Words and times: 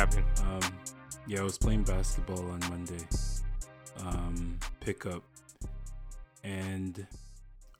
Happened? 0.00 0.24
Um, 0.46 0.72
yeah, 1.26 1.40
I 1.40 1.42
was 1.42 1.58
playing 1.58 1.82
basketball 1.82 2.50
on 2.50 2.60
Monday. 2.70 3.06
Um, 3.98 4.58
pickup, 4.80 5.22
and 6.42 7.06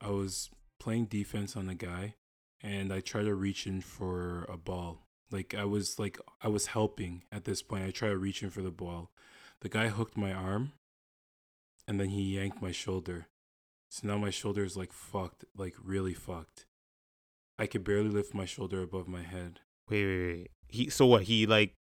I 0.02 0.10
was 0.10 0.50
playing 0.78 1.06
defense 1.06 1.56
on 1.56 1.70
a 1.70 1.74
guy, 1.74 2.16
and 2.62 2.92
I 2.92 3.00
tried 3.00 3.22
to 3.22 3.34
reach 3.34 3.66
in 3.66 3.80
for 3.80 4.44
a 4.50 4.58
ball. 4.58 5.06
Like 5.30 5.54
I 5.54 5.64
was 5.64 5.98
like 5.98 6.18
I 6.42 6.48
was 6.48 6.66
helping 6.66 7.22
at 7.32 7.46
this 7.46 7.62
point. 7.62 7.84
I 7.84 7.90
tried 7.90 8.10
to 8.10 8.18
reach 8.18 8.42
in 8.42 8.50
for 8.50 8.60
the 8.60 8.70
ball. 8.70 9.12
The 9.62 9.70
guy 9.70 9.88
hooked 9.88 10.18
my 10.18 10.34
arm, 10.34 10.72
and 11.88 11.98
then 11.98 12.10
he 12.10 12.36
yanked 12.36 12.60
my 12.60 12.70
shoulder. 12.70 13.28
So 13.88 14.06
now 14.06 14.18
my 14.18 14.28
shoulder 14.28 14.62
is 14.62 14.76
like 14.76 14.92
fucked, 14.92 15.46
like 15.56 15.74
really 15.82 16.12
fucked. 16.12 16.66
I 17.58 17.66
could 17.66 17.82
barely 17.82 18.10
lift 18.10 18.34
my 18.34 18.44
shoulder 18.44 18.82
above 18.82 19.08
my 19.08 19.22
head. 19.22 19.60
Wait, 19.88 20.04
wait, 20.04 20.26
wait. 20.26 20.50
He 20.68 20.90
so 20.90 21.06
what? 21.06 21.22
He 21.22 21.46
like, 21.46 21.76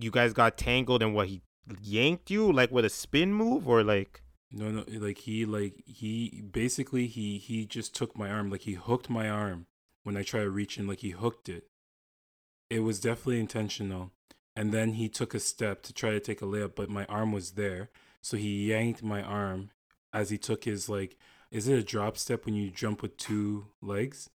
you 0.00 0.10
guys 0.10 0.32
got 0.32 0.56
tangled 0.56 1.02
and 1.02 1.14
what? 1.14 1.28
He 1.28 1.42
yanked 1.80 2.30
you 2.30 2.52
like 2.52 2.70
with 2.70 2.84
a 2.84 2.90
spin 2.90 3.32
move 3.32 3.68
or 3.68 3.82
like? 3.82 4.22
No, 4.52 4.70
no, 4.70 4.80
eh, 4.82 4.98
like 4.98 5.18
he 5.18 5.44
like 5.44 5.82
he 5.86 6.42
basically 6.52 7.06
he 7.06 7.38
he 7.38 7.64
just 7.64 7.94
took 7.94 8.16
my 8.16 8.30
arm, 8.30 8.50
like 8.50 8.62
he 8.62 8.74
hooked 8.74 9.08
my 9.08 9.28
arm 9.28 9.66
when 10.02 10.16
I 10.16 10.22
tried 10.22 10.42
to 10.42 10.50
reach 10.50 10.78
in, 10.78 10.86
like 10.86 11.00
he 11.00 11.10
hooked 11.10 11.48
it. 11.48 11.64
It 12.68 12.80
was 12.80 13.00
definitely 13.00 13.40
intentional. 13.40 14.12
And 14.56 14.72
then 14.72 14.94
he 14.94 15.08
took 15.08 15.34
a 15.34 15.40
step 15.40 15.82
to 15.82 15.92
try 15.92 16.10
to 16.10 16.20
take 16.20 16.42
a 16.42 16.44
layup, 16.44 16.74
but 16.74 16.90
my 16.90 17.04
arm 17.06 17.32
was 17.32 17.52
there. 17.52 17.90
So 18.20 18.36
he 18.36 18.70
yanked 18.70 19.02
my 19.02 19.22
arm 19.22 19.70
as 20.12 20.30
he 20.30 20.38
took 20.38 20.64
his 20.64 20.88
like 20.88 21.16
is 21.50 21.66
it 21.66 21.78
a 21.78 21.82
drop 21.82 22.16
step 22.16 22.46
when 22.46 22.54
you 22.54 22.70
jump 22.70 23.02
with 23.02 23.16
two 23.16 23.66
legs? 23.82 24.30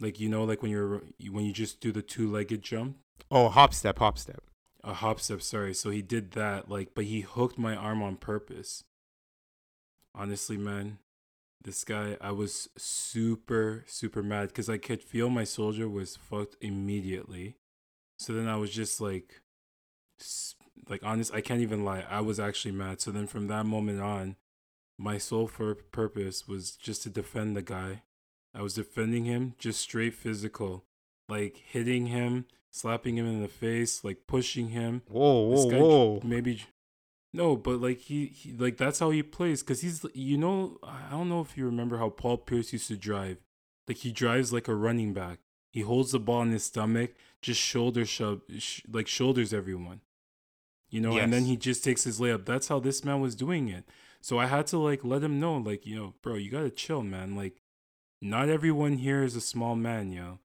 Like 0.00 0.20
you 0.20 0.28
know, 0.28 0.44
like 0.44 0.62
when 0.62 0.70
you're 0.70 1.02
when 1.30 1.44
you 1.44 1.52
just 1.52 1.80
do 1.80 1.92
the 1.92 2.02
two 2.02 2.30
legged 2.30 2.62
jump. 2.62 2.98
Oh, 3.30 3.48
hop 3.48 3.74
step, 3.74 3.98
hop 3.98 4.18
step. 4.18 4.42
A 4.86 4.94
hop 4.94 5.18
step, 5.18 5.42
sorry. 5.42 5.74
So 5.74 5.90
he 5.90 6.00
did 6.00 6.30
that, 6.32 6.70
like, 6.70 6.94
but 6.94 7.04
he 7.04 7.22
hooked 7.22 7.58
my 7.58 7.74
arm 7.74 8.04
on 8.04 8.16
purpose. 8.16 8.84
Honestly, 10.14 10.56
man, 10.56 10.98
this 11.60 11.82
guy, 11.82 12.16
I 12.20 12.30
was 12.30 12.68
super, 12.78 13.82
super 13.88 14.22
mad 14.22 14.48
because 14.48 14.70
I 14.70 14.78
could 14.78 15.02
feel 15.02 15.28
my 15.28 15.42
soldier 15.42 15.88
was 15.88 16.14
fucked 16.14 16.56
immediately. 16.60 17.56
So 18.16 18.32
then 18.32 18.46
I 18.46 18.56
was 18.56 18.70
just 18.70 19.00
like, 19.00 19.40
like 20.88 21.02
honest, 21.02 21.34
I 21.34 21.40
can't 21.40 21.60
even 21.60 21.84
lie. 21.84 22.04
I 22.08 22.20
was 22.20 22.38
actually 22.38 22.72
mad. 22.72 23.00
So 23.00 23.10
then 23.10 23.26
from 23.26 23.48
that 23.48 23.66
moment 23.66 24.00
on, 24.00 24.36
my 24.96 25.18
sole 25.18 25.48
for 25.48 25.74
purpose 25.74 26.46
was 26.46 26.76
just 26.76 27.02
to 27.02 27.10
defend 27.10 27.56
the 27.56 27.62
guy. 27.62 28.02
I 28.54 28.62
was 28.62 28.74
defending 28.74 29.24
him, 29.24 29.54
just 29.58 29.80
straight 29.80 30.14
physical, 30.14 30.84
like 31.28 31.56
hitting 31.56 32.06
him, 32.06 32.46
slapping 32.76 33.16
him 33.16 33.26
in 33.26 33.42
the 33.42 33.48
face, 33.48 34.04
like 34.04 34.26
pushing 34.26 34.68
him. 34.68 35.02
Whoa, 35.08 35.42
whoa, 35.42 35.66
whoa! 35.66 36.20
Maybe 36.22 36.62
no, 37.32 37.56
but 37.56 37.80
like 37.80 38.00
he, 38.00 38.26
he 38.26 38.52
like 38.52 38.76
that's 38.76 38.98
how 38.98 39.10
he 39.10 39.22
plays. 39.22 39.62
Cause 39.62 39.80
he's 39.80 40.04
you 40.14 40.38
know 40.38 40.78
I 40.82 41.10
don't 41.10 41.28
know 41.28 41.40
if 41.40 41.56
you 41.56 41.66
remember 41.66 41.98
how 41.98 42.10
Paul 42.10 42.38
Pierce 42.38 42.72
used 42.72 42.88
to 42.88 42.96
drive. 42.96 43.38
Like 43.88 43.98
he 43.98 44.12
drives 44.12 44.52
like 44.52 44.68
a 44.68 44.74
running 44.74 45.12
back. 45.12 45.40
He 45.72 45.82
holds 45.82 46.12
the 46.12 46.18
ball 46.18 46.42
in 46.42 46.52
his 46.52 46.64
stomach, 46.64 47.12
just 47.42 47.60
shoulder 47.60 48.06
shove, 48.06 48.40
sh- 48.58 48.80
like 48.90 49.06
shoulders 49.06 49.52
everyone. 49.52 50.00
You 50.88 51.00
know, 51.00 51.14
yes. 51.14 51.24
and 51.24 51.32
then 51.32 51.44
he 51.44 51.56
just 51.56 51.84
takes 51.84 52.04
his 52.04 52.18
layup. 52.18 52.46
That's 52.46 52.68
how 52.68 52.78
this 52.78 53.04
man 53.04 53.20
was 53.20 53.34
doing 53.34 53.68
it. 53.68 53.84
So 54.20 54.38
I 54.38 54.46
had 54.46 54.66
to 54.68 54.78
like 54.78 55.04
let 55.04 55.22
him 55.22 55.38
know, 55.38 55.56
like, 55.56 55.84
you 55.84 55.96
know, 55.96 56.14
bro, 56.22 56.36
you 56.36 56.50
gotta 56.50 56.70
chill, 56.70 57.02
man. 57.02 57.36
Like, 57.36 57.60
not 58.22 58.48
everyone 58.48 58.98
here 58.98 59.22
is 59.22 59.36
a 59.36 59.40
small 59.40 59.76
man, 59.76 60.10
yo. 60.10 60.38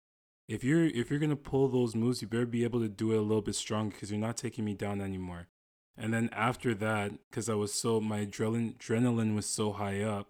If 0.51 0.65
you're 0.65 0.83
if 0.85 1.09
you're 1.09 1.19
gonna 1.19 1.37
pull 1.37 1.69
those 1.69 1.95
moves, 1.95 2.21
you 2.21 2.27
better 2.27 2.45
be 2.45 2.65
able 2.65 2.81
to 2.81 2.89
do 2.89 3.13
it 3.13 3.17
a 3.17 3.21
little 3.21 3.41
bit 3.41 3.55
stronger 3.55 3.93
because 3.93 4.11
you're 4.11 4.19
not 4.19 4.35
taking 4.35 4.65
me 4.65 4.73
down 4.73 4.99
anymore. 4.99 5.47
And 5.97 6.13
then 6.13 6.29
after 6.33 6.73
that, 6.75 7.13
because 7.29 7.47
I 7.47 7.53
was 7.53 7.73
so 7.73 8.01
my 8.01 8.25
adrenaline 8.25 8.75
adrenaline 8.77 9.33
was 9.33 9.45
so 9.45 9.71
high 9.71 10.01
up, 10.01 10.27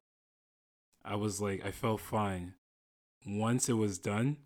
I 1.04 1.16
was 1.16 1.42
like 1.42 1.66
I 1.66 1.72
felt 1.72 2.02
fine. 2.02 2.54
Once 3.26 3.68
it 3.68 3.74
was 3.74 3.98
done, 3.98 4.38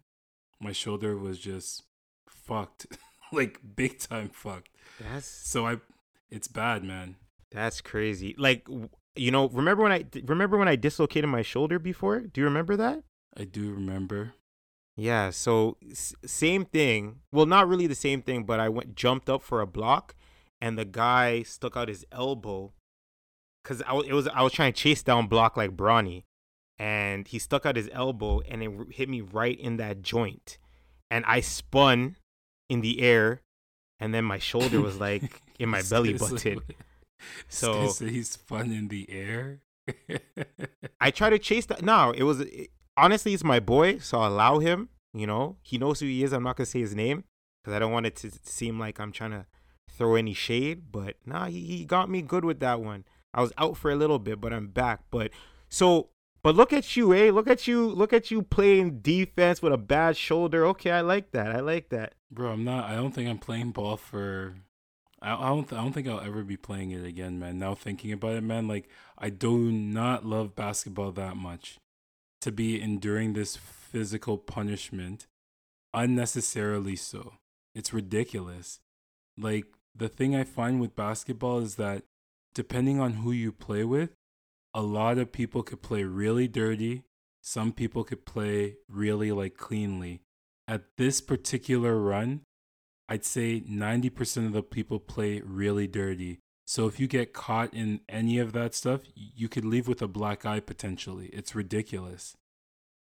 my 0.61 0.71
shoulder 0.71 1.17
was 1.17 1.39
just 1.39 1.83
fucked, 2.25 2.87
like 3.33 3.59
big 3.75 3.99
time 3.99 4.29
fucked. 4.29 4.69
That's 5.01 5.27
so 5.27 5.67
I. 5.67 5.81
It's 6.29 6.47
bad, 6.47 6.85
man. 6.85 7.17
That's 7.51 7.81
crazy. 7.81 8.33
Like 8.37 8.65
you 9.17 9.29
know, 9.29 9.49
remember 9.49 9.83
when 9.83 9.91
I 9.91 10.05
remember 10.23 10.57
when 10.57 10.69
I 10.69 10.77
dislocated 10.77 11.29
my 11.29 11.41
shoulder 11.41 11.79
before? 11.79 12.21
Do 12.21 12.39
you 12.39 12.45
remember 12.45 12.77
that? 12.77 13.03
I 13.35 13.43
do 13.43 13.73
remember. 13.73 14.35
Yeah, 14.97 15.29
so 15.29 15.77
s- 15.91 16.15
same 16.25 16.65
thing. 16.65 17.19
Well, 17.31 17.45
not 17.45 17.67
really 17.67 17.87
the 17.87 17.95
same 17.95 18.21
thing, 18.21 18.43
but 18.43 18.59
I 18.59 18.69
went 18.69 18.95
jumped 18.95 19.29
up 19.29 19.41
for 19.41 19.61
a 19.61 19.67
block 19.67 20.15
and 20.61 20.77
the 20.77 20.85
guy 20.85 21.43
stuck 21.43 21.75
out 21.75 21.89
his 21.89 22.05
elbow 22.11 22.71
cuz 23.63 23.81
I 23.81 23.95
it 23.97 24.13
was 24.13 24.27
I 24.27 24.41
was 24.41 24.53
trying 24.53 24.71
to 24.73 24.79
chase 24.79 25.03
down 25.03 25.27
block 25.27 25.57
like 25.57 25.71
Bronny 25.75 26.23
and 26.79 27.27
he 27.27 27.39
stuck 27.39 27.65
out 27.65 27.75
his 27.75 27.89
elbow 27.91 28.39
and 28.41 28.63
it 28.63 28.71
hit 28.93 29.09
me 29.09 29.21
right 29.21 29.59
in 29.59 29.77
that 29.77 30.01
joint. 30.01 30.57
And 31.11 31.25
I 31.25 31.39
spun 31.41 32.15
in 32.69 32.81
the 32.81 33.01
air 33.01 33.41
and 33.99 34.13
then 34.13 34.23
my 34.25 34.39
shoulder 34.39 34.79
was 34.81 34.97
like 34.99 35.41
in 35.59 35.69
my 35.69 35.81
belly 35.89 36.13
button. 36.13 36.61
So 37.47 37.91
he's 38.05 38.35
fun 38.35 38.71
in 38.71 38.89
the 38.89 39.09
air. 39.09 39.61
I 40.99 41.11
tried 41.11 41.31
to 41.31 41.39
chase 41.39 41.65
that. 41.67 41.81
No, 41.81 42.11
it 42.11 42.23
was 42.23 42.41
it, 42.41 42.69
honestly, 42.97 43.33
it's 43.33 43.43
my 43.43 43.59
boy, 43.59 43.99
so 43.99 44.19
I'll 44.19 44.31
allow 44.31 44.59
him. 44.59 44.89
You 45.13 45.27
know, 45.27 45.57
he 45.61 45.77
knows 45.77 45.99
who 45.99 46.07
he 46.07 46.23
is. 46.23 46.33
I'm 46.33 46.43
not 46.43 46.57
gonna 46.57 46.65
say 46.65 46.79
his 46.79 46.95
name 46.95 47.23
because 47.63 47.75
I 47.75 47.79
don't 47.79 47.91
want 47.91 48.05
it 48.05 48.15
to 48.17 48.31
seem 48.43 48.79
like 48.79 48.99
I'm 48.99 49.11
trying 49.11 49.31
to 49.31 49.45
throw 49.89 50.15
any 50.15 50.33
shade. 50.33 50.91
But 50.91 51.15
nah, 51.25 51.45
he, 51.45 51.61
he 51.61 51.85
got 51.85 52.09
me 52.09 52.21
good 52.21 52.43
with 52.43 52.59
that 52.59 52.81
one. 52.81 53.05
I 53.33 53.41
was 53.41 53.53
out 53.57 53.77
for 53.77 53.91
a 53.91 53.95
little 53.95 54.19
bit, 54.19 54.41
but 54.41 54.53
I'm 54.53 54.67
back. 54.67 55.01
But 55.11 55.31
so, 55.69 56.09
but 56.43 56.55
look 56.55 56.73
at 56.73 56.97
you, 56.97 57.13
eh? 57.13 57.31
Look 57.31 57.47
at 57.47 57.65
you, 57.67 57.87
look 57.87 58.11
at 58.11 58.29
you 58.29 58.41
playing 58.41 58.99
defense 58.99 59.61
with 59.61 59.71
a 59.71 59.77
bad 59.77 60.17
shoulder. 60.17 60.65
Okay, 60.67 60.91
I 60.91 61.01
like 61.01 61.31
that. 61.31 61.55
I 61.55 61.61
like 61.61 61.89
that. 61.89 62.13
Bro, 62.29 62.51
I'm 62.51 62.63
not. 62.65 62.89
I 62.89 62.95
don't 62.95 63.13
think 63.13 63.29
I'm 63.29 63.39
playing 63.39 63.71
ball 63.71 63.95
for 63.95 64.55
I, 65.21 65.33
I 65.33 65.47
don't 65.47 65.71
I 65.73 65.77
don't 65.77 65.93
think 65.93 66.07
I'll 66.07 66.19
ever 66.19 66.43
be 66.43 66.57
playing 66.57 66.91
it 66.91 67.05
again, 67.05 67.39
man. 67.39 67.57
Now 67.57 67.73
thinking 67.73 68.11
about 68.11 68.35
it, 68.35 68.43
man, 68.43 68.67
like 68.67 68.89
I 69.17 69.29
do 69.29 69.71
not 69.71 70.25
love 70.25 70.55
basketball 70.55 71.11
that 71.13 71.37
much 71.37 71.79
to 72.41 72.51
be 72.51 72.81
enduring 72.81 73.33
this 73.33 73.55
physical 73.55 74.37
punishment 74.37 75.27
unnecessarily 75.93 76.95
so. 76.95 77.35
It's 77.73 77.93
ridiculous. 77.93 78.79
Like 79.37 79.65
the 79.95 80.09
thing 80.09 80.35
I 80.35 80.43
find 80.43 80.79
with 80.79 80.95
basketball 80.95 81.59
is 81.59 81.75
that 81.75 82.03
depending 82.53 82.99
on 82.99 83.13
who 83.13 83.31
you 83.31 83.51
play 83.51 83.83
with, 83.83 84.11
a 84.73 84.81
lot 84.81 85.17
of 85.17 85.31
people 85.31 85.63
could 85.63 85.81
play 85.81 86.03
really 86.03 86.47
dirty. 86.47 87.03
Some 87.41 87.71
people 87.71 88.03
could 88.03 88.25
play 88.25 88.75
really 88.89 89.31
like 89.31 89.55
cleanly. 89.55 90.21
At 90.67 90.83
this 90.97 91.21
particular 91.21 91.97
run, 91.97 92.41
I'd 93.07 93.23
say 93.23 93.61
90% 93.61 94.47
of 94.47 94.53
the 94.53 94.63
people 94.63 94.99
play 94.99 95.41
really 95.45 95.87
dirty. 95.87 96.39
So 96.65 96.87
if 96.87 96.99
you 96.99 97.07
get 97.07 97.31
caught 97.31 97.73
in 97.73 98.01
any 98.09 98.39
of 98.39 98.51
that 98.53 98.73
stuff, 98.73 99.01
you 99.13 99.47
could 99.47 99.65
leave 99.65 99.87
with 99.87 100.01
a 100.01 100.07
black 100.07 100.45
eye 100.45 100.59
potentially. 100.59 101.27
It's 101.27 101.53
ridiculous. 101.53 102.35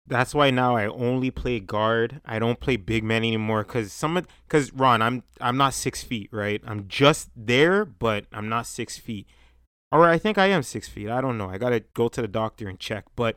That's 0.06 0.34
why 0.34 0.50
now 0.50 0.76
I 0.76 0.86
only 0.86 1.30
play 1.30 1.60
guard. 1.60 2.20
I 2.24 2.38
don't 2.38 2.60
play 2.60 2.76
big 2.76 3.04
man 3.04 3.22
anymore 3.22 3.64
because 3.64 3.92
some 3.92 4.24
because 4.46 4.72
Ron, 4.72 5.02
I'm 5.02 5.24
I'm 5.40 5.56
not 5.56 5.74
six 5.74 6.02
feet, 6.02 6.28
right? 6.32 6.62
I'm 6.64 6.86
just 6.88 7.30
there, 7.36 7.84
but 7.84 8.26
I'm 8.32 8.48
not 8.48 8.66
six 8.66 8.98
feet. 8.98 9.26
Or 9.92 10.08
I 10.08 10.18
think 10.18 10.38
I 10.38 10.46
am 10.46 10.62
six 10.62 10.88
feet. 10.88 11.10
I 11.10 11.20
don't 11.20 11.36
know. 11.36 11.50
I 11.50 11.58
gotta 11.58 11.80
go 11.94 12.08
to 12.08 12.22
the 12.22 12.28
doctor 12.28 12.68
and 12.68 12.78
check. 12.78 13.04
But 13.16 13.36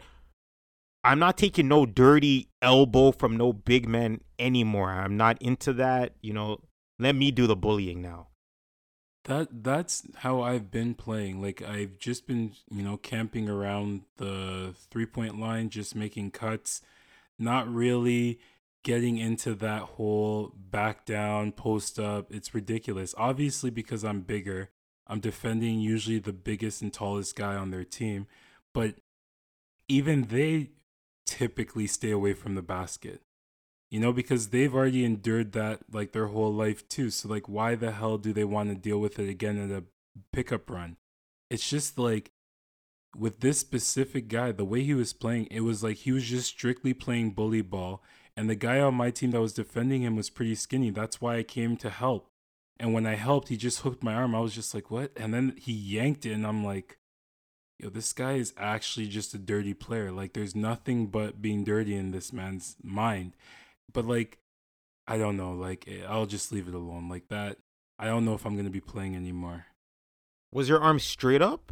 I'm 1.04 1.20
not 1.20 1.38
taking 1.38 1.68
no 1.68 1.86
dirty 1.86 2.50
elbow 2.62 3.12
from 3.12 3.36
no 3.36 3.52
big 3.52 3.88
man 3.88 4.22
anymore. 4.40 4.92
I'm 4.92 5.18
not 5.18 5.42
into 5.42 5.74
that. 5.74 6.14
You 6.22 6.34
know, 6.34 6.60
let 7.00 7.16
me 7.16 7.32
do 7.32 7.48
the 7.48 7.56
bullying 7.56 8.02
now. 8.02 8.28
That 9.26 9.64
that's 9.64 10.04
how 10.18 10.42
I've 10.42 10.70
been 10.70 10.96
playing. 10.96 11.42
Like 11.42 11.62
I've 11.62 11.98
just 11.98 12.28
been, 12.28 12.54
you 12.70 12.84
know, 12.84 12.98
camping 12.98 13.48
around 13.48 14.02
the 14.18 14.74
three 14.92 15.06
point 15.06 15.40
line, 15.40 15.70
just 15.70 15.96
making 15.96 16.32
cuts, 16.32 16.82
not 17.40 17.74
really 17.74 18.40
getting 18.84 19.18
into 19.18 19.56
that 19.56 19.84
whole 19.84 20.54
back 20.58 21.06
down, 21.06 21.54
post 21.54 22.00
up. 22.00 22.28
It's 22.32 22.54
ridiculous. 22.54 23.16
Obviously 23.18 23.70
because 23.70 24.04
I'm 24.04 24.22
bigger. 24.22 24.72
I'm 25.08 25.20
defending 25.20 25.80
usually 25.80 26.20
the 26.20 26.34
biggest 26.34 26.82
and 26.82 26.92
tallest 26.92 27.36
guy 27.36 27.56
on 27.56 27.72
their 27.72 27.84
team, 27.84 28.28
but 28.74 28.96
even 29.88 30.24
they 30.24 30.72
typically 31.26 31.88
stay 31.88 32.12
away 32.12 32.34
from 32.34 32.56
the 32.56 32.62
basket. 32.62 33.22
You 33.94 34.00
know, 34.00 34.12
because 34.12 34.48
they've 34.48 34.74
already 34.74 35.06
endured 35.06 35.52
that 35.52 35.82
like 35.92 36.14
their 36.14 36.26
whole 36.26 36.52
life 36.52 36.90
too. 36.90 37.12
So 37.12 37.30
like 37.30 37.48
why 37.48 37.76
the 37.76 37.92
hell 37.92 38.18
do 38.18 38.34
they 38.34 38.44
want 38.44 38.70
to 38.70 38.76
deal 38.76 38.98
with 38.98 39.20
it 39.20 39.30
again 39.30 39.56
in 39.60 39.72
a 39.72 39.84
pickup 40.32 40.68
run? 40.68 40.98
It's 41.52 41.70
just 41.70 42.00
like 42.00 42.32
with 43.16 43.42
this 43.42 43.60
specific 43.60 44.30
guy, 44.30 44.52
the 44.52 44.66
way 44.66 44.82
he 44.82 44.96
was 44.96 45.14
playing, 45.14 45.48
it 45.52 45.60
was 45.60 45.84
like 45.84 45.98
he 45.98 46.12
was 46.12 46.24
just 46.24 46.48
strictly 46.48 46.96
playing 46.96 47.34
bully 47.34 47.62
ball. 47.62 48.02
And 48.36 48.50
the 48.50 48.56
guy 48.56 48.80
on 48.80 48.96
my 48.96 49.12
team 49.12 49.30
that 49.30 49.42
was 49.42 49.54
defending 49.54 50.02
him 50.02 50.16
was 50.16 50.32
pretty 50.32 50.56
skinny. 50.56 50.90
That's 50.90 51.22
why 51.22 51.38
I 51.38 51.44
came 51.44 51.78
to 51.78 51.92
help. 51.92 52.32
And 52.80 52.96
when 52.96 53.06
I 53.06 53.14
helped, 53.14 53.50
he 53.50 53.58
just 53.58 53.82
hooked 53.82 54.02
my 54.02 54.16
arm. 54.16 54.34
I 54.34 54.40
was 54.40 54.56
just 54.56 54.74
like, 54.74 54.90
what? 54.90 55.12
And 55.16 55.36
then 55.36 55.54
he 55.56 55.72
yanked 55.72 56.26
it, 56.26 56.32
and 56.32 56.48
I'm 56.48 56.66
like, 56.66 56.98
yo, 57.78 57.90
this 57.90 58.12
guy 58.12 58.34
is 58.34 58.56
actually 58.58 59.06
just 59.06 59.36
a 59.36 59.38
dirty 59.38 59.76
player. 59.76 60.12
Like, 60.12 60.34
there's 60.34 60.56
nothing 60.56 61.06
but 61.06 61.44
being 61.44 61.64
dirty 61.64 61.96
in 61.96 62.10
this 62.10 62.34
man's 62.34 62.76
mind. 62.82 63.34
But, 63.92 64.06
like, 64.06 64.38
I 65.08 65.18
don't 65.18 65.38
know. 65.38 65.54
Like, 65.54 65.86
eh, 65.88 66.06
I'll 66.08 66.26
just 66.26 66.52
leave 66.52 66.68
it 66.68 66.74
alone. 66.74 67.10
Like, 67.10 67.28
that, 67.30 67.58
I 68.00 68.06
don't 68.06 68.26
know 68.26 68.34
if 68.34 68.46
I'm 68.46 68.54
going 68.54 68.66
to 68.66 68.72
be 68.72 68.80
playing 68.82 69.16
anymore. 69.16 69.66
Was 70.52 70.70
your 70.70 70.80
arm 70.82 71.00
straight 71.00 71.42
up? 71.42 71.72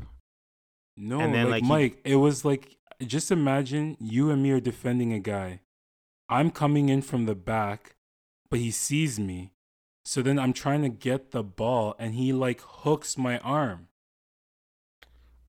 No, 0.98 1.20
And 1.20 1.34
then, 1.34 1.46
like, 1.46 1.62
like, 1.62 1.64
he- 1.64 1.70
Mike, 1.70 2.02
it 2.04 2.16
was 2.18 2.44
like, 2.44 2.78
just 3.06 3.32
imagine 3.32 3.98
you 4.00 4.30
and 4.30 4.44
me 4.44 4.52
are 4.52 4.60
defending 4.60 5.14
a 5.14 5.20
guy. 5.20 5.62
I'm 6.30 6.52
coming 6.52 6.90
in 6.90 7.02
from 7.02 7.26
the 7.26 7.36
back, 7.36 7.96
but 8.50 8.60
he 8.60 8.72
sees 8.72 9.20
me. 9.20 9.54
So 10.06 10.22
then 10.22 10.40
I'm 10.40 10.54
trying 10.54 10.82
to 10.82 10.90
get 10.90 11.32
the 11.32 11.44
ball, 11.44 11.96
and 12.00 12.16
he 12.16 12.34
like 12.34 12.62
hooks 12.62 13.18
my 13.18 13.38
arm. 13.40 13.88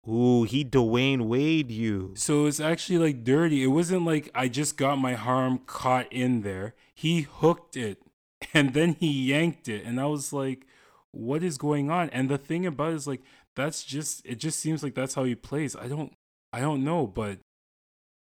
Ooh, 0.08 0.43
he 0.43 0.64
Dwyane 0.64 1.26
Wade 1.26 1.70
you. 1.70 2.12
So 2.16 2.46
it's 2.46 2.58
actually 2.58 2.99
like 2.99 3.22
dirty. 3.22 3.62
It 3.62 3.69
wasn't 3.69 4.04
like 4.04 4.31
I 4.34 4.49
just 4.49 4.76
got 4.76 4.99
my 4.99 5.14
arm 5.14 5.60
caught 5.66 6.12
in 6.12 6.43
there. 6.43 6.75
He 6.93 7.22
hooked 7.22 7.76
it 7.76 8.02
and 8.54 8.75
then 8.75 8.94
he 8.99 9.31
yanked 9.31 9.69
it. 9.69 9.84
And 9.84 10.00
I 10.00 10.06
was 10.06 10.32
like, 10.32 10.66
what 11.12 11.43
is 11.43 11.58
going 11.58 11.90
on? 11.90 12.10
And 12.10 12.28
the 12.28 12.38
thing 12.38 12.66
about 12.66 12.93
it 12.93 12.96
is 12.96 13.06
like 13.06 13.22
that's 13.54 13.84
just 13.84 14.25
it 14.25 14.37
just 14.37 14.58
seems 14.58 14.82
like 14.82 14.94
that's 14.94 15.14
how 15.14 15.25
he 15.25 15.34
plays. 15.34 15.76
I 15.76 15.87
don't 15.87 16.12
I 16.52 16.60
don't 16.60 16.84
know, 16.84 17.06
but 17.06 17.38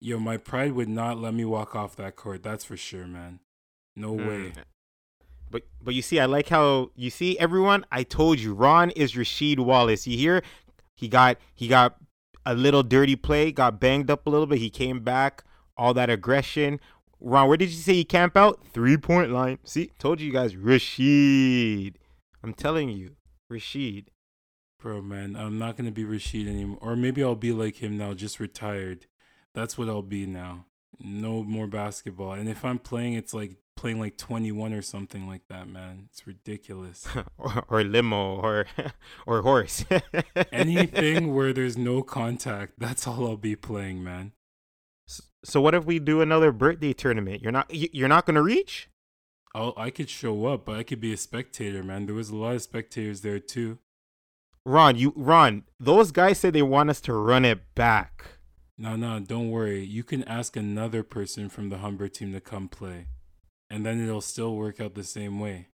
yo, 0.01 0.19
my 0.19 0.37
pride 0.39 0.73
would 0.73 0.89
not 0.89 1.19
let 1.19 1.35
me 1.35 1.45
walk 1.45 1.77
off 1.77 1.97
that 1.97 2.17
court. 2.17 2.43
That's 2.43 2.65
for 2.65 2.77
sure, 2.77 3.07
man. 3.07 3.41
No 3.95 4.13
way. 4.13 4.53
Mm. 4.53 4.57
But 5.51 5.63
but 5.83 5.95
you 5.95 6.03
see, 6.03 6.21
I 6.21 6.27
like 6.27 6.49
how 6.49 6.91
you 6.95 7.11
see 7.11 7.39
everyone. 7.39 7.85
I 7.91 8.05
told 8.05 8.39
you, 8.39 8.55
Ron 8.55 8.91
is 8.91 9.15
Rasheed 9.15 9.59
Wallace. 9.59 10.07
You 10.07 10.17
hear? 10.17 10.43
He 10.99 11.07
got 11.07 11.39
he 11.55 11.69
got 11.69 11.97
a 12.45 12.55
little 12.55 12.83
dirty 12.83 13.15
play, 13.15 13.53
got 13.53 13.79
banged 13.79 14.11
up 14.11 14.27
a 14.27 14.31
little 14.31 14.49
bit. 14.49 14.59
He 14.59 14.69
came 14.69 14.99
back, 14.99 15.45
all 15.77 15.95
that 15.95 16.11
aggression. 16.11 16.81
Ron, 17.21 17.47
where 17.47 17.57
did 17.57 17.71
you 17.71 17.77
say 17.77 17.95
he 17.95 18.05
camp 18.05 18.37
out? 18.37 18.67
Three 18.73 18.97
point 18.97 19.31
line. 19.31 19.61
See, 19.63 19.93
told 20.01 20.21
you 20.21 20.33
guys, 20.33 20.55
Rasheed. 20.55 21.95
I'm 22.43 22.53
telling 22.53 22.89
you, 22.89 23.15
Rasheed. 23.53 24.07
Bro, 24.81 25.03
man, 25.03 25.37
I'm 25.37 25.57
not 25.57 25.77
gonna 25.77 25.93
be 25.93 26.05
Rasheed 26.05 26.49
anymore. 26.49 26.79
Or 26.81 26.97
maybe 26.97 27.23
I'll 27.23 27.37
be 27.37 27.53
like 27.53 27.77
him 27.77 27.97
now, 27.97 28.13
just 28.13 28.41
retired. 28.41 29.07
That's 29.55 29.79
what 29.79 29.89
I'll 29.89 30.03
be 30.03 30.27
now. 30.27 30.65
No 30.99 31.45
more 31.45 31.69
basketball. 31.69 32.33
And 32.33 32.49
if 32.49 32.65
I'm 32.65 32.81
playing, 32.81 33.15
it's 33.15 33.33
like 33.33 33.55
playing 33.79 34.01
like 34.01 34.17
21 34.17 34.73
or 34.73 34.83
something 34.83 35.27
like 35.29 35.43
that, 35.49 35.69
man. 35.69 36.09
It's 36.11 36.27
ridiculous. 36.27 37.07
or, 37.39 37.65
or 37.69 37.85
limo 37.85 38.37
or 38.41 38.67
or 39.27 39.43
horse. 39.43 39.85
Anything 40.53 41.35
where 41.35 41.53
there's 41.53 41.77
no 41.79 42.03
contact, 42.03 42.75
that's 42.79 43.07
all 43.07 43.27
I'll 43.27 43.37
be 43.37 43.57
playing, 43.57 44.03
man. 44.03 44.33
So 45.45 45.61
what 45.61 45.75
if 45.75 45.85
we 45.87 45.99
do 46.01 46.21
another 46.21 46.51
birthday 46.53 46.93
tournament? 46.93 47.41
You're 47.43 47.53
not 47.53 47.73
you- 47.73 47.91
you're 47.93 48.09
not 48.09 48.27
gonna 48.27 48.43
reach. 48.43 48.89
I'll, 49.55 49.73
I 49.77 49.91
could 49.91 50.11
show 50.11 50.47
up, 50.47 50.67
but 50.67 50.77
I 50.77 50.83
could 50.83 51.01
be 51.01 51.13
a 51.13 51.17
spectator, 51.17 51.83
man. 51.83 52.07
There 52.07 52.15
was 52.15 52.31
a 52.31 52.37
lot 52.37 52.55
of 52.57 52.63
spectators 52.63 53.23
there 53.23 53.39
too. 53.39 53.79
Ron, 54.67 54.97
you 54.97 55.13
Ron. 55.17 55.63
Those 55.81 56.11
guys 56.13 56.39
said 56.39 56.53
they 56.53 56.63
want 56.63 56.91
us 56.91 57.01
to 57.03 57.15
run 57.15 57.45
it 57.45 57.75
back. 57.75 58.25
No, 58.77 58.95
no, 58.97 59.19
don't 59.21 59.51
worry. 59.51 59.83
You 59.85 60.05
can 60.05 60.23
ask 60.25 60.57
another 60.57 61.03
person 61.03 61.49
from 61.49 61.69
the 61.71 61.79
Humber 61.79 62.09
team 62.09 62.33
to 62.33 62.41
come 62.41 62.69
play, 62.69 63.07
and 63.71 63.85
then 63.85 64.03
it'll 64.03 64.21
still 64.21 64.55
work 64.57 64.81
out 64.81 64.95
the 64.95 65.05
same 65.05 65.39
way. 65.41 65.69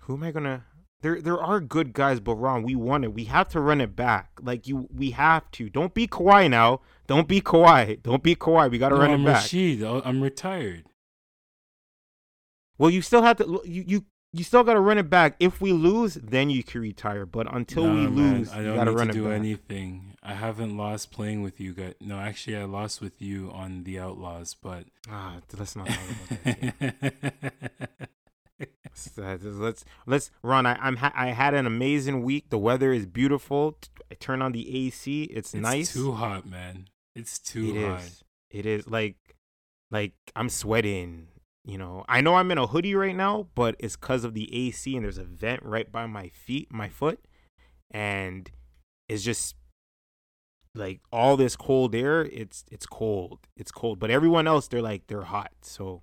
Who 0.00 0.14
am 0.14 0.22
I 0.22 0.30
gonna? 0.30 0.64
There, 1.02 1.20
there 1.20 1.38
are 1.40 1.60
good 1.60 1.92
guys, 1.92 2.20
but 2.20 2.36
Ron, 2.36 2.62
we 2.62 2.74
want 2.74 3.04
it. 3.04 3.12
We 3.12 3.24
have 3.24 3.48
to 3.50 3.60
run 3.60 3.80
it 3.80 3.94
back. 3.94 4.30
Like 4.42 4.66
you, 4.66 4.88
we 4.92 5.10
have 5.10 5.50
to. 5.52 5.68
Don't 5.68 5.92
be 5.92 6.06
Kawhi 6.06 6.48
now. 6.50 6.80
Don't 7.06 7.28
be 7.28 7.40
Kawhi. 7.40 8.02
Don't 8.02 8.22
be 8.22 8.34
Kawhi. 8.34 8.70
We 8.70 8.78
got 8.78 8.88
to 8.88 8.94
No, 8.94 9.02
run 9.02 9.10
I'm 9.10 9.22
it 9.22 9.26
back. 9.26 9.44
Rasheed. 9.44 9.84
I'll- 9.84 10.02
I'm 10.04 10.22
retired. 10.22 10.84
Well, 12.78 12.90
you 12.90 13.02
still 13.02 13.22
have 13.22 13.36
to. 13.38 13.60
You, 13.64 13.84
you, 13.86 14.04
you 14.32 14.44
still 14.44 14.62
got 14.64 14.74
to 14.74 14.80
run 14.80 14.98
it 14.98 15.08
back. 15.08 15.36
If 15.40 15.60
we 15.60 15.72
lose, 15.72 16.14
then 16.14 16.50
you 16.50 16.62
can 16.62 16.80
retire. 16.82 17.24
But 17.26 17.52
until 17.54 17.84
we 17.84 18.02
Nah, 18.04 18.10
man, 18.10 18.38
lose, 18.38 18.50
I 18.50 18.58
you 18.60 18.66
don't 18.66 18.76
got 18.76 18.84
to 18.84 18.92
run 18.92 19.10
it 19.10 19.12
do 19.14 19.24
back. 19.24 19.32
anything. 19.34 20.14
I 20.22 20.34
haven't 20.34 20.76
lost 20.76 21.10
playing 21.12 21.42
with 21.42 21.60
you 21.60 21.72
guys. 21.72 21.94
No, 22.00 22.18
actually, 22.18 22.56
I 22.56 22.64
lost 22.64 23.00
with 23.00 23.22
you 23.22 23.50
on 23.52 23.84
the 23.84 23.98
Outlaws, 24.00 24.54
but 24.54 24.84
Ah, 25.08 25.36
let's 25.56 25.76
not 25.76 25.86
talk 25.86 25.98
about 26.40 26.44
that. 27.00 28.08
Let's, 28.58 29.18
uh, 29.18 29.36
let's 29.42 29.84
let's 30.06 30.30
Ron. 30.42 30.64
I, 30.64 30.74
I'm 30.80 30.96
ha- 30.96 31.12
I 31.14 31.26
had 31.28 31.52
an 31.52 31.66
amazing 31.66 32.22
week. 32.22 32.48
The 32.48 32.56
weather 32.56 32.90
is 32.94 33.04
beautiful. 33.04 33.76
I 34.10 34.14
turn 34.14 34.40
on 34.40 34.52
the 34.52 34.86
AC. 34.86 35.24
It's, 35.24 35.52
nice. 35.52 35.62
it's 35.62 35.62
nice. 35.62 35.92
too 35.92 36.12
hot, 36.12 36.48
man. 36.48 36.86
It's 37.14 37.38
too 37.38 37.76
It 37.76 37.86
hot. 37.86 38.00
is. 38.00 38.24
It 38.50 38.64
is 38.64 38.88
like 38.88 39.16
like 39.90 40.14
I'm 40.34 40.48
sweating. 40.48 41.28
You 41.66 41.78
know, 41.78 42.04
I 42.08 42.20
know 42.20 42.36
I'm 42.36 42.52
in 42.52 42.58
a 42.58 42.66
hoodie 42.68 42.94
right 42.94 43.14
now, 43.14 43.48
but 43.56 43.74
it's 43.80 43.96
because 43.96 44.22
of 44.22 44.34
the 44.34 44.48
AC 44.54 44.94
and 44.94 45.04
there's 45.04 45.18
a 45.18 45.24
vent 45.24 45.64
right 45.64 45.90
by 45.90 46.06
my 46.06 46.28
feet, 46.28 46.72
my 46.72 46.88
foot, 46.88 47.18
and 47.90 48.48
it's 49.08 49.24
just 49.24 49.56
like 50.76 51.00
all 51.12 51.36
this 51.36 51.56
cold 51.56 51.92
air. 51.92 52.24
It's 52.26 52.64
it's 52.70 52.86
cold. 52.86 53.48
It's 53.56 53.72
cold. 53.72 53.98
But 53.98 54.12
everyone 54.12 54.46
else, 54.46 54.68
they're 54.68 54.80
like 54.80 55.08
they're 55.08 55.22
hot. 55.22 55.50
So 55.62 56.02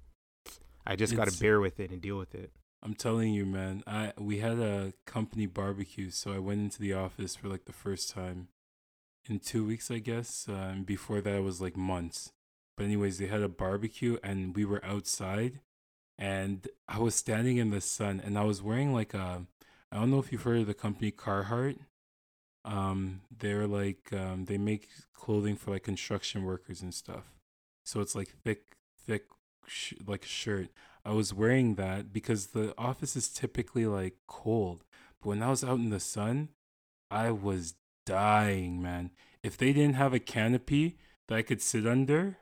I 0.85 0.97
just 0.97 1.15
got 1.15 1.29
to 1.29 1.39
bear 1.39 1.61
with 1.61 1.79
it 1.79 1.91
and 1.91 2.01
deal 2.01 2.17
with 2.17 2.35
it. 2.35 2.51
I'm 2.81 2.93
telling 2.93 3.33
you, 3.33 3.45
man. 3.45 3.83
I 3.87 4.11
we 4.17 4.39
had 4.39 4.59
a 4.59 4.91
company 5.05 5.45
barbecue, 5.45 6.09
so 6.09 6.33
I 6.33 6.39
went 6.39 6.59
into 6.59 6.79
the 6.79 6.91
office 6.91 7.37
for 7.37 7.47
like 7.47 7.63
the 7.63 7.71
first 7.71 8.09
time 8.09 8.49
in 9.29 9.39
two 9.39 9.65
weeks, 9.65 9.89
I 9.89 9.99
guess. 9.99 10.45
Uh, 10.49 10.71
and 10.73 10.85
before 10.85 11.21
that, 11.21 11.35
it 11.35 11.43
was 11.43 11.61
like 11.61 11.77
months. 11.77 12.33
But 12.75 12.85
anyways, 12.85 13.17
they 13.17 13.27
had 13.27 13.41
a 13.41 13.49
barbecue, 13.49 14.17
and 14.23 14.55
we 14.55 14.65
were 14.65 14.83
outside, 14.83 15.59
and 16.17 16.67
I 16.87 16.99
was 16.99 17.15
standing 17.15 17.57
in 17.57 17.69
the 17.69 17.81
sun, 17.81 18.21
and 18.23 18.37
I 18.37 18.43
was 18.43 18.61
wearing 18.61 18.93
like 18.93 19.13
a. 19.13 19.45
I 19.91 19.97
don't 19.97 20.09
know 20.09 20.19
if 20.19 20.31
you've 20.31 20.41
heard 20.41 20.61
of 20.61 20.67
the 20.67 20.73
company 20.73 21.11
Carhartt. 21.11 21.77
Um, 22.65 23.21
they're 23.35 23.67
like 23.67 24.11
um, 24.13 24.45
they 24.45 24.57
make 24.57 24.89
clothing 25.13 25.55
for 25.55 25.71
like 25.71 25.83
construction 25.83 26.43
workers 26.43 26.81
and 26.81 26.93
stuff. 26.93 27.33
So 27.85 27.99
it's 27.99 28.15
like 28.15 28.29
thick, 28.43 28.77
thick, 29.05 29.25
sh- 29.67 29.93
like 30.05 30.25
a 30.25 30.27
shirt. 30.27 30.69
I 31.05 31.11
was 31.11 31.33
wearing 31.33 31.75
that 31.75 32.13
because 32.13 32.47
the 32.47 32.73
office 32.77 33.15
is 33.15 33.27
typically 33.27 33.85
like 33.85 34.15
cold. 34.27 34.83
But 35.21 35.29
when 35.29 35.43
I 35.43 35.49
was 35.49 35.63
out 35.63 35.79
in 35.79 35.89
the 35.89 35.99
sun, 35.99 36.49
I 37.11 37.31
was 37.31 37.75
dying, 38.05 38.81
man. 38.81 39.11
If 39.43 39.57
they 39.57 39.73
didn't 39.73 39.95
have 39.95 40.13
a 40.13 40.19
canopy 40.19 40.97
that 41.27 41.35
I 41.35 41.41
could 41.41 41.61
sit 41.61 41.85
under, 41.85 42.37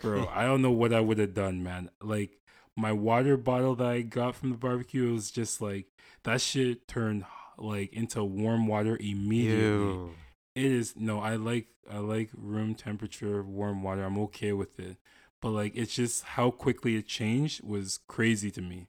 bro, 0.00 0.28
I 0.34 0.44
don't 0.44 0.62
know 0.62 0.70
what 0.70 0.92
I 0.92 1.00
would 1.00 1.18
have 1.18 1.34
done, 1.34 1.62
man. 1.62 1.90
Like 2.02 2.38
my 2.76 2.92
water 2.92 3.36
bottle 3.36 3.74
that 3.76 3.86
I 3.86 4.00
got 4.02 4.36
from 4.36 4.50
the 4.50 4.56
barbecue 4.56 5.12
was 5.12 5.30
just 5.30 5.60
like 5.60 5.86
that 6.24 6.40
shit 6.40 6.86
turned 6.88 7.24
like 7.56 7.92
into 7.92 8.22
warm 8.24 8.66
water 8.66 8.96
immediately. 9.00 9.64
Ew. 9.64 10.14
It 10.54 10.64
is 10.64 10.94
no, 10.96 11.20
I 11.20 11.36
like 11.36 11.68
I 11.90 11.98
like 11.98 12.30
room 12.36 12.74
temperature 12.74 13.42
warm 13.42 13.82
water. 13.82 14.04
I'm 14.04 14.18
okay 14.18 14.52
with 14.52 14.78
it. 14.78 14.96
But 15.40 15.50
like 15.50 15.76
it's 15.76 15.94
just 15.94 16.24
how 16.24 16.50
quickly 16.50 16.96
it 16.96 17.06
changed 17.06 17.62
was 17.62 18.00
crazy 18.08 18.50
to 18.52 18.62
me. 18.62 18.88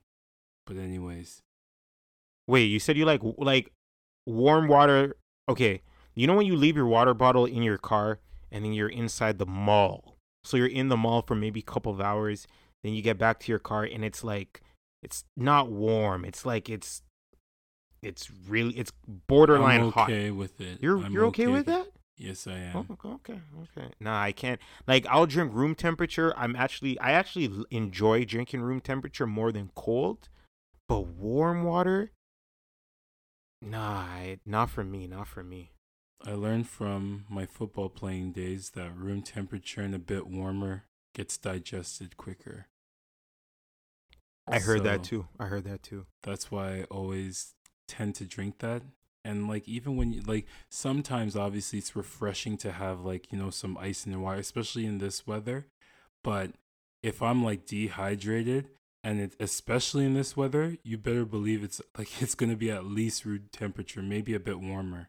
But 0.66 0.76
anyways, 0.76 1.42
Wait, 2.50 2.64
you 2.64 2.80
said 2.80 2.96
you 2.96 3.04
like 3.04 3.20
like 3.38 3.72
warm 4.26 4.66
water. 4.66 5.16
Okay, 5.48 5.82
you 6.14 6.26
know 6.26 6.34
when 6.34 6.46
you 6.46 6.56
leave 6.56 6.76
your 6.76 6.86
water 6.86 7.14
bottle 7.14 7.44
in 7.44 7.62
your 7.62 7.78
car 7.78 8.18
and 8.50 8.64
then 8.64 8.72
you're 8.72 8.88
inside 8.88 9.38
the 9.38 9.46
mall. 9.46 10.16
So 10.44 10.56
you're 10.56 10.66
in 10.66 10.88
the 10.88 10.96
mall 10.96 11.22
for 11.22 11.34
maybe 11.34 11.60
a 11.60 11.64
couple 11.64 11.92
of 11.92 12.00
hours, 12.00 12.46
then 12.82 12.94
you 12.94 13.02
get 13.02 13.18
back 13.18 13.40
to 13.40 13.52
your 13.52 13.58
car 13.58 13.84
and 13.84 14.04
it's 14.04 14.24
like 14.24 14.62
it's 15.02 15.24
not 15.36 15.70
warm. 15.70 16.24
It's 16.24 16.44
like 16.44 16.68
it's 16.68 17.02
it's 18.02 18.30
really 18.48 18.78
it's 18.78 18.92
borderline 19.28 19.80
I'm 19.82 19.92
hot. 19.92 20.10
okay 20.10 20.30
with 20.30 20.60
it. 20.60 20.78
You're 20.80 20.98
I'm 20.98 21.12
you're 21.12 21.26
okay, 21.26 21.46
with 21.46 21.66
that? 21.66 21.88
Yes, 22.20 22.46
I 22.46 22.58
am. 22.58 22.76
Oh, 22.76 23.12
okay, 23.14 23.40
okay. 23.62 23.88
Nah, 23.98 24.20
I 24.20 24.32
can't. 24.32 24.60
Like, 24.86 25.06
I'll 25.06 25.24
drink 25.24 25.54
room 25.54 25.74
temperature. 25.74 26.34
I'm 26.36 26.54
actually, 26.54 27.00
I 27.00 27.12
actually 27.12 27.50
enjoy 27.70 28.26
drinking 28.26 28.60
room 28.60 28.82
temperature 28.82 29.26
more 29.26 29.50
than 29.50 29.70
cold, 29.74 30.28
but 30.86 31.06
warm 31.06 31.64
water. 31.64 32.10
Nah, 33.62 34.04
not 34.44 34.68
for 34.68 34.84
me. 34.84 35.06
Not 35.06 35.28
for 35.28 35.42
me. 35.42 35.72
I 36.26 36.32
learned 36.32 36.68
from 36.68 37.24
my 37.28 37.46
football 37.46 37.88
playing 37.88 38.32
days 38.32 38.70
that 38.70 38.94
room 38.96 39.22
temperature 39.22 39.80
and 39.80 39.94
a 39.94 39.98
bit 39.98 40.26
warmer 40.26 40.84
gets 41.14 41.36
digested 41.38 42.16
quicker. 42.16 42.66
I 44.46 44.58
heard 44.58 44.84
that 44.84 45.04
too. 45.04 45.26
I 45.38 45.46
heard 45.46 45.64
that 45.64 45.82
too. 45.82 46.06
that's 46.22 46.50
why 46.50 46.80
I 46.80 46.82
always 46.84 47.54
tend 47.88 48.14
to 48.16 48.24
drink 48.24 48.58
that. 48.58 48.82
And 49.24 49.48
like 49.48 49.68
even 49.68 49.96
when 49.96 50.12
you 50.12 50.22
like 50.22 50.46
sometimes 50.68 51.36
obviously 51.36 51.78
it's 51.78 51.96
refreshing 51.96 52.56
to 52.58 52.72
have 52.72 53.00
like, 53.00 53.30
you 53.32 53.38
know, 53.38 53.50
some 53.50 53.78
ice 53.78 54.06
in 54.06 54.12
the 54.12 54.18
water, 54.18 54.40
especially 54.40 54.86
in 54.86 54.98
this 54.98 55.26
weather. 55.26 55.66
But 56.22 56.52
if 57.02 57.22
I'm 57.22 57.44
like 57.44 57.66
dehydrated, 57.66 58.68
and 59.02 59.20
it, 59.20 59.36
especially 59.40 60.04
in 60.04 60.14
this 60.14 60.36
weather, 60.36 60.76
you 60.82 60.98
better 60.98 61.24
believe 61.24 61.64
it's 61.64 61.80
like 61.96 62.10
it's 62.22 62.34
gonna 62.34 62.56
be 62.56 62.70
at 62.70 62.84
least 62.84 63.24
room 63.24 63.48
temperature, 63.52 64.02
maybe 64.02 64.34
a 64.34 64.40
bit 64.40 64.60
warmer. 64.60 65.08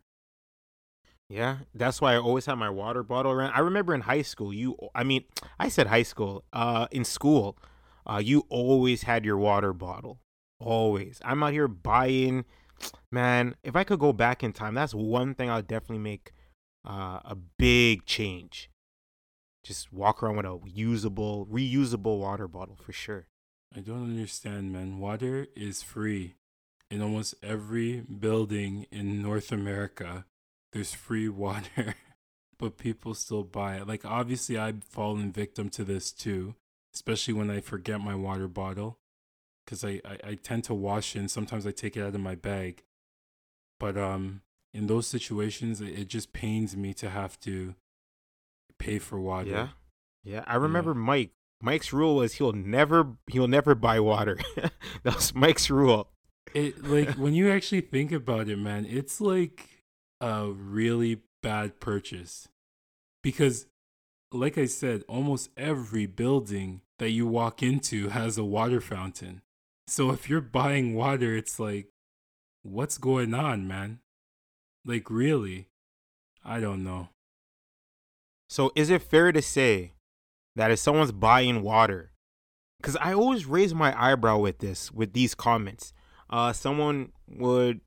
Yeah, 1.32 1.60
that's 1.74 2.02
why 2.02 2.14
I 2.14 2.18
always 2.18 2.46
have 2.48 2.58
my 2.58 2.70
water 2.70 3.04
bottle 3.04 3.32
around. 3.32 3.54
I 3.54 3.60
remember 3.60 3.96
in 3.96 4.02
high 4.02 4.22
school, 4.22 4.54
you 4.54 4.76
I 4.94 5.06
mean, 5.06 5.24
I 5.60 5.70
said 5.70 5.88
high 5.88 6.04
school. 6.04 6.44
Uh 6.52 6.88
in 6.92 7.06
school, 7.06 7.58
uh 8.06 8.22
you 8.24 8.46
always 8.50 9.04
had 9.04 9.24
your 9.24 9.38
water 9.38 9.72
bottle. 9.72 10.20
Always. 10.60 11.22
I'm 11.24 11.42
out 11.42 11.54
here 11.54 11.70
buying 11.70 12.44
man, 13.12 13.56
if 13.64 13.78
I 13.78 13.86
could 13.86 14.00
go 14.00 14.12
back 14.12 14.44
in 14.44 14.52
time, 14.52 14.74
that's 14.74 14.94
one 14.94 15.34
thing 15.34 15.50
I'll 15.50 15.62
definitely 15.62 16.00
make 16.00 16.34
uh, 16.86 17.20
a 17.24 17.38
big 17.58 18.06
change. 18.06 18.70
Just 19.64 19.94
walk 19.94 20.22
around 20.22 20.38
with 20.38 20.46
a 20.48 20.60
usable, 20.66 21.46
reusable 21.46 22.20
water 22.20 22.48
bottle 22.48 22.76
for 22.76 22.92
sure. 22.92 23.28
I 23.76 23.80
don't 23.82 24.04
understand, 24.04 24.74
man. 24.74 25.00
Water 25.00 25.48
is 25.56 25.84
free 25.84 26.34
in 26.90 27.02
almost 27.02 27.36
every 27.44 28.02
building 28.02 28.88
in 28.92 29.22
North 29.22 29.52
America. 29.52 30.26
There's 30.74 30.94
free 30.94 31.30
water, 31.46 31.96
but 32.58 32.78
people 32.78 33.14
still 33.14 33.44
buy 33.44 33.78
it. 33.78 33.88
Like, 33.88 34.06
obviously, 34.06 34.58
I've 34.58 34.84
fallen 34.84 35.32
victim 35.32 35.70
to 35.70 35.84
this 35.84 36.12
too, 36.12 36.56
especially 36.94 37.34
when 37.34 37.50
I 37.50 37.62
forget 37.62 38.00
my 38.02 38.16
water 38.16 38.48
bottle 38.48 39.00
because 39.66 39.84
I, 39.84 40.02
I, 40.06 40.30
I 40.30 40.36
tend 40.36 40.64
to 40.66 40.74
wash 40.74 41.16
it 41.16 41.20
and 41.20 41.32
sometimes 41.32 41.66
I 41.66 41.72
take 41.72 41.96
it 41.96 42.02
out 42.02 42.16
of 42.16 42.22
my 42.22 42.36
bag. 42.36 42.84
But 43.80 43.98
um, 43.98 44.42
in 44.74 44.88
those 44.88 45.08
situations, 45.08 45.82
it, 45.82 46.00
it 46.00 46.08
just 46.08 46.34
pains 46.34 46.76
me 46.76 46.94
to 46.96 47.10
have 47.10 47.40
to 47.42 47.76
pay 48.78 49.00
for 49.00 49.20
water. 49.20 49.50
Yeah. 49.50 49.68
Yeah. 50.24 50.44
I 50.46 50.56
remember 50.56 50.92
yeah. 50.92 51.00
Mike 51.00 51.32
Mike's 51.62 51.94
rule 51.94 52.16
was 52.18 52.34
he'll 52.34 52.54
never 52.54 53.18
he'll 53.28 53.48
never 53.48 53.76
buy 53.76 54.00
water. 54.00 54.38
that 55.04 55.16
was 55.16 55.34
Mike's 55.34 55.70
rule. 55.70 56.10
It 56.54 56.84
like 56.84 57.12
when 57.16 57.34
you 57.34 57.52
actually 57.52 57.82
think 57.82 58.12
about 58.12 58.50
it, 58.50 58.58
man, 58.58 58.86
it's 58.86 59.22
like 59.22 59.71
a 60.22 60.48
really 60.48 61.22
bad 61.42 61.82
purchase. 61.82 62.48
Because 63.22 63.66
like 64.32 64.58
I 64.58 64.66
said, 64.66 65.04
almost 65.10 65.50
every 65.58 66.06
building 66.06 66.82
that 67.00 67.10
you 67.10 67.28
walk 67.28 67.62
into 67.62 68.10
has 68.10 68.38
a 68.38 68.46
water 68.46 68.80
fountain. 68.80 69.42
So 69.88 70.12
if 70.12 70.30
you're 70.30 70.40
buying 70.40 70.96
water, 70.96 71.36
it's 71.36 71.60
like 71.60 71.88
what's 72.64 72.98
going 72.98 73.34
on, 73.34 73.68
man? 73.68 74.00
Like 74.86 75.10
really? 75.10 75.68
I 76.46 76.60
don't 76.60 76.84
know. 76.84 77.10
So 78.48 78.72
is 78.76 78.90
it 78.90 79.02
fair 79.02 79.32
to 79.32 79.42
say 79.42 79.94
that 80.56 80.72
if 80.72 80.80
someone's 80.80 81.12
buying 81.12 81.62
water, 81.62 82.12
because 82.82 82.98
I 82.98 83.14
always 83.14 83.46
raise 83.46 83.74
my 83.74 83.94
eyebrow 83.98 84.40
with 84.40 84.60
this, 84.60 84.92
with 84.92 85.14
these 85.14 85.36
comments. 85.36 85.94
Uh, 86.30 86.54
someone 86.54 87.12
would, 87.28 87.82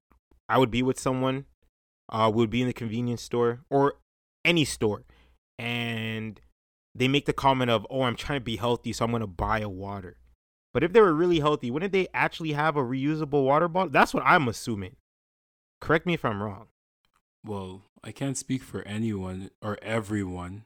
I 0.49 0.59
would 0.59 0.71
be 0.71 0.83
with 0.83 1.01
someone, 1.01 1.47
uh, 2.09 2.31
would 2.33 2.51
be 2.51 2.61
in 2.61 2.67
the 2.67 2.73
convenience 2.73 3.23
store 3.23 3.61
or 3.71 3.95
any 4.45 4.65
store, 4.65 5.05
and 5.59 6.41
they 6.95 7.09
make 7.09 7.27
the 7.27 7.33
comment 7.33 7.71
of, 7.71 7.87
"Oh, 7.91 8.03
I'm 8.03 8.17
trying 8.17 8.41
to 8.41 8.45
be 8.45 8.57
healthy, 8.57 8.93
so 8.93 9.05
I'm 9.05 9.13
gonna 9.13 9.27
buy 9.27 9.61
a 9.61 9.69
water." 9.69 10.17
But 10.73 10.83
if 10.83 10.93
they 10.93 11.01
were 11.01 11.15
really 11.15 11.39
healthy, 11.39 11.71
wouldn't 11.71 11.93
they 11.93 12.09
actually 12.13 12.53
have 12.53 12.77
a 12.77 12.83
reusable 12.83 13.45
water 13.45 13.69
bottle? 13.69 13.91
That's 13.91 14.13
what 14.13 14.25
I'm 14.27 14.49
assuming. 14.49 14.97
Correct 15.81 16.05
me 16.05 16.15
if 16.15 16.25
I'm 16.25 16.43
wrong. 16.43 16.67
Well, 17.45 17.83
I 18.03 18.11
can't 18.11 18.37
speak 18.37 18.63
for 18.63 18.83
anyone 18.83 19.51
or 19.63 19.79
everyone, 19.83 20.65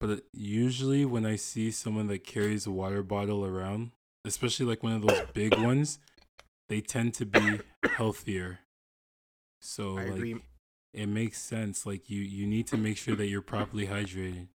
but 0.00 0.22
usually 0.32 1.04
when 1.04 1.26
I 1.26 1.36
see 1.36 1.70
someone 1.70 2.06
that 2.06 2.24
carries 2.24 2.66
a 2.66 2.70
water 2.70 3.02
bottle 3.02 3.44
around, 3.44 3.90
especially 4.24 4.66
like 4.66 4.82
one 4.82 4.92
of 4.92 5.02
those 5.02 5.26
big 5.32 5.58
ones, 5.58 5.98
they 6.68 6.80
tend 6.80 7.14
to 7.14 7.26
be 7.26 7.60
healthier. 7.96 8.60
So 9.60 9.98
I 9.98 10.04
like 10.04 10.14
agree. 10.14 10.36
it 10.92 11.06
makes 11.06 11.40
sense. 11.40 11.86
Like 11.86 12.08
you 12.08 12.20
you 12.20 12.46
need 12.46 12.66
to 12.68 12.76
make 12.76 12.96
sure 12.96 13.16
that 13.16 13.26
you're 13.26 13.42
properly 13.42 13.86
hydrated. 13.86 14.48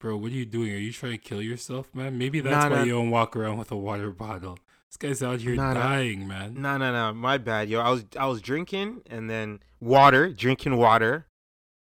Bro, 0.00 0.18
what 0.18 0.32
are 0.32 0.34
you 0.34 0.44
doing? 0.44 0.72
Are 0.72 0.76
you 0.76 0.92
trying 0.92 1.12
to 1.12 1.18
kill 1.18 1.40
yourself, 1.40 1.94
man? 1.94 2.18
Maybe 2.18 2.40
that's 2.40 2.64
nah, 2.64 2.70
why 2.70 2.76
nah. 2.76 2.84
you 2.84 2.92
don't 2.92 3.10
walk 3.10 3.34
around 3.36 3.56
with 3.56 3.70
a 3.72 3.76
water 3.76 4.10
bottle. 4.10 4.58
This 4.90 4.96
guy's 4.98 5.22
out 5.22 5.40
here 5.40 5.56
nah, 5.56 5.74
dying, 5.74 6.28
man. 6.28 6.54
No, 6.60 6.76
no, 6.76 6.92
no. 6.92 7.14
My 7.14 7.38
bad, 7.38 7.68
yo. 7.68 7.80
I 7.80 7.90
was 7.90 8.04
I 8.18 8.26
was 8.26 8.40
drinking 8.40 9.02
and 9.08 9.30
then 9.30 9.60
water, 9.80 10.28
drinking 10.28 10.76
water. 10.76 11.26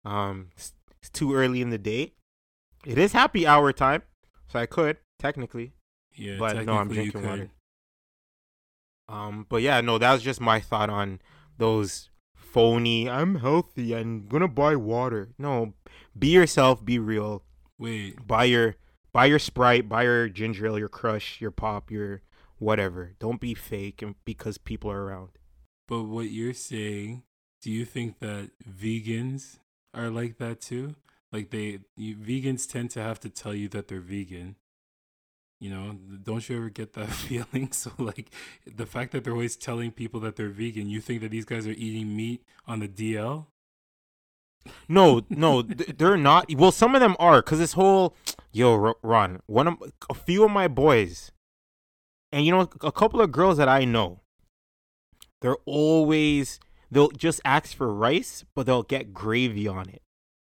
Um, 0.04 0.48
it's, 0.52 0.72
it's 1.00 1.10
too 1.10 1.34
early 1.34 1.60
in 1.60 1.70
the 1.70 1.78
day. 1.78 2.12
It 2.86 2.98
is 2.98 3.12
happy 3.12 3.46
hour 3.46 3.72
time, 3.72 4.02
so 4.46 4.58
I 4.58 4.66
could 4.66 4.98
technically. 5.18 5.72
Yeah, 6.14 6.36
but 6.38 6.64
no, 6.64 6.74
I'm 6.74 6.88
drinking 6.88 7.26
water. 7.26 7.50
Um, 9.08 9.46
but 9.48 9.60
yeah, 9.60 9.80
no, 9.80 9.98
that 9.98 10.12
was 10.12 10.22
just 10.22 10.40
my 10.40 10.60
thought 10.60 10.88
on 10.88 11.20
those 11.58 12.10
phony. 12.54 13.10
I'm 13.10 13.34
healthy. 13.34 13.94
I'm 13.96 14.26
gonna 14.26 14.48
buy 14.48 14.76
water. 14.76 15.30
No, 15.38 15.74
be 16.16 16.28
yourself. 16.28 16.84
Be 16.84 17.00
real. 17.00 17.42
Wait. 17.78 18.24
Buy 18.26 18.44
your 18.44 18.76
buy 19.12 19.26
your 19.26 19.40
Sprite. 19.40 19.88
Buy 19.88 20.04
your 20.04 20.28
ginger 20.28 20.66
ale. 20.66 20.78
Your 20.78 20.88
Crush. 20.88 21.40
Your 21.40 21.50
pop. 21.50 21.90
Your 21.90 22.22
whatever. 22.58 23.14
Don't 23.18 23.40
be 23.40 23.54
fake 23.54 24.00
and 24.00 24.14
because 24.24 24.56
people 24.56 24.90
are 24.90 25.02
around. 25.02 25.30
But 25.88 26.04
what 26.04 26.30
you're 26.30 26.54
saying, 26.54 27.24
do 27.60 27.70
you 27.70 27.84
think 27.84 28.20
that 28.20 28.50
vegans 28.64 29.58
are 29.92 30.08
like 30.08 30.38
that 30.38 30.60
too? 30.60 30.94
Like 31.32 31.50
they 31.50 31.80
you, 31.96 32.14
vegans 32.16 32.70
tend 32.70 32.92
to 32.92 33.02
have 33.02 33.18
to 33.20 33.28
tell 33.28 33.54
you 33.54 33.68
that 33.70 33.88
they're 33.88 34.00
vegan. 34.00 34.54
You 35.64 35.70
know, 35.70 35.96
don't 36.22 36.46
you 36.46 36.58
ever 36.58 36.68
get 36.68 36.92
that 36.92 37.08
feeling? 37.24 37.72
So 37.72 37.90
like 37.96 38.30
the 38.66 38.84
fact 38.84 39.12
that 39.12 39.24
they're 39.24 39.32
always 39.32 39.56
telling 39.56 39.92
people 39.92 40.20
that 40.20 40.36
they're 40.36 40.50
vegan, 40.50 40.90
you 40.90 41.00
think 41.00 41.22
that 41.22 41.30
these 41.30 41.46
guys 41.46 41.66
are 41.66 41.70
eating 41.70 42.14
meat 42.14 42.42
on 42.66 42.80
the 42.80 42.88
DL? 42.88 43.46
No, 44.90 45.22
no, 45.30 45.62
they're 45.62 46.18
not. 46.18 46.54
Well, 46.54 46.70
some 46.70 46.94
of 46.94 47.00
them 47.00 47.16
are 47.18 47.40
because 47.40 47.60
this 47.60 47.72
whole 47.72 48.14
yo 48.52 48.92
Ron, 49.02 49.40
one 49.46 49.66
of 49.66 49.82
a 50.10 50.12
few 50.12 50.44
of 50.44 50.50
my 50.50 50.68
boys, 50.68 51.32
and 52.30 52.44
you 52.44 52.52
know 52.52 52.68
a 52.82 52.92
couple 52.92 53.22
of 53.22 53.32
girls 53.32 53.56
that 53.56 53.68
I 53.68 53.86
know, 53.86 54.20
they're 55.40 55.56
always 55.64 56.60
they'll 56.90 57.08
just 57.08 57.40
ask 57.42 57.74
for 57.74 57.90
rice, 57.90 58.44
but 58.54 58.66
they'll 58.66 58.82
get 58.82 59.14
gravy 59.14 59.66
on 59.66 59.88
it 59.88 60.02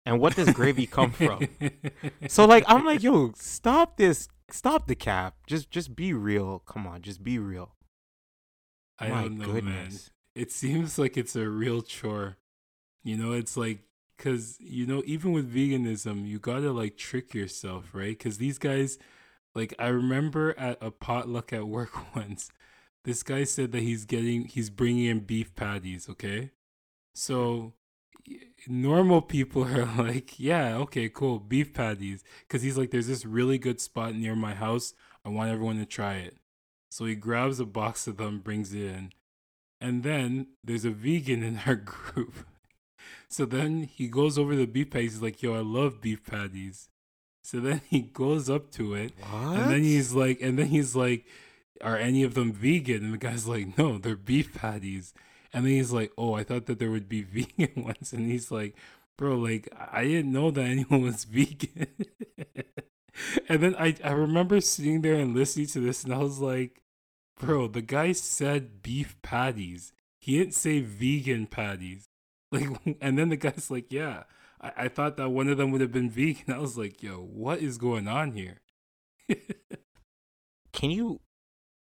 and 0.07 0.19
what 0.21 0.35
does 0.35 0.50
gravy 0.52 0.87
come 0.87 1.12
from? 1.12 1.47
so 2.29 2.45
like 2.45 2.64
I'm 2.67 2.85
like, 2.85 3.02
yo, 3.02 3.33
stop 3.37 3.97
this, 3.97 4.29
stop 4.52 4.87
the 4.87 4.95
cap. 4.95 5.37
Just 5.47 5.71
just 5.71 5.95
be 5.97 6.12
real. 6.12 6.61
Come 6.61 6.87
on, 6.87 7.02
just 7.02 7.23
be 7.23 7.38
real. 7.38 7.75
I 8.99 9.09
My 9.09 9.23
don't 9.23 9.38
know, 9.38 9.47
goodness. 9.47 10.11
man. 10.35 10.42
It 10.42 10.52
seems 10.52 10.99
like 10.99 11.16
it's 11.16 11.37
a 11.37 11.49
real 11.49 11.83
chore. 11.83 12.37
You 13.02 13.16
know, 13.16 13.33
it's 13.33 13.57
like 13.57 13.80
because 14.16 14.57
you 14.61 14.87
know 14.87 15.02
even 15.07 15.33
with 15.33 15.52
veganism, 15.54 16.26
you 16.26 16.38
gotta 16.38 16.73
like 16.73 16.97
trick 16.97 17.35
yourself, 17.35 17.90
right? 17.95 18.16
Because 18.19 18.38
these 18.38 18.59
guys, 18.59 18.99
like 19.54 19.75
I 19.78 19.88
remember 19.88 20.54
at 20.59 20.78
a 20.83 20.90
potluck 20.90 21.52
at 21.52 21.66
work 21.69 22.14
once, 22.16 22.50
this 23.04 23.23
guy 23.23 23.45
said 23.45 23.73
that 23.73 23.83
he's 23.83 24.04
getting 24.04 24.45
he's 24.47 24.71
bringing 24.71 25.07
in 25.07 25.21
beef 25.21 25.54
patties. 25.54 26.09
Okay, 26.11 26.50
so 27.14 27.75
normal 28.69 29.23
people 29.23 29.64
are 29.64 29.85
like, 29.99 30.38
yeah, 30.38 30.76
okay, 30.76 31.09
cool, 31.09 31.38
beef 31.38 31.73
patties. 31.73 32.25
Because 32.47 32.62
he's 32.62 32.79
like, 32.79 32.90
there's 32.90 33.07
this 33.07 33.25
really 33.25 33.59
good 33.59 33.81
spot 33.81 34.14
near 34.14 34.35
my 34.35 34.55
house. 34.55 34.95
I 35.25 35.29
want 35.29 35.50
everyone 35.50 35.79
to 35.79 35.87
try 35.87 36.17
it. 36.17 36.37
So 36.90 37.05
he 37.05 37.14
grabs 37.14 37.61
a 37.61 37.67
box 37.67 38.07
of 38.07 38.17
them, 38.17 38.40
brings 38.40 38.75
it 38.75 38.83
in. 38.83 39.12
And 39.81 40.02
then 40.02 40.49
there's 40.62 40.85
a 40.85 40.90
vegan 40.90 41.43
in 41.45 41.61
our 41.67 41.76
group. 41.76 42.35
So 43.29 43.45
then 43.45 43.85
he 43.85 44.09
goes 44.09 44.38
over 44.38 44.57
the 44.57 44.67
beef 44.67 44.90
patties. 44.90 45.14
He's 45.14 45.23
like, 45.23 45.43
yo, 45.43 45.55
I 45.55 45.61
love 45.61 46.00
beef 46.00 46.25
patties. 46.25 46.88
So 47.43 47.61
then 47.61 47.81
he 47.88 48.00
goes 48.00 48.50
up 48.50 48.71
to 48.73 48.95
it. 48.95 49.12
What? 49.31 49.59
And 49.59 49.71
then 49.71 49.83
he's 49.83 50.12
like, 50.12 50.40
and 50.40 50.59
then 50.59 50.67
he's 50.67 50.95
like, 50.95 51.26
are 51.81 51.97
any 51.97 52.23
of 52.23 52.35
them 52.35 52.52
vegan? 52.52 53.05
And 53.05 53.14
the 53.14 53.19
guy's 53.19 53.47
like, 53.47 53.79
no, 53.79 53.99
they're 53.99 54.17
beef 54.17 54.52
patties. 54.55 55.14
And 55.52 55.64
then 55.64 55.73
he's 55.73 55.92
like, 55.92 56.12
"Oh, 56.16 56.35
I 56.35 56.45
thought 56.45 56.66
that 56.66 56.78
there 56.78 56.90
would 56.90 57.09
be 57.09 57.23
vegan 57.59 57.85
ones." 57.85 58.12
And 58.12 58.30
he's 58.30 58.50
like, 58.50 58.76
"Bro, 59.16 59.37
like 59.37 59.69
I 59.78 60.04
didn't 60.04 60.33
know 60.33 60.50
that 60.50 60.64
anyone 60.64 61.02
was 61.02 61.25
vegan." 61.30 61.87
and 63.49 63.62
then 63.62 63.75
I 63.76 63.97
I 64.04 64.12
remember 64.12 64.61
sitting 64.61 65.02
there 65.02 65.16
and 65.16 65.35
listening 65.35 65.66
to 65.69 65.80
this, 65.80 66.04
and 66.04 66.14
I 66.14 66.19
was 66.19 66.38
like, 66.38 66.83
"Bro, 67.38 67.69
the 67.69 67.83
guy 67.83 68.12
said 68.12 68.83
beef 68.83 69.16
patties. 69.23 69.92
He 70.21 70.38
didn't 70.38 70.54
say 70.54 70.80
vegan 70.80 71.47
patties." 71.47 72.07
Like, 72.52 72.97
and 73.00 73.16
then 73.16 73.28
the 73.28 73.37
guy's 73.37 73.71
like, 73.71 73.92
"Yeah." 73.92 74.25
I, 74.61 74.73
I 74.76 74.88
thought 74.88 75.16
that 75.16 75.30
one 75.30 75.49
of 75.49 75.57
them 75.57 75.71
would 75.71 75.80
have 75.80 75.92
been 75.92 76.11
vegan. 76.11 76.52
I 76.52 76.59
was 76.59 76.76
like, 76.76 77.00
yo, 77.02 77.19
what 77.19 77.61
is 77.61 77.78
going 77.78 78.09
on 78.09 78.33
here? 78.33 78.59
can 80.73 80.90
you 80.90 81.21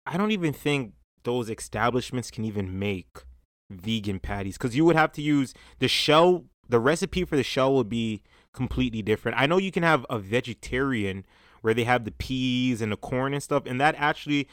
I 0.06 0.16
don't 0.16 0.32
even 0.32 0.52
think 0.52 0.94
those 1.25 1.49
establishments 1.49 2.30
can 2.30 2.44
even 2.44 2.78
make 2.78 3.18
vegan 3.81 4.21
patties 4.21 4.57
because 4.57 4.76
you 4.76 4.85
would 4.85 4.97
have 4.97 5.12
to 5.12 5.23
use 5.23 5.55
the 5.79 5.88
shell. 5.88 6.45
The 6.69 6.81
recipe 6.81 7.25
for 7.25 7.37
the 7.37 7.43
shell 7.43 7.75
would 7.75 7.88
be 7.88 8.23
completely 8.52 9.02
different. 9.02 9.38
I 9.38 9.47
know 9.47 9.59
you 9.59 9.73
can 9.73 9.83
have 9.83 10.07
a 10.09 10.19
vegetarian 10.19 11.25
where 11.61 11.75
they 11.75 11.85
have 11.85 12.05
the 12.05 12.11
peas 12.11 12.81
and 12.81 12.93
the 12.93 12.97
corn 12.97 13.35
and 13.35 13.43
stuff, 13.43 13.64
and 13.67 13.81
that 13.81 13.95
actually 13.99 14.49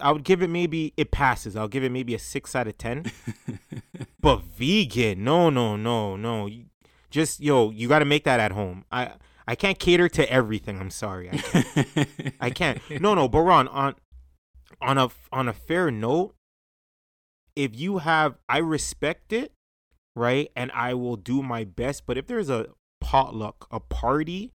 I 0.00 0.12
would 0.12 0.24
give 0.24 0.42
it 0.42 0.48
maybe 0.48 0.92
it 0.96 1.10
passes. 1.10 1.56
I'll 1.56 1.68
give 1.68 1.84
it 1.84 1.92
maybe 1.92 2.14
a 2.14 2.18
six 2.18 2.54
out 2.54 2.68
of 2.68 2.78
ten. 2.78 3.10
but 4.20 4.42
vegan, 4.42 5.24
no, 5.24 5.50
no, 5.50 5.76
no, 5.76 6.16
no. 6.16 6.48
Just 7.10 7.40
yo, 7.40 7.70
you 7.70 7.88
got 7.88 8.00
to 8.00 8.04
make 8.04 8.24
that 8.24 8.40
at 8.40 8.52
home. 8.52 8.84
I 8.92 9.12
I 9.46 9.54
can't 9.54 9.78
cater 9.78 10.08
to 10.10 10.30
everything. 10.30 10.78
I'm 10.78 10.90
sorry. 10.90 11.30
I 11.30 11.36
can't. 11.38 12.34
I 12.40 12.50
can't. 12.50 12.80
No, 13.00 13.14
no, 13.14 13.28
but 13.28 13.40
Ron, 13.40 13.68
on 13.68 13.94
on 14.80 14.98
a 14.98 15.08
on 15.32 15.48
a 15.48 15.52
fair 15.52 15.90
note, 15.90 16.34
if 17.58 17.78
you 17.78 17.98
have 17.98 18.36
I 18.48 18.58
respect 18.58 19.32
it, 19.32 19.52
right? 20.14 20.50
And 20.54 20.70
I 20.72 20.94
will 20.94 21.16
do 21.16 21.42
my 21.42 21.64
best, 21.64 22.06
but 22.06 22.16
if 22.16 22.28
there's 22.28 22.48
a 22.48 22.68
potluck, 23.00 23.66
a 23.72 23.80
party, 23.80 24.52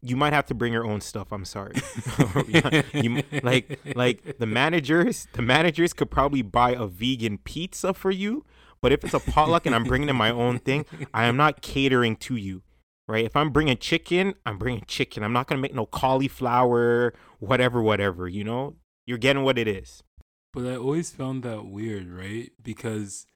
you 0.00 0.16
might 0.16 0.32
have 0.32 0.46
to 0.46 0.54
bring 0.54 0.72
your 0.72 0.86
own 0.86 1.02
stuff. 1.02 1.32
I'm 1.32 1.44
sorry. 1.44 1.74
you, 2.94 3.22
like 3.42 3.78
like 3.94 4.38
the 4.38 4.46
managers, 4.46 5.28
the 5.34 5.42
managers 5.42 5.92
could 5.92 6.10
probably 6.10 6.40
buy 6.40 6.70
a 6.70 6.86
vegan 6.86 7.38
pizza 7.38 7.92
for 7.92 8.10
you, 8.10 8.46
but 8.80 8.90
if 8.90 9.04
it's 9.04 9.14
a 9.14 9.20
potluck 9.20 9.66
and 9.66 9.74
I'm 9.74 9.84
bringing 9.84 10.08
in 10.08 10.16
my 10.16 10.30
own 10.30 10.58
thing, 10.58 10.86
I 11.12 11.26
am 11.26 11.36
not 11.36 11.60
catering 11.60 12.16
to 12.16 12.36
you. 12.36 12.62
Right? 13.08 13.24
If 13.24 13.36
I'm 13.36 13.50
bringing 13.50 13.76
chicken, 13.76 14.34
I'm 14.46 14.58
bringing 14.58 14.82
chicken. 14.88 15.22
I'm 15.22 15.32
not 15.32 15.46
going 15.46 15.58
to 15.58 15.62
make 15.62 15.74
no 15.74 15.86
cauliflower, 15.86 17.14
whatever 17.38 17.80
whatever, 17.80 18.26
you 18.26 18.42
know? 18.42 18.74
You're 19.06 19.18
getting 19.18 19.44
what 19.44 19.58
it 19.58 19.68
is. 19.68 20.02
But 20.56 20.64
I 20.64 20.76
always 20.76 21.10
found 21.10 21.42
that 21.42 21.66
weird, 21.66 22.10
right? 22.10 22.50
Because 22.62 23.26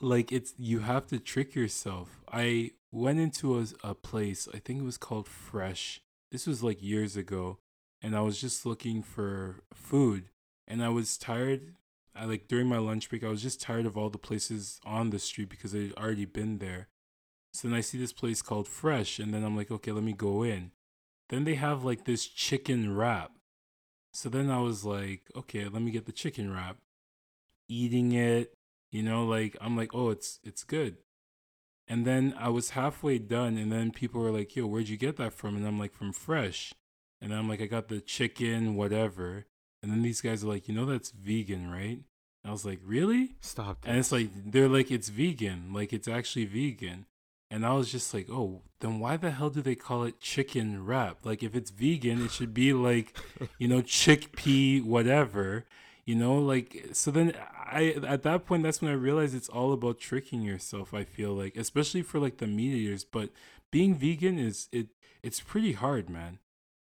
like 0.00 0.32
it's 0.32 0.54
you 0.56 0.78
have 0.78 1.06
to 1.08 1.18
trick 1.18 1.54
yourself. 1.54 2.22
I 2.32 2.70
went 2.90 3.20
into 3.20 3.58
a, 3.58 3.66
a 3.84 3.94
place, 3.94 4.48
I 4.54 4.58
think 4.58 4.80
it 4.80 4.86
was 4.86 4.96
called 4.96 5.28
Fresh. 5.28 6.00
This 6.32 6.46
was 6.46 6.62
like 6.62 6.82
years 6.82 7.14
ago, 7.14 7.58
and 8.00 8.16
I 8.16 8.22
was 8.22 8.40
just 8.40 8.64
looking 8.64 9.02
for 9.02 9.60
food 9.74 10.30
and 10.66 10.82
I 10.82 10.88
was 10.88 11.18
tired. 11.18 11.74
I 12.16 12.24
like 12.24 12.48
during 12.48 12.68
my 12.68 12.78
lunch 12.78 13.10
break, 13.10 13.22
I 13.22 13.28
was 13.28 13.42
just 13.42 13.60
tired 13.60 13.84
of 13.84 13.98
all 13.98 14.08
the 14.08 14.16
places 14.16 14.80
on 14.86 15.10
the 15.10 15.18
street 15.18 15.50
because 15.50 15.74
I'd 15.74 15.92
already 15.98 16.24
been 16.24 16.56
there. 16.56 16.88
So 17.52 17.68
then 17.68 17.76
I 17.76 17.82
see 17.82 17.98
this 17.98 18.14
place 18.14 18.40
called 18.40 18.66
Fresh, 18.66 19.18
and 19.18 19.34
then 19.34 19.44
I'm 19.44 19.58
like, 19.58 19.70
okay, 19.70 19.92
let 19.92 20.04
me 20.04 20.14
go 20.14 20.42
in. 20.42 20.70
Then 21.28 21.44
they 21.44 21.56
have 21.56 21.84
like 21.84 22.06
this 22.06 22.26
chicken 22.26 22.96
wrap. 22.96 23.32
So 24.12 24.28
then 24.28 24.50
I 24.50 24.60
was 24.60 24.84
like, 24.84 25.22
okay, 25.36 25.64
let 25.64 25.82
me 25.82 25.90
get 25.90 26.06
the 26.06 26.12
chicken 26.12 26.52
wrap. 26.52 26.78
Eating 27.68 28.12
it, 28.12 28.54
you 28.90 29.02
know, 29.02 29.24
like 29.24 29.56
I'm 29.60 29.76
like, 29.76 29.94
oh, 29.94 30.10
it's 30.10 30.40
it's 30.42 30.64
good. 30.64 30.96
And 31.86 32.06
then 32.06 32.34
I 32.38 32.48
was 32.50 32.70
halfway 32.70 33.18
done, 33.18 33.56
and 33.56 33.72
then 33.72 33.92
people 33.92 34.20
were 34.20 34.30
like, 34.30 34.54
yo, 34.54 34.66
where'd 34.66 34.88
you 34.88 34.98
get 34.98 35.16
that 35.16 35.32
from? 35.32 35.56
And 35.56 35.66
I'm 35.66 35.78
like, 35.78 35.94
from 35.94 36.12
Fresh. 36.12 36.74
And 37.20 37.34
I'm 37.34 37.48
like, 37.48 37.62
I 37.62 37.66
got 37.66 37.88
the 37.88 38.00
chicken, 38.00 38.74
whatever. 38.74 39.46
And 39.82 39.90
then 39.90 40.02
these 40.02 40.20
guys 40.20 40.44
are 40.44 40.48
like, 40.48 40.68
you 40.68 40.74
know, 40.74 40.84
that's 40.84 41.10
vegan, 41.10 41.70
right? 41.70 42.00
I 42.44 42.50
was 42.50 42.64
like, 42.64 42.80
really? 42.84 43.36
Stop. 43.40 43.84
And 43.86 43.98
it's 43.98 44.12
like 44.12 44.30
they're 44.50 44.68
like 44.68 44.90
it's 44.90 45.08
vegan, 45.08 45.72
like 45.72 45.92
it's 45.92 46.08
actually 46.08 46.46
vegan. 46.46 47.06
And 47.50 47.64
I 47.64 47.72
was 47.72 47.90
just 47.90 48.12
like, 48.12 48.28
oh, 48.30 48.62
then 48.80 48.98
why 49.00 49.16
the 49.16 49.30
hell 49.30 49.50
do 49.50 49.62
they 49.62 49.74
call 49.74 50.04
it 50.04 50.20
chicken 50.20 50.84
wrap? 50.84 51.24
Like 51.24 51.42
if 51.42 51.54
it's 51.54 51.70
vegan, 51.70 52.24
it 52.24 52.30
should 52.30 52.52
be 52.52 52.72
like, 52.72 53.16
you 53.58 53.68
know, 53.68 53.80
chickpea 53.80 54.84
whatever. 54.84 55.64
You 56.04 56.14
know, 56.14 56.36
like 56.36 56.90
so 56.92 57.10
then 57.10 57.34
I 57.54 57.94
at 58.06 58.22
that 58.22 58.46
point 58.46 58.62
that's 58.62 58.80
when 58.80 58.90
I 58.90 58.94
realized 58.94 59.34
it's 59.34 59.48
all 59.48 59.72
about 59.72 59.98
tricking 59.98 60.42
yourself, 60.42 60.94
I 60.94 61.04
feel 61.04 61.32
like, 61.34 61.56
especially 61.56 62.02
for 62.02 62.18
like 62.18 62.38
the 62.38 62.46
meat 62.46 62.74
eaters, 62.74 63.04
but 63.04 63.30
being 63.70 63.94
vegan 63.94 64.38
is 64.38 64.68
it 64.72 64.88
it's 65.22 65.40
pretty 65.40 65.72
hard, 65.72 66.08
man. 66.08 66.38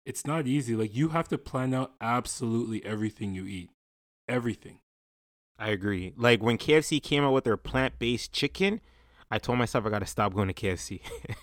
It's 0.06 0.26
not 0.26 0.48
easy. 0.48 0.76
Like 0.76 0.96
you 0.96 1.10
have 1.10 1.28
to 1.30 1.38
plan 1.38 1.74
out 1.74 1.94
absolutely 2.02 2.84
everything 2.86 3.34
you 3.34 3.46
eat. 3.46 3.70
Everything. 4.28 4.80
I 5.58 5.70
agree. 5.70 6.14
Like 6.18 6.42
when 6.42 6.58
KFC 6.58 7.02
came 7.02 7.24
out 7.24 7.34
with 7.34 7.44
their 7.44 7.58
plant-based 7.58 8.32
chicken, 8.34 8.82
I 9.34 9.40
told 9.40 9.58
myself 9.58 9.84
I 9.88 9.90
got 9.90 10.00
to 10.00 10.06
stop 10.06 10.36
going 10.36 10.48
to 10.48 10.54
KFC. 10.54 11.02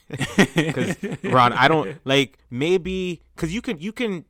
Cuz 0.75 1.25
Ron, 1.33 1.53
I 1.53 1.67
don't 1.67 1.99
like 2.05 2.39
maybe 2.49 3.21
cuz 3.35 3.53
you 3.53 3.61
can 3.61 3.79
you 3.79 3.93
can 3.93 4.27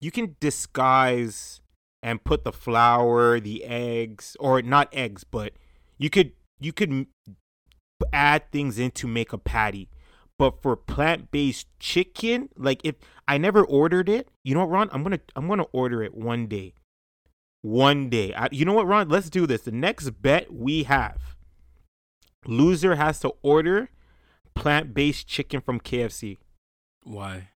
you 0.00 0.10
can 0.10 0.34
disguise 0.40 1.60
and 2.02 2.24
put 2.24 2.42
the 2.42 2.52
flour, 2.52 3.38
the 3.38 3.62
eggs 3.62 4.36
or 4.40 4.62
not 4.62 4.88
eggs, 4.92 5.22
but 5.22 5.52
you 5.96 6.10
could 6.10 6.32
you 6.58 6.72
could 6.72 7.06
add 8.12 8.50
things 8.50 8.80
in 8.80 8.90
to 8.92 9.06
make 9.06 9.32
a 9.32 9.38
patty. 9.38 9.88
But 10.36 10.60
for 10.60 10.74
plant-based 10.74 11.68
chicken, 11.78 12.48
like 12.56 12.80
if 12.82 12.96
I 13.28 13.38
never 13.38 13.64
ordered 13.64 14.08
it, 14.08 14.28
you 14.42 14.54
know 14.54 14.60
what, 14.60 14.70
Ron? 14.70 14.88
I'm 14.92 15.04
gonna 15.04 15.20
I'm 15.36 15.46
gonna 15.46 15.70
order 15.72 16.02
it 16.02 16.14
one 16.16 16.48
day. 16.48 16.74
One 17.62 18.08
day. 18.08 18.34
I, 18.34 18.48
you 18.50 18.64
know 18.64 18.72
what, 18.72 18.88
Ron? 18.88 19.08
Let's 19.08 19.30
do 19.30 19.46
this. 19.46 19.62
The 19.62 19.72
next 19.72 20.10
bet 20.22 20.52
we 20.52 20.82
have, 20.84 21.36
loser 22.46 22.94
has 22.96 23.20
to 23.20 23.32
order 23.42 23.90
plant-based 24.54 25.26
chicken 25.26 25.60
from 25.60 25.80
KFC. 25.80 26.38
Why? 27.04 27.48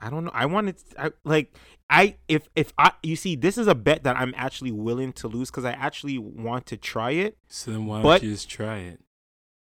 I 0.00 0.10
don't 0.10 0.24
know. 0.24 0.30
I 0.34 0.46
wanted 0.46 0.76
I, 0.98 1.12
like 1.24 1.56
I 1.88 2.16
if 2.28 2.48
if 2.56 2.72
I 2.76 2.92
you 3.02 3.16
see 3.16 3.36
this 3.36 3.56
is 3.56 3.66
a 3.66 3.74
bet 3.74 4.02
that 4.04 4.16
I'm 4.16 4.34
actually 4.36 4.72
willing 4.72 5.12
to 5.14 5.28
lose 5.28 5.50
because 5.50 5.64
I 5.64 5.72
actually 5.72 6.18
want 6.18 6.66
to 6.66 6.76
try 6.76 7.12
it, 7.12 7.38
So 7.48 7.70
then 7.70 7.86
why 7.86 8.02
But- 8.02 8.20
don't 8.20 8.28
you 8.28 8.34
just 8.34 8.50
try 8.50 8.78
it? 8.78 9.00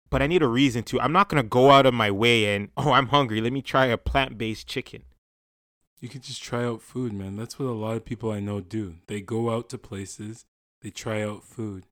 but 0.09 0.21
I 0.23 0.27
need 0.27 0.43
a 0.43 0.49
reason 0.49 0.83
to. 0.85 1.01
I'm 1.01 1.13
not 1.13 1.29
gonna 1.29 1.43
go 1.45 1.71
out 1.71 1.87
of 1.87 1.95
my 1.95 2.11
way 2.11 2.55
and 2.57 2.71
oh 2.77 2.93
I'm 2.93 3.09
hungry. 3.09 3.41
Let 3.41 3.53
me 3.53 3.63
try 3.63 3.87
a 3.87 3.99
plant-based 3.99 4.67
chicken. 4.67 5.03
You 6.01 6.09
could 6.09 6.23
just 6.23 6.43
try 6.43 6.65
out 6.65 6.81
food, 6.81 7.13
man. 7.13 7.37
That's 7.37 7.59
what 7.59 7.67
a 7.67 7.73
lot 7.73 7.97
of 7.97 8.05
people 8.07 8.31
I 8.33 8.41
know 8.41 8.61
do. 8.61 8.97
They 9.09 9.21
go 9.21 9.51
out 9.55 9.69
to 9.71 9.79
places, 9.79 10.47
they 10.81 10.91
try 10.91 11.23
out 11.23 11.45
food. 11.45 11.85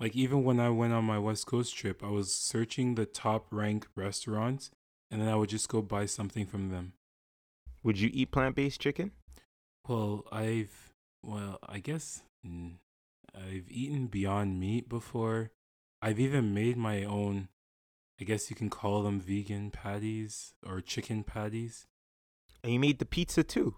Like 0.00 0.16
even 0.16 0.42
when 0.44 0.58
I 0.58 0.70
went 0.70 0.94
on 0.94 1.04
my 1.04 1.18
West 1.18 1.46
Coast 1.46 1.76
trip, 1.76 2.02
I 2.02 2.08
was 2.08 2.34
searching 2.34 2.94
the 2.94 3.04
top 3.06 3.46
ranked 3.50 3.88
restaurants 3.94 4.70
and 5.10 5.20
then 5.20 5.28
I 5.28 5.36
would 5.36 5.50
just 5.50 5.68
go 5.68 5.82
buy 5.82 6.06
something 6.06 6.46
from 6.46 6.70
them. 6.70 6.94
Would 7.82 7.98
you 8.00 8.10
eat 8.12 8.32
plant-based 8.32 8.80
chicken? 8.80 9.12
Well, 9.86 10.24
I've 10.32 10.92
well, 11.22 11.58
I 11.68 11.80
guess 11.80 12.22
I've 12.44 13.68
eaten 13.68 14.06
Beyond 14.06 14.58
Meat 14.58 14.88
before. 14.88 15.50
I've 16.00 16.18
even 16.18 16.54
made 16.54 16.76
my 16.78 17.04
own 17.04 17.48
I 18.20 18.24
guess 18.24 18.50
you 18.50 18.56
can 18.56 18.68
call 18.70 19.02
them 19.02 19.18
vegan 19.20 19.70
patties 19.70 20.52
or 20.66 20.80
chicken 20.82 21.24
patties. 21.24 21.86
And 22.62 22.72
you 22.72 22.78
made 22.80 22.98
the 22.98 23.06
pizza 23.06 23.42
too. 23.42 23.76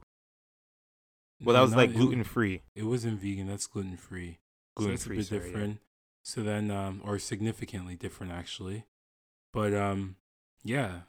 Well, 1.40 1.54
that 1.54 1.60
No, 1.60 1.62
was 1.62 1.70
not- 1.72 1.76
like 1.78 1.92
gluten 1.92 2.24
free. 2.24 2.62
It 2.76 2.84
wasn't 2.84 3.20
vegan. 3.20 3.46
That's 3.48 3.66
gluten 3.66 3.96
free. 3.96 4.38
Gluten 4.76 4.98
so 4.98 5.06
free, 5.06 5.16
that's 5.16 5.28
a 5.28 5.34
bit 5.34 5.40
sorry, 5.42 5.50
yeah. 5.50 5.56
different. 5.56 5.80
So 6.22 6.42
then, 6.42 6.70
um, 6.70 7.00
or 7.04 7.18
significantly 7.18 7.96
different 7.96 8.32
actually. 8.32 8.84
But 9.52 9.74
um, 9.74 10.16
yeah, 10.62 11.00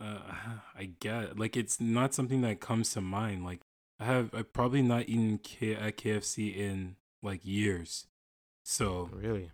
uh, 0.00 0.18
I 0.78 0.90
get 1.00 1.38
like 1.38 1.56
it's 1.56 1.80
not 1.80 2.14
something 2.14 2.40
that 2.42 2.60
comes 2.60 2.90
to 2.94 3.00
mind. 3.00 3.44
Like 3.44 3.60
I 4.00 4.04
have, 4.04 4.30
I've 4.34 4.52
probably 4.52 4.82
not 4.82 5.08
eaten 5.08 5.38
K- 5.38 5.74
at 5.74 5.96
KFC 5.96 6.54
in 6.56 6.96
like 7.22 7.40
years. 7.44 8.06
So 8.64 9.10
Really? 9.12 9.52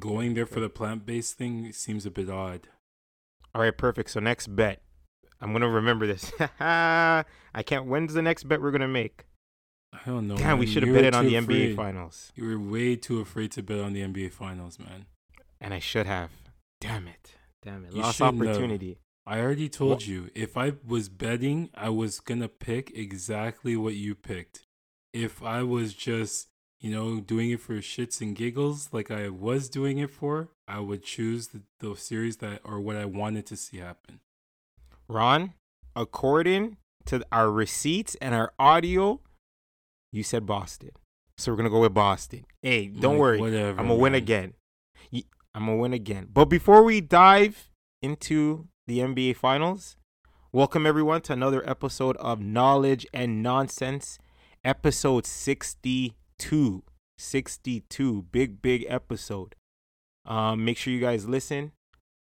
going 0.00 0.34
there 0.34 0.46
for 0.46 0.58
the 0.60 0.68
plant 0.68 1.06
based 1.06 1.38
thing 1.38 1.72
seems 1.72 2.04
a 2.04 2.10
bit 2.10 2.28
odd. 2.28 2.68
All 3.54 3.62
right, 3.62 3.76
perfect. 3.76 4.10
So 4.10 4.20
next 4.20 4.54
bet. 4.54 4.82
I'm 5.40 5.52
gonna 5.52 5.68
remember 5.70 6.06
this. 6.06 6.30
I 6.60 7.24
can't. 7.64 7.86
When's 7.86 8.12
the 8.12 8.20
next 8.22 8.44
bet 8.44 8.60
we're 8.60 8.72
gonna 8.72 8.88
make? 8.88 9.24
I 9.92 9.98
don't 10.08 10.28
know. 10.28 10.36
Damn, 10.36 10.58
we 10.58 10.66
should 10.66 10.82
have 10.84 10.94
bet 10.94 11.04
it 11.04 11.14
on 11.14 11.26
the 11.26 11.34
NBA 11.34 11.74
finals, 11.76 12.32
You 12.36 12.44
were 12.46 12.58
way 12.58 12.96
too 12.96 13.20
afraid 13.20 13.50
to 13.52 13.62
bet 13.62 13.80
on 13.80 13.92
the 13.92 14.00
NBA 14.02 14.32
finals, 14.32 14.78
man. 14.78 15.06
and 15.60 15.74
I 15.74 15.78
should 15.78 16.06
have. 16.06 16.30
Damn 16.80 17.08
it! 17.08 17.34
Damn 17.62 17.84
it! 17.84 17.92
You 17.92 18.02
Lost 18.02 18.20
opportunity. 18.22 18.98
I 19.26 19.40
already 19.40 19.68
told 19.68 20.00
Wha- 20.02 20.06
you 20.12 20.30
if 20.34 20.56
I 20.56 20.72
was 20.86 21.08
betting, 21.08 21.70
I 21.74 21.88
was 21.90 22.20
gonna 22.20 22.48
pick 22.48 22.90
exactly 22.96 23.76
what 23.76 23.94
you 23.94 24.14
picked. 24.14 24.66
If 25.12 25.42
I 25.42 25.62
was 25.62 25.92
just, 25.92 26.48
you 26.80 26.90
know, 26.90 27.20
doing 27.20 27.50
it 27.50 27.60
for 27.60 27.74
shits 27.74 28.20
and 28.20 28.34
giggles, 28.34 28.88
like 28.92 29.10
I 29.10 29.28
was 29.28 29.68
doing 29.68 29.98
it 29.98 30.10
for, 30.10 30.48
I 30.68 30.78
would 30.80 31.02
choose 31.02 31.48
the, 31.48 31.62
the 31.80 31.96
series 31.96 32.38
that 32.38 32.60
or 32.64 32.80
what 32.80 32.96
I 32.96 33.04
wanted 33.04 33.44
to 33.46 33.56
see 33.56 33.78
happen. 33.78 34.20
Ron, 35.08 35.54
according 35.96 36.76
to 37.06 37.24
our 37.32 37.50
receipts 37.50 38.14
and 38.16 38.34
our 38.34 38.52
audio, 38.58 39.20
you 40.12 40.22
said 40.22 40.46
Boston. 40.46 40.90
So 41.38 41.52
we're 41.52 41.56
gonna 41.56 41.70
go 41.70 41.80
with 41.80 41.94
Boston. 41.94 42.44
Hey, 42.62 42.86
don't 42.88 43.12
Like, 43.14 43.20
worry. 43.20 43.40
whatever. 43.40 43.78
I'm 43.80 43.88
gonna 43.88 43.96
win 43.96 44.14
again. 44.14 44.54
I'm 45.54 45.66
gonna 45.66 45.76
win 45.76 45.92
again. 45.92 46.28
But 46.32 46.44
before 46.46 46.82
we 46.84 47.00
dive 47.00 47.70
into 48.02 48.68
the 48.86 49.00
NBA 49.00 49.34
Finals, 49.36 49.96
welcome 50.52 50.86
everyone 50.86 51.22
to 51.22 51.32
another 51.32 51.68
episode 51.68 52.16
of 52.18 52.40
Knowledge 52.40 53.06
and 53.12 53.42
Nonsense, 53.42 54.18
episode 54.64 55.26
62. 55.26 56.82
62. 57.18 58.22
Big, 58.32 58.62
big 58.62 58.86
episode. 58.88 59.54
Um, 60.24 60.64
make 60.64 60.76
sure 60.76 60.92
you 60.92 61.00
guys 61.00 61.26
listen, 61.28 61.72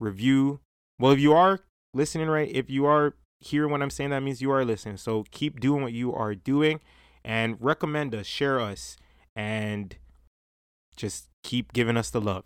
review. 0.00 0.60
Well, 0.98 1.12
if 1.12 1.18
you 1.18 1.32
are 1.32 1.60
listening, 1.94 2.28
right, 2.28 2.48
if 2.50 2.70
you 2.70 2.86
are 2.86 3.14
hearing 3.40 3.70
what 3.70 3.82
I'm 3.82 3.90
saying, 3.90 4.10
that 4.10 4.22
means 4.22 4.40
you 4.40 4.50
are 4.52 4.64
listening. 4.64 4.96
So 4.98 5.24
keep 5.30 5.60
doing 5.60 5.82
what 5.82 5.92
you 5.92 6.14
are 6.14 6.34
doing. 6.34 6.80
And 7.26 7.56
recommend 7.60 8.14
us, 8.14 8.24
share 8.24 8.60
us, 8.60 8.96
and 9.34 9.96
just 10.96 11.28
keep 11.42 11.72
giving 11.72 11.96
us 11.96 12.08
the 12.08 12.20
love. 12.20 12.44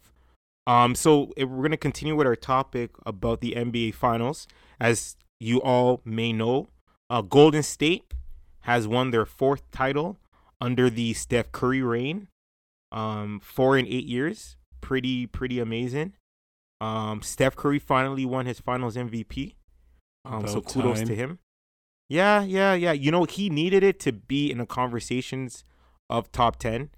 Um, 0.66 0.94
so 0.94 1.32
we're 1.36 1.62
gonna 1.62 1.76
continue 1.76 2.16
with 2.16 2.26
our 2.26 2.36
topic 2.36 2.90
about 3.04 3.40
the 3.40 3.52
NBA 3.54 3.94
Finals. 3.94 4.48
As 4.80 5.16
you 5.38 5.60
all 5.60 6.00
may 6.04 6.32
know, 6.32 6.68
uh, 7.10 7.20
Golden 7.20 7.62
State 7.62 8.14
has 8.60 8.88
won 8.88 9.10
their 9.10 9.26
fourth 9.26 9.70
title 9.70 10.18
under 10.60 10.88
the 10.88 11.12
Steph 11.12 11.52
Curry 11.52 11.82
reign. 11.82 12.28
Um, 12.92 13.40
four 13.42 13.78
in 13.78 13.86
eight 13.86 14.06
years, 14.06 14.56
pretty 14.80 15.26
pretty 15.26 15.60
amazing. 15.60 16.14
Um, 16.80 17.20
Steph 17.22 17.54
Curry 17.54 17.78
finally 17.78 18.24
won 18.24 18.46
his 18.46 18.60
Finals 18.60 18.96
MVP. 18.96 19.54
Um, 20.24 20.48
so 20.48 20.62
kudos 20.62 20.98
time. 20.98 21.08
to 21.08 21.14
him. 21.14 21.38
Yeah, 22.10 22.42
yeah, 22.42 22.74
yeah. 22.74 22.90
You 22.90 23.12
know, 23.12 23.22
he 23.24 23.48
needed 23.48 23.84
it 23.84 24.00
to 24.00 24.12
be 24.12 24.50
in 24.50 24.58
the 24.58 24.66
conversations 24.66 25.64
of 26.10 26.30
top 26.32 26.56
10. 26.56 26.90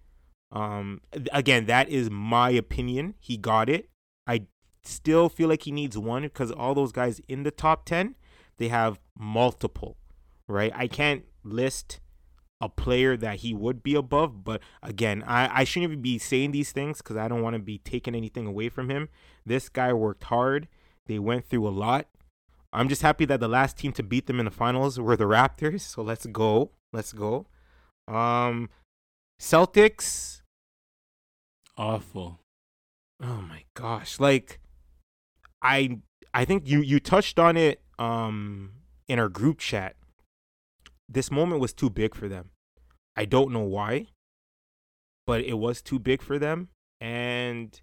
Um 0.51 1.03
again, 1.33 1.67
that 1.67 1.91
is 1.91 2.11
my 2.11 2.51
opinion. 2.51 3.15
He 3.21 3.37
got 3.37 3.69
it. 3.69 3.91
I 4.27 4.47
still 4.83 5.29
feel 5.29 5.51
like 5.51 5.63
he 5.63 5.71
needs 5.71 5.99
one 5.99 6.23
because 6.23 6.51
all 6.51 6.75
those 6.75 6.93
guys 6.93 7.21
in 7.29 7.43
the 7.43 7.51
top 7.51 7.85
10, 7.85 8.15
they 8.57 8.69
have 8.69 9.01
multiple, 9.19 9.99
right? 10.49 10.73
I 10.75 10.89
can't 10.89 11.25
list 11.45 12.01
a 12.63 12.71
player 12.71 13.17
that 13.17 13.41
he 13.41 13.53
would 13.53 13.83
be 13.83 13.95
above, 13.95 14.45
but 14.45 14.63
again, 14.83 15.25
I, 15.27 15.61
I 15.61 15.65
shouldn't 15.65 15.91
even 15.91 16.03
be 16.03 16.17
saying 16.19 16.53
these 16.53 16.73
things 16.73 16.99
because 16.99 17.17
I 17.17 17.29
don't 17.29 17.43
want 17.43 17.55
to 17.55 17.63
be 17.63 17.79
taking 17.79 18.15
anything 18.15 18.47
away 18.47 18.69
from 18.69 18.89
him. 18.89 19.09
This 19.45 19.69
guy 19.69 19.93
worked 19.93 20.25
hard. 20.25 20.69
They 21.07 21.19
went 21.19 21.49
through 21.49 21.67
a 21.67 21.71
lot. 21.71 22.07
I'm 22.73 22.89
just 22.89 23.03
happy 23.03 23.25
that 23.27 23.41
the 23.41 23.49
last 23.49 23.77
team 23.77 23.93
to 23.93 24.03
beat 24.03 24.27
them 24.27 24.39
in 24.39 24.47
the 24.47 24.51
finals 24.51 24.99
were 24.99 25.17
the 25.17 25.25
Raptors. 25.25 25.81
So 25.81 26.03
let's 26.03 26.27
go. 26.27 26.71
Let's 26.93 27.13
go. 27.13 27.47
Um 28.09 28.71
Celtics. 29.41 30.43
Awful. 31.77 32.41
Oh 33.23 33.43
my 33.43 33.65
gosh. 33.75 34.19
Like 34.19 34.61
I 35.61 35.99
I 36.33 36.45
think 36.45 36.67
you 36.67 36.81
you 36.81 36.99
touched 36.99 37.39
on 37.39 37.57
it 37.57 37.83
um 37.99 38.73
in 39.09 39.19
our 39.19 39.29
group 39.29 39.59
chat. 39.59 39.97
This 41.09 41.31
moment 41.31 41.61
was 41.61 41.73
too 41.75 41.91
big 41.91 42.15
for 42.15 42.29
them. 42.29 42.51
I 43.15 43.27
don't 43.27 43.53
know 43.53 43.61
why, 43.61 44.07
but 45.27 45.43
it 45.43 45.59
was 45.59 45.83
too 45.83 45.99
big 45.99 46.23
for 46.23 46.39
them 46.39 46.69
and 47.01 47.81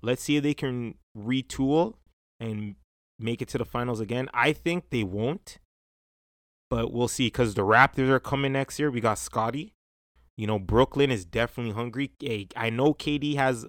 let's 0.00 0.22
see 0.22 0.36
if 0.36 0.42
they 0.42 0.54
can 0.54 0.94
retool 1.16 1.94
and 2.40 2.74
make 3.22 3.40
it 3.42 3.48
to 3.48 3.58
the 3.58 3.64
finals 3.64 4.00
again. 4.00 4.28
I 4.34 4.52
think 4.52 4.90
they 4.90 5.04
won't. 5.04 5.58
But 6.70 6.92
we'll 6.92 7.08
see 7.08 7.30
cuz 7.30 7.54
the 7.54 7.62
Raptors 7.62 8.08
are 8.08 8.20
coming 8.20 8.52
next 8.52 8.78
year. 8.78 8.90
We 8.90 9.00
got 9.00 9.18
Scottie. 9.18 9.74
You 10.36 10.46
know, 10.46 10.58
Brooklyn 10.58 11.10
is 11.10 11.24
definitely 11.24 11.74
hungry. 11.74 12.12
Hey, 12.18 12.48
I 12.56 12.70
know 12.70 12.94
KD 12.94 13.36
has 13.36 13.66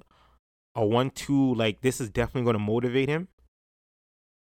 a 0.76 0.86
one-two. 0.86 1.54
Like 1.56 1.82
this 1.82 2.00
is 2.00 2.10
definitely 2.10 2.44
going 2.44 2.54
to 2.54 2.60
motivate 2.60 3.10
him. 3.10 3.28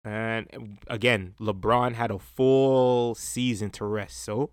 And 0.04 0.78
again, 0.86 1.34
LeBron 1.40 1.94
had 1.94 2.12
a 2.12 2.18
full 2.18 3.16
season 3.16 3.70
to 3.70 3.84
rest, 3.84 4.22
so 4.22 4.52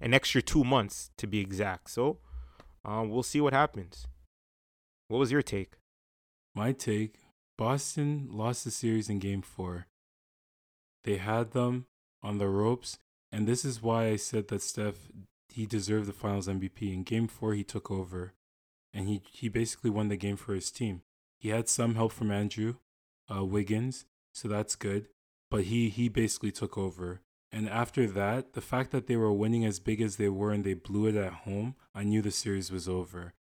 an 0.00 0.12
extra 0.12 0.42
two 0.42 0.64
months 0.64 1.12
to 1.16 1.28
be 1.28 1.38
exact. 1.38 1.90
So, 1.90 2.18
um, 2.84 3.08
we'll 3.08 3.22
see 3.22 3.40
what 3.40 3.52
happens. 3.52 4.08
What 5.06 5.18
was 5.18 5.30
your 5.30 5.42
take? 5.42 5.74
My 6.56 6.72
take 6.72 7.18
Boston 7.60 8.26
lost 8.30 8.64
the 8.64 8.70
series 8.70 9.10
in 9.10 9.18
game 9.18 9.42
four. 9.42 9.86
They 11.04 11.18
had 11.18 11.50
them 11.50 11.84
on 12.22 12.38
the 12.38 12.48
ropes, 12.48 12.96
and 13.30 13.46
this 13.46 13.66
is 13.66 13.82
why 13.82 14.06
I 14.06 14.16
said 14.16 14.48
that 14.48 14.62
Steph 14.62 15.10
he 15.50 15.66
deserved 15.66 16.06
the 16.06 16.14
finals 16.14 16.48
MVP. 16.48 16.90
In 16.90 17.02
game 17.02 17.28
four, 17.28 17.52
he 17.52 17.62
took 17.62 17.90
over 17.90 18.32
and 18.94 19.08
he, 19.08 19.20
he 19.30 19.50
basically 19.50 19.90
won 19.90 20.08
the 20.08 20.16
game 20.16 20.36
for 20.36 20.54
his 20.54 20.70
team. 20.70 21.02
He 21.38 21.50
had 21.50 21.68
some 21.68 21.96
help 21.96 22.12
from 22.12 22.30
Andrew 22.30 22.76
uh, 23.30 23.44
Wiggins, 23.44 24.06
so 24.32 24.48
that's 24.48 24.74
good. 24.74 25.08
But 25.50 25.64
he 25.64 25.90
he 25.90 26.08
basically 26.08 26.52
took 26.52 26.78
over. 26.78 27.20
And 27.52 27.68
after 27.68 28.06
that, 28.06 28.54
the 28.54 28.62
fact 28.62 28.90
that 28.92 29.06
they 29.06 29.16
were 29.16 29.34
winning 29.34 29.66
as 29.66 29.80
big 29.80 30.00
as 30.00 30.16
they 30.16 30.30
were 30.30 30.52
and 30.52 30.64
they 30.64 30.72
blew 30.72 31.08
it 31.08 31.14
at 31.14 31.44
home, 31.44 31.74
I 31.94 32.04
knew 32.04 32.22
the 32.22 32.30
series 32.30 32.72
was 32.72 32.88
over. 32.88 33.34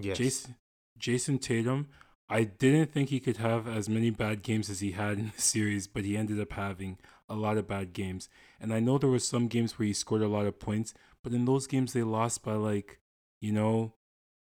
Yes. 0.00 0.18
Jayson 0.18 0.54
Jayson 0.96 1.40
Tatum, 1.40 1.88
I 2.28 2.44
didn't 2.44 2.92
think 2.92 3.10
he 3.10 3.20
could 3.20 3.36
have 3.36 3.68
as 3.68 3.88
many 3.88 4.10
bad 4.10 4.42
games 4.42 4.70
as 4.70 4.80
he 4.80 4.92
had 4.92 5.18
in 5.18 5.32
the 5.34 5.40
series, 5.40 5.86
but 5.86 6.04
he 6.04 6.16
ended 6.16 6.40
up 6.40 6.52
having 6.52 6.98
a 7.28 7.34
lot 7.34 7.58
of 7.58 7.68
bad 7.68 7.92
games. 7.92 8.28
And 8.60 8.72
I 8.72 8.80
know 8.80 8.98
there 8.98 9.10
were 9.10 9.18
some 9.18 9.48
games 9.48 9.78
where 9.78 9.86
he 9.86 9.92
scored 9.92 10.22
a 10.22 10.28
lot 10.28 10.46
of 10.46 10.58
points, 10.58 10.94
but 11.22 11.32
in 11.32 11.44
those 11.44 11.66
games 11.66 11.92
they 11.92 12.02
lost 12.02 12.42
by 12.42 12.54
like, 12.54 12.98
you 13.40 13.52
know, 13.52 13.94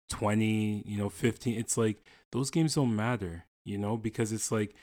20, 0.10 0.84
you 0.86 0.98
know, 0.98 1.10
15. 1.10 1.58
It's 1.58 1.78
like 1.78 2.04
those 2.32 2.52
games 2.52 2.76
don't 2.76 2.96
matter, 2.96 3.46
you 3.64 3.78
know, 3.78 3.96
because 3.96 4.32
it's 4.34 4.52
like 4.52 4.76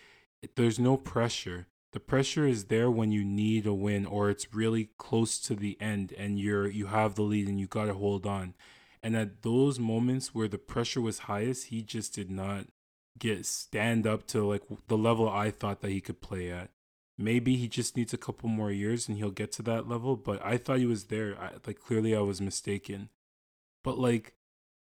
there's 0.56 0.78
no 0.78 0.96
pressure. 0.96 1.66
The 1.92 2.00
pressure 2.00 2.46
is 2.46 2.64
there 2.64 2.90
when 2.90 3.12
you 3.12 3.24
need 3.24 3.66
a 3.66 3.74
win 3.74 4.06
or 4.06 4.30
it's 4.30 4.54
really 4.54 4.90
close 4.98 5.38
to 5.40 5.54
the 5.54 5.76
end 5.80 6.12
and 6.16 6.38
you're 6.38 6.68
you 6.68 6.86
have 6.86 7.14
the 7.14 7.22
lead 7.22 7.48
and 7.48 7.60
you 7.60 7.66
got 7.66 7.86
to 7.86 7.94
hold 7.94 8.26
on. 8.26 8.54
And 9.02 9.16
at 9.16 9.42
those 9.42 9.78
moments 9.78 10.34
where 10.34 10.48
the 10.48 10.58
pressure 10.58 11.00
was 11.00 11.20
highest, 11.20 11.66
he 11.66 11.82
just 11.82 12.14
did 12.14 12.30
not 12.30 12.66
get 13.18 13.46
stand 13.46 14.06
up 14.06 14.26
to 14.28 14.46
like 14.46 14.62
the 14.88 14.98
level 14.98 15.28
I 15.28 15.50
thought 15.50 15.80
that 15.80 15.90
he 15.90 16.00
could 16.00 16.20
play 16.20 16.50
at. 16.50 16.70
Maybe 17.16 17.56
he 17.56 17.66
just 17.66 17.96
needs 17.96 18.14
a 18.14 18.18
couple 18.18 18.48
more 18.48 18.70
years 18.70 19.08
and 19.08 19.16
he'll 19.16 19.30
get 19.30 19.50
to 19.52 19.62
that 19.62 19.88
level, 19.88 20.16
but 20.16 20.44
I 20.44 20.56
thought 20.56 20.78
he 20.78 20.86
was 20.86 21.04
there. 21.04 21.36
I, 21.40 21.50
like 21.66 21.80
clearly 21.80 22.14
I 22.14 22.20
was 22.20 22.40
mistaken. 22.40 23.08
But 23.82 23.98
like 23.98 24.34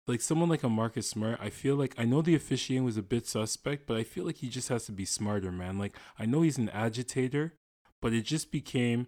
like 0.08 0.22
someone 0.22 0.50
like 0.50 0.63
a 0.63 0.69
Marcus 0.69 1.08
Smart, 1.08 1.39
I 1.41 1.50
feel 1.50 1.76
like 1.76 1.96
I 1.98 2.06
know 2.06 2.22
the 2.22 2.36
officiating 2.36 2.84
was 2.84 2.98
a 2.98 3.04
bit 3.04 3.28
suspect, 3.28 3.88
but 3.88 3.98
I 3.98 4.04
feel 4.04 4.26
like 4.26 4.38
he 4.38 4.50
just 4.50 4.69
has 4.69 4.86
to 4.88 4.91
be 4.91 5.06
smarter, 5.06 5.52
man. 5.52 5.78
Like 5.78 5.96
I 6.19 6.26
know 6.26 6.41
he's 6.41 6.58
an 6.58 6.69
agitator, 6.69 7.54
but 8.02 8.13
it 8.13 8.24
just 8.24 8.52
became 8.52 9.08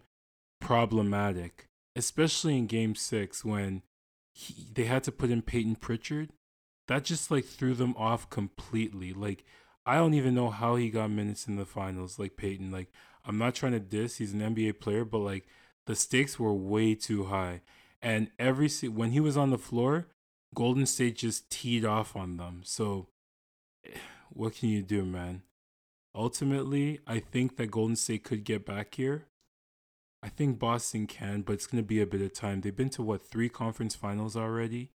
problematic, 0.62 1.68
especially 1.96 2.58
in 2.58 2.68
game 2.68 2.96
6 2.96 3.44
when 3.44 3.82
he, 4.34 4.68
they 4.74 4.86
had 4.86 5.04
to 5.04 5.12
put 5.12 5.32
in 5.32 5.42
Payton 5.42 5.78
Pritchard. 5.78 6.32
That 6.88 7.04
just 7.04 7.32
like 7.32 7.46
threw 7.46 7.74
them 7.74 7.96
off 7.98 8.30
completely. 8.30 9.14
Like 9.14 9.44
I 9.86 9.96
don't 9.96 10.14
even 10.14 10.36
know 10.36 10.50
how 10.50 10.76
he 10.76 10.90
got 10.90 11.12
minutes 11.12 11.48
in 11.48 11.56
the 11.56 11.66
finals 11.66 12.20
like 12.20 12.38
Payton. 12.38 12.72
Like 12.72 12.92
I'm 13.26 13.38
not 13.38 13.56
trying 13.56 13.74
to 13.74 13.80
diss, 13.80 14.18
he's 14.18 14.34
an 14.34 14.42
NBA 14.42 14.80
player, 14.80 15.06
but 15.06 15.20
like 15.20 15.48
the 15.86 15.96
stakes 15.96 16.40
were 16.40 16.54
way 16.54 16.96
too 16.96 17.26
high. 17.26 17.62
And 18.02 18.30
every 18.38 18.70
se- 18.70 18.90
when 18.90 19.12
he 19.12 19.20
was 19.20 19.38
on 19.38 19.50
the 19.50 19.58
floor, 19.58 20.08
Golden 20.54 20.86
State 20.86 21.18
just 21.18 21.50
teed 21.50 21.86
off 21.86 22.16
on 22.16 22.38
them. 22.38 22.62
So 22.64 23.08
what 24.30 24.56
can 24.56 24.70
you 24.70 24.82
do, 24.82 25.06
man? 25.06 25.44
Ultimately, 26.14 27.00
I 27.06 27.20
think 27.20 27.58
that 27.58 27.72
Golden 27.72 27.96
State 27.96 28.24
could 28.24 28.44
get 28.44 28.66
back 28.66 28.96
here. 28.96 29.26
I 30.24 30.30
think 30.30 30.58
Boston 30.58 31.08
can, 31.08 31.42
but 31.42 31.54
it's 31.54 31.68
going 31.68 31.84
to 31.84 31.88
be 31.88 32.02
a 32.02 32.08
bit 32.08 32.22
of 32.22 32.34
time. 32.34 32.62
They've 32.62 32.76
been 32.76 32.90
to 32.92 33.04
what, 33.04 33.28
three 33.28 33.50
conference 33.50 33.96
finals 33.96 34.36
already? 34.36 34.90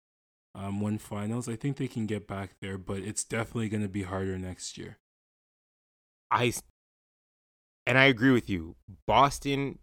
Um, 0.57 0.81
one 0.81 0.97
finals. 0.97 1.49
I 1.51 1.57
think 1.57 1.77
they 1.77 1.87
can 1.87 2.07
get 2.07 2.27
back 2.27 2.53
there, 2.63 2.79
but 2.79 2.99
it's 2.99 3.25
definitely 3.25 3.69
going 3.69 3.83
to 3.83 3.91
be 3.91 4.05
harder 4.05 4.39
next 4.39 4.79
year. 4.79 4.97
I 6.31 6.55
and 7.87 7.99
I 7.99 8.05
agree 8.07 8.33
with 8.33 8.49
you. 8.49 8.77
Boston 9.07 9.79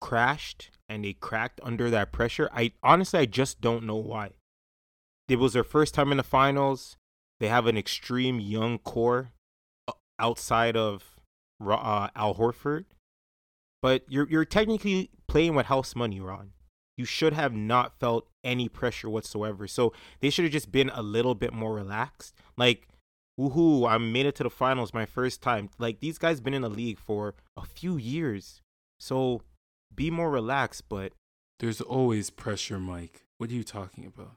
crashed 0.00 0.70
and 0.88 1.04
they 1.04 1.14
cracked 1.14 1.60
under 1.62 1.88
that 1.90 2.12
pressure. 2.12 2.50
I 2.54 2.72
honestly 2.82 3.20
I 3.20 3.24
just 3.24 3.62
don't 3.62 3.84
know 3.84 3.96
why. 3.96 4.32
It 5.28 5.38
was 5.38 5.54
their 5.54 5.64
first 5.64 5.94
time 5.94 6.10
in 6.10 6.18
the 6.18 6.22
finals. 6.22 6.96
They 7.38 7.48
have 7.48 7.66
an 7.66 7.78
extreme 7.78 8.38
young 8.38 8.78
core 8.78 9.32
uh, 9.88 9.92
outside 10.18 10.76
of 10.76 11.16
uh, 11.58 12.08
Al 12.14 12.34
Horford, 12.34 12.84
but 13.80 14.04
you're 14.08 14.28
you're 14.28 14.44
technically 14.44 15.10
playing 15.26 15.54
with 15.54 15.66
house 15.66 15.96
money, 15.96 16.20
Ron. 16.20 16.52
You 17.00 17.06
should 17.06 17.32
have 17.32 17.54
not 17.54 17.98
felt 17.98 18.28
any 18.44 18.68
pressure 18.68 19.08
whatsoever. 19.08 19.66
So 19.66 19.94
they 20.20 20.28
should 20.28 20.44
have 20.44 20.52
just 20.52 20.70
been 20.70 20.90
a 20.90 21.00
little 21.00 21.34
bit 21.34 21.52
more 21.54 21.72
relaxed. 21.74 22.34
Like 22.58 22.86
woohoo, 23.40 23.88
I 23.88 23.96
made 23.96 24.26
it 24.26 24.34
to 24.36 24.42
the 24.42 24.50
finals 24.50 24.92
my 24.92 25.06
first 25.06 25.40
time. 25.40 25.70
Like 25.78 26.00
these 26.00 26.18
guys 26.18 26.42
been 26.42 26.52
in 26.52 26.60
the 26.60 26.68
league 26.68 26.98
for 26.98 27.34
a 27.56 27.64
few 27.64 27.96
years. 27.96 28.60
So 28.98 29.40
be 29.94 30.10
more 30.10 30.30
relaxed, 30.30 30.84
but 30.90 31.12
There's 31.58 31.80
always 31.80 32.28
pressure, 32.28 32.78
Mike. 32.78 33.22
What 33.38 33.50
are 33.50 33.54
you 33.54 33.64
talking 33.64 34.04
about? 34.04 34.32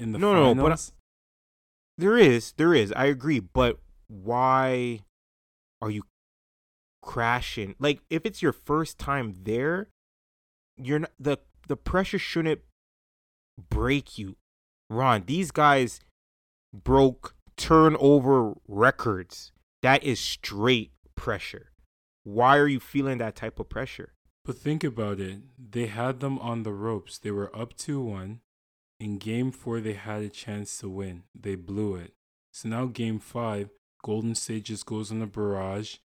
In 0.00 0.10
the 0.12 0.18
No, 0.18 0.32
no, 0.34 0.54
finals? 0.54 0.92
but 1.96 2.02
there 2.02 2.16
is, 2.18 2.52
there 2.56 2.74
is. 2.74 2.92
I 2.92 3.06
agree, 3.06 3.38
but 3.40 3.78
why 4.08 5.00
are 5.80 5.90
you 5.90 6.02
crashing? 7.02 7.74
Like 7.78 8.00
if 8.10 8.26
it's 8.26 8.42
your 8.42 8.52
first 8.52 8.98
time 8.98 9.34
there, 9.42 9.88
you're 10.76 11.00
not 11.00 11.12
the 11.18 11.38
the 11.68 11.76
pressure 11.76 12.18
shouldn't 12.18 12.60
break 13.70 14.18
you. 14.18 14.36
Ron, 14.90 15.24
these 15.26 15.50
guys 15.50 16.00
broke 16.72 17.34
turnover 17.56 18.54
records. 18.66 19.52
That 19.82 20.02
is 20.02 20.18
straight 20.18 20.92
pressure. 21.14 21.70
Why 22.24 22.56
are 22.58 22.68
you 22.68 22.80
feeling 22.80 23.18
that 23.18 23.36
type 23.36 23.58
of 23.60 23.68
pressure? 23.68 24.14
But 24.44 24.58
think 24.58 24.82
about 24.82 25.20
it. 25.20 25.40
They 25.58 25.86
had 25.86 26.20
them 26.20 26.38
on 26.38 26.62
the 26.62 26.72
ropes. 26.72 27.18
They 27.18 27.30
were 27.30 27.54
up 27.54 27.76
2 27.76 28.00
1. 28.00 28.40
In 29.00 29.18
game 29.18 29.52
four, 29.52 29.80
they 29.80 29.92
had 29.92 30.22
a 30.22 30.28
chance 30.28 30.78
to 30.78 30.88
win. 30.88 31.22
They 31.32 31.54
blew 31.54 31.94
it. 31.94 32.14
So 32.52 32.68
now, 32.68 32.86
game 32.86 33.20
five, 33.20 33.70
Golden 34.02 34.34
State 34.34 34.64
just 34.64 34.86
goes 34.86 35.12
on 35.12 35.22
a 35.22 35.26
barrage. 35.26 35.96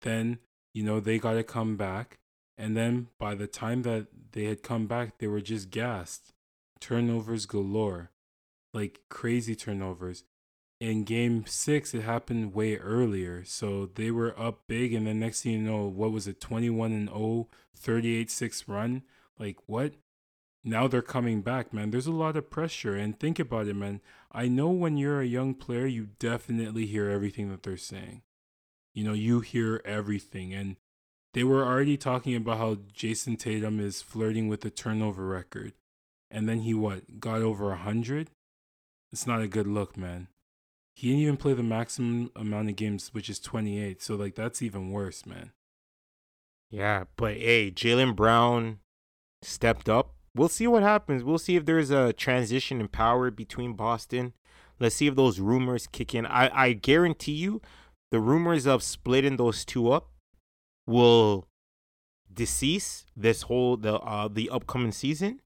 Then, 0.00 0.38
you 0.72 0.82
know, 0.82 1.00
they 1.00 1.18
got 1.18 1.34
to 1.34 1.42
come 1.42 1.76
back. 1.76 2.18
And 2.58 2.76
then 2.76 3.08
by 3.18 3.34
the 3.34 3.46
time 3.46 3.82
that 3.82 4.08
they 4.32 4.44
had 4.44 4.62
come 4.62 4.86
back, 4.86 5.18
they 5.18 5.28
were 5.28 5.40
just 5.40 5.70
gassed. 5.70 6.32
Turnovers 6.80 7.46
galore. 7.46 8.10
Like 8.74 9.00
crazy 9.08 9.54
turnovers. 9.54 10.24
In 10.80 11.04
game 11.04 11.44
six, 11.46 11.94
it 11.94 12.02
happened 12.02 12.54
way 12.54 12.76
earlier. 12.76 13.44
So 13.44 13.86
they 13.94 14.10
were 14.10 14.38
up 14.38 14.60
big. 14.66 14.92
And 14.92 15.06
then 15.06 15.20
next 15.20 15.42
thing 15.42 15.52
you 15.52 15.58
know, 15.58 15.86
what 15.86 16.12
was 16.12 16.26
it, 16.26 16.40
21 16.40 16.92
and 16.92 17.08
0, 17.08 17.48
38 17.74 18.30
6 18.30 18.68
run? 18.68 19.02
Like, 19.38 19.56
what? 19.66 19.94
now 20.68 20.86
they're 20.86 21.02
coming 21.02 21.40
back, 21.40 21.72
man. 21.72 21.90
There's 21.90 22.06
a 22.06 22.12
lot 22.12 22.36
of 22.36 22.50
pressure. 22.50 22.94
And 22.94 23.18
think 23.18 23.38
about 23.38 23.66
it, 23.66 23.74
man. 23.74 24.00
I 24.30 24.48
know 24.48 24.68
when 24.68 24.96
you're 24.96 25.20
a 25.20 25.26
young 25.26 25.54
player, 25.54 25.86
you 25.86 26.08
definitely 26.18 26.86
hear 26.86 27.08
everything 27.08 27.50
that 27.50 27.62
they're 27.62 27.76
saying. 27.76 28.22
You 28.94 29.04
know, 29.04 29.12
you 29.12 29.40
hear 29.40 29.80
everything. 29.84 30.52
And 30.52 30.76
they 31.34 31.44
were 31.44 31.64
already 31.64 31.96
talking 31.96 32.34
about 32.34 32.58
how 32.58 32.76
Jayson 32.92 33.38
Tatum 33.38 33.80
is 33.80 34.02
flirting 34.02 34.48
with 34.48 34.62
the 34.62 34.70
turnover 34.70 35.26
record. 35.26 35.72
And 36.30 36.48
then 36.48 36.60
he, 36.60 36.74
what, 36.74 37.20
got 37.20 37.42
over 37.42 37.68
100? 37.68 38.30
It's 39.12 39.26
not 39.26 39.40
a 39.40 39.48
good 39.48 39.66
look, 39.66 39.96
man. 39.96 40.28
He 40.94 41.08
didn't 41.08 41.22
even 41.22 41.36
play 41.36 41.54
the 41.54 41.62
maximum 41.62 42.30
amount 42.36 42.68
of 42.68 42.76
games, 42.76 43.14
which 43.14 43.30
is 43.30 43.38
28. 43.38 44.02
So, 44.02 44.16
like, 44.16 44.34
that's 44.34 44.60
even 44.60 44.90
worse, 44.90 45.24
man. 45.24 45.52
Yeah, 46.70 47.04
but 47.16 47.36
hey, 47.36 47.70
Jaylen 47.70 48.14
Brown 48.14 48.80
stepped 49.42 49.88
up 49.88 50.14
we'll 50.38 50.48
see 50.48 50.66
what 50.66 50.82
happens. 50.82 51.24
We'll 51.24 51.38
see 51.38 51.56
if 51.56 51.66
there's 51.66 51.90
a 51.90 52.12
transition 52.12 52.80
in 52.80 52.88
power 52.88 53.30
between 53.30 53.74
Boston. 53.74 54.32
Let's 54.78 54.94
see 54.94 55.08
if 55.08 55.16
those 55.16 55.40
rumors 55.40 55.86
kick 55.86 56.14
in. 56.14 56.24
I, 56.24 56.50
I 56.54 56.72
guarantee 56.72 57.32
you, 57.32 57.60
the 58.10 58.20
rumors 58.20 58.66
of 58.66 58.82
splitting 58.82 59.36
those 59.36 59.64
two 59.64 59.90
up 59.90 60.10
will 60.88 61.46
decease 62.32 63.04
this 63.16 63.42
whole 63.42 63.76
the 63.76 63.94
uh 63.94 64.28
the 64.28 64.50
upcoming 64.50 64.92
season. 64.92 65.40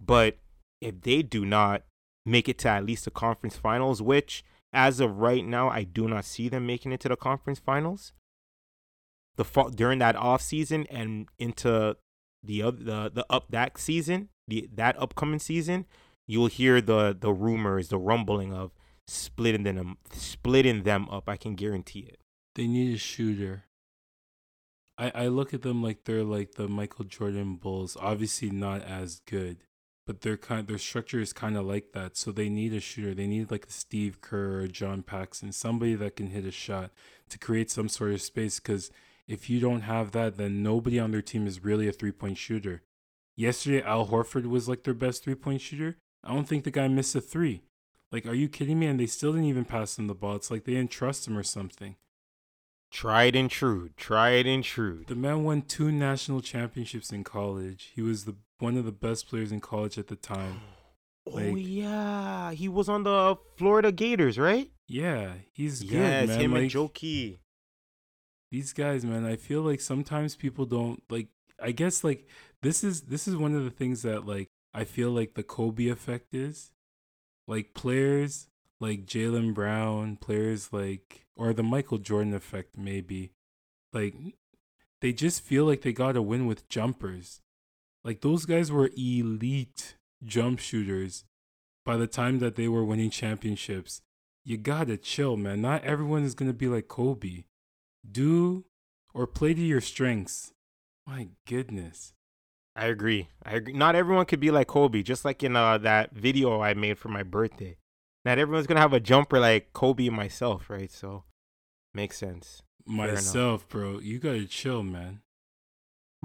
But 0.00 0.38
if 0.80 1.00
they 1.02 1.22
do 1.22 1.44
not 1.44 1.82
make 2.24 2.48
it 2.48 2.58
to 2.58 2.68
at 2.68 2.84
least 2.84 3.04
the 3.04 3.10
conference 3.10 3.56
finals, 3.56 4.00
which 4.00 4.44
as 4.72 5.00
of 5.00 5.18
right 5.18 5.44
now, 5.44 5.68
I 5.68 5.84
do 5.84 6.06
not 6.08 6.24
see 6.24 6.48
them 6.48 6.66
making 6.66 6.92
it 6.92 7.00
to 7.00 7.08
the 7.08 7.16
conference 7.16 7.58
finals. 7.58 8.12
The 9.36 9.44
fall 9.44 9.70
during 9.70 9.98
that 9.98 10.16
off 10.16 10.40
season 10.40 10.86
and 10.90 11.28
into 11.38 11.96
the 12.42 12.62
other 12.62 12.82
the 12.82 13.10
the 13.12 13.26
up 13.28 13.46
that 13.50 13.78
season, 13.78 14.28
the 14.46 14.68
that 14.74 15.00
upcoming 15.00 15.38
season, 15.38 15.86
you'll 16.26 16.46
hear 16.46 16.80
the 16.80 17.16
the 17.18 17.32
rumors, 17.32 17.88
the 17.88 17.98
rumbling 17.98 18.52
of 18.52 18.72
splitting 19.08 19.62
them 19.62 19.98
splitting 20.12 20.82
them 20.84 21.08
up. 21.10 21.28
I 21.28 21.36
can 21.36 21.54
guarantee 21.54 22.00
it. 22.00 22.18
They 22.54 22.66
need 22.66 22.94
a 22.94 22.98
shooter. 22.98 23.65
I 24.98 25.12
I 25.14 25.26
look 25.28 25.54
at 25.54 25.62
them 25.62 25.82
like 25.82 26.04
they're 26.04 26.24
like 26.24 26.54
the 26.54 26.68
Michael 26.68 27.04
Jordan 27.04 27.56
Bulls. 27.56 27.96
Obviously 28.00 28.50
not 28.50 28.82
as 28.82 29.20
good, 29.26 29.58
but 30.06 30.22
their 30.22 30.36
kind 30.36 30.66
their 30.66 30.78
structure 30.78 31.20
is 31.20 31.32
kind 31.32 31.56
of 31.56 31.66
like 31.66 31.92
that. 31.92 32.16
So 32.16 32.32
they 32.32 32.48
need 32.48 32.72
a 32.72 32.80
shooter. 32.80 33.14
They 33.14 33.26
need 33.26 33.50
like 33.50 33.66
a 33.66 33.72
Steve 33.72 34.20
Kerr 34.20 34.62
or 34.62 34.68
John 34.68 35.02
Paxson, 35.02 35.52
somebody 35.52 35.94
that 35.94 36.16
can 36.16 36.28
hit 36.28 36.44
a 36.44 36.50
shot 36.50 36.90
to 37.28 37.38
create 37.38 37.70
some 37.70 37.88
sort 37.88 38.12
of 38.12 38.22
space 38.22 38.60
because 38.60 38.90
if 39.26 39.50
you 39.50 39.58
don't 39.60 39.82
have 39.82 40.12
that, 40.12 40.36
then 40.36 40.62
nobody 40.62 40.98
on 40.98 41.10
their 41.10 41.22
team 41.22 41.46
is 41.46 41.64
really 41.64 41.88
a 41.88 41.92
three 41.92 42.12
point 42.12 42.38
shooter. 42.38 42.82
Yesterday, 43.36 43.82
Al 43.82 44.06
Horford 44.06 44.46
was 44.46 44.68
like 44.68 44.84
their 44.84 44.94
best 44.94 45.24
three 45.24 45.34
point 45.34 45.60
shooter. 45.60 45.96
I 46.24 46.32
don't 46.32 46.48
think 46.48 46.64
the 46.64 46.70
guy 46.70 46.88
missed 46.88 47.14
a 47.14 47.20
three. 47.20 47.62
Like, 48.12 48.26
are 48.26 48.34
you 48.34 48.48
kidding 48.48 48.78
me? 48.78 48.86
And 48.86 48.98
they 48.98 49.06
still 49.06 49.32
didn't 49.32 49.48
even 49.48 49.64
pass 49.64 49.98
him 49.98 50.06
the 50.06 50.14
ball. 50.14 50.36
It's 50.36 50.50
like 50.50 50.64
they 50.64 50.74
didn't 50.74 50.90
trust 50.90 51.26
him 51.26 51.36
or 51.36 51.42
something. 51.42 51.96
Tried 52.90 53.36
and 53.36 53.50
true. 53.50 53.90
Tried 53.96 54.46
and 54.46 54.64
true. 54.64 55.04
The 55.06 55.14
man 55.14 55.44
won 55.44 55.62
two 55.62 55.92
national 55.92 56.40
championships 56.40 57.10
in 57.10 57.24
college. 57.24 57.92
He 57.94 58.02
was 58.02 58.24
the 58.24 58.36
one 58.58 58.76
of 58.76 58.84
the 58.84 58.92
best 58.92 59.28
players 59.28 59.52
in 59.52 59.60
college 59.60 59.98
at 59.98 60.08
the 60.08 60.16
time. 60.16 60.60
Oh, 61.28 61.34
like, 61.34 61.44
oh 61.46 61.56
yeah, 61.56 62.52
he 62.52 62.68
was 62.68 62.88
on 62.88 63.02
the 63.02 63.34
Florida 63.56 63.90
Gators, 63.90 64.38
right? 64.38 64.70
Yeah, 64.86 65.32
he's 65.52 65.82
yes, 65.82 66.20
good, 66.20 66.28
man. 66.28 66.40
him 66.40 66.52
like, 66.52 66.62
and 66.62 66.70
Jokey 66.70 67.38
these 68.50 68.72
guys, 68.72 69.04
man, 69.04 69.24
I 69.24 69.36
feel 69.36 69.62
like 69.62 69.80
sometimes 69.80 70.36
people 70.36 70.66
don't 70.66 71.02
like 71.10 71.28
I 71.60 71.72
guess 71.72 72.04
like 72.04 72.26
this 72.62 72.84
is 72.84 73.02
this 73.02 73.26
is 73.26 73.36
one 73.36 73.54
of 73.54 73.64
the 73.64 73.70
things 73.70 74.02
that 74.02 74.26
like 74.26 74.48
I 74.72 74.84
feel 74.84 75.10
like 75.10 75.34
the 75.34 75.42
Kobe 75.42 75.88
effect 75.88 76.34
is. 76.34 76.70
Like 77.48 77.74
players 77.74 78.48
like 78.80 79.06
Jaylen 79.06 79.54
Brown, 79.54 80.16
players 80.16 80.72
like 80.72 81.26
or 81.36 81.52
the 81.52 81.62
Michael 81.62 81.98
Jordan 81.98 82.34
effect 82.34 82.76
maybe. 82.76 83.32
Like 83.92 84.14
they 85.00 85.12
just 85.12 85.42
feel 85.42 85.64
like 85.64 85.82
they 85.82 85.92
got 85.92 86.12
to 86.12 86.22
win 86.22 86.46
with 86.46 86.68
jumpers. 86.68 87.40
Like 88.04 88.20
those 88.20 88.46
guys 88.46 88.70
were 88.70 88.90
elite 88.96 89.96
jump 90.24 90.58
shooters 90.58 91.24
by 91.84 91.96
the 91.96 92.06
time 92.06 92.38
that 92.38 92.56
they 92.56 92.68
were 92.68 92.84
winning 92.84 93.10
championships. 93.10 94.02
You 94.44 94.56
got 94.56 94.86
to 94.88 94.96
chill, 94.96 95.36
man. 95.36 95.60
Not 95.60 95.84
everyone 95.84 96.22
is 96.22 96.34
going 96.34 96.50
to 96.50 96.56
be 96.56 96.68
like 96.68 96.88
Kobe 96.88 97.44
do 98.08 98.64
or 99.14 99.26
play 99.26 99.54
to 99.54 99.60
your 99.60 99.80
strengths. 99.80 100.52
My 101.06 101.28
goodness. 101.46 102.12
I 102.74 102.86
agree. 102.86 103.28
I 103.42 103.54
agree. 103.54 103.72
Not 103.72 103.94
everyone 103.94 104.26
could 104.26 104.40
be 104.40 104.50
like 104.50 104.66
Kobe, 104.66 105.02
just 105.02 105.24
like 105.24 105.42
in 105.42 105.56
uh, 105.56 105.78
that 105.78 106.12
video 106.12 106.60
I 106.60 106.74
made 106.74 106.98
for 106.98 107.08
my 107.08 107.22
birthday. 107.22 107.78
Not 108.26 108.40
everyone's 108.40 108.66
gonna 108.66 108.80
have 108.80 108.92
a 108.92 108.98
jumper 108.98 109.38
like 109.38 109.72
Kobe 109.72 110.08
and 110.08 110.16
myself, 110.16 110.68
right? 110.68 110.90
So 110.90 111.22
makes 111.94 112.18
sense. 112.18 112.60
Myself, 112.84 113.68
bro. 113.68 114.00
You 114.00 114.18
gotta 114.18 114.46
chill, 114.46 114.82
man. 114.82 115.20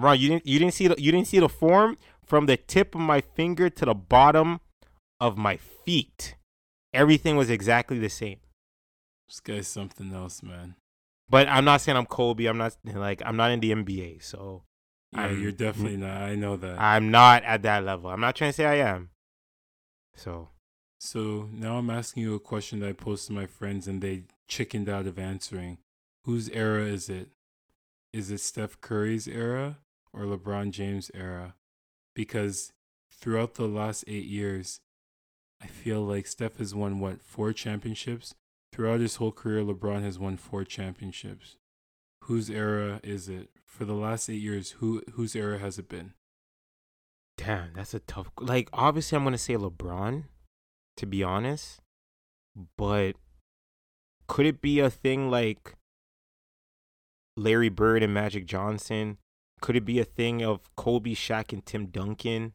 Ron, 0.00 0.18
you 0.18 0.28
didn't 0.28 0.44
you 0.44 0.58
didn't 0.58 0.74
see 0.74 0.88
the 0.88 1.00
you 1.00 1.12
didn't 1.12 1.28
see 1.28 1.38
the 1.38 1.48
form 1.48 1.96
from 2.26 2.46
the 2.46 2.56
tip 2.56 2.96
of 2.96 3.00
my 3.00 3.20
finger 3.20 3.70
to 3.70 3.84
the 3.84 3.94
bottom 3.94 4.58
of 5.20 5.38
my 5.38 5.56
feet. 5.58 6.34
Everything 6.92 7.36
was 7.36 7.48
exactly 7.48 8.00
the 8.00 8.10
same. 8.10 8.40
This 9.28 9.38
guy's 9.38 9.68
something 9.68 10.12
else, 10.12 10.42
man. 10.42 10.74
But 11.30 11.46
I'm 11.46 11.64
not 11.64 11.82
saying 11.82 11.96
I'm 11.96 12.06
Kobe. 12.06 12.46
I'm 12.46 12.58
not 12.58 12.76
like 12.84 13.22
I'm 13.24 13.36
not 13.36 13.52
in 13.52 13.60
the 13.60 13.70
NBA. 13.70 14.24
So 14.24 14.64
yeah, 15.12 15.26
I'm, 15.26 15.40
you're 15.40 15.52
definitely 15.52 15.98
not. 15.98 16.20
I 16.20 16.34
know 16.34 16.56
that. 16.56 16.80
I'm 16.80 17.12
not 17.12 17.44
at 17.44 17.62
that 17.62 17.84
level. 17.84 18.10
I'm 18.10 18.20
not 18.20 18.34
trying 18.34 18.50
to 18.50 18.56
say 18.56 18.64
I 18.64 18.90
am. 18.90 19.10
So. 20.16 20.48
So 21.04 21.48
now 21.52 21.78
I'm 21.78 21.90
asking 21.90 22.22
you 22.22 22.36
a 22.36 22.38
question 22.38 22.78
that 22.78 22.88
I 22.88 22.92
posed 22.92 23.26
to 23.26 23.32
my 23.32 23.46
friends, 23.46 23.88
and 23.88 24.00
they 24.00 24.22
chickened 24.46 24.88
out 24.88 25.08
of 25.08 25.18
answering. 25.18 25.78
Whose 26.26 26.48
era 26.50 26.84
is 26.84 27.08
it? 27.08 27.30
Is 28.12 28.30
it 28.30 28.38
Steph 28.38 28.80
Curry's 28.80 29.26
era 29.26 29.78
or 30.12 30.22
LeBron 30.22 30.70
James' 30.70 31.10
era? 31.12 31.54
Because 32.14 32.72
throughout 33.10 33.54
the 33.54 33.66
last 33.66 34.04
eight 34.06 34.26
years, 34.26 34.78
I 35.60 35.66
feel 35.66 36.02
like 36.02 36.28
Steph 36.28 36.58
has 36.58 36.72
won 36.72 37.00
what 37.00 37.20
four 37.20 37.52
championships, 37.52 38.36
Throughout 38.72 39.00
his 39.00 39.16
whole 39.16 39.32
career, 39.32 39.62
LeBron 39.62 40.02
has 40.02 40.18
won 40.18 40.38
four 40.38 40.64
championships. 40.64 41.56
Whose 42.22 42.48
era 42.48 43.00
is 43.02 43.28
it? 43.28 43.50
For 43.66 43.84
the 43.84 43.94
last 43.94 44.30
eight 44.30 44.40
years, 44.40 44.72
who 44.78 45.02
whose 45.14 45.34
era 45.34 45.58
has 45.58 45.78
it 45.78 45.88
been? 45.88 46.14
Damn, 47.36 47.74
that's 47.74 47.92
a 47.92 47.98
tough. 47.98 48.30
Like, 48.38 48.68
obviously, 48.72 49.16
I'm 49.16 49.24
gonna 49.24 49.36
say 49.36 49.54
LeBron, 49.54 50.24
to 50.96 51.06
be 51.06 51.22
honest. 51.22 51.80
But 52.76 53.16
could 54.28 54.46
it 54.46 54.60
be 54.60 54.80
a 54.80 54.90
thing 54.90 55.30
like 55.30 55.74
Larry 57.36 57.68
Bird 57.68 58.02
and 58.02 58.12
Magic 58.12 58.46
Johnson? 58.46 59.18
Could 59.60 59.76
it 59.76 59.84
be 59.84 59.98
a 60.00 60.04
thing 60.04 60.42
of 60.42 60.74
Kobe, 60.76 61.14
Shaq, 61.14 61.52
and 61.52 61.64
Tim 61.64 61.86
Duncan? 61.86 62.52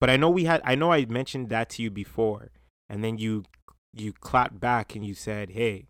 But 0.00 0.10
I 0.10 0.16
know 0.16 0.30
we 0.30 0.44
had. 0.44 0.60
I 0.64 0.74
know 0.74 0.92
I 0.92 1.04
mentioned 1.06 1.48
that 1.48 1.70
to 1.70 1.82
you 1.82 1.90
before, 1.90 2.48
and 2.88 3.02
then 3.02 3.18
you 3.18 3.44
you 3.92 4.12
clapped 4.12 4.60
back 4.60 4.94
and 4.94 5.04
you 5.04 5.14
said, 5.14 5.50
"Hey, 5.50 5.88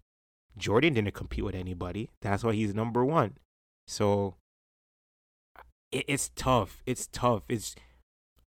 Jordan 0.57 0.95
didn't 0.95 1.15
compete 1.15 1.45
with 1.45 1.55
anybody. 1.55 2.11
That's 2.23 2.45
why 2.45 2.55
he's 2.55 2.75
number 2.75 3.05
one." 3.05 3.37
So 3.87 4.37
it, 5.93 6.05
it's 6.09 6.31
tough. 6.35 6.83
It's 6.87 7.07
tough. 7.07 7.43
It's 7.49 7.75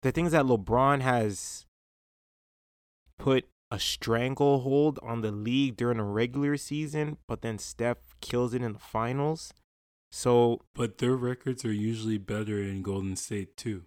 the 0.01 0.11
things 0.11 0.31
that 0.31 0.45
LeBron 0.45 1.01
has 1.01 1.65
put 3.19 3.47
a 3.69 3.79
stranglehold 3.79 4.99
on 5.03 5.21
the 5.21 5.31
league 5.31 5.77
during 5.77 5.99
a 5.99 6.03
regular 6.03 6.57
season, 6.57 7.17
but 7.27 7.41
then 7.41 7.59
Steph 7.59 7.97
kills 8.19 8.55
it 8.55 8.63
in 8.63 8.73
the 8.73 8.79
finals. 8.79 9.53
So, 10.11 10.61
but 10.73 10.97
their 10.97 11.15
records 11.15 11.63
are 11.63 11.71
usually 11.71 12.17
better 12.17 12.59
in 12.59 12.81
Golden 12.81 13.15
State 13.15 13.55
too. 13.55 13.83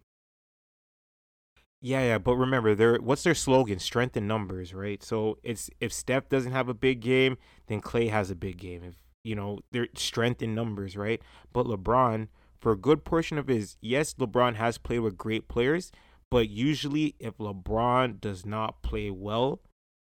Yeah, 1.80 2.02
yeah, 2.02 2.18
but 2.18 2.36
remember, 2.36 2.76
their 2.76 2.98
what's 2.98 3.24
their 3.24 3.34
slogan? 3.34 3.80
Strength 3.80 4.16
in 4.16 4.28
numbers, 4.28 4.72
right? 4.72 5.02
So 5.02 5.38
it's 5.42 5.68
if 5.80 5.92
Steph 5.92 6.28
doesn't 6.28 6.52
have 6.52 6.68
a 6.68 6.74
big 6.74 7.00
game, 7.00 7.38
then 7.66 7.80
Clay 7.80 8.06
has 8.06 8.30
a 8.30 8.36
big 8.36 8.58
game. 8.58 8.84
If 8.84 8.94
you 9.24 9.34
know, 9.34 9.58
their 9.72 9.88
strength 9.96 10.42
in 10.42 10.54
numbers, 10.54 10.96
right? 10.96 11.20
But 11.52 11.66
LeBron, 11.66 12.28
for 12.60 12.70
a 12.70 12.76
good 12.76 13.04
portion 13.04 13.36
of 13.36 13.48
his 13.48 13.76
yes, 13.80 14.14
LeBron 14.14 14.54
has 14.54 14.78
played 14.78 15.00
with 15.00 15.18
great 15.18 15.48
players, 15.48 15.90
but 16.32 16.48
usually 16.48 17.14
if 17.18 17.36
LeBron 17.36 18.18
does 18.18 18.46
not 18.46 18.80
play 18.80 19.10
well, 19.10 19.60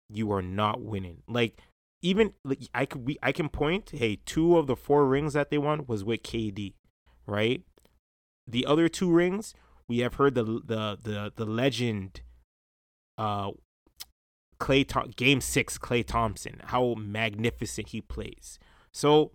you 0.07 0.31
are 0.31 0.43
not 0.43 0.79
winning. 0.79 1.23
Like 1.27 1.59
even 2.03 2.33
like, 2.45 2.59
I 2.71 2.85
could 2.85 3.07
we 3.07 3.17
I 3.23 3.31
can 3.31 3.49
point, 3.49 3.89
hey, 3.91 4.19
two 4.23 4.55
of 4.59 4.67
the 4.67 4.75
four 4.75 5.07
rings 5.07 5.33
that 5.33 5.49
they 5.49 5.57
won 5.57 5.85
was 5.87 6.03
with 6.03 6.21
KD, 6.21 6.73
right? 7.25 7.63
The 8.47 8.63
other 8.67 8.87
two 8.89 9.11
rings, 9.11 9.55
we 9.89 9.99
have 9.99 10.13
heard 10.13 10.35
the 10.35 10.43
the 10.43 10.99
the 11.01 11.33
the 11.35 11.45
legend 11.45 12.21
uh 13.17 13.53
Klay 14.59 14.87
Tom- 14.87 15.13
game 15.15 15.41
6 15.41 15.79
Klay 15.79 16.05
Thompson, 16.05 16.61
how 16.65 16.93
magnificent 16.93 17.87
he 17.89 18.01
plays. 18.01 18.59
So 18.93 19.31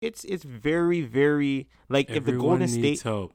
it's 0.00 0.22
it's 0.22 0.44
very 0.44 1.00
very 1.00 1.66
like 1.88 2.08
Everyone 2.08 2.22
if 2.22 2.24
the 2.24 2.40
Golden 2.40 2.68
State 2.68 3.02
help. 3.02 3.34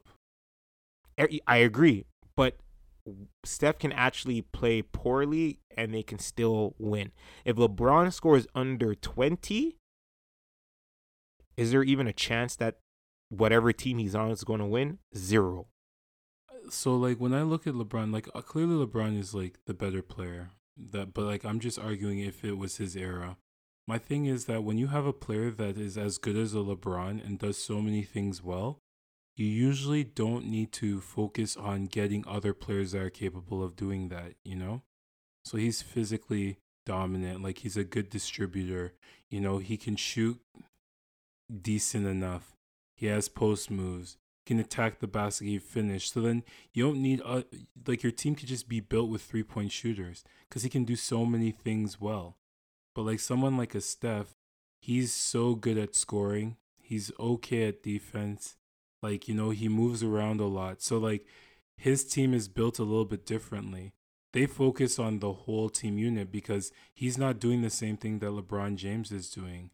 I 1.45 1.57
agree, 1.57 2.05
but 2.37 2.55
Steph 3.43 3.79
can 3.79 3.91
actually 3.91 4.41
play 4.41 4.81
poorly 4.81 5.59
and 5.75 5.93
they 5.93 6.03
can 6.03 6.19
still 6.19 6.75
win. 6.79 7.11
If 7.43 7.55
LeBron 7.57 8.11
scores 8.11 8.47
under 8.55 8.95
20, 8.95 9.77
is 11.57 11.71
there 11.71 11.83
even 11.83 12.07
a 12.07 12.13
chance 12.13 12.55
that 12.55 12.79
whatever 13.29 13.71
team 13.71 13.97
he's 13.97 14.15
on 14.15 14.31
is 14.31 14.43
going 14.43 14.59
to 14.59 14.65
win? 14.65 14.99
Zero. 15.15 15.67
So 16.69 16.95
like 16.95 17.17
when 17.19 17.33
I 17.33 17.43
look 17.43 17.67
at 17.67 17.75
LeBron, 17.75 18.11
like 18.11 18.27
uh, 18.33 18.41
clearly 18.41 18.85
LeBron 18.85 19.19
is 19.19 19.33
like 19.33 19.59
the 19.65 19.73
better 19.73 20.01
player. 20.01 20.51
That, 20.91 21.13
but 21.13 21.23
like 21.25 21.45
I'm 21.45 21.59
just 21.59 21.79
arguing 21.79 22.19
if 22.19 22.43
it 22.43 22.57
was 22.57 22.77
his 22.77 22.95
era. 22.95 23.37
My 23.87 23.99
thing 23.99 24.25
is 24.25 24.45
that 24.45 24.63
when 24.63 24.77
you 24.77 24.87
have 24.87 25.05
a 25.05 25.13
player 25.13 25.51
that 25.51 25.77
is 25.77 25.95
as 25.97 26.17
good 26.17 26.35
as 26.35 26.53
a 26.53 26.57
LeBron 26.57 27.23
and 27.23 27.37
does 27.37 27.57
so 27.57 27.81
many 27.81 28.01
things 28.01 28.43
well, 28.43 28.79
you 29.35 29.45
usually 29.45 30.03
don't 30.03 30.45
need 30.45 30.71
to 30.73 31.01
focus 31.01 31.57
on 31.57 31.87
getting 31.87 32.23
other 32.27 32.53
players 32.53 32.93
that 32.93 33.01
are 33.01 33.09
capable 33.09 33.63
of 33.63 33.75
doing 33.75 34.09
that, 34.09 34.33
you 34.43 34.55
know? 34.55 34.81
So 35.43 35.57
he's 35.57 35.81
physically 35.81 36.57
dominant, 36.85 37.43
like 37.43 37.59
he's 37.59 37.77
a 37.77 37.83
good 37.83 38.09
distributor. 38.09 38.93
You 39.29 39.41
know, 39.41 39.57
he 39.57 39.77
can 39.77 39.95
shoot 39.95 40.39
decent 41.61 42.07
enough. 42.07 42.55
He 42.95 43.07
has 43.07 43.27
post 43.27 43.69
moves. 43.69 44.17
Can 44.45 44.59
attack 44.59 44.99
the 44.99 45.07
basket, 45.07 45.45
he 45.45 45.57
finish. 45.57 46.11
So 46.11 46.21
then 46.21 46.43
you 46.71 46.85
don't 46.85 47.01
need 47.01 47.19
uh, 47.25 47.41
like 47.87 48.03
your 48.03 48.11
team 48.11 48.35
could 48.35 48.47
just 48.47 48.69
be 48.69 48.79
built 48.79 49.09
with 49.09 49.23
three 49.23 49.41
point 49.41 49.71
shooters 49.71 50.23
because 50.47 50.61
he 50.61 50.69
can 50.69 50.85
do 50.85 50.95
so 50.95 51.25
many 51.25 51.49
things 51.49 51.99
well. 51.99 52.37
But 52.93 53.03
like 53.03 53.19
someone 53.19 53.57
like 53.57 53.73
a 53.73 53.81
Steph, 53.81 54.35
he's 54.79 55.11
so 55.11 55.55
good 55.55 55.79
at 55.79 55.95
scoring. 55.95 56.57
He's 56.79 57.11
okay 57.19 57.67
at 57.67 57.81
defense. 57.81 58.55
Like, 59.05 59.27
you 59.27 59.35
know, 59.35 59.51
he 59.51 59.69
moves 59.69 60.01
around 60.01 60.39
a 60.39 60.47
lot. 60.47 60.81
So 60.81 60.97
like 60.97 61.27
his 61.77 62.03
team 62.03 62.33
is 62.33 62.47
built 62.47 62.79
a 62.79 62.83
little 62.83 63.05
bit 63.05 63.23
differently. 63.23 63.93
They 64.33 64.47
focus 64.47 64.97
on 64.97 65.19
the 65.19 65.31
whole 65.31 65.69
team 65.69 65.99
unit 65.99 66.31
because 66.31 66.71
he's 66.91 67.15
not 67.15 67.39
doing 67.39 67.61
the 67.61 67.69
same 67.69 67.97
thing 67.97 68.17
that 68.19 68.31
LeBron 68.31 68.77
James 68.77 69.11
is 69.11 69.29
doing. 69.29 69.69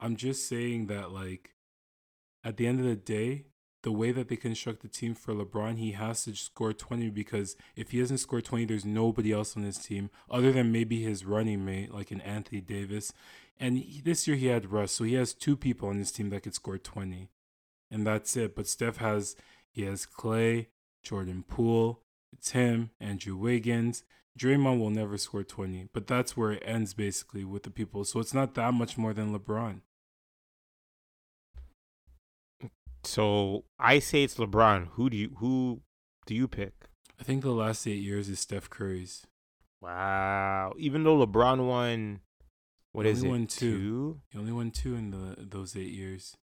I'm 0.00 0.16
just 0.16 0.48
saying 0.48 0.88
that 0.88 1.12
like 1.12 1.54
at 2.42 2.56
the 2.56 2.66
end 2.66 2.80
of 2.80 2.86
the 2.86 2.96
day, 2.96 3.44
the 3.84 3.92
way 3.92 4.10
that 4.10 4.26
they 4.28 4.36
construct 4.36 4.82
the 4.82 4.88
team 4.88 5.14
for 5.14 5.32
LeBron, 5.32 5.78
he 5.78 5.92
has 5.92 6.24
to 6.24 6.34
score 6.34 6.72
20 6.72 7.08
because 7.10 7.54
if 7.76 7.92
he 7.92 8.00
doesn't 8.00 8.18
score 8.18 8.40
20, 8.40 8.64
there's 8.64 8.84
nobody 8.84 9.30
else 9.30 9.56
on 9.56 9.62
his 9.62 9.78
team 9.78 10.10
other 10.28 10.50
than 10.50 10.72
maybe 10.72 11.04
his 11.04 11.24
running 11.24 11.64
mate, 11.64 11.94
like 11.94 12.10
an 12.10 12.20
Anthony 12.22 12.60
Davis. 12.60 13.12
And 13.60 13.78
he, 13.78 14.00
this 14.00 14.26
year 14.26 14.36
he 14.36 14.46
had 14.46 14.72
Russ, 14.72 14.90
so 14.90 15.04
he 15.04 15.14
has 15.14 15.32
two 15.32 15.56
people 15.56 15.88
on 15.88 15.98
his 15.98 16.10
team 16.10 16.30
that 16.30 16.42
could 16.42 16.54
score 16.54 16.78
20. 16.78 17.30
And 17.90 18.06
that's 18.06 18.36
it. 18.36 18.54
But 18.56 18.66
Steph 18.66 18.96
has, 18.98 19.36
he 19.70 19.82
has 19.82 20.06
Klay, 20.06 20.66
Jordan 21.02 21.44
Poole, 21.46 22.02
it's 22.32 22.50
him, 22.50 22.90
Andrew 23.00 23.36
Wiggins. 23.36 24.02
Draymond 24.38 24.78
will 24.80 24.90
never 24.90 25.16
score 25.16 25.42
20, 25.42 25.88
but 25.94 26.06
that's 26.06 26.36
where 26.36 26.52
it 26.52 26.62
ends 26.66 26.92
basically 26.92 27.42
with 27.44 27.62
the 27.62 27.70
people. 27.70 28.04
So 28.04 28.20
it's 28.20 28.34
not 28.34 28.54
that 28.54 28.74
much 28.74 28.98
more 28.98 29.14
than 29.14 29.32
LeBron. 29.36 29.80
So 33.04 33.64
I 33.78 33.98
say 34.00 34.24
it's 34.24 34.34
LeBron. 34.34 34.88
Who 34.92 35.08
do 35.08 35.16
you 35.16 35.30
who 35.38 35.80
do 36.26 36.34
you 36.34 36.48
pick? 36.48 36.72
I 37.20 37.22
think 37.22 37.42
the 37.42 37.50
last 37.52 37.86
eight 37.86 38.02
years 38.02 38.28
is 38.28 38.40
Steph 38.40 38.68
Curry's. 38.68 39.26
Wow. 39.80 40.72
Even 40.76 41.04
though 41.04 41.24
LeBron 41.24 41.66
won 41.66 42.20
what 42.92 43.06
He 43.06 43.12
is 43.12 43.18
only 43.18 43.28
it? 43.28 43.30
won 43.30 43.46
two. 43.46 43.78
two? 43.78 44.20
He 44.30 44.38
only 44.38 44.52
won 44.52 44.70
two 44.70 44.96
in 44.96 45.10
the 45.12 45.36
those 45.38 45.76
eight 45.76 45.92
years. 45.92 46.36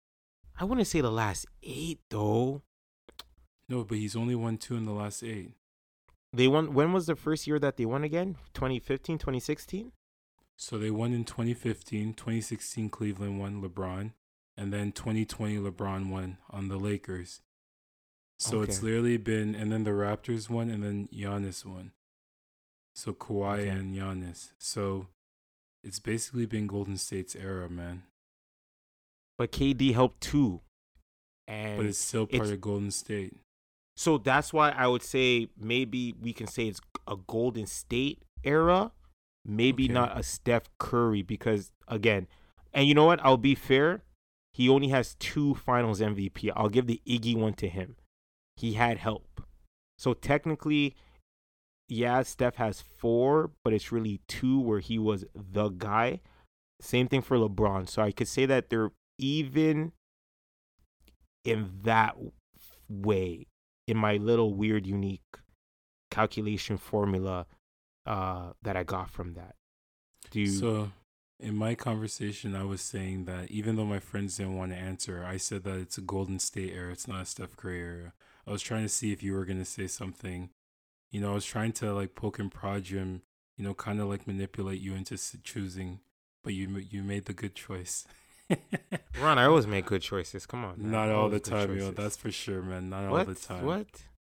I 0.61 0.65
wouldn't 0.65 0.87
say 0.87 1.01
the 1.01 1.11
last 1.11 1.47
eight 1.63 2.01
though. 2.11 2.63
No, 3.67 3.83
but 3.83 3.97
he's 3.97 4.15
only 4.15 4.35
won 4.35 4.59
two 4.59 4.77
in 4.77 4.85
the 4.85 4.93
last 4.93 5.23
eight. 5.23 5.53
They 6.35 6.49
won 6.49 6.75
when 6.75 6.93
was 6.93 7.07
the 7.07 7.17
first 7.17 7.47
year 7.47 7.59
that 7.59 7.79
they 7.79 7.87
won 7.87 8.05
again? 8.05 8.37
2015, 8.53 9.17
2016? 9.17 9.93
So 10.57 10.77
they 10.77 10.91
won 10.91 11.15
in 11.15 11.25
2015, 11.25 12.13
2016 12.13 12.91
Cleveland 12.91 13.41
won 13.41 13.63
LeBron, 13.63 14.13
and 14.59 14.71
then 14.71 14.93
2020 14.93 15.57
LeBron 15.57 16.11
won 16.11 16.37
on 16.51 16.69
the 16.69 16.77
Lakers. 16.77 17.41
So 18.37 18.63
it's 18.63 18.83
literally 18.83 19.17
been, 19.17 19.55
and 19.55 19.73
then 19.73 19.85
the 19.85 19.91
Raptors 19.91 20.49
won, 20.49 20.71
and 20.71 20.83
then 20.83 21.09
Giannis 21.13 21.65
won. 21.65 21.93
So 22.95 23.13
Kawhi 23.13 23.61
Okay. 23.61 23.69
and 23.69 23.95
Giannis. 23.95 24.53
So 24.59 25.09
it's 25.83 25.99
basically 25.99 26.45
been 26.47 26.67
Golden 26.67 26.97
State's 26.99 27.35
era, 27.35 27.69
man. 27.71 28.03
But 29.41 29.53
KD 29.53 29.95
helped 29.95 30.21
too. 30.21 30.61
And 31.49 31.79
But 31.79 31.87
it's 31.87 31.97
still 31.97 32.27
part 32.27 32.35
it's- 32.43 32.51
of 32.51 32.61
Golden 32.61 32.91
State. 32.91 33.39
So 33.97 34.19
that's 34.19 34.53
why 34.53 34.69
I 34.69 34.87
would 34.87 35.03
say 35.03 35.49
maybe 35.57 36.13
we 36.13 36.35
can 36.35 36.47
say 36.47 36.69
it's 36.69 36.83
a 37.07 37.17
Golden 37.17 37.65
State 37.65 38.23
era, 38.45 38.93
maybe 39.43 39.85
Okay. 39.85 39.95
not 39.95 40.19
a 40.19 40.23
Steph 40.23 40.69
Curry 40.77 41.23
because 41.23 41.73
again, 41.89 42.29
and 42.75 42.87
you 42.87 42.93
know 42.93 43.07
what? 43.07 43.19
I'll 43.25 43.39
be 43.39 43.55
fair. 43.55 44.05
He 44.53 44.69
only 44.69 44.89
has 44.89 45.15
two 45.15 45.55
Finals 45.55 46.03
MVP. 46.03 46.51
I'll 46.55 46.69
give 46.69 46.87
the 46.87 47.01
Iggy 47.07 47.35
one 47.35 47.55
to 47.55 47.69
him. 47.71 47.97
He 48.59 48.75
had 48.75 48.99
help. 48.99 49.41
So 49.97 50.13
technically, 50.13 50.95
yeah, 51.89 52.23
Steph 52.25 52.57
has 52.57 52.83
four, 52.83 53.53
but 53.65 53.73
it's 53.73 53.91
really 53.91 54.21
two 54.29 54.61
where 54.61 54.81
he 54.81 54.99
was 54.99 55.25
the 55.35 55.71
guy. 55.71 56.21
Same 56.83 57.09
thing 57.09 57.23
for 57.23 57.39
LeBron. 57.39 57.89
So 57.89 58.03
I 58.03 58.13
could 58.13 58.29
say 58.29 58.45
that 58.45 58.69
they're 58.69 58.93
even 59.21 59.93
in 61.45 61.71
that 61.83 62.17
way 62.89 63.47
in 63.87 63.97
my 63.97 64.17
little 64.17 64.55
weird 64.55 64.87
unique 64.87 65.23
calculation 66.11 66.77
formula 66.77 67.47
uh 68.07 68.53
that 68.63 68.77
I 68.77 68.83
got 68.83 69.11
from 69.11 69.35
that. 69.35 69.55
Do 70.31 70.41
you 70.41 70.47
So, 70.49 70.93
in 71.39 71.57
my 71.57 71.75
conversation, 71.75 72.55
I 72.55 72.65
was 72.65 72.83
saying 72.83 73.25
that 73.25 73.51
even 73.51 73.77
though 73.77 73.85
my 73.85 74.01
friends 74.01 74.37
didn't 74.37 74.57
want 74.57 74.73
to 74.73 74.79
answer, 74.79 75.25
I 75.25 75.37
said 75.39 75.65
that 75.65 75.79
it's 75.79 75.99
a 75.99 76.03
Golden 76.03 76.39
State 76.39 76.73
era. 76.73 76.93
It's 76.93 77.09
not 77.09 77.23
a 77.23 77.27
Steph 77.27 77.57
Curry 77.57 77.81
era. 77.81 78.13
I 78.47 78.51
was 78.51 78.63
trying 78.63 78.83
to 78.83 78.89
see 78.89 79.13
if 79.13 79.23
you 79.23 79.33
were 79.35 79.45
gonna 79.45 79.65
say 79.65 79.87
something. 79.87 80.51
You 81.11 81.21
know, 81.21 81.33
I 81.33 81.35
was 81.35 81.45
trying 81.45 81.73
to 81.75 81.93
like 81.93 82.15
poke 82.15 82.39
and 82.39 82.51
prod 82.51 82.89
you 82.89 82.99
and 83.01 83.21
you 83.57 83.65
know, 83.65 83.75
kind 83.75 84.01
of 84.01 84.09
like 84.09 84.27
manipulate 84.27 84.81
you 84.81 84.95
into 84.95 85.19
choosing, 85.43 86.01
but 86.43 86.55
you 86.55 86.69
you 86.79 87.03
made 87.03 87.27
the 87.27 87.35
good 87.35 87.55
choice. 87.55 88.07
Ron, 89.21 89.39
I 89.39 89.45
always 89.45 89.67
make 89.67 89.87
good 89.87 90.03
choices. 90.03 90.47
Come 90.47 90.65
on. 90.65 90.81
man. 90.81 90.91
Not 90.91 91.09
all 91.11 91.25
Always 91.25 91.43
the 91.43 91.51
time, 91.51 91.77
yo. 91.77 91.91
That's 91.91 92.17
for 92.17 92.31
sure, 92.31 92.63
man. 92.63 92.89
Not 92.91 93.11
what? 93.11 93.19
all 93.21 93.25
the 93.27 93.35
time. 93.35 93.65
What? 93.65 93.87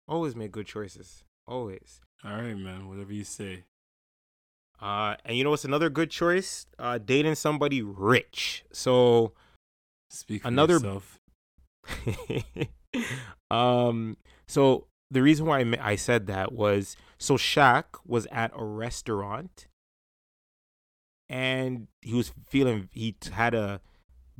Always 0.09 0.35
make 0.37 0.53
good 0.53 0.67
choices. 0.67 1.25
Always. 1.47 2.01
All 2.25 2.33
right, 2.33 2.57
man. 2.57 2.89
Whatever 2.89 3.13
you 3.13 3.25
say. 3.25 3.65
Uh 4.81 5.15
and 5.25 5.37
you 5.37 5.45
know 5.45 5.51
what's 5.51 5.65
another 5.65 5.89
good 5.91 6.11
choice? 6.11 6.67
Uh 6.79 6.99
dating 6.99 7.37
somebody 7.37 7.83
rich. 7.83 8.65
So 8.73 9.33
Speak 10.11 10.45
Another- 10.45 10.75
yourself. 10.75 11.21
um 13.51 14.17
so 14.47 14.87
the 15.11 15.23
reason 15.23 15.47
why 15.47 15.61
I, 15.61 15.79
I 15.93 15.97
said 15.97 16.27
that 16.27 16.53
was 16.53 16.97
so 17.19 17.37
Shaq 17.37 17.85
was 18.07 18.27
at 18.33 18.51
a 18.57 18.65
restaurant 18.65 19.67
and 21.29 21.87
he 22.01 22.15
was 22.15 22.33
feeling 22.47 22.89
he 22.93 23.15
had 23.33 23.55
a 23.55 23.81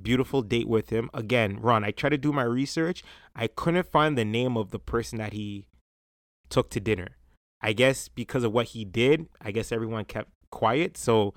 beautiful 0.03 0.43
date 0.43 0.69
with 0.69 0.91
him. 0.91 1.11
Again 1.15 1.59
ron 1.61 1.85
i 1.85 1.91
tried 1.91 2.11
to 2.11 2.19
do 2.19 2.33
my 2.33 2.43
research. 2.43 3.03
I 3.35 3.47
couldn't 3.47 3.87
find 3.87 4.17
the 4.17 4.25
name 4.25 4.57
of 4.57 4.71
the 4.71 4.79
person 4.79 5.19
that 5.19 5.33
he 5.33 5.67
took 6.49 6.71
to 6.71 6.81
dinner. 6.81 7.17
I 7.61 7.73
guess 7.73 8.09
because 8.09 8.45
of 8.45 8.53
what 8.53 8.69
he 8.69 8.85
did 8.85 9.27
i 9.41 9.51
guess 9.51 9.73
everyone 9.73 10.05
kept 10.05 10.31
quiet. 10.51 10.97
So 10.97 11.35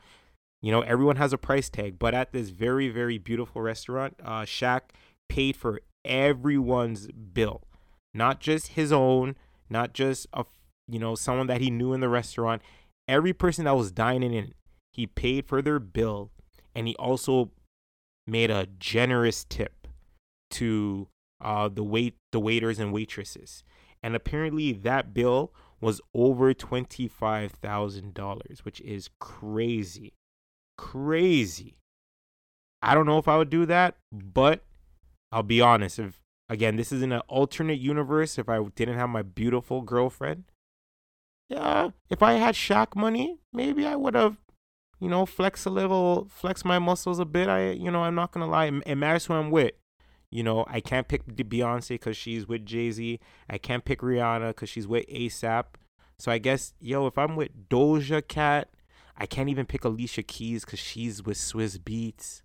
you 0.61 0.71
know 0.71 0.81
everyone 0.81 1.17
has 1.17 1.33
a 1.33 1.37
price 1.37 1.69
tag. 1.69 1.99
But 1.99 2.13
at 2.13 2.31
this 2.31 2.49
very 2.49 2.89
very 2.89 3.17
beautiful 3.17 3.61
restaurant 3.61 4.15
uh 4.23 4.41
Shaq 4.41 4.81
paid 5.29 5.55
for 5.55 5.81
everyone's 6.03 7.07
bill. 7.07 7.63
Not 8.13 8.39
just 8.39 8.69
his 8.69 8.91
own 8.91 9.35
not 9.69 9.93
just 9.93 10.27
a 10.33 10.45
you 10.87 10.99
know 10.99 11.15
someone 11.15 11.47
that 11.47 11.61
he 11.61 11.69
knew 11.69 11.93
in 11.93 11.99
the 12.01 12.09
restaurant. 12.09 12.61
Every 13.07 13.33
person 13.33 13.65
that 13.65 13.75
was 13.77 13.91
dining 13.91 14.33
in 14.33 14.53
he 14.95 15.05
paid 15.05 15.45
for 15.45 15.61
their 15.61 15.79
bill. 15.79 16.31
And 16.73 16.87
he 16.87 16.95
also 16.95 17.51
made 18.27 18.49
a 18.51 18.67
generous 18.79 19.43
tip 19.43 19.87
to 20.51 21.07
uh, 21.41 21.67
the 21.67 21.83
wait 21.83 22.15
the 22.31 22.39
waiters 22.39 22.79
and 22.79 22.93
waitresses, 22.93 23.63
and 24.01 24.15
apparently 24.15 24.71
that 24.71 25.13
bill 25.13 25.51
was 25.81 26.01
over 26.13 26.53
twenty 26.53 27.07
five 27.07 27.51
thousand 27.51 28.13
dollars, 28.13 28.63
which 28.63 28.81
is 28.81 29.09
crazy, 29.19 30.13
crazy. 30.77 31.77
I 32.81 32.93
don't 32.93 33.05
know 33.05 33.17
if 33.17 33.27
I 33.27 33.37
would 33.37 33.49
do 33.49 33.65
that, 33.65 33.95
but 34.11 34.63
I'll 35.31 35.43
be 35.43 35.61
honest. 35.61 35.99
If 35.99 36.21
again, 36.49 36.75
this 36.75 36.91
is 36.91 37.01
in 37.01 37.11
an 37.11 37.21
alternate 37.27 37.79
universe, 37.79 38.37
if 38.37 38.47
I 38.47 38.63
didn't 38.75 38.97
have 38.97 39.09
my 39.09 39.21
beautiful 39.21 39.81
girlfriend, 39.81 40.45
yeah, 41.49 41.89
if 42.09 42.23
I 42.23 42.33
had 42.33 42.55
Shaq 42.55 42.95
money, 42.95 43.39
maybe 43.53 43.85
I 43.85 43.95
would 43.95 44.15
have, 44.15 44.37
you 44.99 45.09
know, 45.09 45.25
flex 45.25 45.65
a 45.65 45.69
little, 45.69 46.27
flex 46.31 46.63
my 46.65 46.79
muscles 46.79 47.19
a 47.19 47.25
bit. 47.25 47.47
I, 47.47 47.71
you 47.71 47.91
know, 47.91 48.03
I'm 48.03 48.15
not 48.15 48.31
gonna 48.31 48.47
lie, 48.47 48.71
it 48.85 48.95
matters 48.95 49.25
who 49.25 49.33
I'm 49.33 49.51
with. 49.51 49.73
You 50.31 50.43
know, 50.43 50.65
I 50.67 50.81
can't 50.81 51.07
pick 51.07 51.25
Beyonce 51.25 51.89
because 51.89 52.17
she's 52.17 52.47
with 52.47 52.65
Jay 52.65 52.91
Z. 52.91 53.19
I 53.49 53.57
can't 53.57 53.85
pick 53.85 53.99
Rihanna 54.01 54.49
because 54.49 54.69
she's 54.69 54.87
with 54.87 55.07
ASAP. 55.07 55.65
So 56.19 56.31
I 56.31 56.37
guess, 56.39 56.73
yo, 56.79 57.07
if 57.07 57.17
I'm 57.17 57.35
with 57.35 57.69
Doja 57.69 58.25
Cat, 58.27 58.69
I 59.17 59.25
can't 59.25 59.49
even 59.49 59.65
pick 59.65 59.83
Alicia 59.85 60.23
Keys 60.23 60.65
because 60.65 60.79
she's 60.79 61.23
with 61.23 61.37
Swizz 61.37 61.77
Beatz. 61.79 62.41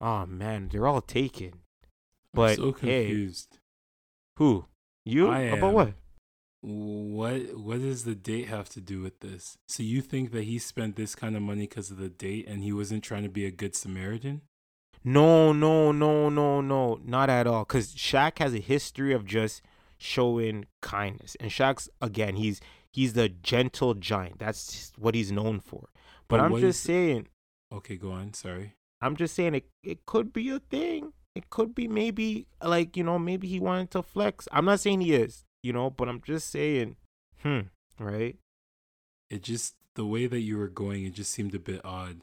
Oh 0.00 0.26
man, 0.26 0.68
they're 0.70 0.86
all 0.86 1.00
taken. 1.00 1.52
But 2.34 2.50
I'm 2.50 2.56
so 2.56 2.72
hey, 2.72 3.06
confused. 3.06 3.58
who? 4.36 4.66
You? 5.04 5.28
I 5.28 5.40
About 5.40 5.68
am. 5.68 5.72
what? 5.74 5.94
What 6.66 7.58
what 7.58 7.80
does 7.80 8.04
the 8.04 8.14
date 8.14 8.48
have 8.48 8.70
to 8.70 8.80
do 8.80 9.02
with 9.02 9.20
this? 9.20 9.58
So 9.68 9.82
you 9.82 10.00
think 10.00 10.32
that 10.32 10.44
he 10.44 10.58
spent 10.58 10.96
this 10.96 11.14
kind 11.14 11.36
of 11.36 11.42
money 11.42 11.62
because 11.66 11.90
of 11.90 11.98
the 11.98 12.08
date 12.08 12.46
and 12.48 12.62
he 12.62 12.72
wasn't 12.72 13.04
trying 13.04 13.22
to 13.24 13.28
be 13.28 13.44
a 13.44 13.50
good 13.50 13.76
Samaritan? 13.76 14.40
No, 15.04 15.52
no, 15.52 15.92
no, 15.92 16.30
no, 16.30 16.62
no, 16.62 16.98
not 17.04 17.28
at 17.28 17.46
all. 17.46 17.66
Cause 17.66 17.94
Shaq 17.94 18.38
has 18.38 18.54
a 18.54 18.60
history 18.60 19.12
of 19.12 19.26
just 19.26 19.60
showing 19.98 20.64
kindness, 20.80 21.36
and 21.38 21.50
Shaq's 21.50 21.90
again, 22.00 22.36
he's 22.36 22.62
he's 22.90 23.12
the 23.12 23.28
gentle 23.28 23.92
giant. 23.92 24.38
That's 24.38 24.90
what 24.96 25.14
he's 25.14 25.30
known 25.30 25.60
for. 25.60 25.90
But, 26.28 26.38
But 26.38 26.40
I'm 26.40 26.52
just 26.52 26.78
is- 26.78 26.86
saying, 26.86 27.28
Okay, 27.72 27.96
go 27.96 28.12
on. 28.12 28.32
Sorry. 28.32 28.72
I'm 29.02 29.16
just 29.16 29.34
saying 29.34 29.54
it. 29.56 29.66
It 29.82 30.06
could 30.06 30.32
be 30.32 30.48
a 30.48 30.60
thing. 30.60 31.12
It 31.34 31.50
could 31.50 31.74
be 31.74 31.88
maybe 31.88 32.46
like 32.62 32.96
you 32.96 33.04
know 33.04 33.18
maybe 33.18 33.48
he 33.48 33.60
wanted 33.60 33.90
to 33.90 34.02
flex. 34.02 34.48
I'm 34.50 34.64
not 34.64 34.80
saying 34.80 35.02
he 35.02 35.12
is, 35.12 35.44
you 35.64 35.72
know, 35.72 35.88
but 35.88 36.08
I'm 36.10 36.20
just 36.20 36.50
saying, 36.50 36.96
hmm, 37.42 37.60
right? 37.98 38.36
It 39.30 39.42
just 39.42 39.76
the 39.94 40.04
way 40.04 40.26
that 40.26 40.40
you 40.40 40.58
were 40.58 40.68
going, 40.68 41.04
it 41.04 41.14
just 41.14 41.30
seemed 41.30 41.54
a 41.54 41.58
bit 41.58 41.80
odd. 41.82 42.20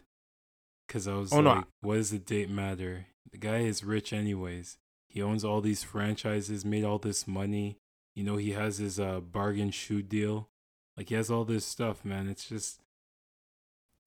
Cause 0.87 1.07
I 1.07 1.15
was 1.15 1.33
Oh, 1.33 1.41
no, 1.41 1.55
like, 1.55 1.65
what 1.81 1.95
does 1.95 2.11
the 2.11 2.19
date 2.19 2.49
matter? 2.49 3.07
The 3.31 3.37
guy 3.37 3.59
is 3.59 3.83
rich 3.83 4.13
anyways. 4.13 4.77
He 5.07 5.21
owns 5.21 5.43
all 5.43 5.61
these 5.61 5.83
franchises, 5.83 6.63
made 6.63 6.83
all 6.83 6.99
this 6.99 7.27
money. 7.27 7.77
You 8.13 8.23
know, 8.23 8.37
he 8.37 8.51
has 8.51 8.77
his 8.77 8.99
uh 8.99 9.21
bargain 9.21 9.71
shoe 9.71 10.03
deal. 10.03 10.49
Like 10.95 11.09
he 11.09 11.15
has 11.15 11.31
all 11.31 11.45
this 11.45 11.65
stuff, 11.65 12.05
man. 12.05 12.27
It's 12.27 12.47
just 12.47 12.81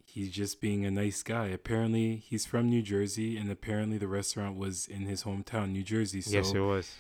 he's 0.05 0.31
just 0.31 0.61
being 0.61 0.85
a 0.85 0.91
nice 0.91 1.23
guy. 1.25 1.47
Apparently, 1.47 2.17
he's 2.17 2.47
from 2.47 2.69
New 2.69 2.83
Jersey, 2.83 3.37
and 3.37 3.51
apparently 3.51 3.99
the 3.99 4.07
restaurant 4.07 4.57
was 4.57 4.87
in 4.87 5.07
his 5.07 5.25
hometown, 5.25 5.73
New 5.73 5.83
Jersey. 5.83 6.21
So 6.21 6.31
yes, 6.31 6.53
it 6.53 6.61
was. 6.61 6.95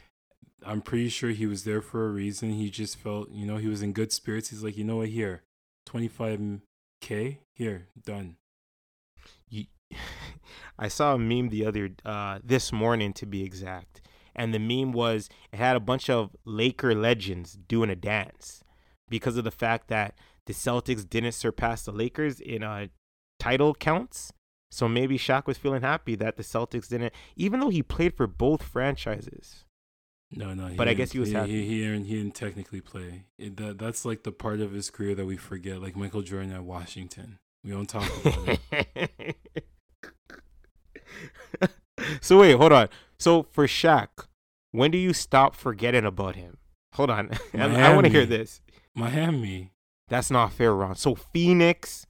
I'm 0.64 0.80
pretty 0.80 1.09
sure 1.09 1.30
he 1.30 1.47
was 1.47 1.64
there 1.64 1.82
for 1.82 2.07
a 2.07 2.11
reason. 2.11 2.51
He 2.51 2.70
just 2.70 2.97
felt, 2.97 3.30
you 3.30 3.47
know, 3.47 3.57
he 3.57 3.68
was 3.68 3.82
in 3.82 3.92
good 3.92 4.12
spirits. 4.12 4.51
He's 4.51 4.62
like, 4.62 4.76
you 4.76 4.84
know 4.84 4.97
what, 4.97 5.09
here, 5.09 5.42
25k, 5.88 7.38
here, 7.53 7.88
done. 8.05 8.36
you, 9.49 9.66
I 10.78 10.88
saw 10.88 11.14
a 11.14 11.18
meme 11.18 11.51
the 11.51 11.66
other 11.66 11.90
uh 12.05 12.38
this 12.42 12.72
morning 12.72 13.12
to 13.14 13.26
be 13.26 13.42
exact. 13.45 14.01
And 14.34 14.53
the 14.53 14.59
meme 14.59 14.92
was 14.92 15.28
it 15.53 15.59
had 15.59 15.76
a 15.76 15.80
bunch 15.80 16.11
of 16.11 16.34
Laker 16.45 16.95
legends 16.95 17.53
doing 17.68 17.90
a 17.90 17.97
dance 17.97 18.64
because 19.09 19.36
of 19.36 19.45
the 19.45 19.51
fact 19.51 19.88
that 19.88 20.18
the 20.47 20.53
Celtics 20.53 21.09
didn't 21.09 21.32
surpass 21.32 21.84
the 21.84 21.92
Lakers 21.92 22.40
in 22.40 22.62
uh 22.62 22.88
title 23.38 23.74
counts. 23.74 24.32
So 24.70 24.88
maybe 24.88 25.16
Shaq 25.18 25.47
was 25.47 25.59
feeling 25.59 25.82
happy 25.82 26.16
that 26.16 26.36
the 26.36 26.42
Celtics 26.42 26.88
didn't 26.88 27.12
even 27.36 27.61
though 27.61 27.68
he 27.68 27.82
played 27.82 28.16
for 28.16 28.26
both 28.26 28.62
franchises. 28.62 29.64
No, 30.37 30.53
no. 30.53 30.70
But 30.76 30.89
I 30.89 30.95
guess 30.95 31.12
he 31.12 31.18
was 31.18 31.28
he, 31.28 31.35
happy. 31.35 31.53
He, 31.53 31.68
he, 31.68 31.80
didn't, 31.82 32.05
he 32.05 32.16
didn't 32.16 32.35
technically 32.35 32.80
play. 32.80 33.24
It, 33.39 33.57
that, 33.57 33.78
that's 33.78 34.05
like 34.05 34.24
the 34.24 34.32
part 34.32 34.61
of 34.61 34.72
his 34.72 34.91
career 34.91 35.14
that 35.14 35.26
we 35.26 35.37
forget, 35.37 35.80
like 35.80 35.97
Michael 35.97 36.22
Jordan 36.22 36.53
at 36.53 36.64
Washington. 36.64 37.39
We 37.62 37.70
don't 37.70 37.89
talk 37.89 38.11
about 38.24 38.59
it. 38.72 39.37
so 42.20 42.41
wait, 42.41 42.57
hold 42.57 42.72
on. 42.72 42.89
So 43.18 43.45
for 43.45 43.66
Shaq, 43.66 44.09
when 44.72 44.91
do 44.91 44.99
you 44.99 45.12
stop 45.12 45.55
forgetting 45.55 46.05
about 46.05 46.37
him? 46.37 46.59
Hold 46.95 47.11
on. 47.11 47.30
I 47.55 47.95
want 47.95 48.07
to 48.07 48.12
hear 48.12 48.26
this. 48.26 48.61
Miami. 48.95 49.72
That's 50.09 50.30
not 50.30 50.53
fair, 50.53 50.74
Ron. 50.74 50.97
So 50.97 51.14
Phoenix, 51.14 52.07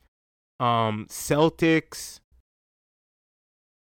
um, 0.58 1.06
Celtics, 1.08 2.20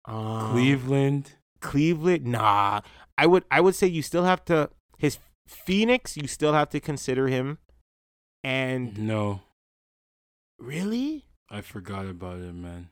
um, 0.06 0.50
Cleveland. 0.50 1.32
Cleveland. 1.60 2.26
Nah, 2.26 2.80
I 3.20 3.26
would 3.26 3.44
I 3.50 3.60
would 3.60 3.74
say 3.74 3.86
you 3.86 4.00
still 4.00 4.24
have 4.24 4.42
to 4.46 4.70
his 4.96 5.18
Phoenix. 5.46 6.16
You 6.16 6.26
still 6.26 6.54
have 6.54 6.70
to 6.70 6.80
consider 6.80 7.28
him. 7.28 7.58
And 8.42 8.96
No, 8.98 9.42
really, 10.58 11.26
I 11.50 11.60
forgot 11.60 12.06
about 12.06 12.38
it, 12.38 12.54
man. 12.54 12.88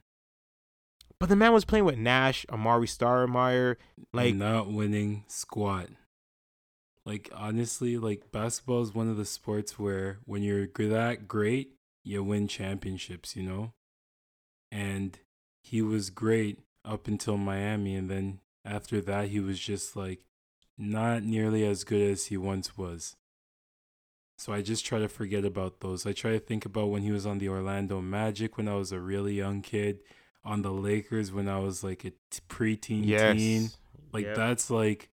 but 1.18 1.30
the 1.30 1.36
man 1.36 1.54
was 1.54 1.64
playing 1.64 1.86
with 1.86 1.96
Nash, 1.96 2.44
Amar'e 2.50 2.86
Stoudemire. 2.86 3.76
Like, 4.12 4.34
not 4.34 4.70
winning 4.70 5.24
squat. 5.28 5.88
Like 7.06 7.30
honestly, 7.34 7.96
like 7.96 8.30
basketball 8.30 8.82
is 8.82 8.94
one 8.94 9.08
of 9.08 9.16
the 9.16 9.24
sports 9.24 9.78
where 9.78 10.18
when 10.26 10.42
you're 10.42 10.66
that 10.66 11.26
great, 11.26 11.72
you 12.04 12.22
win 12.22 12.48
championships, 12.48 13.34
you 13.34 13.44
know? 13.44 13.72
And 14.70 15.18
he 15.62 15.80
was 15.80 16.10
great 16.10 16.58
up 16.84 17.08
until 17.08 17.38
Miami 17.38 17.96
and 17.96 18.10
then 18.10 18.40
after 18.64 19.00
that 19.02 19.28
he 19.28 19.40
was 19.40 19.58
just 19.58 19.96
like 19.96 20.24
not 20.76 21.22
nearly 21.22 21.66
as 21.66 21.84
good 21.84 22.10
as 22.10 22.26
he 22.26 22.36
once 22.36 22.76
was. 22.76 23.16
So 24.38 24.52
I 24.52 24.62
just 24.62 24.86
try 24.86 25.00
to 25.00 25.08
forget 25.08 25.44
about 25.44 25.80
those. 25.80 26.06
I 26.06 26.12
try 26.12 26.30
to 26.32 26.38
think 26.38 26.64
about 26.64 26.90
when 26.90 27.02
he 27.02 27.10
was 27.10 27.26
on 27.26 27.38
the 27.38 27.48
Orlando 27.48 28.00
Magic 28.00 28.56
when 28.56 28.68
I 28.68 28.76
was 28.76 28.92
a 28.92 29.00
really 29.00 29.34
young 29.34 29.62
kid, 29.62 29.98
on 30.44 30.62
the 30.62 30.70
Lakers 30.70 31.32
when 31.32 31.48
I 31.48 31.58
was 31.58 31.82
like 31.82 32.04
a 32.04 32.10
t- 32.10 32.40
preteen 32.48 33.04
yes, 33.04 33.36
teen. 33.36 33.70
Like 34.12 34.24
Yep. 34.26 34.36
that's 34.36 34.70
like 34.70 35.10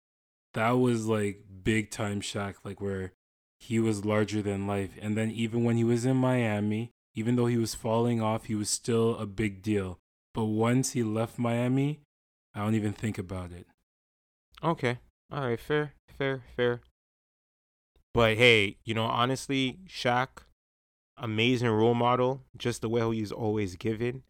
that 0.53 0.71
was 0.71 1.05
like 1.05 1.43
big 1.63 1.91
time 1.91 2.21
Shaq, 2.21 2.55
like 2.63 2.79
where 2.79 3.13
he 3.59 3.79
was 3.79 4.05
larger 4.05 4.41
than 4.41 4.67
life. 4.67 4.91
And 5.01 5.17
then 5.17 5.31
even 5.31 5.65
when 5.65 5.75
he 5.75 5.83
was 5.83 6.05
in 6.05 6.15
Miami, 6.15 6.91
even 7.13 7.35
though 7.35 7.47
he 7.47 7.57
was 7.57 7.75
falling 7.75 8.21
off, 8.21 8.45
he 8.45 8.55
was 8.55 8.69
still 8.69 9.17
a 9.17 9.25
big 9.25 9.61
deal. 9.61 9.99
But 10.33 10.45
once 10.45 10.93
he 10.93 11.03
left 11.03 11.37
Miami, 11.37 11.99
I 12.59 12.63
don't 12.63 12.75
even 12.75 12.91
think 12.91 13.17
about 13.17 13.53
it. 13.53 13.67
Okay. 14.61 14.99
All 15.31 15.47
right. 15.47 15.59
Fair. 15.59 15.93
Fair. 16.17 16.43
Fair. 16.57 16.81
But 18.13 18.35
hey, 18.35 18.75
you 18.83 18.93
know, 18.93 19.05
honestly, 19.05 19.79
Shaq, 19.87 20.27
amazing 21.17 21.69
role 21.69 21.93
model. 21.93 22.43
Just 22.57 22.81
the 22.81 22.89
way 22.89 23.15
he's 23.15 23.31
always 23.31 23.77
given. 23.77 24.23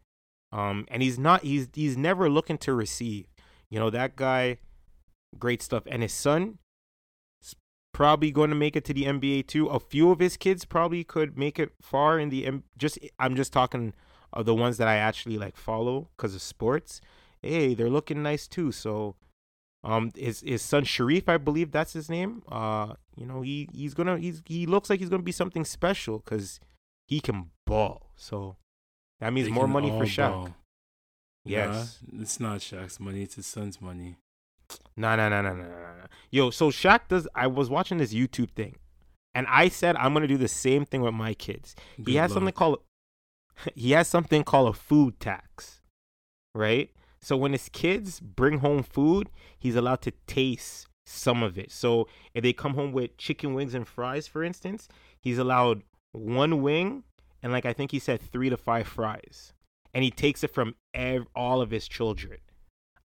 Um, 0.52 0.86
and 0.88 1.02
he's 1.02 1.18
not. 1.18 1.42
He's 1.42 1.68
he's 1.74 1.96
never 1.96 2.30
looking 2.30 2.56
to 2.58 2.72
receive. 2.72 3.26
You 3.68 3.80
know 3.80 3.90
that 3.90 4.14
guy, 4.14 4.58
great 5.36 5.60
stuff. 5.60 5.82
And 5.86 6.02
his 6.02 6.12
son, 6.12 6.58
is 7.42 7.56
probably 7.92 8.30
going 8.30 8.50
to 8.50 8.56
make 8.56 8.76
it 8.76 8.84
to 8.84 8.94
the 8.94 9.06
NBA 9.06 9.48
too. 9.48 9.66
A 9.66 9.80
few 9.80 10.12
of 10.12 10.20
his 10.20 10.36
kids 10.36 10.64
probably 10.64 11.02
could 11.02 11.36
make 11.36 11.58
it 11.58 11.72
far 11.82 12.20
in 12.20 12.28
the. 12.28 12.46
M- 12.46 12.64
Just 12.78 12.98
I'm 13.18 13.34
just 13.34 13.52
talking 13.52 13.92
of 14.32 14.46
the 14.46 14.54
ones 14.54 14.76
that 14.76 14.86
I 14.86 14.96
actually 14.96 15.36
like 15.36 15.56
follow 15.56 16.10
because 16.16 16.36
of 16.36 16.42
sports. 16.42 17.00
Hey, 17.42 17.74
they're 17.74 17.90
looking 17.90 18.22
nice 18.22 18.46
too. 18.46 18.72
So 18.72 19.16
um, 19.82 20.10
his 20.16 20.40
his 20.40 20.62
son 20.62 20.84
Shareef, 20.84 21.28
I 21.28 21.38
believe 21.38 21.70
that's 21.72 21.92
his 21.92 22.10
name. 22.10 22.42
Uh, 22.50 22.94
you 23.16 23.26
know, 23.26 23.40
he 23.42 23.68
he's 23.72 23.94
gonna 23.94 24.18
he's 24.18 24.42
he 24.46 24.66
looks 24.66 24.90
like 24.90 25.00
he's 25.00 25.08
gonna 25.08 25.22
be 25.22 25.32
something 25.32 25.64
special 25.64 26.18
because 26.18 26.60
he 27.08 27.20
can 27.20 27.50
ball. 27.66 28.10
So 28.16 28.56
that 29.20 29.32
means 29.32 29.48
They 29.48 29.52
more 29.52 29.66
money 29.68 29.90
for 29.90 30.04
Shaq. 30.04 30.30
ball. 30.30 30.54
Yes. 31.44 31.98
Nah, 32.12 32.22
it's 32.22 32.38
not 32.40 32.58
Shaq's 32.60 33.00
money, 33.00 33.22
it's 33.22 33.36
his 33.36 33.46
son's 33.46 33.80
money. 33.80 34.16
No, 34.96 35.16
no, 35.16 35.28
no, 35.28 35.40
no, 35.42 35.54
no, 35.54 35.62
no, 35.64 35.68
no. 35.68 36.04
Yo, 36.30 36.50
so 36.50 36.70
Shaq 36.70 37.08
does. 37.08 37.26
I 37.34 37.46
was 37.46 37.70
watching 37.70 37.98
this 37.98 38.12
YouTube 38.12 38.50
thing, 38.50 38.76
and 39.34 39.46
I 39.48 39.68
said 39.68 39.96
I'm 39.96 40.12
gonna 40.12 40.28
do 40.28 40.36
the 40.36 40.46
same 40.48 40.84
thing 40.84 41.00
with 41.00 41.14
my 41.14 41.32
kids. 41.34 41.74
he 41.96 42.02
Good 42.04 42.14
has 42.16 42.32
something 42.32 42.44
luck. 42.46 42.54
called 42.54 42.78
he 43.74 43.92
has 43.92 44.06
something 44.08 44.44
called 44.44 44.68
a 44.74 44.78
food 44.78 45.18
tax, 45.18 45.80
right? 46.54 46.90
So 47.20 47.36
when 47.36 47.52
his 47.52 47.68
kids 47.68 48.20
bring 48.20 48.58
home 48.58 48.82
food, 48.82 49.28
he's 49.58 49.76
allowed 49.76 50.00
to 50.02 50.12
taste 50.26 50.86
some 51.04 51.42
of 51.42 51.58
it. 51.58 51.70
So 51.70 52.08
if 52.34 52.42
they 52.42 52.52
come 52.52 52.74
home 52.74 52.92
with 52.92 53.16
chicken 53.16 53.54
wings 53.54 53.74
and 53.74 53.86
fries, 53.86 54.26
for 54.26 54.42
instance, 54.42 54.88
he's 55.20 55.38
allowed 55.38 55.82
one 56.12 56.62
wing 56.62 57.04
and 57.42 57.52
like 57.52 57.66
I 57.66 57.72
think 57.72 57.90
he 57.90 57.98
said 57.98 58.20
three 58.20 58.50
to 58.50 58.56
five 58.56 58.86
fries, 58.86 59.52
and 59.94 60.04
he 60.04 60.10
takes 60.10 60.44
it 60.44 60.52
from 60.52 60.74
ev- 60.94 61.26
all 61.34 61.60
of 61.60 61.70
his 61.70 61.88
children. 61.88 62.38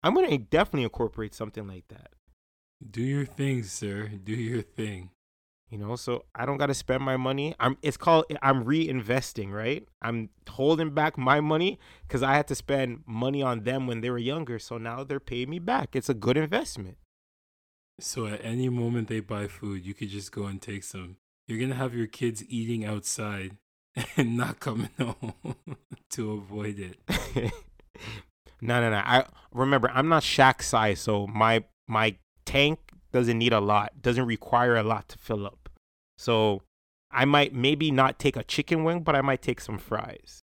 I'm 0.02 0.14
gonna 0.14 0.38
definitely 0.38 0.84
incorporate 0.84 1.34
something 1.34 1.66
like 1.66 1.88
that. 1.88 2.10
Do 2.88 3.02
your 3.02 3.26
thing, 3.26 3.62
sir. 3.62 4.08
Do 4.08 4.32
your 4.32 4.62
thing. 4.62 5.10
You 5.72 5.78
know, 5.78 5.96
so 5.96 6.26
I 6.34 6.44
don't 6.44 6.58
got 6.58 6.66
to 6.66 6.74
spend 6.74 7.02
my 7.02 7.16
money. 7.16 7.54
I'm 7.58 7.78
it's 7.80 7.96
called 7.96 8.26
I'm 8.42 8.66
reinvesting, 8.66 9.50
right? 9.50 9.88
I'm 10.02 10.28
holding 10.46 10.90
back 10.90 11.16
my 11.16 11.40
money 11.40 11.78
cuz 12.08 12.22
I 12.22 12.34
had 12.34 12.46
to 12.48 12.54
spend 12.54 13.04
money 13.06 13.42
on 13.42 13.62
them 13.64 13.86
when 13.86 14.02
they 14.02 14.10
were 14.10 14.18
younger, 14.18 14.58
so 14.58 14.76
now 14.76 15.02
they're 15.02 15.18
paying 15.18 15.48
me 15.48 15.58
back. 15.58 15.96
It's 15.96 16.10
a 16.10 16.14
good 16.14 16.36
investment. 16.36 16.98
So 18.00 18.26
at 18.26 18.44
any 18.44 18.68
moment 18.68 19.08
they 19.08 19.20
buy 19.20 19.46
food, 19.46 19.86
you 19.86 19.94
could 19.94 20.10
just 20.10 20.30
go 20.30 20.44
and 20.44 20.60
take 20.60 20.84
some. 20.84 21.16
You're 21.48 21.58
going 21.58 21.70
to 21.70 21.76
have 21.76 21.94
your 21.94 22.06
kids 22.06 22.44
eating 22.50 22.84
outside 22.84 23.56
and 24.18 24.36
not 24.36 24.60
coming 24.60 24.90
home 24.98 25.56
to 26.10 26.32
avoid 26.32 26.78
it. 26.78 26.98
no, 28.60 28.78
no, 28.82 28.90
no. 28.90 29.02
I 29.02 29.24
remember 29.54 29.90
I'm 29.94 30.10
not 30.10 30.22
Shaq 30.22 30.60
size, 30.60 31.00
so 31.00 31.26
my 31.26 31.64
my 31.88 32.16
tank 32.44 32.78
doesn't 33.10 33.38
need 33.38 33.54
a 33.54 33.60
lot, 33.60 34.02
doesn't 34.02 34.26
require 34.26 34.76
a 34.76 34.82
lot 34.82 35.08
to 35.08 35.18
fill 35.18 35.46
up. 35.46 35.61
So 36.22 36.62
I 37.10 37.24
might 37.24 37.52
maybe 37.52 37.90
not 37.90 38.20
take 38.20 38.36
a 38.36 38.44
chicken 38.44 38.84
wing, 38.84 39.02
but 39.02 39.16
I 39.16 39.22
might 39.22 39.42
take 39.42 39.60
some 39.60 39.76
fries. 39.76 40.44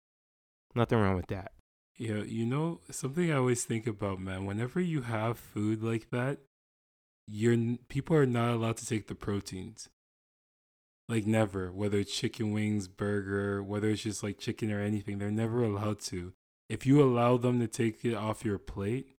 Nothing 0.75 0.99
wrong 0.99 1.15
with 1.15 1.27
that. 1.27 1.51
Yeah, 1.97 2.21
you 2.21 2.45
know, 2.45 2.81
something 2.91 3.31
I 3.31 3.37
always 3.37 3.63
think 3.65 3.87
about, 3.87 4.19
man, 4.19 4.45
whenever 4.45 4.79
you 4.79 5.01
have 5.01 5.39
food 5.39 5.81
like 5.81 6.11
that, 6.11 6.37
you're 7.25 7.57
people 7.87 8.15
are 8.15 8.27
not 8.27 8.51
allowed 8.51 8.77
to 8.77 8.85
take 8.85 9.07
the 9.07 9.15
proteins. 9.15 9.89
Like 11.09 11.25
never, 11.25 11.71
whether 11.71 11.97
it's 11.97 12.15
chicken 12.15 12.51
wings, 12.51 12.87
burger, 12.87 13.63
whether 13.63 13.89
it's 13.89 14.03
just 14.03 14.21
like 14.21 14.37
chicken 14.37 14.71
or 14.71 14.79
anything, 14.79 15.17
they're 15.17 15.31
never 15.31 15.63
allowed 15.63 16.01
to. 16.01 16.33
If 16.69 16.85
you 16.85 17.01
allow 17.01 17.37
them 17.37 17.59
to 17.59 17.67
take 17.67 18.05
it 18.05 18.13
off 18.13 18.45
your 18.45 18.59
plate, 18.59 19.15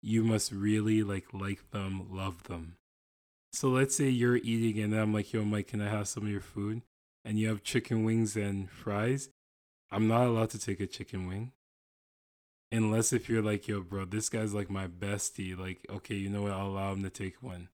you 0.00 0.22
must 0.22 0.52
really 0.52 1.02
like 1.02 1.26
like 1.32 1.72
them, 1.72 2.06
love 2.12 2.44
them. 2.44 2.76
So 3.52 3.68
let's 3.68 3.96
say 3.96 4.08
you're 4.08 4.36
eating 4.36 4.82
and 4.82 4.94
I'm 4.94 5.12
like, 5.12 5.32
yo, 5.32 5.44
Mike, 5.44 5.68
can 5.68 5.80
I 5.80 5.88
have 5.88 6.08
some 6.08 6.24
of 6.24 6.30
your 6.30 6.40
food? 6.40 6.82
And 7.24 7.38
you 7.38 7.48
have 7.48 7.62
chicken 7.62 8.04
wings 8.04 8.36
and 8.36 8.70
fries. 8.70 9.28
I'm 9.90 10.08
not 10.08 10.26
allowed 10.26 10.50
to 10.50 10.58
take 10.58 10.80
a 10.80 10.86
chicken 10.86 11.26
wing. 11.26 11.52
Unless 12.72 13.12
if 13.12 13.28
you're 13.28 13.42
like, 13.42 13.66
yo, 13.66 13.80
bro, 13.80 14.04
this 14.04 14.28
guy's 14.28 14.54
like 14.54 14.70
my 14.70 14.86
bestie. 14.86 15.58
Like, 15.58 15.84
okay, 15.90 16.14
you 16.14 16.30
know 16.30 16.42
what? 16.42 16.52
I'll 16.52 16.68
allow 16.68 16.92
him 16.92 17.02
to 17.02 17.10
take 17.10 17.42
one. 17.42 17.68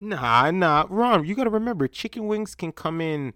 Nah, 0.00 0.50
nah, 0.50 0.86
Ron, 0.88 1.24
you 1.26 1.34
gotta 1.34 1.50
remember, 1.50 1.86
chicken 1.86 2.26
wings 2.26 2.54
can 2.54 2.72
come 2.72 3.00
in, 3.00 3.34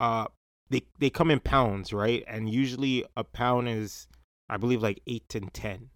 uh, 0.00 0.26
they 0.68 0.82
they 0.98 1.10
come 1.10 1.30
in 1.30 1.38
pounds, 1.38 1.92
right? 1.92 2.24
And 2.26 2.48
usually 2.48 3.04
a 3.16 3.22
pound 3.22 3.68
is, 3.68 4.08
I 4.48 4.56
believe, 4.56 4.82
like 4.82 5.00
eight 5.06 5.34
and 5.34 5.52
ten. 5.52 5.90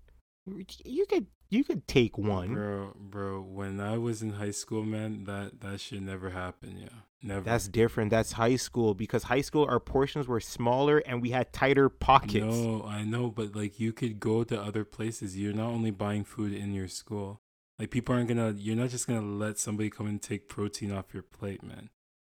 You 0.84 1.06
could 1.06 1.26
you 1.48 1.64
could 1.64 1.86
take 1.86 2.18
one. 2.18 2.54
Bro, 2.54 2.96
bro, 2.98 3.40
when 3.40 3.80
I 3.80 3.98
was 3.98 4.22
in 4.22 4.34
high 4.34 4.50
school, 4.50 4.84
man, 4.84 5.24
that 5.24 5.60
that 5.60 5.80
should 5.80 6.02
never 6.02 6.30
happen, 6.30 6.78
yeah. 6.78 7.00
Never. 7.22 7.40
That's 7.40 7.66
different. 7.66 8.10
That's 8.10 8.32
high 8.32 8.56
school 8.56 8.94
because 8.94 9.24
high 9.24 9.40
school 9.40 9.64
our 9.64 9.80
portions 9.80 10.28
were 10.28 10.40
smaller 10.40 10.98
and 10.98 11.20
we 11.20 11.30
had 11.30 11.52
tighter 11.52 11.88
pockets. 11.88 12.44
No, 12.44 12.84
I 12.86 13.02
know, 13.04 13.30
but 13.30 13.56
like 13.56 13.80
you 13.80 13.92
could 13.92 14.20
go 14.20 14.44
to 14.44 14.60
other 14.60 14.84
places. 14.84 15.36
You're 15.36 15.52
not 15.52 15.70
only 15.70 15.90
buying 15.90 16.24
food 16.24 16.52
in 16.52 16.72
your 16.72 16.88
school. 16.88 17.40
Like 17.78 17.90
people 17.90 18.14
aren't 18.14 18.28
gonna 18.28 18.54
you're 18.56 18.76
not 18.76 18.90
just 18.90 19.06
gonna 19.06 19.22
let 19.22 19.58
somebody 19.58 19.90
come 19.90 20.06
and 20.06 20.22
take 20.22 20.48
protein 20.48 20.92
off 20.92 21.12
your 21.12 21.22
plate, 21.22 21.62
man. 21.62 21.90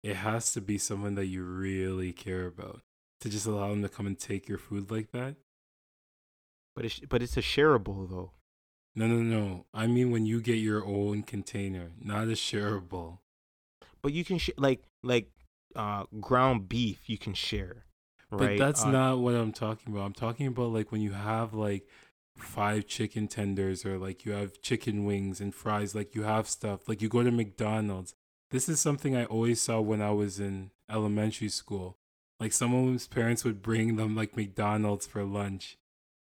It 0.03 0.18
has 0.18 0.53
to 0.53 0.62
be 0.62 0.78
someone 0.78 1.16
that 1.16 1.26
you 1.26 1.43
really 1.43 2.14
care 2.14 2.45
about 2.45 2.82
to 3.22 3.30
just 3.30 3.45
allow 3.45 3.70
them 3.70 3.82
to 3.82 3.89
come 3.89 4.08
and 4.08 4.18
take 4.18 4.47
your 4.47 4.58
food 4.58 4.89
like 4.89 5.12
that. 5.12 5.36
But 6.76 6.86
it's 6.86 6.99
but 6.99 7.22
it's 7.22 7.36
a 7.36 7.41
shareable 7.41 8.10
though. 8.10 8.32
No, 8.98 9.06
no, 9.06 9.18
no. 9.18 9.66
I 9.76 9.86
mean 9.86 10.10
when 10.10 10.26
you 10.26 10.41
get 10.41 10.56
your 10.56 10.84
own 10.84 11.22
container, 11.22 11.91
not 12.04 12.24
a 12.24 12.32
shareable. 12.32 13.20
But 14.02 14.12
you 14.12 14.26
can 14.26 14.39
sh- 14.39 14.50
like 14.58 14.82
like 15.04 15.30
uh 15.76 16.06
ground 16.20 16.68
beef 16.68 17.08
you 17.08 17.20
can 17.20 17.36
share. 17.36 17.86
Right? 18.32 18.58
But 18.58 18.66
that's 18.66 18.84
uh, 18.84 18.89
not 18.89 19.20
what 19.20 19.36
I'm 19.36 19.52
talking 19.52 19.93
about. 19.93 20.04
I'm 20.04 20.14
talking 20.14 20.48
about 20.48 20.74
like 20.74 20.91
when 20.91 21.02
you 21.02 21.12
have 21.12 21.54
like 21.54 21.88
five 22.36 22.88
chicken 22.88 23.28
tenders 23.28 23.86
or 23.86 24.00
like 24.00 24.26
you 24.26 24.32
have 24.32 24.64
chicken 24.64 25.06
wings 25.06 25.39
and 25.39 25.54
fries, 25.54 25.93
like 25.93 26.16
you 26.16 26.24
have 26.24 26.50
stuff. 26.50 26.89
Like 26.89 27.00
you 27.00 27.08
go 27.08 27.22
to 27.22 27.32
McDonald's. 27.32 28.16
This 28.50 28.68
is 28.68 28.80
something 28.80 29.16
I 29.16 29.26
always 29.26 29.62
saw 29.62 29.80
when 29.80 30.02
I 30.02 30.10
was 30.10 30.39
in 30.39 30.72
elementary 30.89 31.50
school. 31.50 32.00
Like 32.39 32.52
someone's 32.52 33.08
parents 33.08 33.43
would 33.43 33.62
bring 33.62 33.95
them 33.95 34.16
like 34.16 34.36
McDonald's 34.36 35.06
for 35.06 35.24
lunch 35.24 35.78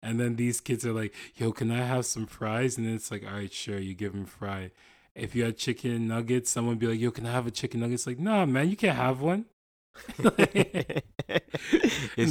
and 0.07 0.20
then 0.20 0.36
these 0.36 0.61
kids 0.61 0.86
are 0.86 0.92
like, 0.92 1.12
yo, 1.34 1.50
can 1.50 1.70
I 1.70 1.82
have 1.82 2.07
some 2.07 2.26
fries? 2.26 2.78
And 2.78 2.86
then 2.86 2.94
it's 2.94 3.11
like, 3.11 3.24
all 3.26 3.32
right, 3.32 3.52
sure, 3.52 3.78
you 3.78 3.92
give 3.92 4.12
them 4.12 4.24
fry. 4.24 4.70
If 5.16 5.34
you 5.34 5.44
had 5.44 5.57
chicken 5.57 6.07
nuggets, 6.07 6.48
someone 6.48 6.74
would 6.74 6.78
be 6.78 6.86
like, 6.86 7.00
yo, 7.00 7.11
can 7.11 7.26
I 7.26 7.32
have 7.32 7.46
a 7.46 7.50
chicken 7.50 7.80
nugget? 7.80 7.94
It's 7.94 8.07
like, 8.07 8.20
nah, 8.20 8.46
man, 8.46 8.68
you 8.70 8.76
can't 8.76 8.96
have 8.96 9.20
one. 9.20 9.46
it's 10.18 11.02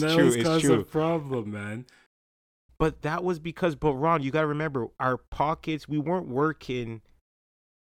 that 0.01 0.13
true. 0.15 0.31
It's 0.31 0.61
true. 0.61 0.79
a 0.79 0.83
problem, 0.83 1.51
man. 1.51 1.85
But 2.77 3.01
that 3.01 3.23
was 3.23 3.39
because, 3.39 3.75
but 3.75 3.93
Ron, 3.93 4.23
you 4.23 4.31
gotta 4.31 4.47
remember, 4.47 4.87
our 4.99 5.17
pockets. 5.17 5.87
We 5.87 5.97
weren't 5.97 6.27
working 6.27 7.01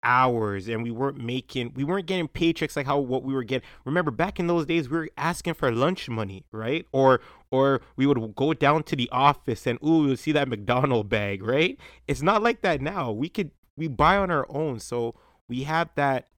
hours, 0.04 0.68
and 0.68 0.82
we 0.82 0.90
weren't 0.90 1.18
making, 1.18 1.72
we 1.74 1.82
weren't 1.82 2.06
getting 2.06 2.28
paychecks 2.28 2.76
like 2.76 2.86
how 2.86 2.98
what 2.98 3.24
we 3.24 3.34
were 3.34 3.42
getting. 3.42 3.66
Remember, 3.84 4.10
back 4.10 4.38
in 4.38 4.46
those 4.46 4.66
days, 4.66 4.88
we 4.88 4.98
were 4.98 5.08
asking 5.16 5.54
for 5.54 5.72
lunch 5.72 6.08
money, 6.08 6.44
right? 6.52 6.86
Or 6.92 7.20
or 7.50 7.80
we 7.96 8.06
would 8.06 8.34
go 8.36 8.52
down 8.52 8.82
to 8.84 8.96
the 8.96 9.08
office 9.10 9.66
and 9.66 9.78
ooh, 9.84 10.06
you'll 10.06 10.16
see 10.16 10.32
that 10.32 10.48
McDonald 10.48 11.08
bag, 11.08 11.42
right? 11.42 11.78
It's 12.06 12.22
not 12.22 12.42
like 12.42 12.62
that 12.62 12.80
now. 12.80 13.10
We 13.10 13.28
could 13.28 13.50
we 13.76 13.88
buy 13.88 14.16
on 14.16 14.30
our 14.30 14.46
own, 14.48 14.78
so 14.80 15.14
we 15.48 15.64
have 15.64 15.90
that 15.96 16.28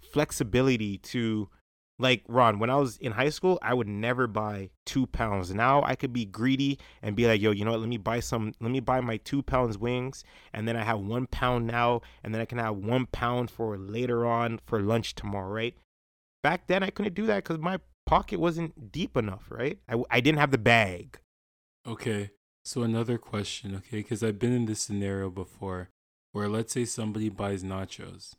flexibility 0.00 0.98
to 0.98 1.48
like 1.98 2.22
Ron, 2.28 2.58
when 2.58 2.68
I 2.68 2.76
was 2.76 2.98
in 2.98 3.12
high 3.12 3.30
school, 3.30 3.58
I 3.62 3.72
would 3.72 3.88
never 3.88 4.26
buy 4.26 4.70
two 4.84 5.06
pounds. 5.06 5.54
Now 5.54 5.82
I 5.82 5.94
could 5.94 6.12
be 6.12 6.26
greedy 6.26 6.78
and 7.02 7.16
be 7.16 7.26
like, 7.26 7.40
yo, 7.40 7.52
you 7.52 7.64
know 7.64 7.70
what? 7.70 7.80
Let 7.80 7.88
me 7.88 7.96
buy 7.96 8.20
some, 8.20 8.52
let 8.60 8.70
me 8.70 8.80
buy 8.80 9.00
my 9.00 9.16
two 9.18 9.42
pounds 9.42 9.78
wings. 9.78 10.22
And 10.52 10.68
then 10.68 10.76
I 10.76 10.84
have 10.84 11.00
one 11.00 11.26
pound 11.26 11.66
now. 11.66 12.02
And 12.22 12.34
then 12.34 12.42
I 12.42 12.44
can 12.44 12.58
have 12.58 12.76
one 12.76 13.06
pound 13.06 13.50
for 13.50 13.78
later 13.78 14.26
on 14.26 14.60
for 14.66 14.80
lunch 14.80 15.14
tomorrow, 15.14 15.50
right? 15.50 15.74
Back 16.42 16.66
then, 16.66 16.82
I 16.82 16.90
couldn't 16.90 17.14
do 17.14 17.26
that 17.26 17.44
because 17.44 17.58
my 17.58 17.80
pocket 18.04 18.38
wasn't 18.38 18.92
deep 18.92 19.16
enough, 19.16 19.44
right? 19.48 19.78
I, 19.88 20.02
I 20.10 20.20
didn't 20.20 20.38
have 20.38 20.50
the 20.50 20.58
bag. 20.58 21.18
Okay. 21.86 22.30
So 22.64 22.82
another 22.82 23.16
question, 23.16 23.74
okay? 23.76 23.98
Because 23.98 24.22
I've 24.22 24.38
been 24.38 24.52
in 24.52 24.66
this 24.66 24.80
scenario 24.80 25.30
before 25.30 25.88
where 26.32 26.48
let's 26.48 26.72
say 26.74 26.84
somebody 26.84 27.30
buys 27.30 27.62
nachos. 27.62 28.34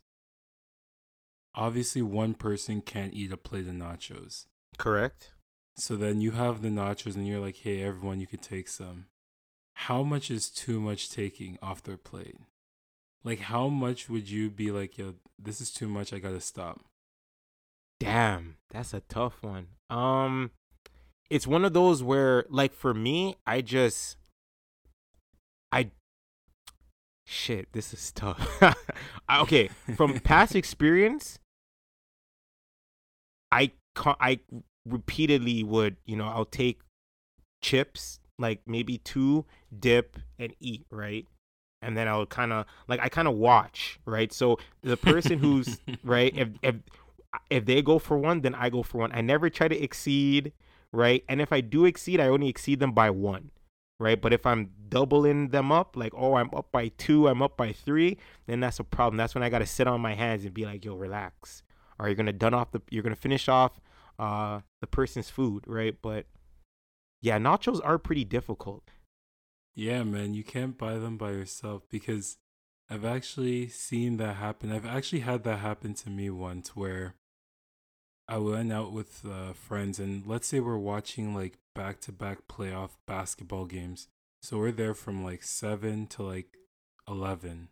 Obviously, 1.58 2.02
one 2.02 2.34
person 2.34 2.80
can't 2.80 3.12
eat 3.12 3.32
a 3.32 3.36
plate 3.36 3.66
of 3.66 3.74
nachos. 3.74 4.46
Correct. 4.78 5.32
So 5.76 5.96
then 5.96 6.20
you 6.20 6.30
have 6.30 6.62
the 6.62 6.68
nachos 6.68 7.16
and 7.16 7.26
you're 7.26 7.40
like, 7.40 7.56
hey, 7.56 7.82
everyone, 7.82 8.20
you 8.20 8.28
could 8.28 8.42
take 8.42 8.68
some. 8.68 9.06
How 9.74 10.04
much 10.04 10.30
is 10.30 10.50
too 10.50 10.80
much 10.80 11.10
taking 11.10 11.58
off 11.60 11.82
their 11.82 11.96
plate? 11.96 12.36
Like, 13.24 13.40
how 13.40 13.66
much 13.66 14.08
would 14.08 14.30
you 14.30 14.50
be 14.50 14.70
like, 14.70 14.98
yo, 14.98 15.14
this 15.36 15.60
is 15.60 15.72
too 15.72 15.88
much, 15.88 16.12
I 16.12 16.20
gotta 16.20 16.40
stop? 16.40 16.84
Damn, 17.98 18.58
that's 18.70 18.94
a 18.94 19.00
tough 19.00 19.42
one. 19.42 19.66
Um, 19.90 20.52
it's 21.28 21.48
one 21.48 21.64
of 21.64 21.72
those 21.72 22.04
where, 22.04 22.44
like, 22.48 22.72
for 22.72 22.94
me, 22.94 23.34
I 23.44 23.62
just, 23.62 24.16
I, 25.72 25.90
shit, 27.26 27.72
this 27.72 27.92
is 27.92 28.12
tough. 28.12 28.62
Okay, 29.30 29.68
from 29.94 30.20
past 30.24 30.56
experience, 30.56 31.38
I 33.52 33.72
I 33.96 34.40
repeatedly 34.86 35.62
would, 35.62 35.96
you 36.06 36.16
know, 36.16 36.26
I'll 36.26 36.44
take 36.44 36.80
chips, 37.62 38.20
like 38.38 38.60
maybe 38.66 38.98
two, 38.98 39.44
dip 39.78 40.18
and 40.38 40.54
eat, 40.60 40.86
right? 40.90 41.26
And 41.82 41.96
then 41.96 42.08
I'll 42.08 42.26
kind 42.26 42.52
of 42.52 42.66
like 42.88 43.00
I 43.00 43.08
kind 43.08 43.28
of 43.28 43.34
watch, 43.34 44.00
right? 44.04 44.32
So 44.32 44.58
the 44.82 44.96
person 44.96 45.38
who's 45.38 45.78
right, 46.04 46.34
if 46.36 46.48
if 46.62 46.76
if 47.50 47.64
they 47.66 47.82
go 47.82 47.98
for 47.98 48.18
one, 48.18 48.40
then 48.40 48.54
I 48.54 48.70
go 48.70 48.82
for 48.82 48.98
one. 48.98 49.12
I 49.12 49.20
never 49.20 49.50
try 49.50 49.68
to 49.68 49.76
exceed, 49.76 50.52
right? 50.92 51.24
And 51.28 51.40
if 51.40 51.52
I 51.52 51.60
do 51.60 51.84
exceed, 51.84 52.20
I 52.20 52.28
only 52.28 52.48
exceed 52.48 52.80
them 52.80 52.92
by 52.92 53.10
one, 53.10 53.50
right? 54.00 54.20
But 54.20 54.32
if 54.32 54.46
I'm 54.46 54.70
doubling 54.88 55.48
them 55.48 55.70
up, 55.70 55.96
like, 55.96 56.12
oh, 56.16 56.34
I'm 56.34 56.50
up 56.54 56.72
by 56.72 56.88
two, 56.96 57.28
I'm 57.28 57.42
up 57.42 57.56
by 57.56 57.72
three, 57.72 58.16
then 58.46 58.60
that's 58.60 58.80
a 58.80 58.84
problem. 58.84 59.16
That's 59.18 59.34
when 59.34 59.44
I 59.44 59.50
got 59.50 59.58
to 59.58 59.66
sit 59.66 59.86
on 59.86 60.00
my 60.00 60.14
hands 60.14 60.44
and 60.44 60.54
be 60.54 60.64
like, 60.64 60.84
yo, 60.84 60.94
relax. 60.94 61.62
Or 61.98 62.06
you're 62.06 62.14
going 62.14 62.26
to 62.26 62.32
done 62.32 62.54
off 62.54 62.70
the, 62.70 62.80
you're 62.90 63.02
to 63.02 63.14
finish 63.14 63.48
off 63.48 63.80
uh, 64.18 64.60
the 64.80 64.86
person's 64.86 65.30
food, 65.30 65.64
right? 65.66 65.96
But 66.00 66.26
yeah, 67.20 67.38
nachos 67.38 67.80
are 67.84 67.98
pretty 67.98 68.24
difficult. 68.24 68.84
Yeah, 69.74 70.02
man, 70.02 70.34
you 70.34 70.42
can't 70.42 70.76
buy 70.76 70.94
them 70.94 71.16
by 71.16 71.30
yourself 71.30 71.82
because 71.88 72.36
I've 72.90 73.04
actually 73.04 73.68
seen 73.68 74.16
that 74.16 74.36
happen. 74.36 74.72
I've 74.72 74.86
actually 74.86 75.20
had 75.20 75.44
that 75.44 75.58
happen 75.58 75.94
to 75.94 76.10
me 76.10 76.30
once 76.30 76.74
where 76.74 77.14
I 78.28 78.38
went 78.38 78.72
out 78.72 78.92
with 78.92 79.24
uh, 79.24 79.52
friends 79.52 79.98
and 79.98 80.26
let's 80.26 80.46
say 80.46 80.60
we're 80.60 80.76
watching 80.76 81.34
like 81.34 81.58
back 81.74 82.00
to 82.02 82.12
back 82.12 82.48
playoff 82.48 82.90
basketball 83.06 83.66
games. 83.66 84.08
So 84.42 84.58
we're 84.58 84.72
there 84.72 84.94
from 84.94 85.24
like 85.24 85.42
7 85.42 86.06
to 86.08 86.22
like 86.22 86.56
11. 87.08 87.68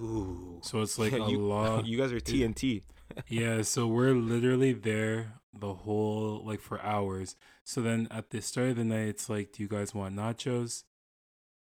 Ooh. 0.00 0.60
So 0.62 0.80
it's 0.80 0.98
like 0.98 1.12
a 1.12 1.18
you, 1.18 1.38
lot. 1.46 1.86
You 1.86 1.98
guys 1.98 2.12
are 2.12 2.20
TNT. 2.20 2.82
Yeah, 3.28 3.62
so 3.62 3.86
we're 3.86 4.14
literally 4.14 4.72
there 4.72 5.34
the 5.52 5.74
whole 5.74 6.42
like 6.44 6.60
for 6.60 6.80
hours. 6.82 7.36
So 7.64 7.80
then 7.80 8.08
at 8.10 8.30
the 8.30 8.40
start 8.40 8.70
of 8.70 8.76
the 8.76 8.84
night, 8.84 9.08
it's 9.08 9.28
like, 9.28 9.52
do 9.52 9.62
you 9.62 9.68
guys 9.68 9.94
want 9.94 10.16
nachos? 10.16 10.84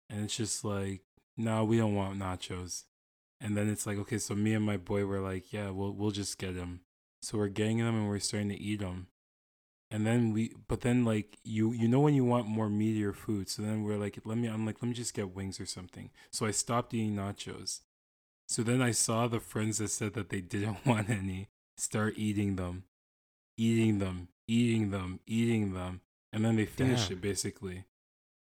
And 0.10 0.24
it's 0.24 0.36
just 0.38 0.64
like, 0.64 1.02
no, 1.38 1.64
we 1.66 1.78
don't 1.78 1.96
want 1.96 2.20
nachos. 2.20 2.86
And 3.42 3.58
then 3.58 3.70
it's 3.70 3.86
like, 3.86 3.98
okay, 4.00 4.18
so 4.18 4.36
me 4.36 4.54
and 4.54 4.66
my 4.66 4.78
boy 4.78 5.06
were 5.06 5.20
like, 5.20 5.52
yeah, 5.52 5.70
we'll 5.70 5.94
we'll 5.94 6.12
just 6.12 6.38
get 6.38 6.56
them. 6.56 6.82
So 7.22 7.38
we're 7.38 7.48
getting 7.50 7.80
them 7.80 7.96
and 7.96 8.08
we're 8.08 8.20
starting 8.20 8.50
to 8.50 8.60
eat 8.60 8.80
them. 8.80 9.08
And 9.92 10.06
then 10.06 10.34
we, 10.34 10.54
but 10.68 10.82
then 10.82 11.06
like 11.06 11.38
you 11.44 11.72
you 11.72 11.88
know 11.88 12.00
when 12.00 12.16
you 12.16 12.26
want 12.26 12.48
more 12.48 12.70
meatier 12.70 13.14
food, 13.14 13.50
so 13.50 13.62
then 13.62 13.84
we're 13.84 13.98
like, 13.98 14.20
let 14.26 14.38
me, 14.38 14.48
I'm 14.48 14.66
like, 14.66 14.82
let 14.82 14.90
me 14.90 14.94
just 14.96 15.14
get 15.14 15.36
wings 15.36 15.60
or 15.60 15.66
something. 15.66 16.10
So 16.32 16.46
I 16.46 16.52
stopped 16.52 16.94
eating 16.94 17.16
nachos. 17.16 17.82
So 18.48 18.64
then 18.64 18.82
I 18.82 18.92
saw 18.92 19.28
the 19.28 19.40
friends 19.40 19.80
that 19.80 19.90
said 19.90 20.14
that 20.14 20.30
they 20.30 20.42
didn't 20.42 20.78
want 20.86 21.10
any 21.10 21.50
start 21.78 22.14
eating 22.18 22.56
them, 22.56 22.84
eating 23.58 24.00
them, 24.00 24.30
eating 24.48 24.92
them, 24.92 25.20
eating 25.26 25.74
them, 25.74 26.02
and 26.32 26.46
then 26.46 26.56
they 26.56 26.66
finished 26.66 27.10
Damn. 27.10 27.18
it 27.18 27.22
basically. 27.22 27.86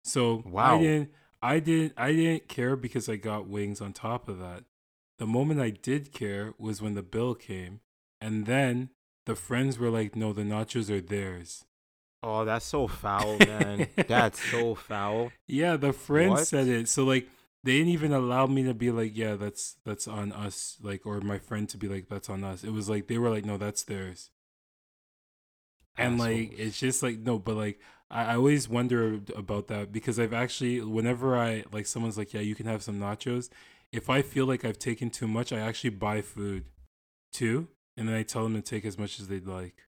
So 0.03 0.43
Wow. 0.45 0.75
I 0.75 0.79
didn't, 0.79 1.11
I 1.41 1.59
didn't, 1.59 1.93
I 1.97 2.11
didn't 2.13 2.47
care 2.47 2.75
because 2.75 3.09
I 3.09 3.15
got 3.15 3.47
wings 3.47 3.81
on 3.81 3.93
top 3.93 4.27
of 4.27 4.39
that. 4.39 4.63
The 5.19 5.25
moment 5.27 5.61
I 5.61 5.69
did 5.69 6.11
care 6.11 6.53
was 6.57 6.81
when 6.81 6.95
the 6.95 7.03
bill 7.03 7.35
came, 7.35 7.79
and 8.19 8.45
then 8.45 8.89
the 9.25 9.35
friends 9.35 9.77
were 9.79 9.89
like, 9.89 10.15
"No, 10.15 10.33
the 10.33 10.43
nachos 10.43 10.89
are 10.89 11.01
theirs." 11.01 11.65
Oh, 12.23 12.43
that's 12.43 12.65
so 12.65 12.87
foul, 12.87 13.37
man. 13.39 13.87
that's 14.07 14.39
so 14.39 14.75
foul. 14.75 15.31
Yeah, 15.47 15.77
the 15.77 15.93
friend 15.93 16.31
What? 16.31 16.47
said 16.47 16.67
it. 16.67 16.89
So 16.89 17.03
like 17.03 17.27
they 17.65 17.79
didn't 17.79 17.93
even 17.93 18.13
allow 18.13 18.45
me 18.45 18.61
to 18.63 18.75
be 18.75 18.91
like, 18.91 19.17
yeah, 19.17 19.35
that's 19.35 19.77
that's 19.83 20.07
on 20.07 20.31
us, 20.31 20.77
like 20.83 21.03
or 21.03 21.19
my 21.21 21.39
friend 21.39 21.67
to 21.69 21.77
be 21.77 21.87
like, 21.87 22.07
that's 22.07 22.29
on 22.29 22.43
us. 22.43 22.63
It 22.63 22.71
was 22.71 22.87
like 22.87 23.07
they 23.07 23.17
were 23.17 23.31
like, 23.31 23.43
no, 23.43 23.57
that's 23.57 23.81
theirs. 23.81 24.29
And 25.97 26.19
like 26.19 26.53
it's 26.59 26.79
just 26.79 27.01
like 27.01 27.19
no, 27.19 27.39
but 27.39 27.55
like 27.55 27.79
I, 28.11 28.25
I 28.25 28.35
always 28.35 28.69
wonder 28.69 29.19
about 29.35 29.67
that 29.69 29.91
because 29.91 30.19
I've 30.19 30.33
actually 30.33 30.79
whenever 30.81 31.35
I 31.35 31.63
like 31.71 31.87
someone's 31.87 32.19
like, 32.19 32.35
yeah, 32.35 32.41
you 32.41 32.53
can 32.53 32.67
have 32.67 32.83
some 32.83 32.99
nachos. 32.99 33.49
If 33.91 34.11
I 34.11 34.21
feel 34.21 34.45
like 34.45 34.63
I've 34.63 34.77
taken 34.77 35.09
too 35.09 35.27
much, 35.27 35.51
I 35.51 35.59
actually 35.59 35.91
buy 35.91 36.21
food 36.21 36.65
too, 37.33 37.69
and 37.97 38.07
then 38.07 38.15
I 38.15 38.21
tell 38.21 38.43
them 38.43 38.53
to 38.53 38.61
take 38.61 38.85
as 38.85 38.99
much 38.99 39.19
as 39.19 39.27
they'd 39.27 39.47
like. 39.47 39.87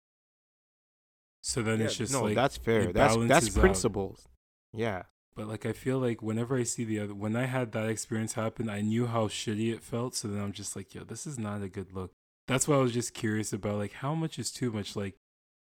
So 1.41 1.61
then 1.61 1.79
it's 1.79 1.95
just 1.95 2.11
no, 2.11 2.23
like 2.23 2.35
that's 2.35 2.57
fair. 2.57 2.91
That's 2.91 2.95
that's 2.95 3.15
balances 3.15 3.57
out. 3.57 3.61
principles. 3.61 4.27
Yeah. 4.73 5.03
But 5.37 5.47
like 5.47 5.65
I 5.67 5.71
feel 5.71 5.99
like 5.99 6.21
whenever 6.23 6.57
I 6.57 6.63
see 6.63 6.83
the 6.83 6.99
other 6.99 7.13
when 7.13 7.35
I 7.35 7.45
had 7.45 7.71
that 7.73 7.87
experience 7.87 8.33
happen, 8.33 8.69
I 8.69 8.81
knew 8.81 9.05
how 9.05 9.27
shitty 9.27 9.71
it 9.71 9.83
felt. 9.83 10.15
So 10.15 10.27
then 10.27 10.41
I'm 10.43 10.51
just 10.51 10.75
like, 10.75 10.93
yo, 10.95 11.03
this 11.03 11.27
is 11.27 11.37
not 11.37 11.61
a 11.61 11.69
good 11.69 11.93
look. 11.93 12.11
That's 12.47 12.67
why 12.67 12.75
I 12.77 12.79
was 12.81 12.91
just 12.93 13.13
curious 13.13 13.53
about 13.53 13.77
like 13.77 13.93
how 13.93 14.15
much 14.15 14.39
is 14.39 14.51
too 14.51 14.71
much. 14.71 14.95
Like 14.95 15.15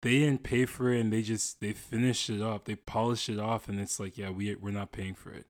they 0.04 0.20
didn't 0.20 0.44
pay 0.44 0.66
for 0.66 0.94
it 0.94 1.00
and 1.02 1.12
they 1.12 1.24
just 1.24 1.60
they 1.62 1.74
finished 1.74 2.30
it 2.30 2.42
off. 2.44 2.66
they 2.66 2.76
polished 2.76 3.28
it 3.28 3.40
off, 3.40 3.68
and 3.68 3.80
it's 3.80 4.00
like, 4.00 4.18
yeah, 4.20 4.30
we 4.30 4.54
we're 4.56 4.70
not 4.70 4.92
paying 4.92 5.16
for 5.16 5.32
it 5.32 5.48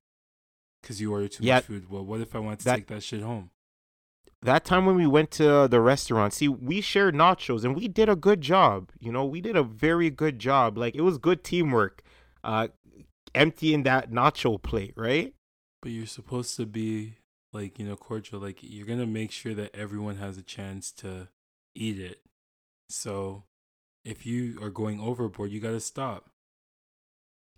because 0.80 0.98
you 0.98 1.12
ordered 1.12 1.32
too 1.32 1.44
Yeah, 1.44 1.56
much 1.56 1.64
food. 1.64 1.90
Well, 1.90 2.04
what 2.06 2.22
if 2.22 2.34
I 2.34 2.38
want 2.38 2.60
to 2.60 2.64
that- 2.64 2.76
take 2.76 2.86
that 2.88 3.02
shit 3.02 3.20
home? 3.20 3.50
that 4.42 4.64
time 4.64 4.86
when 4.86 4.94
we 4.96 5.06
went 5.06 5.30
to 5.32 5.66
the 5.68 5.80
restaurant, 5.80 6.32
see, 6.32 6.46
we 6.46 6.80
shared 6.80 7.14
nachos 7.14 7.64
and 7.64 7.74
we 7.74 7.88
did 7.88 8.08
a 8.08 8.14
good 8.14 8.40
job. 8.40 8.92
You 9.00 9.10
know, 9.10 9.24
we 9.24 9.40
did 9.40 9.56
a 9.56 9.62
very 9.62 10.08
good 10.08 10.38
job. 10.38 10.78
Like 10.78 10.94
it 10.94 11.00
was 11.02 11.18
good 11.18 11.42
teamwork. 11.44 12.02
Uh 12.44 12.68
emptying 13.36 13.82
that 13.84 14.10
nacho 14.10 14.60
plate, 14.60 14.94
right? 14.96 15.34
But 15.82 15.92
you're 15.92 16.06
supposed 16.06 16.56
to 16.56 16.66
be 16.66 17.18
like, 17.52 17.78
you 17.78 17.86
know, 17.86 17.96
cordial. 17.96 18.40
Like 18.40 18.58
you're 18.62 18.86
gonna 18.86 19.06
make 19.06 19.30
sure 19.30 19.54
that 19.54 19.74
everyone 19.74 20.16
has 20.16 20.36
a 20.38 20.42
chance 20.42 20.90
to 20.92 21.28
eat 21.74 22.00
it. 22.00 22.20
So 22.88 23.44
if 24.04 24.24
you 24.26 24.58
are 24.62 24.70
going 24.70 25.00
overboard, 25.00 25.50
you 25.50 25.60
gotta 25.60 25.80
stop. 25.80 26.30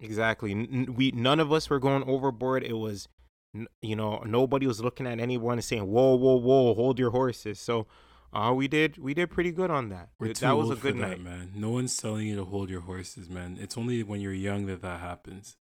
Exactly. 0.01 0.53
N- 0.53 0.95
we 0.97 1.11
none 1.13 1.41
of 1.41 1.53
us 1.53 1.69
were 1.69 1.81
going 1.81 2.05
overboard. 2.05 2.63
It 2.63 2.75
was 2.79 3.09
n- 3.55 3.67
you 3.83 3.97
know, 3.97 4.23
nobody 4.25 4.67
was 4.67 4.81
looking 4.81 5.07
at 5.07 5.19
anyone 5.19 5.55
and 5.55 5.65
saying, 5.65 5.87
"Whoa, 5.87 6.15
whoa, 6.15 6.37
whoa, 6.37 6.75
hold 6.75 6.99
your 6.99 7.11
horses." 7.11 7.59
So, 7.61 7.87
uh 8.33 8.53
we 8.57 8.69
did 8.69 8.99
we 8.99 9.13
did 9.15 9.31
pretty 9.31 9.51
good 9.53 9.71
on 9.71 9.89
that. 9.89 10.11
We're 10.21 10.33
that 10.35 10.57
was 10.57 10.71
a 10.71 10.77
good 10.77 10.95
for 10.95 11.01
night. 11.01 11.21
man. 11.21 11.53
No 11.55 11.71
one's 11.71 11.97
telling 11.97 12.27
you 12.29 12.37
to 12.37 12.45
hold 12.45 12.71
your 12.71 12.83
horses, 12.83 13.29
man. 13.29 13.59
It's 13.61 13.77
only 13.77 14.03
when 14.03 14.21
you're 14.21 14.33
young 14.33 14.67
that 14.67 14.83
that 14.83 15.01
happens. 15.01 15.57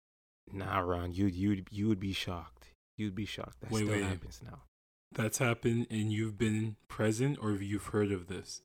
Nah, 0.51 0.79
Ron, 0.79 1.13
you 1.13 1.25
you 1.27 1.63
you 1.69 1.87
would 1.87 1.99
be 1.99 2.13
shocked. 2.13 2.67
You'd 2.97 3.15
be 3.15 3.25
shocked. 3.25 3.61
That 3.61 3.71
Wait, 3.71 3.83
still 3.83 3.91
wait. 3.95 4.03
happens 4.03 4.41
now. 4.43 4.63
That's 5.11 5.37
happened, 5.37 5.87
and 5.89 6.11
you've 6.11 6.37
been 6.37 6.75
present, 6.87 7.37
or 7.41 7.51
you've 7.51 7.87
heard 7.87 8.11
of 8.11 8.27
this. 8.27 8.61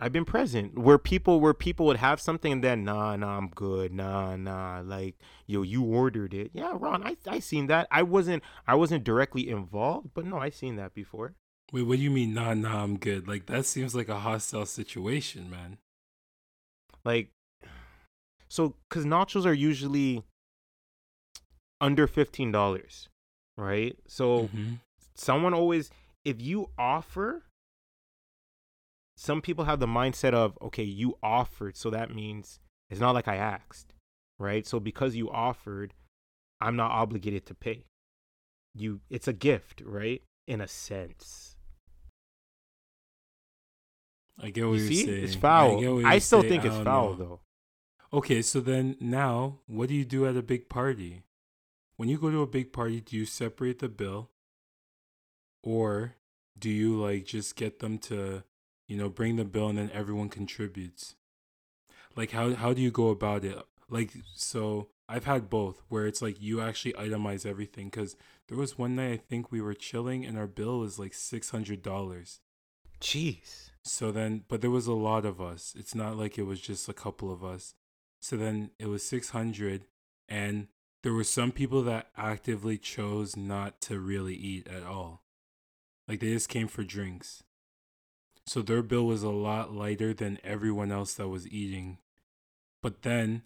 I've 0.00 0.12
been 0.12 0.24
present 0.24 0.78
where 0.78 0.98
people 0.98 1.40
where 1.40 1.54
people 1.54 1.86
would 1.86 1.96
have 1.96 2.20
something 2.20 2.52
and 2.52 2.62
then 2.62 2.84
nah 2.84 3.16
nah 3.16 3.36
I'm 3.36 3.48
good 3.48 3.92
nah 3.92 4.36
nah 4.36 4.80
like 4.84 5.16
yo 5.48 5.62
you 5.62 5.82
ordered 5.82 6.32
it 6.32 6.52
yeah 6.54 6.70
Ron 6.72 7.02
I 7.02 7.16
I 7.26 7.40
seen 7.40 7.66
that 7.66 7.88
I 7.90 8.04
wasn't 8.04 8.44
I 8.64 8.76
wasn't 8.76 9.02
directly 9.02 9.48
involved 9.48 10.10
but 10.14 10.24
no 10.24 10.38
I 10.38 10.50
seen 10.50 10.76
that 10.76 10.94
before 10.94 11.34
Wait, 11.72 11.82
what 11.82 11.96
do 11.96 12.02
you 12.02 12.10
mean? 12.10 12.32
Nah, 12.32 12.54
nah, 12.54 12.82
I'm 12.82 12.96
good. 12.96 13.28
Like 13.28 13.46
that 13.46 13.66
seems 13.66 13.92
like 13.94 14.08
a 14.08 14.20
hostile 14.20 14.64
situation, 14.66 15.50
man. 15.50 15.78
like 17.04 17.30
so 18.48 18.76
because 18.88 19.04
nachos 19.04 19.44
are 19.44 19.52
usually 19.52 20.22
under 21.80 22.06
fifteen 22.06 22.50
dollars 22.52 23.08
right 23.56 23.96
so 24.06 24.48
Mhm. 24.48 24.78
someone 25.14 25.54
always 25.54 25.90
if 26.24 26.40
you 26.40 26.70
offer 26.78 27.44
some 29.16 29.40
people 29.42 29.64
have 29.64 29.80
the 29.80 29.86
mindset 29.86 30.32
of 30.32 30.56
okay 30.62 30.82
you 30.84 31.16
offered 31.22 31.76
so 31.76 31.90
that 31.90 32.14
means 32.14 32.60
it's 32.90 33.00
not 33.00 33.14
like 33.14 33.26
i 33.28 33.36
asked 33.36 33.94
right 34.38 34.66
so 34.66 34.78
because 34.80 35.16
you 35.16 35.30
offered 35.30 35.94
i'm 36.60 36.76
not 36.76 36.90
obligated 36.90 37.44
to 37.46 37.54
pay 37.54 37.84
you 38.74 39.00
it's 39.10 39.26
a 39.28 39.32
gift 39.32 39.80
right 39.84 40.22
in 40.46 40.60
a 40.60 40.68
sense 40.68 41.56
I 44.40 44.50
get 44.50 44.66
what 44.66 44.74
you 44.74 44.82
you're 44.82 44.88
see 44.92 45.04
saying. 45.06 45.24
it's 45.24 45.34
foul 45.34 45.76
what 45.94 46.04
i, 46.04 46.18
still 46.18 46.42
saying. 46.42 46.50
think 46.52 46.64
it's 46.64 46.76
foul 46.84 47.10
know. 47.10 47.16
though 47.16 47.40
Okay, 48.10 48.40
so 48.40 48.60
then 48.60 48.96
now, 49.00 49.58
what 49.66 49.90
do 49.90 49.94
you 49.94 50.06
do 50.06 50.24
at 50.26 50.34
a 50.34 50.40
big 50.40 50.70
party? 50.70 51.24
When 51.98 52.08
you 52.08 52.16
go 52.16 52.30
to 52.30 52.42
a 52.42 52.46
big 52.46 52.72
party, 52.72 53.00
do 53.00 53.16
you 53.16 53.26
separate 53.26 53.80
the 53.80 53.88
bill? 53.88 54.30
Or 55.64 56.14
do 56.56 56.70
you 56.70 56.96
like 56.96 57.26
just 57.26 57.56
get 57.56 57.80
them 57.80 57.98
to, 57.98 58.44
you 58.86 58.96
know, 58.96 59.08
bring 59.08 59.34
the 59.34 59.44
bill 59.44 59.68
and 59.68 59.76
then 59.76 59.90
everyone 59.92 60.28
contributes? 60.28 61.16
Like 62.14 62.30
how 62.30 62.54
how 62.54 62.72
do 62.72 62.80
you 62.80 62.92
go 62.92 63.08
about 63.08 63.44
it? 63.44 63.58
Like 63.90 64.12
so 64.36 64.90
I've 65.08 65.24
had 65.24 65.50
both 65.50 65.82
where 65.88 66.06
it's 66.06 66.22
like 66.22 66.40
you 66.40 66.60
actually 66.60 66.92
itemize 66.92 67.44
everything 67.44 67.90
cuz 67.90 68.14
there 68.46 68.56
was 68.56 68.78
one 68.78 68.94
night 68.94 69.12
I 69.12 69.16
think 69.16 69.50
we 69.50 69.60
were 69.60 69.74
chilling 69.74 70.24
and 70.24 70.38
our 70.38 70.46
bill 70.46 70.78
was 70.78 71.00
like 71.00 71.12
$600. 71.12 72.38
jeez 73.00 73.70
So 73.82 74.12
then, 74.12 74.44
but 74.46 74.60
there 74.60 74.70
was 74.70 74.86
a 74.86 74.94
lot 74.94 75.26
of 75.26 75.40
us. 75.40 75.74
It's 75.76 75.96
not 75.96 76.16
like 76.16 76.38
it 76.38 76.44
was 76.44 76.60
just 76.60 76.88
a 76.88 76.94
couple 76.94 77.32
of 77.32 77.42
us. 77.42 77.74
So 78.20 78.36
then 78.36 78.70
it 78.78 78.86
was 78.86 79.04
600, 79.04 79.86
and 80.28 80.68
there 81.02 81.12
were 81.12 81.24
some 81.24 81.52
people 81.52 81.82
that 81.82 82.08
actively 82.16 82.76
chose 82.78 83.36
not 83.36 83.80
to 83.82 84.00
really 84.00 84.34
eat 84.34 84.66
at 84.66 84.82
all. 84.82 85.22
Like 86.08 86.20
they 86.20 86.32
just 86.32 86.48
came 86.48 86.68
for 86.68 86.82
drinks. 86.82 87.42
So 88.46 88.62
their 88.62 88.82
bill 88.82 89.06
was 89.06 89.22
a 89.22 89.30
lot 89.30 89.74
lighter 89.74 90.14
than 90.14 90.38
everyone 90.42 90.90
else 90.90 91.14
that 91.14 91.28
was 91.28 91.46
eating. 91.48 91.98
But 92.82 93.02
then, 93.02 93.42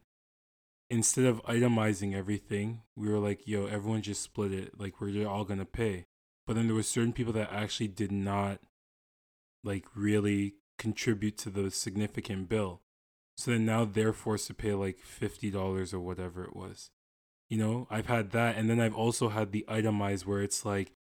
instead 0.88 1.24
of 1.24 1.42
itemizing 1.42 2.14
everything, 2.14 2.82
we 2.94 3.08
were 3.08 3.18
like, 3.18 3.48
yo, 3.48 3.66
everyone 3.66 4.02
just 4.02 4.22
split 4.22 4.52
it. 4.52 4.78
Like 4.78 5.00
we're 5.00 5.26
all 5.26 5.44
going 5.44 5.58
to 5.58 5.64
pay. 5.64 6.06
But 6.46 6.54
then 6.54 6.66
there 6.66 6.76
were 6.76 6.84
certain 6.84 7.12
people 7.12 7.32
that 7.32 7.52
actually 7.52 7.88
did 7.88 8.12
not 8.12 8.60
like 9.64 9.86
really 9.96 10.54
contribute 10.78 11.36
to 11.38 11.50
the 11.50 11.70
significant 11.70 12.48
bill. 12.48 12.80
So 13.36 13.50
then 13.50 13.66
now 13.66 13.84
they're 13.84 14.12
forced 14.12 14.46
to 14.48 14.54
pay 14.54 14.72
like 14.72 14.98
fifty 14.98 15.50
dollars 15.50 15.92
or 15.92 15.98
whatever 15.98 16.44
it 16.44 16.54
was. 16.54 16.91
You 17.52 17.58
know, 17.58 17.86
I've 17.90 18.06
had 18.06 18.30
that, 18.30 18.56
and 18.56 18.70
then 18.70 18.80
I've 18.80 18.94
also 18.94 19.28
had 19.28 19.52
the 19.52 19.62
itemized 19.68 20.24
where 20.24 20.40
it's 20.40 20.64
like 20.64 20.94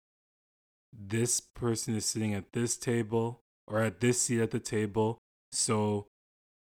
this 0.92 1.40
person 1.40 1.96
is 1.96 2.06
sitting 2.06 2.34
at 2.34 2.54
this 2.54 2.76
table 2.76 3.42
or 3.68 3.82
at 3.82 4.00
this 4.00 4.20
seat 4.20 4.42
at 4.42 4.50
the 4.50 4.60
table, 4.60 5.20
so 5.52 6.08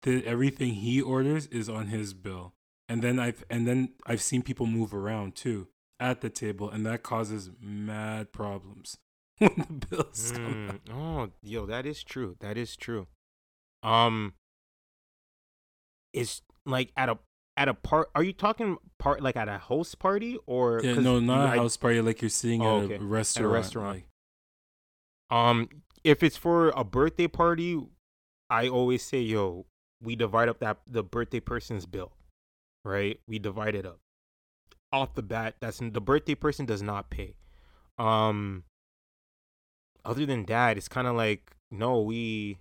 the, 0.05 0.25
everything 0.25 0.75
he 0.75 1.03
orders 1.03 1.49
is 1.49 1.69
on 1.69 1.89
his 1.89 2.15
bill. 2.15 2.53
And 2.89 3.03
then 3.03 3.19
I've 3.19 3.45
and 3.51 3.67
then 3.67 3.95
I've 4.07 4.23
seen 4.23 4.43
people 4.43 4.67
move 4.67 4.95
around 4.95 5.35
too 5.35 5.67
at 5.99 6.21
the 6.21 6.31
table, 6.31 6.71
and 6.71 6.87
that 6.87 7.03
causes 7.03 7.51
mad 7.61 8.33
problems 8.33 8.97
when 9.39 9.55
the 9.57 9.87
bills 9.89 10.31
come 10.37 10.69
out. 10.71 10.85
Mm, 10.85 10.95
oh 10.95 11.31
yo 11.43 11.67
that 11.67 11.85
is 11.85 12.05
true 12.05 12.37
that 12.39 12.57
is 12.57 12.77
true 12.77 13.09
um 13.83 14.35
it's 16.13 16.43
like 16.65 16.93
at 16.97 17.09
a 17.09 17.19
at 17.57 17.69
a 17.69 17.75
part 17.75 18.11
are 18.15 18.23
you 18.23 18.33
talking 18.33 18.77
part 18.99 19.23
like 19.23 19.37
at 19.37 19.49
a 19.49 19.59
host 19.59 19.99
party 19.99 20.39
or 20.47 20.81
Yeah, 20.83 20.95
no, 20.95 21.21
not 21.21 21.45
a 21.45 21.49
had- 21.51 21.59
house 21.59 21.77
party 21.77 22.01
like 22.01 22.21
you're 22.23 22.29
sitting 22.29 22.63
Oh, 22.63 22.79
at 22.81 22.85
okay. 22.85 22.95
a 22.97 23.01
restaurant. 23.01 23.53
restaurant. 23.53 23.95
like- 23.97 24.09
Um, 25.31 25.69
if 26.03 26.23
it's 26.23 26.37
for 26.37 26.69
a 26.71 26.85
birthday 26.85 27.27
party, 27.29 27.81
I 28.51 28.69
always 28.69 29.03
say, 29.03 29.21
yo, 29.21 29.67
we 30.03 30.17
divide 30.17 30.49
up 30.49 30.59
that 30.61 30.79
the 30.87 31.03
birthday 31.03 31.41
person's 31.41 31.87
bill, 31.87 32.13
right? 32.85 33.21
We 33.27 33.39
divide 33.39 33.75
it 33.75 33.87
up 33.87 34.01
off 34.93 35.15
the 35.15 35.23
bat. 35.23 35.57
That's 35.61 35.79
the 35.79 36.01
birthday 36.01 36.35
person 36.35 36.67
does 36.67 36.83
not 36.83 37.09
pay. 37.11 37.37
Um, 37.99 38.65
other 40.05 40.27
than 40.27 40.45
that, 40.47 40.77
it's 40.77 40.89
kind 40.89 41.07
of 41.07 41.17
like 41.17 41.53
no, 41.71 42.01
we. 42.03 42.59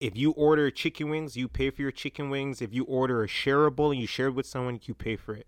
If 0.00 0.16
you 0.16 0.30
order 0.32 0.70
chicken 0.70 1.10
wings, 1.10 1.36
you 1.36 1.48
pay 1.48 1.70
for 1.70 1.82
your 1.82 1.90
chicken 1.90 2.30
wings. 2.30 2.62
If 2.62 2.72
you 2.72 2.84
order 2.84 3.22
a 3.22 3.28
shareable 3.28 3.90
and 3.90 4.00
you 4.00 4.06
share 4.06 4.28
it 4.28 4.34
with 4.34 4.46
someone, 4.46 4.80
you 4.84 4.94
pay 4.94 5.16
for 5.16 5.34
it. 5.34 5.46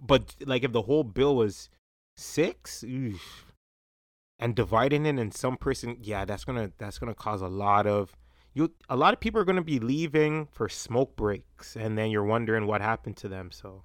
But 0.00 0.36
like 0.44 0.64
if 0.64 0.72
the 0.72 0.82
whole 0.82 1.04
bill 1.04 1.36
was 1.36 1.68
six, 2.16 2.84
oof, 2.84 3.52
and 4.38 4.54
dividing 4.54 5.06
it 5.06 5.18
and 5.18 5.34
some 5.34 5.56
person, 5.56 5.96
yeah, 6.00 6.24
that's 6.24 6.44
gonna 6.44 6.72
that's 6.78 6.98
gonna 6.98 7.14
cause 7.14 7.42
a 7.42 7.48
lot 7.48 7.86
of 7.86 8.16
you. 8.54 8.72
A 8.88 8.96
lot 8.96 9.14
of 9.14 9.20
people 9.20 9.40
are 9.40 9.44
gonna 9.44 9.62
be 9.62 9.78
leaving 9.80 10.46
for 10.46 10.68
smoke 10.68 11.16
breaks, 11.16 11.76
and 11.76 11.98
then 11.98 12.10
you're 12.10 12.24
wondering 12.24 12.66
what 12.66 12.80
happened 12.80 13.16
to 13.18 13.28
them. 13.28 13.50
So 13.50 13.84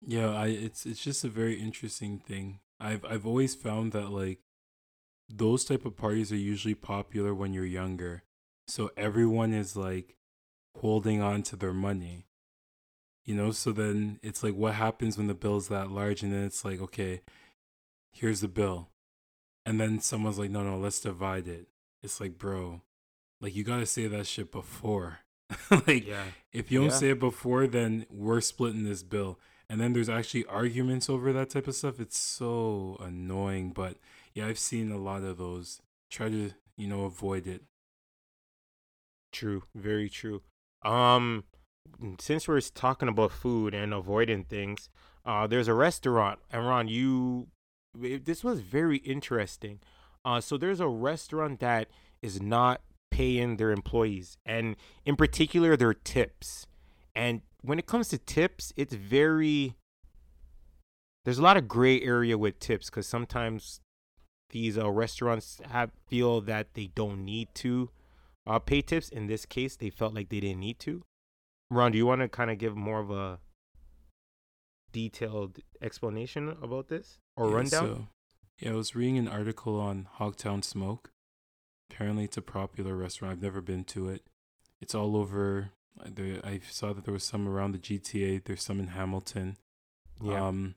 Yeah, 0.00 0.30
I 0.30 0.48
it's 0.48 0.86
it's 0.86 1.02
just 1.02 1.24
a 1.24 1.28
very 1.28 1.60
interesting 1.60 2.18
thing. 2.18 2.60
I've 2.80 3.04
I've 3.04 3.26
always 3.26 3.54
found 3.54 3.92
that 3.92 4.10
like 4.10 4.40
those 5.28 5.64
type 5.64 5.84
of 5.84 5.96
parties 5.96 6.32
are 6.32 6.36
usually 6.36 6.74
popular 6.74 7.34
when 7.34 7.52
you're 7.52 7.64
younger. 7.64 8.22
So 8.68 8.90
everyone 8.96 9.52
is 9.52 9.76
like 9.76 10.16
holding 10.78 11.20
on 11.20 11.42
to 11.44 11.56
their 11.56 11.72
money. 11.72 12.26
You 13.24 13.34
know, 13.34 13.50
so 13.50 13.72
then 13.72 14.20
it's 14.22 14.42
like 14.42 14.54
what 14.54 14.74
happens 14.74 15.18
when 15.18 15.26
the 15.26 15.34
bill's 15.34 15.68
that 15.68 15.90
large 15.90 16.22
and 16.22 16.32
then 16.32 16.44
it's 16.44 16.64
like, 16.64 16.80
okay, 16.80 17.20
here's 18.12 18.40
the 18.40 18.48
bill. 18.48 18.88
And 19.66 19.78
then 19.78 20.00
someone's 20.00 20.38
like, 20.38 20.50
no, 20.50 20.62
no, 20.62 20.78
let's 20.78 21.00
divide 21.00 21.46
it. 21.46 21.66
It's 22.02 22.20
like, 22.20 22.38
bro, 22.38 22.80
like 23.40 23.54
you 23.54 23.64
gotta 23.64 23.84
say 23.86 24.06
that 24.06 24.26
shit 24.26 24.50
before. 24.50 25.18
like 25.86 26.06
yeah, 26.06 26.24
if 26.52 26.70
you 26.70 26.78
don't 26.80 26.88
Yeah. 26.90 26.94
say 26.96 27.10
it 27.10 27.20
before, 27.20 27.66
then 27.66 28.06
we're 28.10 28.40
splitting 28.40 28.84
this 28.84 29.02
bill. 29.02 29.38
And 29.70 29.78
then 29.80 29.92
there's 29.92 30.08
actually 30.08 30.46
arguments 30.46 31.10
over 31.10 31.30
that 31.34 31.50
type 31.50 31.66
of 31.68 31.74
stuff. 31.74 32.00
It's 32.00 32.18
so 32.18 32.96
annoying. 33.00 33.72
But 33.72 33.98
yeah, 34.32 34.46
I've 34.46 34.58
seen 34.58 34.90
a 34.90 34.96
lot 34.98 35.22
of 35.22 35.36
those. 35.36 35.82
Try 36.10 36.30
to, 36.30 36.52
you 36.78 36.86
know, 36.88 37.04
avoid 37.04 37.46
it. 37.46 37.62
True, 39.32 39.64
very 39.74 40.08
true. 40.08 40.42
Um, 40.84 41.44
since 42.20 42.48
we're 42.48 42.60
talking 42.60 43.08
about 43.08 43.32
food 43.32 43.74
and 43.74 43.92
avoiding 43.92 44.44
things, 44.44 44.88
uh, 45.24 45.46
there's 45.46 45.68
a 45.68 45.74
restaurant, 45.74 46.40
and 46.50 46.66
Ron, 46.66 46.88
you, 46.88 47.48
it- 48.00 48.24
this 48.24 48.42
was 48.42 48.60
very 48.60 48.98
interesting. 48.98 49.80
Uh, 50.24 50.40
so 50.40 50.56
there's 50.56 50.80
a 50.80 50.88
restaurant 50.88 51.60
that 51.60 51.88
is 52.22 52.40
not 52.40 52.80
paying 53.10 53.56
their 53.56 53.70
employees, 53.70 54.36
and 54.44 54.76
in 55.04 55.16
particular 55.16 55.76
their 55.76 55.94
tips. 55.94 56.66
And 57.14 57.42
when 57.62 57.78
it 57.78 57.86
comes 57.86 58.08
to 58.08 58.18
tips, 58.18 58.72
it's 58.76 58.94
very 58.94 59.74
there's 61.24 61.38
a 61.38 61.42
lot 61.42 61.56
of 61.56 61.68
gray 61.68 62.00
area 62.00 62.38
with 62.38 62.58
tips 62.58 62.88
because 62.88 63.06
sometimes 63.06 63.80
these 64.50 64.78
uh, 64.78 64.90
restaurants 64.90 65.60
have 65.70 65.90
feel 66.08 66.40
that 66.42 66.74
they 66.74 66.90
don't 66.94 67.24
need 67.24 67.48
to 67.54 67.90
uh, 68.48 68.58
pay 68.58 68.82
tips. 68.82 69.08
In 69.08 69.26
this 69.26 69.44
case, 69.46 69.76
they 69.76 69.90
felt 69.90 70.14
like 70.14 70.28
they 70.28 70.40
didn't 70.40 70.60
need 70.60 70.78
to. 70.80 71.02
Ron, 71.70 71.92
do 71.92 71.98
you 71.98 72.06
want 72.06 72.22
to 72.22 72.28
kind 72.28 72.50
of 72.50 72.58
give 72.58 72.76
more 72.76 73.00
of 73.00 73.10
a 73.10 73.40
detailed 74.92 75.58
explanation 75.82 76.48
about 76.62 76.88
this 76.88 77.18
or 77.36 77.48
Yeah, 77.48 77.54
rundown? 77.56 77.86
So, 77.86 78.08
yeah, 78.58 78.70
I 78.72 78.74
was 78.74 78.94
reading 78.96 79.18
an 79.18 79.28
article 79.28 79.78
on 79.78 80.08
Hogtown 80.18 80.64
Smoke. 80.64 81.10
Apparently, 81.90 82.24
it's 82.24 82.36
a 82.36 82.42
popular 82.42 82.96
restaurant. 82.96 83.32
I've 83.32 83.42
never 83.42 83.60
been 83.60 83.84
to 83.84 84.08
it. 84.08 84.22
It's 84.80 84.94
all 84.94 85.16
over. 85.16 85.70
uh, 86.00 86.08
I 86.44 86.60
saw 86.70 86.92
that 86.92 87.04
there 87.04 87.14
was 87.14 87.24
some 87.24 87.48
around 87.48 87.72
the 87.72 87.78
GTA. 87.78 88.44
There's 88.44 88.62
some 88.62 88.78
in 88.80 88.88
Hamilton. 88.88 89.56
yeah, 90.22 90.46
Um, 90.46 90.74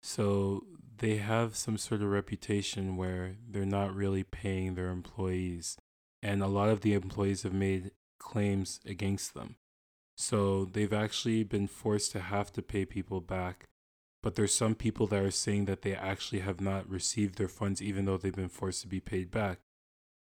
so 0.00 0.64
they 0.98 1.16
have 1.16 1.56
some 1.56 1.76
sort 1.78 2.02
of 2.02 2.08
reputation 2.08 2.96
where 2.96 3.36
they're 3.48 3.64
not 3.66 3.94
really 3.94 4.22
paying 4.22 4.74
their 4.74 4.88
employees, 4.90 5.76
and 6.24 6.42
a 6.42 6.48
lot 6.48 6.70
of 6.70 6.80
the 6.80 6.94
employees 6.94 7.42
have 7.42 7.52
made 7.52 7.90
claims 8.18 8.80
against 8.86 9.34
them. 9.34 9.56
So 10.16 10.64
they've 10.64 10.92
actually 10.92 11.44
been 11.44 11.66
forced 11.66 12.12
to 12.12 12.20
have 12.20 12.50
to 12.52 12.62
pay 12.62 12.86
people 12.86 13.20
back. 13.20 13.64
But 14.22 14.34
there's 14.34 14.54
some 14.54 14.74
people 14.74 15.06
that 15.08 15.22
are 15.22 15.30
saying 15.30 15.66
that 15.66 15.82
they 15.82 15.94
actually 15.94 16.38
have 16.40 16.62
not 16.62 16.88
received 16.88 17.36
their 17.36 17.48
funds 17.48 17.82
even 17.82 18.06
though 18.06 18.16
they've 18.16 18.34
been 18.34 18.48
forced 18.48 18.80
to 18.82 18.88
be 18.88 19.00
paid 19.00 19.30
back. 19.30 19.58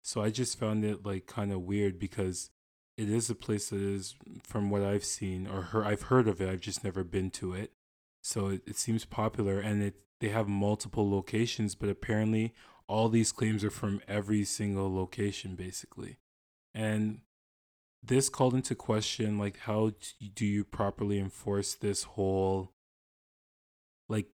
So 0.01 0.23
I 0.23 0.31
just 0.31 0.57
found 0.57 0.83
it 0.83 1.05
like 1.05 1.27
kind 1.27 1.51
of 1.51 1.61
weird 1.61 1.99
because 1.99 2.49
it 2.97 3.07
is 3.07 3.29
a 3.29 3.35
place 3.35 3.69
that 3.69 3.81
is 3.81 4.15
from 4.41 4.71
what 4.71 4.81
I've 4.81 5.05
seen 5.05 5.45
or 5.45 5.61
heard, 5.61 5.85
I've 5.85 6.03
heard 6.03 6.27
of 6.27 6.41
it, 6.41 6.49
I've 6.49 6.61
just 6.61 6.83
never 6.83 7.03
been 7.03 7.29
to 7.31 7.53
it. 7.53 7.73
So 8.23 8.47
it, 8.47 8.63
it 8.65 8.77
seems 8.77 9.05
popular 9.05 9.59
and 9.59 9.83
it 9.83 9.95
they 10.21 10.29
have 10.29 10.47
multiple 10.47 11.11
locations, 11.11 11.75
but 11.75 11.89
apparently 11.89 12.53
all 12.87 13.09
these 13.09 13.31
claims 13.31 13.63
are 13.63 13.71
from 13.71 14.01
every 14.07 14.43
single 14.43 14.93
location 14.93 15.55
basically. 15.55 16.17
And 16.73 17.19
this 18.07 18.29
called 18.29 18.53
into 18.53 18.75
question 18.75 19.37
like 19.37 19.59
how 19.59 19.91
do 20.35 20.45
you 20.45 20.63
properly 20.63 21.19
enforce 21.19 21.73
this 21.73 22.03
whole 22.03 22.71
like 24.07 24.27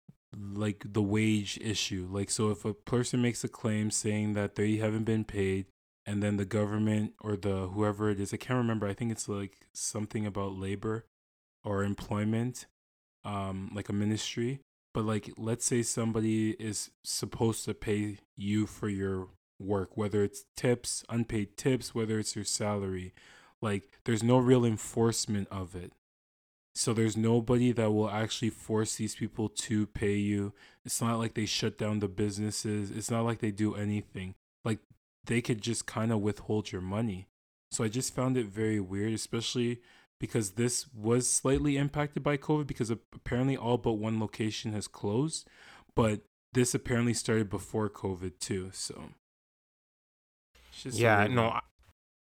like 0.55 0.85
the 0.85 1.03
wage 1.03 1.59
issue 1.63 2.09
like 2.11 2.31
so 2.31 2.51
if 2.51 2.65
a 2.65 2.75
person 2.75 3.23
makes 3.23 3.45
a 3.45 3.49
claim 3.49 3.91
saying 3.91 4.35
that 4.35 4.55
they 4.55 4.77
haven't 4.77 5.05
been 5.05 5.25
paid 5.25 5.67
and 6.07 6.23
then 6.23 6.37
the 6.37 6.45
government 6.45 7.13
or 7.21 7.37
the 7.37 7.69
whoever 7.69 8.11
it 8.11 8.21
is 8.21 8.33
i 8.33 8.37
can't 8.37 8.57
remember 8.57 8.87
i 8.87 8.95
think 8.95 9.11
it's 9.11 9.29
like 9.29 9.67
something 9.73 10.27
about 10.27 10.53
labor 10.53 11.07
or 11.65 11.83
employment 11.83 12.67
um 13.25 13.71
like 13.75 13.89
a 13.89 13.93
ministry 13.93 14.61
but 14.93 15.05
like 15.05 15.31
let's 15.37 15.65
say 15.65 15.83
somebody 15.83 16.51
is 16.53 16.91
supposed 17.05 17.65
to 17.65 17.75
pay 17.75 18.19
you 18.37 18.67
for 18.67 18.89
your 18.89 19.29
work 19.59 19.97
whether 19.97 20.25
it's 20.25 20.45
tips 20.57 21.05
unpaid 21.11 21.57
tips 21.57 21.95
whether 21.95 22.19
it's 22.19 22.35
your 22.35 22.45
salary 22.45 23.13
like 23.63 23.91
there's 24.05 24.23
no 24.23 24.39
real 24.39 24.65
enforcement 24.65 25.49
of 25.51 25.75
it. 25.75 25.93
So 26.75 26.93
there's 26.93 27.17
nobody 27.17 27.73
that 27.73 27.91
will 27.91 28.09
actually 28.09 28.51
force 28.51 28.97
these 28.97 29.17
people 29.17 29.49
to 29.49 29.87
pay 29.87 30.15
you. 30.15 30.55
It's 30.85 31.01
not 31.01 31.19
like 31.19 31.35
they 31.35 31.47
shut 31.47 31.77
down 31.77 31.99
the 31.99 32.09
businesses. 32.09 32.91
It's 32.91 33.11
not 33.11 33.25
like 33.25 33.41
they 33.41 33.51
do 33.51 33.75
anything. 33.75 34.35
Like 34.65 34.79
they 35.25 35.41
could 35.41 35.61
just 35.61 35.87
kind 35.87 36.13
of 36.13 36.21
withhold 36.21 36.73
your 36.73 36.81
money. 36.81 37.27
So 37.73 37.85
i 37.85 37.89
just 37.89 38.15
found 38.15 38.37
it 38.37 38.47
very 38.47 38.81
weird 38.81 39.13
especially 39.13 39.81
because 40.21 40.53
this 40.53 40.87
was 40.95 41.29
slightly 41.29 41.77
impacted 41.77 42.23
by 42.23 42.37
covid 42.37 42.67
because 42.67 42.91
apparently 42.91 43.57
all 43.57 43.79
but 43.79 43.95
one 43.95 44.21
location 44.21 44.73
has 44.73 44.87
closed 44.87 45.49
but 45.97 46.21
this 46.53 46.75
apparently 46.75 47.15
started 47.15 47.49
before 47.51 47.89
covid 47.89 48.39
too 48.39 48.71
so 48.73 49.11
yeah, 50.85 51.27
no, 51.27 51.49
one. 51.49 51.61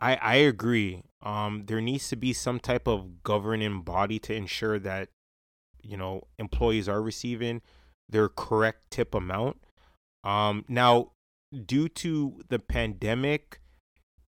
I 0.00 0.16
I 0.16 0.34
agree. 0.36 1.02
Um, 1.22 1.64
there 1.66 1.80
needs 1.80 2.08
to 2.08 2.16
be 2.16 2.32
some 2.32 2.60
type 2.60 2.86
of 2.86 3.22
governing 3.22 3.82
body 3.82 4.18
to 4.20 4.34
ensure 4.34 4.78
that 4.78 5.08
you 5.82 5.96
know 5.96 6.24
employees 6.38 6.88
are 6.88 7.02
receiving 7.02 7.62
their 8.08 8.28
correct 8.28 8.90
tip 8.90 9.14
amount. 9.14 9.58
Um, 10.24 10.64
now, 10.68 11.12
due 11.66 11.88
to 11.88 12.40
the 12.48 12.58
pandemic, 12.58 13.60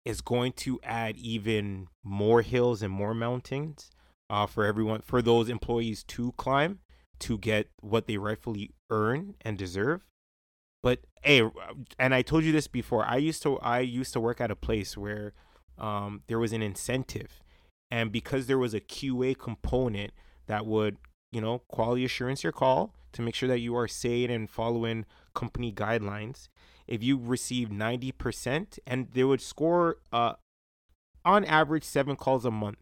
is 0.09 0.23
going 0.23 0.53
to 0.53 0.81
add 0.83 1.19
even 1.19 1.87
more 2.03 2.41
hills 2.41 2.81
and 2.81 2.91
more 2.91 3.13
mountains 3.13 3.91
uh, 4.31 4.47
for 4.47 4.65
everyone 4.65 5.03
for 5.03 5.21
those 5.21 5.51
employees 5.51 6.03
to 6.03 6.33
climb 6.33 6.79
to 7.19 7.37
get 7.37 7.69
what 7.83 8.07
they 8.07 8.17
rightfully 8.17 8.71
earn 8.89 9.35
and 9.43 9.59
deserve. 9.59 10.07
But 10.83 11.01
hey, 11.23 11.43
and 11.99 12.15
I 12.15 12.23
told 12.23 12.45
you 12.45 12.53
this 12.53 12.69
before. 12.69 13.05
I 13.05 13.17
used 13.17 13.43
to 13.43 13.59
I 13.59 13.81
used 13.81 14.15
to 14.15 14.21
work 14.21 14.41
at 14.41 14.51
a 14.51 14.57
place 14.57 14.97
where 14.97 15.35
um, 15.77 16.23
there 16.27 16.39
was 16.39 16.55
an 16.55 16.63
incentive, 16.63 17.43
and 17.91 18.11
because 18.11 18.47
there 18.47 18.59
was 18.59 18.73
a 18.73 18.81
QA 18.81 19.39
component 19.39 20.13
that 20.47 20.65
would 20.65 20.97
you 21.33 21.43
know 21.43 21.59
quality 21.69 22.07
assurance 22.07 22.43
your 22.43 22.53
call 22.53 22.95
to 23.13 23.21
make 23.21 23.35
sure 23.35 23.49
that 23.49 23.61
you 23.61 23.77
are 23.77 23.89
saying 23.89 24.31
and 24.31 24.49
following 24.49 25.05
company 25.35 25.71
guidelines. 25.71 26.49
If 26.89 27.03
you 27.03 27.19
receive 27.23 27.71
ninety 27.71 28.13
percent, 28.13 28.79
and 28.87 29.09
they 29.13 29.25
would 29.25 29.41
score 29.41 29.99
uh, 30.13 30.35
on 31.25 31.45
average 31.45 31.85
seven 31.85 32.17
calls 32.17 32.45
a 32.45 32.51
month, 32.51 32.79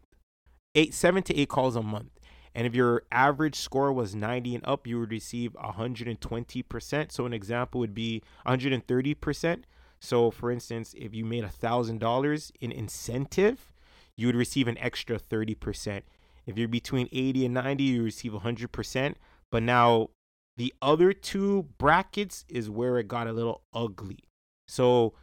eight 0.75 0.93
seven 0.93 1.23
to 1.23 1.35
eight 1.35 1.49
calls 1.49 1.75
a 1.75 1.83
month. 1.83 2.11
And 2.57 2.65
if 2.65 2.73
your 2.73 3.03
average 3.11 3.53
score 3.53 3.93
was 3.93 4.15
90 4.15 4.55
and 4.55 4.65
up, 4.65 4.87
you 4.87 4.99
would 4.99 5.11
receive 5.11 5.53
120%. 5.53 7.11
So 7.11 7.25
an 7.27 7.33
example 7.33 7.79
would 7.79 7.93
be 7.93 8.23
130%. 8.47 9.63
So 9.99 10.31
for 10.31 10.49
instance, 10.49 10.95
if 10.97 11.13
you 11.13 11.23
made 11.23 11.43
$1,000 11.43 12.51
in 12.59 12.71
incentive, 12.71 13.71
you 14.15 14.25
would 14.25 14.35
receive 14.35 14.67
an 14.67 14.77
extra 14.79 15.19
30%. 15.19 16.01
If 16.47 16.57
you're 16.57 16.67
between 16.67 17.07
80 17.11 17.45
and 17.45 17.53
90, 17.53 17.83
you 17.83 18.03
receive 18.03 18.31
100%. 18.31 19.15
But 19.51 19.61
now 19.61 20.09
The 20.57 20.73
other 20.81 21.13
two 21.13 21.67
brackets 21.77 22.43
is 22.49 22.69
where 22.69 22.97
it 22.97 23.07
got 23.07 23.27
a 23.27 23.33
little 23.33 23.61
ugly. 23.73 24.23
So 24.67 25.13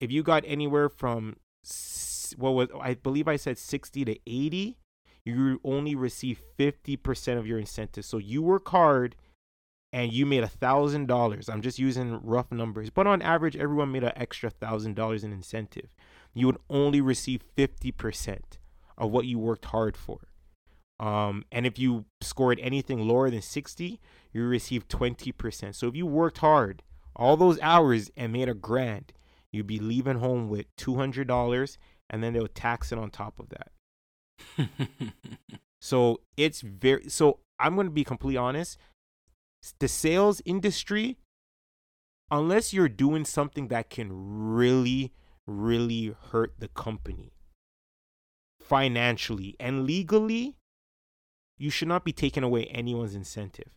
if 0.00 0.10
you 0.10 0.22
got 0.22 0.44
anywhere 0.46 0.88
from 0.88 1.36
what 2.36 2.50
was 2.50 2.68
I 2.80 2.94
believe 2.94 3.28
I 3.28 3.36
said 3.36 3.58
60 3.58 4.04
to 4.04 4.18
80, 4.26 4.78
you 5.24 5.60
only 5.64 5.94
receive 5.94 6.42
50% 6.58 7.38
of 7.38 7.46
your 7.46 7.58
incentive. 7.58 8.04
So 8.04 8.18
you 8.18 8.42
work 8.42 8.68
hard 8.68 9.16
and 9.92 10.12
you 10.12 10.26
made 10.26 10.42
a 10.42 10.48
thousand 10.48 11.06
dollars. 11.06 11.48
I'm 11.48 11.62
just 11.62 11.78
using 11.78 12.20
rough 12.22 12.50
numbers, 12.52 12.90
but 12.90 13.06
on 13.06 13.22
average, 13.22 13.56
everyone 13.56 13.92
made 13.92 14.04
an 14.04 14.12
extra 14.16 14.50
thousand 14.50 14.94
dollars 14.94 15.24
in 15.24 15.32
incentive. 15.32 15.90
You 16.34 16.46
would 16.46 16.58
only 16.68 17.00
receive 17.00 17.42
50% 17.56 18.38
of 18.96 19.10
what 19.10 19.26
you 19.26 19.38
worked 19.38 19.66
hard 19.66 19.96
for. 19.96 20.20
Um, 21.00 21.44
and 21.50 21.66
if 21.66 21.78
you 21.78 22.04
scored 22.20 22.60
anything 22.60 23.08
lower 23.08 23.30
than 23.30 23.42
60, 23.42 24.00
you 24.32 24.44
receive 24.44 24.88
20%. 24.88 25.74
So 25.74 25.88
if 25.88 25.96
you 25.96 26.06
worked 26.06 26.38
hard 26.38 26.82
all 27.16 27.36
those 27.36 27.60
hours 27.60 28.10
and 28.16 28.32
made 28.32 28.48
a 28.48 28.54
grand, 28.54 29.12
you'd 29.52 29.66
be 29.66 29.78
leaving 29.78 30.18
home 30.18 30.48
with 30.48 30.74
$200 30.76 31.76
and 32.08 32.22
then 32.22 32.32
they'll 32.32 32.48
tax 32.48 32.92
it 32.92 32.98
on 32.98 33.10
top 33.10 33.38
of 33.40 33.48
that. 33.50 34.68
so 35.80 36.20
it's 36.36 36.60
very, 36.60 37.08
so 37.08 37.40
I'm 37.58 37.74
going 37.74 37.86
to 37.86 37.92
be 37.92 38.04
completely 38.04 38.36
honest 38.36 38.78
the 39.78 39.88
sales 39.88 40.40
industry, 40.44 41.18
unless 42.30 42.72
you're 42.72 42.88
doing 42.88 43.24
something 43.24 43.68
that 43.68 43.90
can 43.90 44.08
really, 44.12 45.12
really 45.46 46.14
hurt 46.30 46.54
the 46.58 46.68
company 46.68 47.32
financially 48.60 49.56
and 49.58 49.84
legally, 49.84 50.56
you 51.58 51.70
should 51.70 51.88
not 51.88 52.04
be 52.04 52.12
taking 52.12 52.42
away 52.42 52.64
anyone's 52.66 53.14
incentive. 53.14 53.70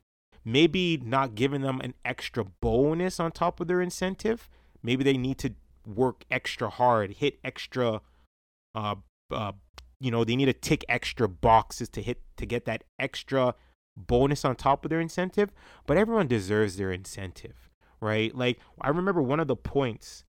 Maybe 0.45 0.97
not 0.97 1.35
giving 1.35 1.61
them 1.61 1.79
an 1.81 1.93
extra 2.03 2.43
bonus 2.43 3.19
on 3.19 3.31
top 3.31 3.59
of 3.59 3.67
their 3.67 3.81
incentive. 3.81 4.49
Maybe 4.81 5.03
they 5.03 5.17
need 5.17 5.37
to 5.39 5.53
work 5.85 6.25
extra 6.29 6.69
hard, 6.69 7.13
hit 7.13 7.39
extra, 7.43 8.01
uh, 8.75 8.95
uh, 9.31 9.53
you 9.99 10.11
know, 10.11 10.23
they 10.23 10.35
need 10.35 10.45
to 10.45 10.53
tick 10.53 10.83
extra 10.89 11.27
boxes 11.27 11.87
to 11.89 12.01
hit 12.01 12.21
to 12.37 12.45
get 12.45 12.65
that 12.65 12.83
extra 12.99 13.55
bonus 13.95 14.43
on 14.43 14.55
top 14.55 14.83
of 14.83 14.89
their 14.89 14.99
incentive, 14.99 15.51
but 15.85 15.97
everyone 15.97 16.27
deserves 16.27 16.77
their 16.77 16.91
incentive, 16.91 17.69
right? 18.01 18.35
Like 18.35 18.59
I 18.81 18.89
remember 18.89 19.21
one 19.21 19.39
of 19.39 19.47
the 19.47 19.55
points 19.55 20.25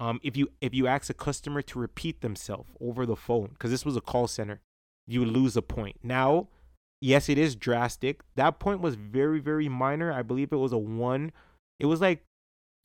um 0.00 0.18
if 0.24 0.36
you 0.36 0.48
if 0.60 0.74
you 0.74 0.88
ask 0.88 1.08
a 1.08 1.14
customer 1.14 1.62
to 1.62 1.78
repeat 1.78 2.20
themselves 2.20 2.68
over 2.80 3.06
the 3.06 3.14
phone 3.14 3.50
because 3.50 3.70
this 3.70 3.84
was 3.84 3.96
a 3.96 4.00
call 4.00 4.26
center, 4.26 4.60
you 5.06 5.20
would 5.20 5.28
lose 5.28 5.56
a 5.56 5.62
point. 5.62 5.96
Now, 6.02 6.48
yes, 7.04 7.28
it 7.28 7.36
is 7.36 7.54
drastic. 7.54 8.22
That 8.36 8.58
point 8.58 8.80
was 8.80 8.94
very 8.94 9.38
very 9.38 9.68
minor. 9.68 10.12
I 10.12 10.22
believe 10.22 10.52
it 10.52 10.56
was 10.56 10.72
a 10.72 10.78
1. 10.78 11.32
It 11.78 11.86
was 11.86 12.00
like 12.00 12.24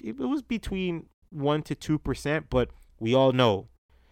it 0.04 0.18
was 0.18 0.42
between 0.42 1.08
1 1.32 1.64
to 1.64 1.76
2%, 1.76 2.44
but 2.50 2.70
we 3.00 3.14
all 3.14 3.32
know 3.32 3.68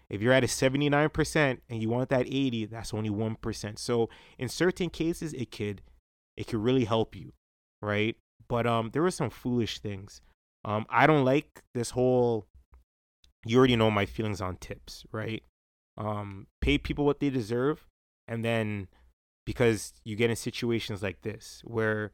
if 0.10 0.22
you're 0.22 0.34
at 0.34 0.43
a 0.43 0.47
79% 0.47 1.58
and 1.70 1.82
you 1.82 1.89
want 1.89 2.10
that 2.10 2.26
80, 2.28 2.66
that's 2.66 2.93
only 2.93 3.10
1%. 3.10 3.80
So 3.80 4.10
in 4.38 4.47
certain 4.47 4.89
cases 4.89 5.34
it 5.34 5.51
could 5.51 5.82
it 6.38 6.47
could 6.47 6.60
really 6.60 6.86
help 6.86 7.16
you, 7.16 7.34
right? 7.82 8.16
But 8.47 8.66
um, 8.66 8.91
there 8.93 9.01
were 9.01 9.12
some 9.12 9.30
foolish 9.30 9.80
things. 9.80 10.22
Um, 10.64 10.86
I 10.89 11.08
don't 11.08 11.26
like 11.26 11.64
this 11.74 11.91
whole. 11.91 12.47
You 13.45 13.58
already 13.58 13.76
know 13.76 13.91
my 13.91 14.05
feelings 14.05 14.39
on 14.39 14.58
tips, 14.58 15.05
right? 15.12 15.43
Um, 15.97 16.47
pay 16.62 16.78
people 16.78 17.05
what 17.05 17.20
they 17.20 17.30
deserve, 17.30 17.88
and 18.28 18.45
then 18.45 18.88
because 19.48 19.93
you 20.04 20.18
get 20.18 20.30
in 20.30 20.36
situations 20.36 21.02
like 21.02 21.22
this 21.22 21.62
where, 21.64 22.12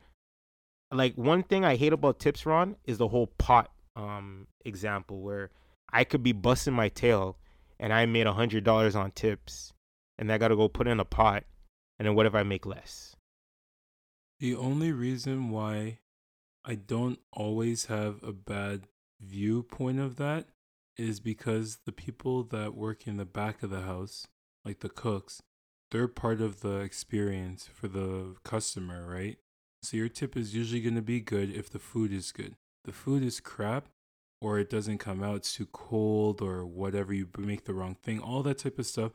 like, 0.91 1.15
one 1.15 1.41
thing 1.41 1.65
I 1.65 1.77
hate 1.77 1.91
about 1.91 2.19
tips, 2.19 2.45
Ron, 2.45 2.75
is 2.85 2.99
the 2.99 3.07
whole 3.07 3.25
pot 3.25 3.71
um 3.95 4.47
example 4.63 5.19
where 5.21 5.49
I 5.91 6.03
could 6.03 6.21
be 6.21 6.31
busting 6.31 6.75
my 6.75 6.89
tail 6.89 7.37
and 7.79 7.91
I 7.91 8.05
made 8.05 8.27
a 8.27 8.33
hundred 8.33 8.63
dollars 8.63 8.95
on 8.95 9.09
tips, 9.11 9.73
and 10.19 10.31
I 10.31 10.37
got 10.37 10.49
to 10.49 10.55
go 10.55 10.69
put 10.69 10.87
in 10.87 10.99
a 10.99 11.05
pot, 11.05 11.43
and 11.97 12.07
then 12.07 12.13
what 12.13 12.27
if 12.27 12.35
I 12.35 12.43
make 12.43 12.67
less? 12.67 13.15
The 14.39 14.55
only 14.55 14.91
reason 14.91 15.49
why 15.49 15.97
I 16.63 16.75
don't 16.75 17.17
always 17.31 17.85
have 17.85 18.21
a 18.21 18.31
bad 18.31 18.83
viewpoint 19.19 19.99
of 19.99 20.17
that 20.17 20.49
is 20.97 21.19
because 21.19 21.79
the 21.85 21.91
people 21.91 22.43
that 22.43 22.75
work 22.75 23.07
in 23.07 23.17
the 23.17 23.25
back 23.25 23.63
of 23.63 23.71
the 23.71 23.81
house, 23.81 24.27
like 24.63 24.81
the 24.81 24.89
cooks, 24.89 25.41
they're 25.93 26.07
part 26.07 26.41
of 26.41 26.61
the 26.61 26.77
experience 26.77 27.69
for 27.71 27.87
the 27.87 28.35
customer, 28.43 29.07
right? 29.07 29.37
So 29.83 29.95
your 29.95 30.09
tip 30.09 30.35
is 30.35 30.55
usually 30.55 30.81
going 30.81 30.95
to 30.95 31.03
be 31.03 31.19
good 31.19 31.51
if 31.51 31.69
the 31.69 31.77
food 31.77 32.11
is 32.11 32.31
good. 32.31 32.55
The 32.83 32.91
food 32.91 33.23
is 33.23 33.39
crap 33.39 33.89
or 34.41 34.57
it 34.57 34.71
doesn't 34.71 34.97
come 34.97 35.21
out, 35.21 35.37
it's 35.37 35.53
too 35.53 35.67
cold 35.67 36.41
or 36.41 36.65
whatever, 36.65 37.13
you 37.13 37.27
make 37.37 37.65
the 37.65 37.75
wrong 37.75 37.95
thing, 38.01 38.19
all 38.19 38.41
that 38.43 38.57
type 38.57 38.79
of 38.79 38.87
stuff 38.87 39.11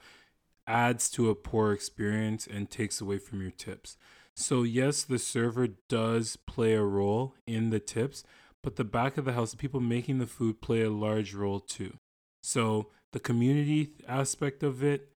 adds 0.69 1.11
to 1.11 1.29
a 1.29 1.35
poor 1.35 1.73
experience 1.73 2.47
and 2.47 2.71
takes 2.71 3.01
away 3.01 3.19
from 3.19 3.43
your 3.43 3.51
tips. 3.51 3.97
So, 4.37 4.63
yes, 4.63 5.03
the 5.03 5.19
server 5.19 5.67
does 5.89 6.37
play 6.37 6.75
a 6.75 6.85
role 6.85 7.35
in 7.47 7.71
the 7.71 7.81
tips, 7.81 8.23
but 8.63 8.77
the 8.77 8.85
back 8.85 9.19
of 9.19 9.25
the 9.25 9.33
house, 9.33 9.51
the 9.51 9.57
people 9.57 9.81
making 9.81 10.19
the 10.19 10.27
food 10.27 10.61
play 10.61 10.83
a 10.83 10.91
large 10.91 11.35
role 11.35 11.59
too. 11.59 11.99
So, 12.41 12.91
the 13.13 13.21
community 13.21 13.95
aspect 14.07 14.63
of 14.63 14.85
it, 14.85 15.09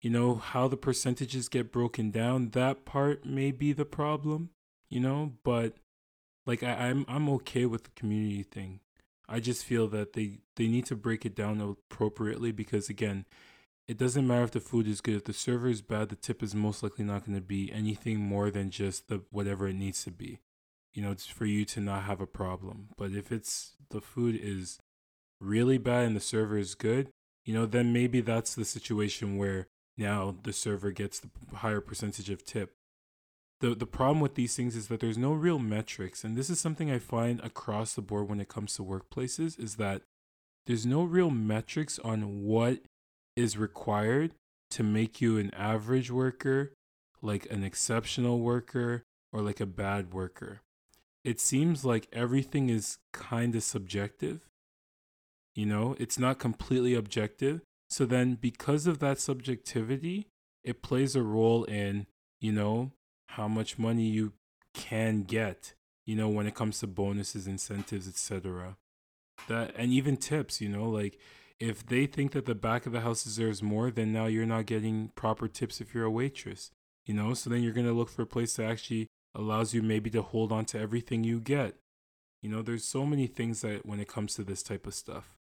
you 0.00 0.10
know, 0.10 0.36
how 0.36 0.66
the 0.68 0.76
percentages 0.76 1.48
get 1.48 1.72
broken 1.72 2.10
down, 2.10 2.50
that 2.50 2.84
part 2.84 3.24
may 3.24 3.50
be 3.50 3.72
the 3.72 3.84
problem, 3.84 4.50
you 4.88 5.00
know, 5.00 5.32
but 5.44 5.76
like 6.46 6.62
I, 6.62 6.72
I'm 6.88 7.04
I'm 7.08 7.28
okay 7.30 7.66
with 7.66 7.84
the 7.84 7.90
community 7.90 8.42
thing. 8.42 8.80
I 9.28 9.40
just 9.40 9.64
feel 9.64 9.86
that 9.88 10.14
they 10.14 10.38
they 10.56 10.66
need 10.66 10.86
to 10.86 10.96
break 10.96 11.24
it 11.26 11.36
down 11.36 11.60
appropriately 11.60 12.50
because 12.50 12.88
again, 12.88 13.26
it 13.86 13.98
doesn't 13.98 14.26
matter 14.26 14.44
if 14.44 14.52
the 14.52 14.60
food 14.60 14.88
is 14.88 15.00
good. 15.00 15.16
If 15.16 15.24
the 15.24 15.32
server 15.32 15.68
is 15.68 15.82
bad, 15.82 16.08
the 16.08 16.16
tip 16.16 16.42
is 16.42 16.54
most 16.54 16.82
likely 16.82 17.04
not 17.04 17.26
going 17.26 17.36
to 17.36 17.42
be 17.42 17.70
anything 17.72 18.20
more 18.20 18.50
than 18.50 18.70
just 18.70 19.08
the 19.08 19.22
whatever 19.30 19.68
it 19.68 19.74
needs 19.74 20.02
to 20.04 20.10
be. 20.10 20.40
You 20.94 21.02
know, 21.02 21.10
it's 21.10 21.26
for 21.26 21.44
you 21.44 21.64
to 21.66 21.80
not 21.80 22.04
have 22.04 22.20
a 22.20 22.26
problem. 22.26 22.88
But 22.96 23.12
if 23.12 23.30
it's 23.30 23.72
the 23.90 24.00
food 24.00 24.38
is 24.40 24.78
really 25.40 25.78
bad 25.78 26.06
and 26.06 26.16
the 26.16 26.20
server 26.20 26.56
is 26.56 26.74
good, 26.74 27.10
you 27.44 27.54
know, 27.54 27.66
then 27.66 27.92
maybe 27.92 28.20
that's 28.20 28.54
the 28.54 28.64
situation 28.64 29.36
where 29.36 29.68
now 30.00 30.34
the 30.42 30.52
server 30.52 30.90
gets 30.90 31.20
the 31.20 31.28
higher 31.56 31.80
percentage 31.80 32.30
of 32.30 32.44
tip. 32.44 32.72
The 33.60 33.74
the 33.74 33.86
problem 33.86 34.20
with 34.20 34.34
these 34.34 34.56
things 34.56 34.74
is 34.74 34.88
that 34.88 35.00
there's 35.00 35.18
no 35.18 35.32
real 35.32 35.58
metrics 35.58 36.24
and 36.24 36.36
this 36.36 36.50
is 36.50 36.58
something 36.58 36.90
I 36.90 36.98
find 36.98 37.40
across 37.40 37.94
the 37.94 38.02
board 38.02 38.28
when 38.28 38.40
it 38.40 38.48
comes 38.48 38.74
to 38.74 38.82
workplaces 38.82 39.58
is 39.60 39.76
that 39.76 40.02
there's 40.66 40.86
no 40.86 41.02
real 41.04 41.30
metrics 41.30 41.98
on 42.00 42.44
what 42.44 42.80
is 43.36 43.58
required 43.58 44.32
to 44.70 44.82
make 44.82 45.20
you 45.20 45.36
an 45.38 45.52
average 45.54 46.10
worker, 46.10 46.72
like 47.22 47.50
an 47.50 47.64
exceptional 47.64 48.40
worker, 48.40 49.02
or 49.32 49.42
like 49.42 49.60
a 49.60 49.66
bad 49.66 50.12
worker. 50.12 50.60
It 51.24 51.40
seems 51.40 51.84
like 51.84 52.08
everything 52.12 52.70
is 52.70 52.98
kind 53.12 53.54
of 53.54 53.62
subjective. 53.62 54.40
You 55.54 55.66
know, 55.66 55.96
it's 55.98 56.18
not 56.18 56.38
completely 56.38 56.94
objective. 56.94 57.60
So 57.90 58.06
then, 58.06 58.36
because 58.40 58.86
of 58.86 59.00
that 59.00 59.18
subjectivity, 59.18 60.28
it 60.62 60.82
plays 60.82 61.16
a 61.16 61.22
role 61.22 61.64
in, 61.64 62.06
you 62.40 62.52
know, 62.52 62.92
how 63.30 63.48
much 63.48 63.78
money 63.78 64.04
you 64.04 64.32
can 64.74 65.22
get, 65.22 65.74
you 66.06 66.14
know, 66.14 66.28
when 66.28 66.46
it 66.46 66.54
comes 66.54 66.78
to 66.80 66.86
bonuses, 66.86 67.46
incentives, 67.46 68.06
etc. 68.06 68.76
That 69.48 69.74
and 69.76 69.92
even 69.92 70.16
tips, 70.16 70.60
you 70.60 70.68
know, 70.68 70.88
like 70.88 71.18
if 71.58 71.84
they 71.84 72.06
think 72.06 72.32
that 72.32 72.46
the 72.46 72.54
back 72.54 72.86
of 72.86 72.92
the 72.92 73.00
house 73.00 73.24
deserves 73.24 73.62
more, 73.62 73.90
then 73.90 74.12
now 74.12 74.26
you're 74.26 74.46
not 74.46 74.66
getting 74.66 75.10
proper 75.14 75.48
tips 75.48 75.80
if 75.80 75.94
you're 75.94 76.04
a 76.04 76.10
waitress. 76.10 76.70
You 77.06 77.14
know, 77.14 77.34
so 77.34 77.50
then 77.50 77.62
you're 77.62 77.72
going 77.72 77.86
to 77.86 77.92
look 77.92 78.08
for 78.08 78.22
a 78.22 78.26
place 78.26 78.56
that 78.56 78.70
actually 78.70 79.08
allows 79.34 79.74
you 79.74 79.82
maybe 79.82 80.10
to 80.10 80.22
hold 80.22 80.52
on 80.52 80.64
to 80.66 80.78
everything 80.78 81.24
you 81.24 81.40
get. 81.40 81.74
You 82.42 82.50
know, 82.50 82.62
there's 82.62 82.84
so 82.84 83.04
many 83.04 83.26
things 83.26 83.62
that 83.62 83.84
when 83.84 84.00
it 84.00 84.08
comes 84.08 84.34
to 84.34 84.44
this 84.44 84.62
type 84.62 84.86
of 84.86 84.94
stuff. 84.94 85.34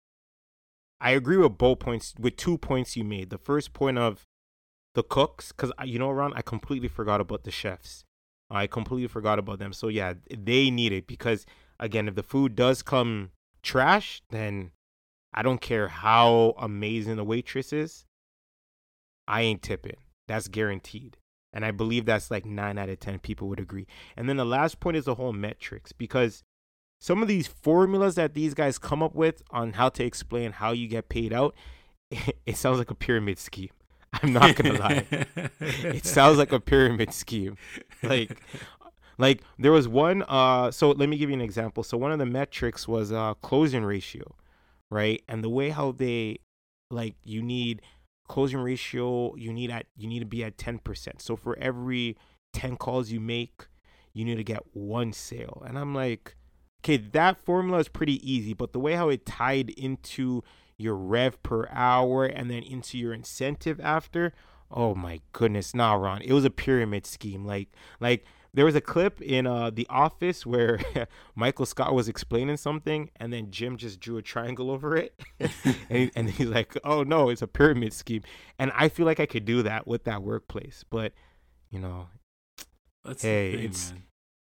I 1.00 1.12
agree 1.12 1.38
with 1.38 1.58
both 1.58 1.80
points, 1.80 2.14
with 2.20 2.38
two 2.38 2.58
points 2.58 2.98
you 2.98 3.04
made. 3.04 3.30
The 3.30 3.38
first 3.38 3.74
point 3.74 3.98
of 3.98 4.26
the 4.96 5.04
cooks, 5.04 5.52
because 5.52 5.72
you 5.86 6.00
know, 6.00 6.10
Ron, 6.10 6.34
I 6.34 6.42
completely 6.42 6.88
forgot 6.88 7.22
about 7.22 7.44
the 7.44 7.52
chefs. 7.52 8.04
I 8.50 8.68
completely 8.68 9.08
forgot 9.08 9.40
about 9.40 9.60
them. 9.60 9.74
So 9.74 9.90
yeah, 9.90 10.14
they 10.30 10.72
need 10.72 10.92
it 10.92 11.08
because 11.08 11.46
again, 11.80 12.08
if 12.08 12.16
the 12.16 12.24
food 12.24 12.56
does 12.56 12.82
come 12.82 13.32
trash, 13.62 14.22
then 14.30 14.72
I 15.34 15.44
don't 15.44 15.62
care 15.62 15.90
how 15.90 16.56
amazing 16.58 17.18
the 17.18 17.24
waitress 17.24 17.74
is. 17.74 18.06
I 19.28 19.42
ain't 19.42 19.62
tipping. 19.62 19.98
That's 20.28 20.48
guaranteed. 20.48 21.18
And 21.54 21.66
I 21.66 21.72
believe 21.72 22.06
that's 22.06 22.32
like 22.32 22.46
nine 22.46 22.78
out 22.78 22.90
of 22.90 23.00
10 23.00 23.20
people 23.20 23.48
would 23.50 23.60
agree. 23.60 23.88
And 24.16 24.28
then 24.28 24.38
the 24.38 24.46
last 24.46 24.80
point 24.80 24.98
is 24.98 25.06
the 25.06 25.16
whole 25.16 25.34
metrics 25.34 25.92
because 25.92 26.44
some 27.00 27.22
of 27.22 27.28
these 27.28 27.48
formulas 27.48 28.16
that 28.16 28.34
these 28.34 28.54
guys 28.54 28.78
come 28.78 29.04
up 29.04 29.16
with 29.16 29.44
on 29.52 29.74
how 29.74 29.90
to 29.90 30.04
explain 30.04 30.52
how 30.52 30.72
you 30.72 30.88
get 30.88 31.10
paid 31.10 31.34
out, 31.34 31.56
it, 32.46 32.58
sounds 32.58 32.78
like 32.78 32.92
a 32.92 32.96
pyramid 32.96 33.38
scheme. 33.38 33.70
I'm 34.14 34.34
not 34.34 34.56
going 34.56 34.76
to 34.76 34.82
lie. 34.82 35.06
it 35.60 36.06
sounds 36.08 36.38
like 36.38 36.52
a 36.52 36.60
pyramid 36.60 37.14
scheme. 37.14 37.58
Like, 38.02 38.40
Like 39.18 39.42
there 39.58 39.72
was 39.72 39.88
one. 39.88 40.24
Uh, 40.28 40.72
so 40.72 40.92
let 40.92 41.10
me 41.10 41.18
give 41.18 41.30
you 41.30 41.36
an 41.36 41.42
example. 41.42 41.84
So 41.84 41.98
one 41.98 42.12
of 42.12 42.20
the 42.20 42.26
metrics 42.26 42.88
was 42.88 43.12
uh 43.12 43.34
closing 43.36 43.84
ratio, 43.84 44.36
right? 44.92 45.24
And 45.28 45.44
the 45.44 45.50
way 45.50 45.70
how 45.70 45.92
they, 45.92 46.40
like, 46.92 47.16
you 47.24 47.42
need 47.42 47.82
closing 48.28 48.60
ratio. 48.60 49.36
You 49.36 49.52
need 49.52 49.72
at 49.72 49.88
you 49.96 50.08
need 50.08 50.20
to 50.20 50.26
be 50.26 50.44
at 50.44 50.58
ten 50.58 50.80
percent. 50.80 51.22
So 51.22 51.36
for 51.36 51.58
every 51.60 52.18
ten 52.54 52.78
calls 52.78 53.10
you 53.10 53.20
make, 53.20 53.66
you 54.14 54.24
need 54.24 54.36
to 54.36 54.44
get 54.44 54.64
one 54.74 55.14
sale. 55.14 55.64
And 55.66 55.78
I'm 55.80 55.96
like, 55.96 56.36
okay, 56.82 56.98
that 56.98 57.38
formula 57.38 57.80
is 57.80 57.88
pretty 57.88 58.20
easy, 58.30 58.54
but 58.54 58.74
the 58.74 58.80
way 58.80 58.94
how 58.94 59.10
it 59.10 59.26
tied 59.26 59.70
into 59.72 60.44
your 60.78 60.96
rev 60.96 61.42
per 61.44 61.68
hour 61.72 62.26
and 62.26 62.50
then 62.52 62.64
into 62.64 62.98
your 62.98 63.14
incentive 63.14 63.80
after, 63.80 64.34
oh 64.70 64.94
my 64.94 65.22
goodness, 65.34 65.74
nah, 65.74 65.94
Ron, 65.94 66.22
it 66.22 66.34
was 66.34 66.46
a 66.46 66.50
pyramid 66.50 67.06
scheme. 67.06 67.46
Like, 67.46 67.70
like 68.00 68.26
there 68.54 68.66
was 68.66 68.76
a 68.76 68.82
clip 68.82 69.22
in 69.22 69.46
uh 69.46 69.70
the 69.70 69.86
office 69.88 70.46
where 70.46 70.80
Michael 71.36 71.68
Scott 71.68 71.94
was 71.94 72.10
explaining 72.10 72.58
something 72.58 73.12
and 73.18 73.32
then 73.32 73.52
Jim 73.52 73.78
just 73.78 74.00
drew 74.00 74.18
a 74.18 74.22
triangle 74.24 74.72
over 74.72 74.96
it 74.98 75.20
and, 75.90 76.12
and 76.16 76.30
he's 76.30 76.48
like 76.48 76.76
oh 76.84 77.04
no 77.04 77.30
it's 77.30 77.44
a 77.44 77.48
pyramid 77.48 77.94
scheme 77.94 78.24
and 78.58 78.72
I 78.76 78.90
feel 78.90 79.06
like 79.06 79.20
I 79.20 79.28
could 79.28 79.46
do 79.46 79.62
that 79.62 79.86
with 79.86 80.06
that 80.06 80.24
workplace 80.24 80.84
but 80.90 81.14
you 81.70 81.80
know 81.80 82.08
That's 83.06 83.22
hey 83.22 83.52
thing, 83.52 83.66
it's 83.66 83.92
man. 83.92 84.04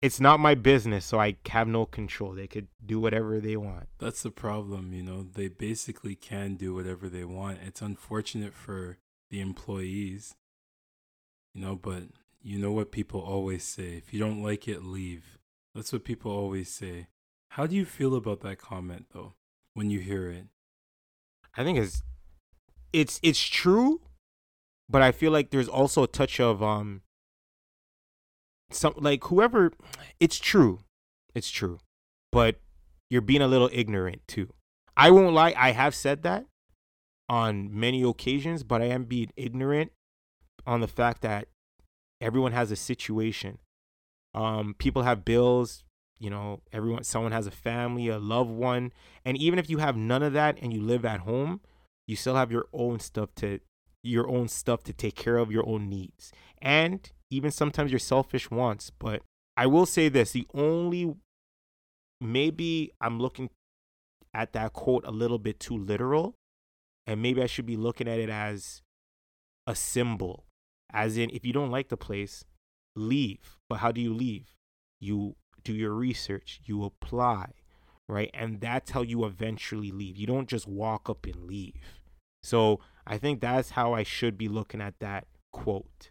It's 0.01 0.19
not 0.19 0.39
my 0.39 0.55
business 0.55 1.05
so 1.05 1.19
I 1.19 1.35
have 1.49 1.67
no 1.67 1.85
control 1.85 2.31
they 2.31 2.47
could 2.47 2.67
do 2.85 2.99
whatever 2.99 3.39
they 3.39 3.57
want 3.57 3.87
That's 3.99 4.23
the 4.23 4.31
problem, 4.31 4.93
you 4.93 5.03
know. 5.03 5.23
They 5.23 5.49
basically 5.49 6.15
can 6.15 6.55
do 6.55 6.73
whatever 6.73 7.09
they 7.09 7.25
want. 7.25 7.59
It's 7.65 7.81
unfortunate 7.81 8.53
for 8.53 8.97
the 9.29 9.41
employees, 9.41 10.35
you 11.53 11.61
know, 11.61 11.75
but 11.75 12.03
you 12.41 12.57
know 12.57 12.71
what 12.71 12.91
people 12.91 13.19
always 13.19 13.63
say 13.63 13.97
if 13.97 14.13
you 14.13 14.19
don't 14.19 14.41
like 14.41 14.67
it, 14.67 14.83
leave. 14.83 15.37
That's 15.75 15.91
what 15.91 16.05
people 16.05 16.31
always 16.31 16.69
say. 16.69 17.07
How 17.49 17.67
do 17.67 17.75
you 17.75 17.85
feel 17.85 18.15
about 18.15 18.41
that 18.41 18.59
comment, 18.59 19.07
though, 19.13 19.33
when 19.73 19.89
you 19.89 19.99
hear 19.99 20.29
it? 20.29 20.45
I 21.57 21.63
think 21.63 21.77
it's 21.77 22.01
it's 22.93 23.19
it's 23.21 23.41
true, 23.41 24.01
but 24.89 25.01
I 25.01 25.11
feel 25.11 25.31
like 25.31 25.49
there's 25.49 25.67
also 25.67 26.03
a 26.03 26.07
touch 26.07 26.39
of 26.39 26.63
um 26.63 27.01
some 28.71 28.93
like 28.97 29.23
whoever 29.25 29.71
it's 30.19 30.37
true. 30.37 30.79
It's 31.35 31.49
true. 31.49 31.79
But 32.31 32.59
you're 33.09 33.21
being 33.21 33.41
a 33.41 33.47
little 33.47 33.69
ignorant 33.71 34.21
too. 34.27 34.49
I 34.95 35.11
won't 35.11 35.33
lie, 35.33 35.53
I 35.57 35.71
have 35.71 35.95
said 35.95 36.23
that 36.23 36.45
on 37.27 37.69
many 37.77 38.03
occasions, 38.03 38.63
but 38.63 38.81
I 38.81 38.85
am 38.85 39.05
being 39.05 39.31
ignorant 39.37 39.91
on 40.65 40.81
the 40.81 40.87
fact 40.87 41.21
that 41.21 41.47
everyone 42.21 42.51
has 42.51 42.71
a 42.71 42.75
situation. 42.75 43.59
Um 44.33 44.75
people 44.77 45.03
have 45.03 45.25
bills, 45.25 45.83
you 46.19 46.29
know, 46.29 46.61
everyone 46.71 47.03
someone 47.03 47.31
has 47.31 47.47
a 47.47 47.51
family, 47.51 48.07
a 48.09 48.19
loved 48.19 48.51
one, 48.51 48.91
and 49.25 49.37
even 49.37 49.57
if 49.57 49.69
you 49.69 49.77
have 49.77 49.95
none 49.95 50.23
of 50.23 50.33
that 50.33 50.59
and 50.61 50.73
you 50.73 50.81
live 50.81 51.05
at 51.05 51.21
home, 51.21 51.61
you 52.07 52.15
still 52.15 52.35
have 52.35 52.51
your 52.51 52.67
own 52.73 52.99
stuff 52.99 53.29
to 53.35 53.59
your 54.03 54.29
own 54.29 54.47
stuff 54.47 54.83
to 54.83 54.93
take 54.93 55.15
care 55.15 55.37
of 55.37 55.51
your 55.51 55.67
own 55.67 55.89
needs 55.89 56.31
and 56.61 57.11
even 57.31 57.51
sometimes 57.51 57.91
your 57.91 57.99
selfish 57.99 58.49
wants 58.49 58.91
but 58.99 59.21
i 59.57 59.65
will 59.65 59.85
say 59.85 60.09
this 60.09 60.31
the 60.31 60.47
only 60.53 61.13
maybe 62.21 62.91
i'm 63.01 63.19
looking 63.19 63.49
at 64.33 64.53
that 64.53 64.73
quote 64.73 65.05
a 65.05 65.11
little 65.11 65.39
bit 65.39 65.59
too 65.59 65.77
literal 65.77 66.35
and 67.07 67.21
maybe 67.21 67.41
i 67.41 67.45
should 67.45 67.65
be 67.65 67.77
looking 67.77 68.07
at 68.07 68.19
it 68.19 68.29
as 68.29 68.81
a 69.67 69.75
symbol 69.75 70.45
as 70.91 71.17
in 71.17 71.29
if 71.31 71.45
you 71.45 71.53
don't 71.53 71.71
like 71.71 71.89
the 71.89 71.97
place 71.97 72.43
leave. 72.95 73.57
But 73.69 73.77
how 73.77 73.91
do 73.91 74.01
you 74.01 74.13
leave? 74.13 74.55
You 74.99 75.35
do 75.63 75.73
your 75.73 75.93
research 75.93 76.61
you 76.65 76.83
apply 76.83 77.53
right? 78.07 78.31
And 78.33 78.59
that's 78.59 78.89
how 78.89 79.03
you 79.03 79.23
eventually 79.23 79.91
leave. 79.91 80.17
You 80.17 80.25
don't 80.25 80.49
just 80.49 80.67
walk 80.67 81.11
up 81.11 81.27
and 81.27 81.45
leave. 81.45 81.75
So 82.41 82.79
I 83.05 83.19
think 83.19 83.39
that's 83.39 83.69
how 83.69 83.93
I 83.93 84.01
should 84.01 84.35
be 84.35 84.47
looking 84.47 84.81
at 84.81 84.95
that 84.99 85.27
quote. 85.53 86.09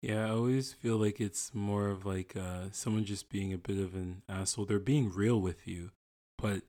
Yeah, 0.00 0.26
I 0.26 0.30
always 0.30 0.72
feel 0.72 0.96
like 0.96 1.20
it's 1.20 1.54
more 1.54 1.88
of 1.88 2.06
like 2.06 2.36
uh, 2.36 2.70
someone 2.70 3.04
just 3.04 3.28
being 3.28 3.52
a 3.52 3.58
bit 3.58 3.78
of 3.78 3.94
an 3.94 4.22
asshole. 4.28 4.64
They're 4.64 4.78
being 4.78 5.12
real 5.12 5.40
with 5.40 5.66
you, 5.66 5.90
but 6.36 6.62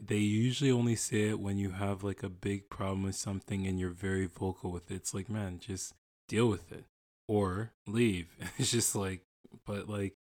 they 0.00 0.16
usually 0.18 0.70
only 0.70 0.96
say 0.96 1.28
it 1.28 1.38
when 1.40 1.58
you 1.58 1.70
have 1.70 2.02
like 2.02 2.22
a 2.22 2.28
big 2.28 2.68
problem 2.68 3.04
with 3.04 3.14
something 3.14 3.66
and 3.66 3.78
you're 3.78 3.90
very 3.90 4.26
vocal 4.26 4.72
with 4.72 4.90
it. 4.90 4.94
It's 4.96 5.14
like, 5.14 5.28
man, 5.28 5.58
just 5.60 5.94
deal 6.28 6.48
with 6.48 6.72
it 6.72 6.84
or 7.28 7.72
leave. 7.86 8.28
It's 8.58 8.72
just 8.72 8.96
like, 8.96 9.22
but 9.64 9.88
like, 9.88 10.14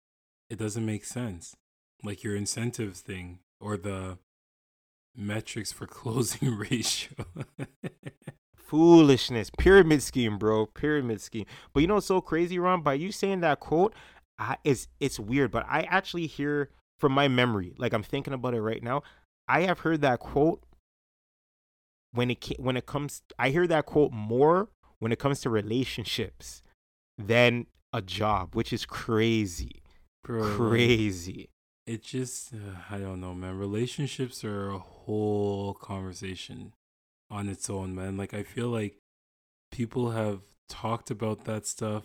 it 0.50 0.58
doesn't 0.58 0.84
make 0.84 1.04
sense. 1.04 1.56
Like 2.02 2.22
your 2.22 2.36
incentive 2.36 2.96
thing 2.96 3.38
or 3.60 3.76
the 3.78 4.18
metrics 5.16 5.72
for 5.72 5.86
closing 6.00 6.56
ratio. 6.56 7.24
Foolishness, 8.70 9.50
pyramid 9.58 10.00
scheme, 10.00 10.38
bro, 10.38 10.66
pyramid 10.66 11.20
scheme. 11.20 11.44
But 11.72 11.80
you 11.80 11.88
know 11.88 11.94
what's 11.94 12.06
so 12.06 12.20
crazy, 12.20 12.56
Ron? 12.56 12.82
By 12.82 12.94
you 12.94 13.10
saying 13.10 13.40
that 13.40 13.58
quote, 13.58 13.92
I, 14.38 14.56
it's 14.62 14.86
it's 15.00 15.18
weird, 15.18 15.50
but 15.50 15.66
I 15.68 15.82
actually 15.82 16.28
hear 16.28 16.70
from 17.00 17.10
my 17.12 17.26
memory, 17.26 17.74
like 17.78 17.92
I'm 17.92 18.04
thinking 18.04 18.32
about 18.32 18.54
it 18.54 18.62
right 18.62 18.80
now. 18.82 19.02
I 19.48 19.62
have 19.62 19.80
heard 19.80 20.02
that 20.02 20.20
quote 20.20 20.62
when 22.12 22.30
it 22.30 22.46
when 22.60 22.76
it 22.76 22.86
comes. 22.86 23.22
I 23.40 23.50
hear 23.50 23.66
that 23.66 23.86
quote 23.86 24.12
more 24.12 24.68
when 25.00 25.10
it 25.10 25.18
comes 25.18 25.40
to 25.40 25.50
relationships 25.50 26.62
than 27.18 27.66
a 27.92 28.00
job, 28.00 28.54
which 28.54 28.72
is 28.72 28.86
crazy, 28.86 29.82
Bro, 30.22 30.56
crazy. 30.56 31.50
it 31.86 32.02
just 32.04 32.54
uh, 32.54 32.76
i 32.88 32.98
don't 32.98 33.20
know 33.20 33.34
man 33.34 33.58
relationships 33.58 34.44
are 34.44 34.70
a 34.70 34.78
whole 34.78 35.74
conversation 35.74 36.72
on 37.30 37.48
its 37.48 37.70
own 37.70 37.94
man 37.94 38.16
like 38.16 38.34
i 38.34 38.42
feel 38.42 38.68
like 38.68 38.96
people 39.70 40.10
have 40.10 40.40
talked 40.68 41.10
about 41.10 41.44
that 41.44 41.66
stuff 41.66 42.04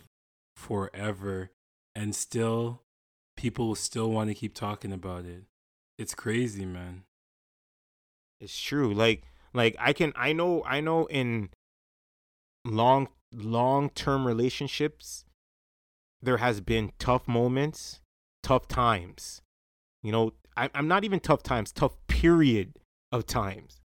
forever 0.55 1.51
and 1.95 2.15
still 2.15 2.81
people 3.37 3.75
still 3.75 4.09
want 4.11 4.29
to 4.29 4.33
keep 4.35 4.53
talking 4.53 4.91
about 4.93 5.25
it 5.25 5.43
it's 5.97 6.15
crazy 6.15 6.65
man 6.65 7.03
It's 8.39 8.59
true. 8.59 8.93
Like 8.93 9.23
like 9.53 9.75
I 9.79 9.93
can 9.93 10.13
I 10.15 10.33
know 10.33 10.63
I 10.65 10.81
know 10.81 11.05
in 11.07 11.49
long 12.65 13.07
long 13.33 13.89
term 13.89 14.25
relationships 14.25 15.25
there 16.21 16.37
has 16.37 16.59
been 16.61 16.91
tough 16.99 17.27
moments, 17.27 18.01
tough 18.43 18.67
times. 18.67 19.41
You 20.03 20.11
know, 20.11 20.33
I, 20.57 20.69
I'm 20.73 20.87
not 20.87 21.03
even 21.03 21.19
tough 21.19 21.43
times, 21.43 21.71
tough 21.71 21.95
period 22.07 22.73
of 23.11 23.25
times. 23.25 23.81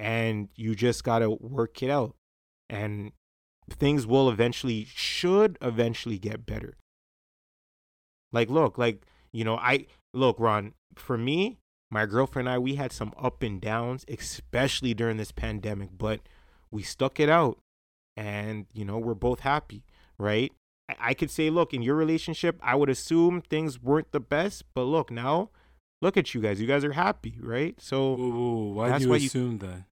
And 0.00 0.48
you 0.56 0.74
just 0.74 1.04
gotta 1.04 1.28
work 1.30 1.82
it 1.82 1.90
out. 1.90 2.14
And 2.68 3.12
things 3.70 4.06
will 4.06 4.30
eventually 4.30 4.86
should 4.88 5.58
eventually 5.60 6.18
get 6.18 6.46
better. 6.46 6.76
Like 8.32 8.48
look, 8.48 8.78
like, 8.78 9.02
you 9.32 9.44
know, 9.44 9.56
I 9.56 9.86
look, 10.14 10.38
Ron, 10.38 10.74
for 10.94 11.18
me, 11.18 11.58
my 11.90 12.06
girlfriend 12.06 12.48
and 12.48 12.54
I, 12.54 12.58
we 12.58 12.76
had 12.76 12.92
some 12.92 13.12
up 13.18 13.42
and 13.42 13.60
downs, 13.60 14.04
especially 14.08 14.94
during 14.94 15.16
this 15.16 15.32
pandemic, 15.32 15.90
but 15.96 16.20
we 16.70 16.82
stuck 16.82 17.18
it 17.18 17.28
out 17.28 17.58
and, 18.16 18.66
you 18.72 18.84
know, 18.84 18.98
we're 18.98 19.14
both 19.14 19.40
happy, 19.40 19.82
right? 20.18 20.52
I, 20.88 20.94
I 21.10 21.14
could 21.14 21.30
say, 21.30 21.50
look, 21.50 21.74
in 21.74 21.82
your 21.82 21.96
relationship, 21.96 22.58
I 22.62 22.76
would 22.76 22.88
assume 22.88 23.42
things 23.42 23.82
weren't 23.82 24.12
the 24.12 24.20
best, 24.20 24.64
but 24.74 24.84
look, 24.84 25.10
now, 25.10 25.50
look 26.00 26.16
at 26.16 26.32
you 26.32 26.40
guys. 26.40 26.60
You 26.60 26.68
guys 26.68 26.84
are 26.84 26.92
happy, 26.92 27.36
right? 27.40 27.74
So 27.80 28.14
whoa, 28.14 28.30
whoa, 28.30 28.72
why 28.74 28.88
That's 28.90 29.00
do 29.00 29.04
you 29.06 29.10
why 29.10 29.16
you- 29.16 29.26
assume 29.26 29.58
that 29.58 29.84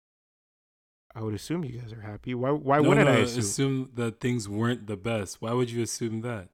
I 1.18 1.22
would 1.22 1.34
assume 1.34 1.64
you 1.64 1.80
guys 1.80 1.92
are 1.92 2.00
happy. 2.00 2.32
Why, 2.34 2.50
why 2.50 2.78
no, 2.78 2.88
wouldn't 2.90 3.06
no, 3.08 3.12
I 3.12 3.16
assume? 3.18 3.40
assume 3.40 3.90
that 3.94 4.20
things 4.20 4.48
weren't 4.48 4.86
the 4.86 4.96
best 4.96 5.42
why 5.42 5.52
would 5.52 5.68
you 5.70 5.82
assume 5.82 6.20
that 6.20 6.48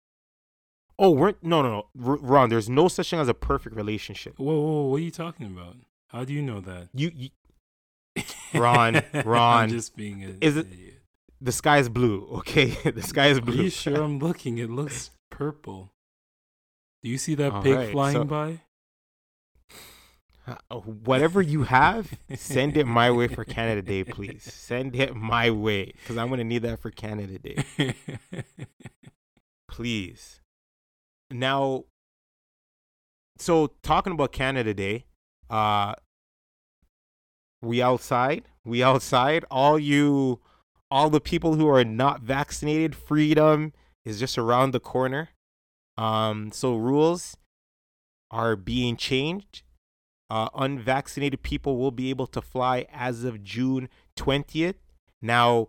Oh, 0.99 1.11
weren't, 1.11 1.43
no, 1.43 1.61
no, 1.61 1.71
no. 1.71 1.87
Ron, 2.23 2.49
there's 2.51 2.69
no 2.71 2.87
such 2.89 3.11
thing 3.11 3.19
as 3.19 3.29
a 3.29 3.35
perfect 3.35 3.75
relationship. 3.77 4.39
whoa, 4.39 4.55
whoa 4.61 4.83
what 4.91 4.97
are 4.97 5.01
you 5.01 5.11
talking 5.11 5.47
about 5.47 5.77
how 6.09 6.25
do 6.25 6.33
you 6.33 6.41
know 6.41 6.61
that 6.61 6.89
You, 6.95 7.11
you 7.15 7.29
Ron, 8.55 9.03
Ron, 9.25 9.65
I'm 9.65 9.69
just 9.69 9.97
being 9.97 10.23
an 10.25 10.39
is 10.41 10.57
it- 10.57 10.67
idiot. 10.73 11.03
the 11.41 11.53
sky 11.53 11.79
is 11.79 11.89
blue, 11.89 12.27
okay? 12.39 12.67
the 12.91 13.03
sky 13.03 13.27
is 13.27 13.41
blue. 13.41 13.61
Are 13.61 13.65
you 13.65 13.71
sure 13.71 14.01
I'm 14.03 14.19
looking? 14.19 14.59
It 14.59 14.71
looks 14.71 15.11
purple. 15.31 15.93
Do 17.03 17.11
you 17.11 17.19
see 17.19 17.35
that 17.35 17.53
All 17.53 17.63
pig 17.63 17.75
right, 17.77 17.91
flying 17.93 18.15
so- 18.17 18.25
by? 18.25 18.61
Uh, 20.47 20.77
Whatever 20.77 21.41
you 21.41 21.63
have, 21.63 22.19
send 22.37 22.77
it 22.77 22.87
my 22.87 23.11
way 23.11 23.29
for 23.29 23.45
Canada 23.45 23.81
Day, 23.81 24.05
please. 24.05 24.43
Send 24.43 24.95
it 24.95 25.17
my 25.17 25.51
way 25.51 25.93
because 26.01 26.19
I'm 26.19 26.29
gonna 26.29 26.45
need 26.45 26.63
that 26.63 26.81
for 26.81 26.91
Canada 26.91 27.39
Day, 27.39 27.65
please. 29.69 30.41
Now, 31.31 31.85
so 33.39 33.73
talking 33.83 34.13
about 34.13 34.33
Canada 34.33 34.75
Day, 34.75 35.07
uh, 35.49 35.95
we 37.63 37.81
outside, 37.81 38.45
we 38.65 38.83
outside. 38.83 39.45
All 39.51 39.79
you, 39.79 40.41
all 40.91 41.09
the 41.09 41.21
people 41.21 41.55
who 41.55 41.69
are 41.69 41.85
not 41.85 42.21
vaccinated, 42.21 42.95
freedom 42.95 43.73
is 44.05 44.21
just 44.21 44.37
around 44.37 44.73
the 44.73 44.81
corner. 44.81 45.31
Um, 45.97 46.53
so 46.53 46.77
rules 46.77 47.37
are 48.31 48.57
being 48.57 48.97
changed. 48.97 49.63
Uh, 50.31 50.49
unvaccinated 50.55 51.43
people 51.43 51.77
will 51.77 51.91
be 51.91 52.11
able 52.11 52.27
to 52.27 52.41
fly 52.41 52.87
as 52.93 53.25
of 53.25 53.45
June 53.45 53.89
20th. 54.17 54.77
Now, 55.21 55.69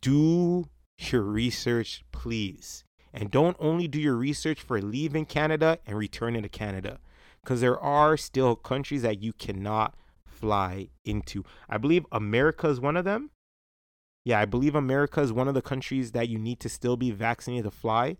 do 0.00 0.68
your 0.98 1.22
research, 1.22 2.04
please. 2.12 2.84
And 3.12 3.30
don't 3.30 3.56
only 3.60 3.86
do 3.86 4.00
your 4.00 4.16
research 4.16 4.60
for 4.60 4.80
leaving 4.80 5.24
Canada 5.24 5.78
and 5.86 5.96
returning 5.96 6.42
to 6.42 6.48
Canada, 6.48 6.98
because 7.42 7.60
there 7.60 7.78
are 7.78 8.16
still 8.16 8.56
countries 8.56 9.02
that 9.02 9.22
you 9.22 9.32
cannot 9.32 9.94
fly 10.26 10.88
into. 11.04 11.44
I 11.68 11.78
believe 11.78 12.06
America 12.10 12.68
is 12.68 12.80
one 12.80 12.96
of 12.96 13.04
them. 13.04 13.30
Yeah, 14.24 14.40
I 14.40 14.46
believe 14.46 14.74
America 14.74 15.20
is 15.20 15.32
one 15.32 15.48
of 15.48 15.54
the 15.54 15.62
countries 15.62 16.12
that 16.12 16.28
you 16.28 16.38
need 16.38 16.58
to 16.60 16.68
still 16.68 16.96
be 16.96 17.10
vaccinated 17.10 17.64
to 17.64 17.70
fly 17.70 18.16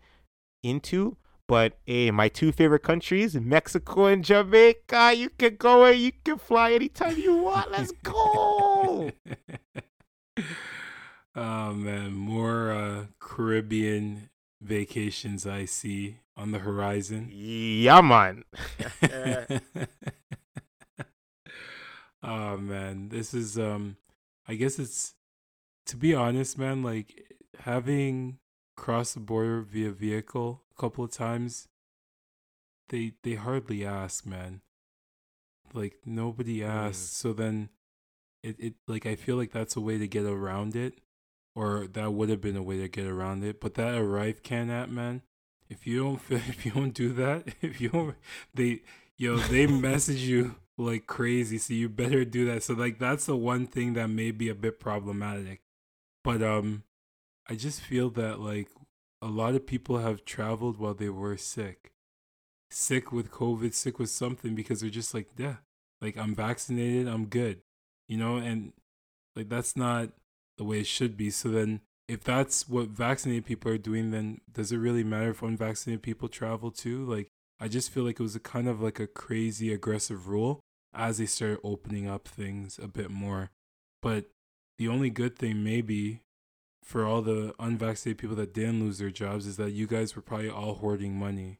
into. 0.62 1.16
But 1.46 1.76
hey, 1.84 2.10
my 2.10 2.28
two 2.28 2.52
favorite 2.52 2.82
countries, 2.82 3.34
Mexico 3.34 4.06
and 4.06 4.24
Jamaica, 4.24 5.12
you 5.14 5.28
can 5.28 5.56
go 5.56 5.84
and 5.84 6.00
you 6.00 6.12
can 6.24 6.38
fly 6.38 6.72
anytime 6.72 7.18
you 7.18 7.36
want. 7.36 7.70
Let's 7.70 7.92
go. 8.02 9.10
oh 11.36 11.72
man, 11.74 12.14
more 12.14 12.72
uh, 12.72 13.04
Caribbean 13.20 14.30
vacations 14.62 15.46
I 15.46 15.66
see 15.66 16.16
on 16.34 16.52
the 16.52 16.60
horizon. 16.60 17.28
Yeah, 17.30 18.00
man. 18.00 18.44
oh 22.22 22.56
man, 22.56 23.10
this 23.10 23.34
is 23.34 23.58
um 23.58 23.98
I 24.48 24.54
guess 24.54 24.78
it's 24.78 25.14
to 25.86 25.98
be 25.98 26.14
honest, 26.14 26.56
man, 26.56 26.82
like 26.82 27.36
having 27.60 28.38
crossed 28.76 29.12
the 29.12 29.20
border 29.20 29.60
via 29.60 29.90
vehicle 29.90 30.63
a 30.76 30.80
couple 30.80 31.04
of 31.04 31.10
times, 31.10 31.68
they 32.88 33.12
they 33.22 33.34
hardly 33.34 33.84
ask, 33.84 34.26
man. 34.26 34.60
Like 35.72 35.98
nobody 36.04 36.62
asks. 36.62 37.12
Mm. 37.12 37.16
So 37.16 37.32
then 37.32 37.68
it, 38.42 38.56
it 38.58 38.74
like 38.86 39.06
I 39.06 39.16
feel 39.16 39.36
like 39.36 39.52
that's 39.52 39.76
a 39.76 39.80
way 39.80 39.98
to 39.98 40.06
get 40.06 40.24
around 40.24 40.76
it. 40.76 41.00
Or 41.56 41.86
that 41.86 42.12
would 42.12 42.30
have 42.30 42.40
been 42.40 42.56
a 42.56 42.62
way 42.62 42.78
to 42.78 42.88
get 42.88 43.06
around 43.06 43.44
it. 43.44 43.60
But 43.60 43.74
that 43.74 43.94
ArriveCAN 43.94 44.70
app, 44.70 44.88
man, 44.88 45.22
if 45.68 45.86
you 45.86 46.02
don't 46.02 46.20
if 46.30 46.64
you 46.64 46.72
don't 46.72 46.94
do 46.94 47.12
that, 47.14 47.44
if 47.62 47.80
you 47.80 47.88
don't 47.90 48.16
they 48.52 48.82
yo, 49.16 49.36
they 49.36 49.66
message 49.88 50.22
you 50.22 50.56
like 50.76 51.06
crazy, 51.06 51.58
so 51.58 51.72
you 51.72 51.88
better 51.88 52.24
do 52.24 52.44
that. 52.46 52.62
So 52.62 52.74
like 52.74 52.98
that's 52.98 53.26
the 53.26 53.36
one 53.36 53.66
thing 53.66 53.94
that 53.94 54.08
may 54.08 54.30
be 54.30 54.48
a 54.48 54.54
bit 54.54 54.80
problematic. 54.80 55.62
But 56.22 56.42
um 56.42 56.84
I 57.48 57.54
just 57.54 57.80
feel 57.80 58.10
that 58.10 58.40
like 58.40 58.68
a 59.24 59.28
lot 59.28 59.54
of 59.54 59.66
people 59.66 59.98
have 59.98 60.26
traveled 60.26 60.76
while 60.76 60.92
they 60.92 61.08
were 61.08 61.38
sick. 61.38 61.92
Sick 62.70 63.10
with 63.10 63.30
COVID, 63.30 63.72
sick 63.72 63.98
with 63.98 64.10
something 64.10 64.54
because 64.54 64.82
they're 64.82 64.90
just 64.90 65.14
like, 65.14 65.28
yeah, 65.38 65.56
like 66.02 66.18
I'm 66.18 66.34
vaccinated, 66.34 67.08
I'm 67.08 67.26
good. 67.26 67.62
You 68.06 68.18
know, 68.18 68.36
and 68.36 68.74
like 69.34 69.48
that's 69.48 69.76
not 69.76 70.10
the 70.58 70.64
way 70.64 70.80
it 70.80 70.86
should 70.86 71.16
be. 71.16 71.30
So 71.30 71.48
then 71.48 71.80
if 72.06 72.22
that's 72.22 72.68
what 72.68 72.88
vaccinated 72.88 73.46
people 73.46 73.72
are 73.72 73.78
doing, 73.78 74.10
then 74.10 74.42
does 74.52 74.72
it 74.72 74.76
really 74.76 75.04
matter 75.04 75.30
if 75.30 75.42
unvaccinated 75.42 76.02
people 76.02 76.28
travel 76.28 76.70
too? 76.70 77.06
Like 77.06 77.28
I 77.58 77.68
just 77.68 77.90
feel 77.90 78.04
like 78.04 78.20
it 78.20 78.22
was 78.22 78.36
a 78.36 78.40
kind 78.40 78.68
of 78.68 78.82
like 78.82 79.00
a 79.00 79.06
crazy 79.06 79.72
aggressive 79.72 80.28
rule 80.28 80.60
as 80.92 81.16
they 81.16 81.26
start 81.26 81.60
opening 81.64 82.06
up 82.06 82.28
things 82.28 82.78
a 82.82 82.88
bit 82.88 83.10
more. 83.10 83.52
But 84.02 84.26
the 84.76 84.88
only 84.88 85.08
good 85.08 85.38
thing 85.38 85.64
maybe 85.64 86.20
for 86.84 87.06
all 87.06 87.22
the 87.22 87.54
unvaccinated 87.58 88.18
people 88.18 88.36
that 88.36 88.52
didn't 88.52 88.80
lose 88.80 88.98
their 88.98 89.10
jobs 89.10 89.46
is 89.46 89.56
that 89.56 89.70
you 89.70 89.86
guys 89.86 90.14
were 90.14 90.22
probably 90.22 90.50
all 90.50 90.74
hoarding 90.74 91.18
money. 91.18 91.58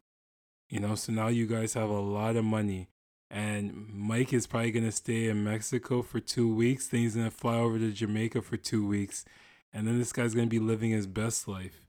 You 0.68 0.80
know, 0.80 0.94
so 0.94 1.12
now 1.12 1.28
you 1.28 1.46
guys 1.46 1.72
have 1.74 1.88
a 1.88 2.00
lot 2.00 2.36
of 2.36 2.44
money. 2.44 2.88
And 3.30 3.88
Mike 3.92 4.34
is 4.34 4.46
probably 4.46 4.70
going 4.70 4.84
to 4.84 4.92
stay 4.92 5.28
in 5.28 5.42
Mexico 5.42 6.02
for 6.02 6.20
two 6.20 6.54
weeks. 6.54 6.86
Then 6.86 7.00
he's 7.00 7.16
going 7.16 7.28
to 7.28 7.36
fly 7.36 7.56
over 7.56 7.78
to 7.78 7.90
Jamaica 7.90 8.42
for 8.42 8.58
two 8.58 8.86
weeks. 8.86 9.24
And 9.72 9.88
then 9.88 9.98
this 9.98 10.12
guy's 10.12 10.34
going 10.34 10.46
to 10.46 10.50
be 10.50 10.60
living 10.60 10.90
his 10.90 11.06
best 11.06 11.48
life. 11.48 11.86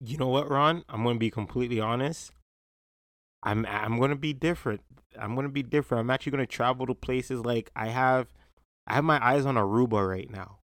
You 0.00 0.16
know 0.16 0.28
what, 0.28 0.48
Ron? 0.48 0.84
I'm 0.88 1.02
going 1.02 1.16
to 1.16 1.20
be 1.20 1.30
completely 1.30 1.80
honest. 1.80 2.30
I'm 3.42 3.66
I'm 3.66 3.98
going 3.98 4.10
to 4.10 4.16
be 4.16 4.32
different. 4.32 4.80
I'm 5.20 5.34
going 5.34 5.46
to 5.46 5.52
be 5.52 5.62
different. 5.62 6.00
I'm 6.00 6.10
actually 6.10 6.32
going 6.32 6.46
to 6.46 6.52
travel 6.52 6.86
to 6.86 6.94
places 6.94 7.44
like 7.44 7.70
I 7.74 7.88
have 7.88 8.28
I 8.86 8.94
have 8.94 9.04
my 9.04 9.24
eyes 9.24 9.44
on 9.44 9.56
Aruba 9.56 10.08
right 10.08 10.30
now 10.30 10.60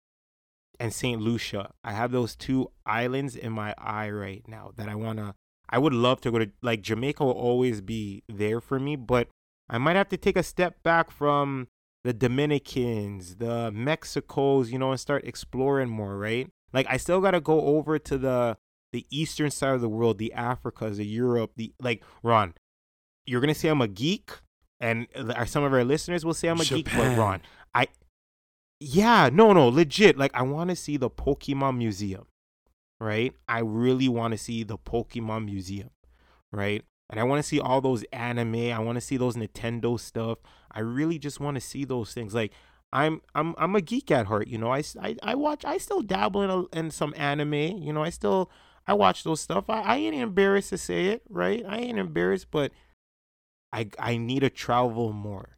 and 0.79 0.93
St. 0.93 1.21
Lucia. 1.21 1.71
I 1.83 1.93
have 1.93 2.11
those 2.11 2.35
two 2.35 2.71
islands 2.85 3.35
in 3.35 3.51
my 3.51 3.73
eye 3.77 4.09
right 4.09 4.43
now 4.47 4.71
that 4.77 4.89
I 4.89 4.95
want 4.95 5.19
to 5.19 5.35
I 5.69 5.79
would 5.79 5.93
love 5.93 6.21
to 6.21 6.31
go 6.31 6.39
to 6.39 6.49
like 6.61 6.81
Jamaica 6.81 7.23
will 7.23 7.31
always 7.31 7.81
be 7.81 8.23
there 8.29 8.61
for 8.61 8.79
me, 8.79 8.95
but 8.95 9.27
I 9.69 9.77
might 9.77 9.95
have 9.95 10.09
to 10.09 10.17
take 10.17 10.37
a 10.37 10.43
step 10.43 10.81
back 10.83 11.11
from 11.11 11.67
the 12.03 12.13
Dominicans, 12.13 13.35
the 13.35 13.69
Mexicos, 13.71 14.71
you 14.71 14.79
know, 14.79 14.91
and 14.91 14.99
start 14.99 15.25
exploring 15.25 15.89
more, 15.89 16.17
right? 16.17 16.49
Like 16.71 16.87
I 16.89 16.97
still 16.97 17.19
got 17.19 17.31
to 17.31 17.41
go 17.41 17.61
over 17.61 17.99
to 17.99 18.17
the 18.17 18.57
the 18.93 19.05
eastern 19.09 19.51
side 19.51 19.75
of 19.75 19.81
the 19.81 19.89
world, 19.89 20.17
the 20.17 20.33
Africas, 20.35 20.95
the 20.95 21.05
Europe, 21.05 21.51
the 21.57 21.73
like 21.81 22.03
Ron, 22.23 22.53
you're 23.25 23.41
going 23.41 23.53
to 23.53 23.59
say 23.59 23.67
I'm 23.67 23.81
a 23.81 23.87
geek 23.87 24.31
and 24.79 25.07
some 25.45 25.63
of 25.63 25.73
our 25.73 25.83
listeners 25.83 26.23
will 26.23 26.33
say 26.33 26.47
I'm 26.47 26.61
a 26.61 26.63
Japan. 26.63 26.83
geek, 26.83 26.95
but 26.95 27.17
Ron, 27.17 27.41
I 27.75 27.87
yeah, 28.79 29.29
no, 29.31 29.53
no, 29.53 29.67
legit. 29.67 30.17
Like, 30.17 30.31
I 30.33 30.43
want 30.43 30.69
to 30.69 30.75
see 30.75 30.97
the 30.97 31.09
Pokemon 31.09 31.77
Museum, 31.77 32.27
right? 32.99 33.33
I 33.47 33.59
really 33.59 34.07
want 34.07 34.33
to 34.33 34.37
see 34.37 34.63
the 34.63 34.77
Pokemon 34.77 35.45
Museum, 35.45 35.89
right? 36.51 36.83
And 37.09 37.19
I 37.19 37.23
want 37.23 37.39
to 37.41 37.47
see 37.47 37.59
all 37.59 37.81
those 37.81 38.03
anime. 38.11 38.71
I 38.71 38.79
want 38.79 38.97
to 38.97 39.01
see 39.01 39.17
those 39.17 39.35
Nintendo 39.35 39.99
stuff. 39.99 40.39
I 40.71 40.81
really 40.81 41.17
just 41.17 41.39
want 41.39 41.55
to 41.55 41.61
see 41.61 41.85
those 41.85 42.13
things. 42.13 42.35
Like, 42.35 42.51
I'm 42.93 43.21
I'm 43.35 43.55
I'm 43.57 43.75
a 43.75 43.81
geek 43.81 44.11
at 44.11 44.27
heart, 44.27 44.47
you 44.47 44.57
know. 44.57 44.71
I, 44.71 44.83
I, 45.01 45.15
I 45.23 45.35
watch. 45.35 45.65
I 45.65 45.77
still 45.77 46.01
dabble 46.01 46.41
in 46.43 46.49
a, 46.49 46.77
in 46.77 46.91
some 46.91 47.13
anime, 47.17 47.53
you 47.53 47.91
know. 47.91 48.03
I 48.03 48.09
still 48.09 48.49
I 48.85 48.93
watch 48.93 49.23
those 49.23 49.41
stuff. 49.41 49.69
I, 49.69 49.81
I 49.81 49.95
ain't 49.97 50.15
embarrassed 50.15 50.69
to 50.69 50.77
say 50.77 51.07
it, 51.07 51.23
right? 51.29 51.63
I 51.67 51.79
ain't 51.79 51.99
embarrassed, 51.99 52.47
but 52.51 52.71
I 53.73 53.89
I 53.99 54.17
need 54.17 54.41
to 54.41 54.49
travel 54.49 55.11
more. 55.11 55.56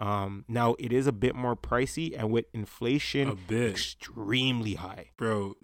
Um, 0.00 0.46
now 0.48 0.76
it 0.78 0.94
is 0.94 1.06
a 1.06 1.12
bit 1.12 1.34
more 1.34 1.54
pricey, 1.54 2.18
and 2.18 2.30
with 2.30 2.46
inflation, 2.54 3.28
a 3.28 3.34
bit 3.34 3.72
extremely 3.72 4.74
high, 4.74 5.10
bro. 5.18 5.56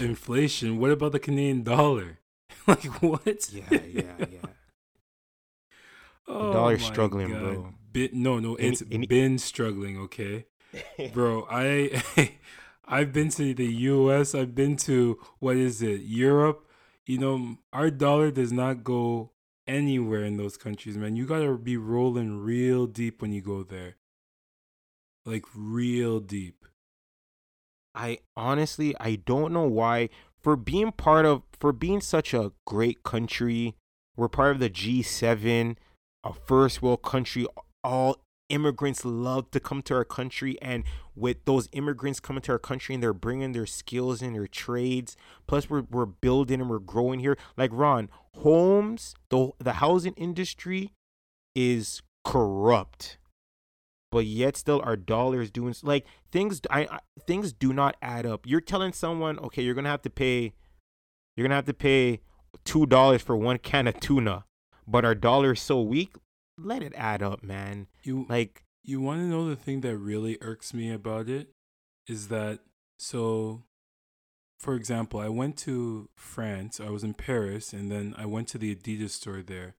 inflation. 0.00 0.78
What 0.78 0.90
about 0.90 1.12
the 1.12 1.20
Canadian 1.20 1.62
dollar? 1.62 2.18
like 2.66 2.84
what? 3.00 3.52
Yeah, 3.52 3.62
yeah, 3.70 4.02
yeah. 4.18 4.48
oh, 6.26 6.48
the 6.48 6.52
dollar's 6.52 6.84
struggling, 6.84 7.30
God. 7.30 7.40
bro. 7.40 7.74
Bit, 7.92 8.14
no, 8.14 8.40
no, 8.40 8.56
it's 8.56 8.82
any, 8.82 8.96
any... 8.96 9.06
been 9.06 9.38
struggling. 9.38 9.96
Okay, 10.00 10.46
bro. 11.14 11.46
I 11.48 12.02
I've 12.84 13.12
been 13.12 13.28
to 13.28 13.54
the 13.54 13.66
U.S. 13.66 14.34
I've 14.34 14.56
been 14.56 14.76
to 14.78 15.20
what 15.38 15.56
is 15.56 15.82
it, 15.82 16.00
Europe. 16.00 16.68
You 17.06 17.18
know, 17.18 17.58
our 17.72 17.90
dollar 17.90 18.32
does 18.32 18.52
not 18.52 18.82
go 18.82 19.30
anywhere 19.68 20.24
in 20.24 20.36
those 20.36 20.56
countries, 20.56 20.96
man. 20.96 21.14
You 21.14 21.26
gotta 21.26 21.56
be 21.56 21.76
rolling 21.76 22.38
real 22.38 22.86
deep 22.86 23.22
when 23.22 23.32
you 23.32 23.42
go 23.42 23.62
there. 23.62 23.96
Like 25.24 25.44
real 25.54 26.18
deep. 26.18 26.64
I 27.94 28.18
honestly 28.36 28.94
I 28.98 29.16
don't 29.16 29.52
know 29.52 29.68
why 29.68 30.08
for 30.40 30.56
being 30.56 30.92
part 30.92 31.26
of 31.26 31.42
for 31.58 31.72
being 31.72 32.00
such 32.00 32.32
a 32.32 32.52
great 32.66 33.02
country, 33.02 33.76
we're 34.16 34.28
part 34.28 34.52
of 34.52 34.60
the 34.60 34.70
G7, 34.70 35.76
a 36.24 36.32
first 36.32 36.80
world 36.80 37.02
country, 37.02 37.46
all 37.84 38.16
immigrants 38.48 39.04
love 39.04 39.50
to 39.50 39.60
come 39.60 39.82
to 39.82 39.94
our 39.94 40.04
country 40.04 40.56
and 40.62 40.84
with 41.14 41.44
those 41.44 41.68
immigrants 41.72 42.20
coming 42.20 42.42
to 42.42 42.52
our 42.52 42.58
country 42.58 42.94
and 42.94 43.02
they're 43.02 43.12
bringing 43.12 43.52
their 43.52 43.66
skills 43.66 44.22
and 44.22 44.34
their 44.34 44.46
trades 44.46 45.16
plus 45.46 45.68
we're, 45.68 45.82
we're 45.90 46.06
building 46.06 46.60
and 46.60 46.70
we're 46.70 46.78
growing 46.78 47.20
here. 47.20 47.36
Like 47.56 47.70
ron 47.72 48.08
homes 48.36 49.14
the, 49.30 49.50
the 49.58 49.74
housing 49.74 50.14
industry 50.14 50.92
is 51.54 52.02
corrupt 52.24 53.18
but 54.10 54.24
yet 54.24 54.56
still 54.56 54.80
our 54.84 54.96
dollar 54.96 55.40
is 55.40 55.50
doing 55.50 55.74
like 55.82 56.06
things 56.30 56.60
I, 56.70 56.80
I 56.90 56.98
things 57.26 57.52
do 57.52 57.72
not 57.72 57.96
add 58.00 58.24
up. 58.26 58.46
You're 58.46 58.60
telling 58.60 58.92
someone 58.92 59.38
okay 59.40 59.62
you're 59.62 59.74
gonna 59.74 59.88
have 59.88 60.02
to 60.02 60.10
pay 60.10 60.54
you're 61.36 61.44
gonna 61.44 61.56
have 61.56 61.66
to 61.66 61.74
pay 61.74 62.20
two 62.64 62.86
dollars 62.86 63.22
for 63.22 63.36
one 63.36 63.58
can 63.58 63.86
of 63.86 64.00
tuna 64.00 64.44
but 64.86 65.04
our 65.04 65.14
dollar 65.14 65.52
is 65.52 65.60
so 65.60 65.82
weak 65.82 66.14
let 66.58 66.82
it 66.82 66.92
add 66.96 67.22
up, 67.22 67.42
man. 67.42 67.86
You 68.02 68.26
like 68.28 68.64
you 68.82 69.00
want 69.00 69.20
to 69.20 69.26
know 69.26 69.48
the 69.48 69.56
thing 69.56 69.80
that 69.82 69.96
really 69.96 70.38
irks 70.40 70.74
me 70.74 70.92
about 70.92 71.28
it 71.28 71.50
is 72.06 72.28
that 72.28 72.60
so 72.98 73.64
for 74.58 74.74
example, 74.74 75.20
I 75.20 75.28
went 75.28 75.56
to 75.58 76.08
France, 76.16 76.80
I 76.80 76.90
was 76.90 77.04
in 77.04 77.14
Paris, 77.14 77.72
and 77.72 77.90
then 77.90 78.14
I 78.18 78.26
went 78.26 78.48
to 78.48 78.58
the 78.58 78.74
Adidas 78.74 79.10
store 79.10 79.40
there. 79.40 79.76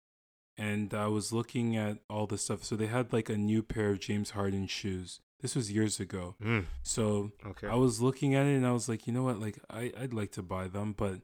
And 0.57 0.93
I 0.93 1.07
was 1.07 1.31
looking 1.31 1.77
at 1.77 1.99
all 2.09 2.27
the 2.27 2.37
stuff. 2.37 2.63
So 2.63 2.75
they 2.75 2.87
had 2.87 3.13
like 3.13 3.29
a 3.29 3.37
new 3.37 3.63
pair 3.63 3.91
of 3.91 3.99
James 3.99 4.31
Harden 4.31 4.67
shoes. 4.67 5.21
This 5.41 5.55
was 5.55 5.71
years 5.71 6.01
ago. 6.01 6.35
Mm. 6.43 6.65
So 6.81 7.31
okay. 7.45 7.67
I 7.67 7.75
was 7.75 8.01
looking 8.01 8.35
at 8.35 8.45
it 8.45 8.55
and 8.55 8.67
I 8.67 8.73
was 8.73 8.89
like, 8.89 9.07
you 9.07 9.13
know 9.13 9.23
what? 9.23 9.39
Like, 9.39 9.59
I, 9.69 9.93
I'd 9.97 10.13
like 10.13 10.31
to 10.33 10.41
buy 10.41 10.67
them, 10.67 10.93
but 10.97 11.15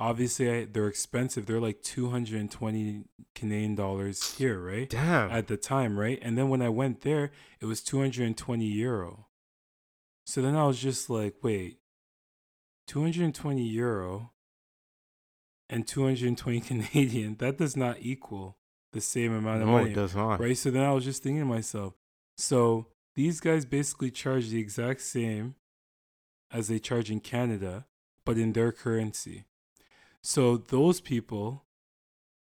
obviously 0.00 0.50
I, 0.50 0.64
they're 0.64 0.88
expensive. 0.88 1.46
They're 1.46 1.60
like 1.60 1.82
220 1.82 3.04
Canadian 3.34 3.74
dollars 3.74 4.36
here, 4.38 4.58
right? 4.58 4.88
Damn. 4.88 5.30
At 5.30 5.46
the 5.46 5.56
time, 5.56 5.98
right? 5.98 6.18
And 6.22 6.36
then 6.36 6.48
when 6.48 6.62
I 6.62 6.70
went 6.70 7.02
there, 7.02 7.30
it 7.60 7.66
was 7.66 7.82
220 7.82 8.64
euro. 8.64 9.26
So 10.24 10.40
then 10.40 10.56
I 10.56 10.64
was 10.64 10.78
just 10.78 11.10
like, 11.10 11.34
wait, 11.42 11.78
220 12.88 13.62
euro 13.62 14.32
and 15.68 15.86
220 15.86 16.60
Canadian, 16.90 17.36
that 17.36 17.58
does 17.58 17.76
not 17.76 17.98
equal 18.00 18.56
the 18.92 19.00
same 19.00 19.32
amount 19.32 19.62
of 19.62 19.68
no, 19.68 19.74
money. 19.74 19.90
it 19.90 19.94
does 19.94 20.16
not. 20.16 20.40
Right? 20.40 20.56
So 20.56 20.70
then 20.70 20.82
I 20.82 20.92
was 20.92 21.04
just 21.04 21.22
thinking 21.22 21.42
to 21.42 21.46
myself, 21.46 21.94
so 22.36 22.86
these 23.14 23.38
guys 23.38 23.64
basically 23.64 24.10
charge 24.10 24.48
the 24.48 24.58
exact 24.58 25.02
same 25.02 25.54
as 26.50 26.68
they 26.68 26.78
charge 26.78 27.10
in 27.10 27.20
Canada, 27.20 27.86
but 28.24 28.36
in 28.36 28.52
their 28.52 28.72
currency. 28.72 29.44
So 30.22 30.56
those 30.56 31.00
people, 31.00 31.64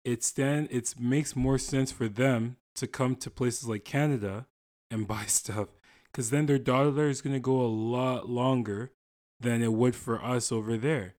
it 0.04 0.22
stand 0.22 0.68
it 0.70 0.94
makes 0.98 1.34
more 1.34 1.58
sense 1.58 1.90
for 1.90 2.08
them 2.08 2.56
to 2.76 2.86
come 2.86 3.16
to 3.16 3.30
places 3.30 3.68
like 3.68 3.84
Canada 3.84 4.46
and 4.90 5.06
buy 5.08 5.24
stuff 5.24 5.68
because 6.14 6.30
then 6.30 6.46
their 6.46 6.58
dollar 6.58 7.08
is 7.08 7.20
going 7.20 7.34
to 7.34 7.40
go 7.40 7.60
a 7.60 7.66
lot 7.66 8.28
longer 8.28 8.92
than 9.40 9.62
it 9.62 9.72
would 9.72 9.96
for 9.96 10.22
us 10.22 10.52
over 10.52 10.76
there. 10.76 11.14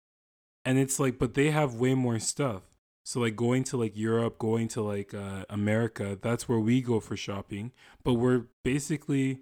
And 0.63 0.77
it's 0.79 0.99
like, 0.99 1.19
but 1.19 1.33
they 1.33 1.51
have 1.51 1.75
way 1.75 1.93
more 1.93 2.17
stuff. 2.19 2.63
So 3.03 3.19
like 3.19 3.35
going 3.35 3.63
to 3.65 3.77
like 3.77 3.95
Europe, 3.95 4.39
going 4.39 4.67
to 4.69 4.81
like 4.81 5.13
uh, 5.13 5.45
America, 5.49 6.17
that's 6.19 6.49
where 6.49 6.59
we 6.59 6.81
go 6.81 6.99
for 6.99 7.15
shopping. 7.15 7.71
But 8.03 8.13
we're 8.13 8.45
basically, 8.63 9.41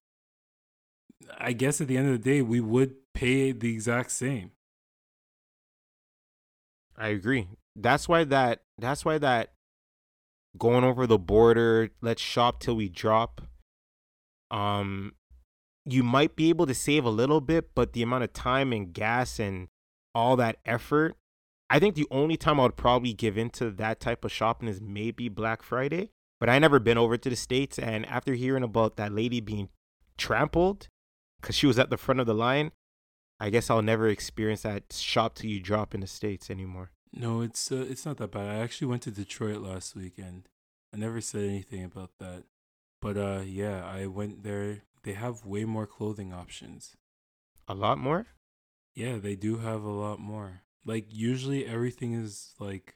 I 1.38 1.54
guess 1.54 1.80
at 1.80 1.88
the 1.88 1.98
end 1.98 2.08
of 2.08 2.14
the 2.14 2.30
day, 2.30 2.42
we 2.42 2.60
would 2.60 2.96
pay 3.14 3.52
the 3.52 3.72
exact 3.72 4.12
same. 4.12 4.52
I 6.98 7.10
agree. 7.10 7.48
That's 7.76 8.08
why 8.08 8.24
that 8.26 8.62
that's 8.78 9.04
why 9.04 9.18
that 9.18 9.54
going 10.58 10.84
over 10.84 11.08
the 11.08 11.18
border, 11.18 11.90
let's 12.02 12.22
shop 12.22 12.60
till 12.60 12.76
we 12.76 12.90
drop. 12.90 13.42
Um 14.52 15.14
you 15.86 16.04
might 16.04 16.36
be 16.36 16.50
able 16.50 16.66
to 16.66 16.74
save 16.74 17.04
a 17.04 17.10
little 17.10 17.42
bit, 17.42 17.76
but 17.76 17.94
the 17.94 18.04
amount 18.04 18.24
of 18.24 18.32
time 18.32 18.72
and 18.72 18.94
gas 18.94 19.40
and 19.40 19.68
all 20.16 20.36
that 20.38 20.58
effort, 20.66 21.18
I 21.70 21.80
think 21.80 21.96
the 21.96 22.08
only 22.10 22.38
time 22.38 22.60
I 22.60 22.64
would 22.64 22.78
probably 22.78 23.14
give 23.14 23.38
into 23.38 23.70
that 23.72 24.00
type 24.00 24.24
of 24.24 24.32
shopping 24.32 24.70
is 24.70 24.80
maybe 24.80 25.28
Black 25.28 25.62
Friday. 25.62 26.12
But 26.40 26.50
I 26.50 26.60
never 26.60 26.80
been 26.80 26.98
over 26.98 27.18
to 27.18 27.30
the 27.30 27.36
States 27.36 27.80
and 27.80 28.06
after 28.06 28.34
hearing 28.34 28.64
about 28.64 28.98
that 28.98 29.12
lady 29.12 29.40
being 29.40 29.70
trampled 30.18 30.88
because 31.42 31.56
she 31.56 31.68
was 31.68 31.80
at 31.80 31.90
the 31.90 31.98
front 31.98 32.20
of 32.20 32.28
the 32.28 32.34
line, 32.34 32.72
I 33.44 33.50
guess 33.50 33.70
I'll 33.70 33.82
never 33.82 34.08
experience 34.08 34.62
that 34.62 34.94
shop 34.94 35.36
till 35.36 35.50
you 35.50 35.60
drop 35.60 35.94
in 35.94 36.00
the 36.00 36.08
states 36.08 36.50
anymore. 36.50 36.92
No, 37.12 37.42
it's 37.42 37.74
uh, 37.74 37.86
it's 37.90 38.06
not 38.06 38.16
that 38.18 38.32
bad. 38.32 38.48
I 38.48 38.60
actually 38.60 38.88
went 38.88 39.02
to 39.02 39.12
Detroit 39.12 39.58
last 39.58 39.98
weekend. 39.98 40.48
I 40.94 40.98
never 40.98 41.20
said 41.20 41.44
anything 41.44 41.84
about 41.84 42.12
that, 42.20 42.44
but 43.02 43.18
uh, 43.18 43.42
yeah, 43.46 43.84
I 43.86 44.06
went 44.06 44.44
there. 44.44 44.84
They 45.04 45.12
have 45.12 45.44
way 45.44 45.66
more 45.66 45.86
clothing 45.86 46.32
options. 46.32 46.96
A 47.68 47.74
lot 47.74 47.98
more. 47.98 48.28
Yeah, 48.96 49.18
they 49.18 49.36
do 49.36 49.58
have 49.58 49.84
a 49.84 49.92
lot 49.92 50.20
more. 50.22 50.62
Like 50.86 51.08
usually, 51.10 51.66
everything 51.66 52.14
is 52.14 52.54
like 52.60 52.96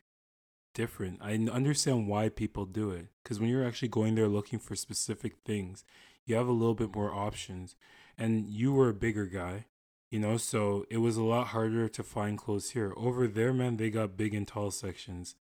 different. 0.73 1.19
I 1.21 1.33
understand 1.33 2.07
why 2.07 2.29
people 2.29 2.65
do 2.65 2.91
it 2.91 3.07
because 3.21 3.41
when 3.41 3.49
you're 3.49 3.67
actually 3.67 3.89
going 3.89 4.15
there 4.15 4.29
looking 4.29 4.59
for 4.59 4.77
specific 4.77 5.33
things, 5.43 5.83
you 6.25 6.35
have 6.35 6.47
a 6.47 6.53
little 6.53 6.75
bit 6.75 6.95
more 6.95 7.13
options. 7.13 7.75
And 8.17 8.47
you 8.47 8.71
were 8.71 8.89
a 8.89 8.93
bigger 8.93 9.25
guy, 9.25 9.65
you 10.09 10.19
know, 10.19 10.37
so 10.37 10.85
it 10.89 10.97
was 10.97 11.17
a 11.17 11.23
lot 11.23 11.47
harder 11.47 11.89
to 11.89 12.03
find 12.03 12.37
clothes 12.37 12.71
here. 12.71 12.93
Over 12.95 13.27
there, 13.27 13.53
man, 13.53 13.77
they 13.77 13.89
got 13.89 14.17
big 14.17 14.33
and 14.33 14.47
tall 14.47 14.71
sections. 14.71 15.35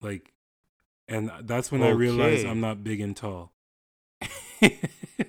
Like, 0.00 0.32
and 1.06 1.30
that's 1.42 1.70
when 1.70 1.82
I 1.82 1.90
realized 1.90 2.46
I'm 2.46 2.60
not 2.60 2.82
big 2.82 3.00
and 3.00 3.16
tall. 3.16 3.52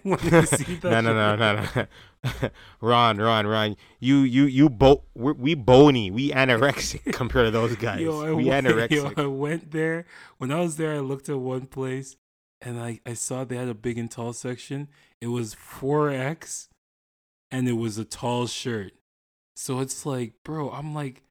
when 0.04 0.20
I 0.20 0.44
see 0.46 0.76
that 0.76 0.84
no, 0.84 1.02
no, 1.02 1.14
no, 1.14 1.36
no, 1.36 1.68
no. 1.76 2.50
Ron, 2.82 3.18
Ron, 3.18 3.48
Ron. 3.48 3.76
You, 4.00 4.18
you, 4.20 4.46
you. 4.46 4.70
Bo- 4.70 5.04
we're, 5.16 5.34
we 5.34 5.56
bony. 5.56 6.12
We 6.12 6.32
anorexic 6.32 7.14
compared 7.14 7.48
to 7.48 7.52
those 7.52 7.76
guys. 7.76 8.02
Yo, 8.02 8.22
I 8.22 8.32
we 8.34 8.46
went, 8.46 8.68
anorexic. 8.68 9.18
yo, 9.18 9.24
I 9.24 9.26
went 9.28 9.72
there. 9.72 10.06
When 10.38 10.52
I 10.52 10.62
was 10.62 10.78
there, 10.78 10.96
I 10.96 11.00
looked 11.00 11.30
at 11.30 11.40
one 11.40 11.66
place 11.66 12.18
and 12.62 12.80
I, 12.80 13.00
I 13.06 13.14
saw 13.14 13.44
they 13.44 13.56
had 13.56 13.70
a 13.70 13.74
big 13.74 13.98
and 13.98 14.10
tall 14.10 14.34
section. 14.34 14.90
It 15.22 15.28
was 15.28 15.56
4X 15.56 16.68
and 17.52 17.68
it 17.68 17.74
was 17.74 17.98
a 17.98 18.06
tall 18.06 18.48
shirt. 18.48 18.94
So 19.56 19.80
it's 19.80 20.06
like, 20.06 20.34
bro, 20.44 20.72
I'm 20.72 20.94
like, 20.94 21.24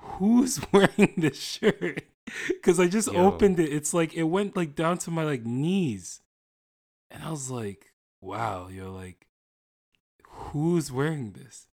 who's 0.00 0.60
wearing 0.72 1.14
this 1.16 1.40
shirt? 1.40 2.02
Because 2.48 2.80
I 2.80 2.88
just 2.88 3.12
Yo. 3.12 3.24
opened 3.24 3.60
it. 3.60 3.72
It's 3.72 3.94
like, 3.94 4.14
it 4.14 4.24
went 4.24 4.56
like 4.56 4.74
down 4.74 4.98
to 4.98 5.12
my 5.12 5.22
like 5.22 5.46
knees. 5.46 6.22
And 7.08 7.22
I 7.22 7.30
was 7.30 7.52
like, 7.52 7.92
wow, 8.20 8.66
yo, 8.66 8.92
like, 8.92 9.28
who's 10.26 10.90
wearing 10.90 11.34
this? 11.34 11.68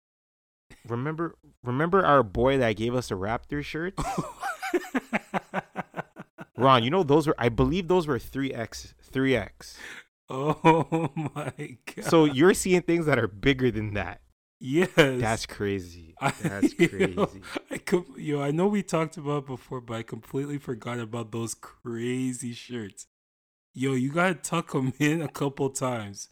remember, 0.87 1.35
remember 1.63 2.05
our 2.05 2.21
boy 2.23 2.57
that 2.57 2.75
gave 2.75 2.95
us 2.95 3.11
a 3.11 3.13
Raptor 3.13 3.63
shirt? 3.63 3.93
Ron, 6.57 6.83
you 6.83 6.89
know 6.89 7.03
those 7.03 7.27
were. 7.27 7.35
I 7.37 7.49
believe 7.49 7.87
those 7.87 8.07
were 8.07 8.19
three 8.19 8.53
X, 8.53 8.93
three 9.01 9.35
X. 9.35 9.77
oh 10.63 11.09
my 11.35 11.77
god. 11.95 12.05
So 12.05 12.25
you're 12.25 12.53
seeing 12.53 12.81
things 12.83 13.05
that 13.05 13.19
are 13.19 13.27
bigger 13.27 13.69
than 13.71 13.93
that. 13.95 14.21
yes. 14.59 14.89
That's 14.95 15.45
crazy. 15.45 16.15
I- 16.21 16.33
That's 16.41 16.73
yo, 16.79 16.87
crazy. 16.87 17.41
I 17.69 17.77
com- 17.79 18.15
yo, 18.17 18.41
I 18.41 18.51
know 18.51 18.67
we 18.67 18.83
talked 18.83 19.17
about 19.17 19.45
before, 19.47 19.81
but 19.81 19.95
I 19.97 20.03
completely 20.03 20.57
forgot 20.57 20.99
about 20.99 21.31
those 21.31 21.53
crazy 21.53 22.53
shirts. 22.53 23.07
Yo, 23.73 23.93
you 23.93 24.11
gotta 24.11 24.35
tuck 24.35 24.71
them 24.71 24.93
in 24.99 25.21
a 25.21 25.27
couple 25.27 25.69
times. 25.69 26.29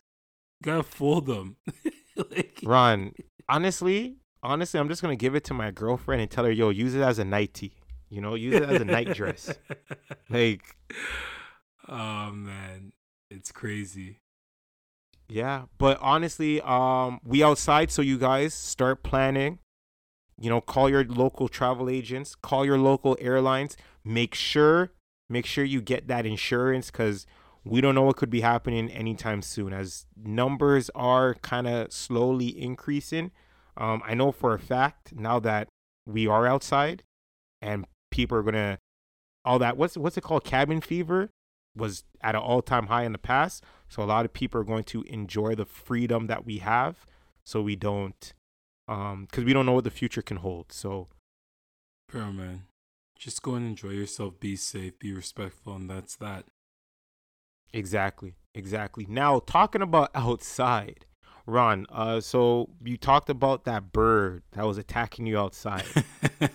You 0.61 0.65
gotta 0.71 0.83
fold 0.83 1.25
them. 1.25 1.55
like, 2.15 2.59
Ron, 2.63 3.13
honestly, 3.47 4.17
honestly, 4.43 4.79
I'm 4.79 4.89
just 4.89 5.01
gonna 5.01 5.15
give 5.15 5.35
it 5.35 5.43
to 5.45 5.53
my 5.53 5.71
girlfriend 5.71 6.21
and 6.21 6.29
tell 6.29 6.45
her, 6.45 6.51
yo, 6.51 6.69
use 6.69 6.95
it 6.95 7.01
as 7.01 7.17
a 7.19 7.25
nightie. 7.25 7.73
You 8.09 8.21
know, 8.21 8.35
use 8.35 8.55
it 8.55 8.63
as 8.63 8.81
a 8.81 8.85
night 8.85 9.13
dress. 9.13 9.53
Like, 10.29 10.75
oh 11.87 12.31
man, 12.31 12.91
it's 13.29 13.51
crazy. 13.51 14.17
yeah. 15.27 15.63
But 15.77 15.97
honestly, 16.01 16.61
um, 16.61 17.19
we 17.23 17.43
outside, 17.43 17.91
so 17.91 18.01
you 18.01 18.17
guys 18.17 18.53
start 18.53 19.03
planning. 19.03 19.59
You 20.39 20.49
know, 20.49 20.61
call 20.61 20.89
your 20.89 21.03
local 21.03 21.49
travel 21.49 21.89
agents, 21.89 22.33
call 22.33 22.65
your 22.65 22.77
local 22.77 23.17
airlines. 23.19 23.75
Make 24.05 24.33
sure, 24.33 24.91
make 25.29 25.45
sure 25.45 25.65
you 25.65 25.81
get 25.81 26.07
that 26.07 26.25
insurance 26.25 26.89
because 26.89 27.27
we 27.65 27.81
don't 27.81 27.93
know 27.93 28.03
what 28.03 28.15
could 28.15 28.29
be 28.29 28.41
happening 28.41 28.89
anytime 28.89 29.41
soon. 29.41 29.73
As 29.73 30.05
numbers 30.15 30.89
are 30.95 31.33
kind 31.35 31.67
of 31.67 31.91
slowly 31.91 32.47
increasing, 32.59 33.31
um, 33.75 34.01
I 34.05 34.13
know 34.13 34.31
for 34.31 34.53
a 34.53 34.59
fact 34.59 35.13
now 35.13 35.39
that 35.41 35.67
we 36.05 36.25
are 36.25 36.47
outside 36.47 37.03
and 37.61 37.85
people 38.09 38.37
are 38.37 38.43
gonna 38.43 38.79
all 39.45 39.59
that 39.59 39.77
what's 39.77 39.97
what's 39.97 40.17
it 40.17 40.21
called 40.21 40.43
cabin 40.43 40.81
fever 40.81 41.29
was 41.79 42.03
at 42.21 42.35
an 42.35 42.41
all-time 42.41 42.87
high 42.87 43.03
in 43.03 43.11
the 43.13 43.17
past. 43.17 43.63
So 43.87 44.03
a 44.03 44.05
lot 44.05 44.25
of 44.25 44.33
people 44.33 44.61
are 44.61 44.65
going 44.65 44.83
to 44.85 45.01
enjoy 45.03 45.55
the 45.55 45.65
freedom 45.65 46.27
that 46.27 46.45
we 46.45 46.59
have. 46.59 47.05
So 47.43 47.61
we 47.61 47.75
don't 47.75 48.33
um 48.87 49.25
because 49.25 49.43
we 49.45 49.53
don't 49.53 49.65
know 49.65 49.73
what 49.73 49.83
the 49.85 49.91
future 49.91 50.21
can 50.21 50.37
hold. 50.37 50.71
So 50.71 51.07
Bro, 52.11 52.33
man. 52.33 52.63
Just 53.17 53.41
go 53.43 53.55
and 53.55 53.65
enjoy 53.67 53.89
yourself, 53.91 54.39
be 54.39 54.55
safe, 54.55 54.97
be 54.99 55.11
respectful, 55.13 55.75
and 55.75 55.89
that's 55.89 56.15
that. 56.17 56.45
exactly. 57.73 58.35
Exactly. 58.55 59.05
Now 59.09 59.39
talking 59.39 59.81
about 59.81 60.11
outside 60.15 61.05
ron 61.45 61.87
uh 61.89 62.21
so 62.21 62.69
you 62.83 62.95
talked 62.95 63.27
about 63.27 63.63
that 63.65 63.91
bird 63.91 64.43
that 64.51 64.63
was 64.67 64.77
attacking 64.77 65.25
you 65.25 65.35
outside 65.39 65.83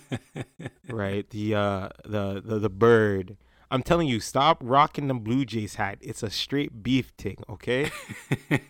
right? 0.89 1.29
The 1.29 1.55
uh 1.55 1.89
the, 2.05 2.41
the 2.43 2.59
the 2.59 2.69
bird 2.69 3.37
i'm 3.71 3.83
telling 3.83 4.07
you 4.07 4.19
stop 4.19 4.57
rocking 4.61 5.07
the 5.07 5.13
blue 5.13 5.45
jays 5.45 5.75
hat. 5.75 5.97
It's 6.01 6.23
a 6.23 6.29
straight 6.29 6.83
beef 6.83 7.11
thing 7.17 7.37
okay? 7.49 7.91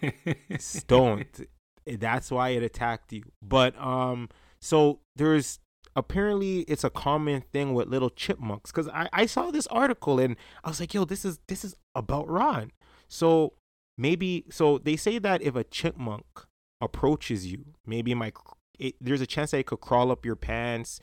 Don't 0.87 1.47
that's 1.85 2.31
why 2.31 2.49
it 2.49 2.63
attacked 2.63 3.13
you. 3.13 3.23
But 3.41 3.79
um 3.79 4.29
so 4.61 4.99
there's 5.15 5.59
apparently 5.95 6.59
it's 6.61 6.83
a 6.83 6.89
common 6.89 7.41
thing 7.53 7.73
with 7.73 7.87
little 7.87 8.09
chipmunks. 8.09 8.71
Because 8.71 8.87
I, 8.89 9.07
I 9.13 9.25
saw 9.25 9.51
this 9.51 9.67
article 9.67 10.19
and 10.19 10.35
i 10.63 10.69
was 10.69 10.79
like 10.79 10.93
yo 10.93 11.05
this 11.05 11.25
is 11.25 11.39
this 11.47 11.63
is 11.63 11.75
about 11.93 12.29
ron. 12.29 12.71
So 13.07 13.53
maybe 13.97 14.45
so 14.49 14.77
they 14.77 14.95
say 14.95 15.19
that 15.19 15.41
if 15.41 15.55
a 15.55 15.63
chipmunk 15.63 16.25
approaches 16.81 17.47
you 17.47 17.65
maybe 17.85 18.13
my 18.13 18.31
it, 18.77 18.95
there's 18.99 19.21
a 19.21 19.27
chance 19.27 19.51
that 19.51 19.59
it 19.59 19.65
could 19.65 19.79
crawl 19.79 20.11
up 20.11 20.25
your 20.25 20.35
pants 20.35 20.99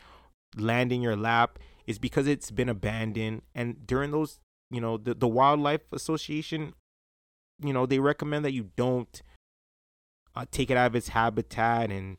land 0.57 0.93
in 0.93 1.01
your 1.01 1.17
lap 1.17 1.59
is 1.87 1.99
because 1.99 2.27
it's 2.27 2.51
been 2.51 2.69
abandoned 2.69 3.43
and 3.55 3.87
during 3.87 4.11
those 4.11 4.41
you 4.71 4.81
know 4.81 4.97
the, 4.97 5.15
the 5.15 5.29
wildlife 5.29 5.81
association 5.93 6.73
you 7.63 7.73
know 7.73 7.87
they 7.87 7.99
recommend 7.99 8.45
that 8.45 8.53
you 8.53 8.71
don't 8.77 9.23
uh, 10.35 10.45
take 10.51 10.71
it 10.71 10.77
out 10.77 10.87
of 10.87 10.97
its 10.97 11.09
habitat 11.09 11.91
and 11.91 12.19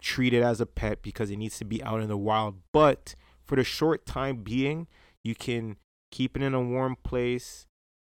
treat 0.00 0.32
it 0.32 0.42
as 0.42 0.60
a 0.60 0.66
pet 0.66 1.02
because 1.02 1.30
it 1.30 1.36
needs 1.36 1.58
to 1.58 1.64
be 1.64 1.82
out 1.82 2.00
in 2.00 2.08
the 2.08 2.16
wild. 2.16 2.56
But 2.72 3.14
for 3.44 3.56
the 3.56 3.64
short 3.64 4.06
time 4.06 4.38
being, 4.38 4.86
you 5.22 5.34
can 5.34 5.76
keep 6.10 6.36
it 6.36 6.42
in 6.42 6.54
a 6.54 6.60
warm 6.60 6.96
place, 7.02 7.66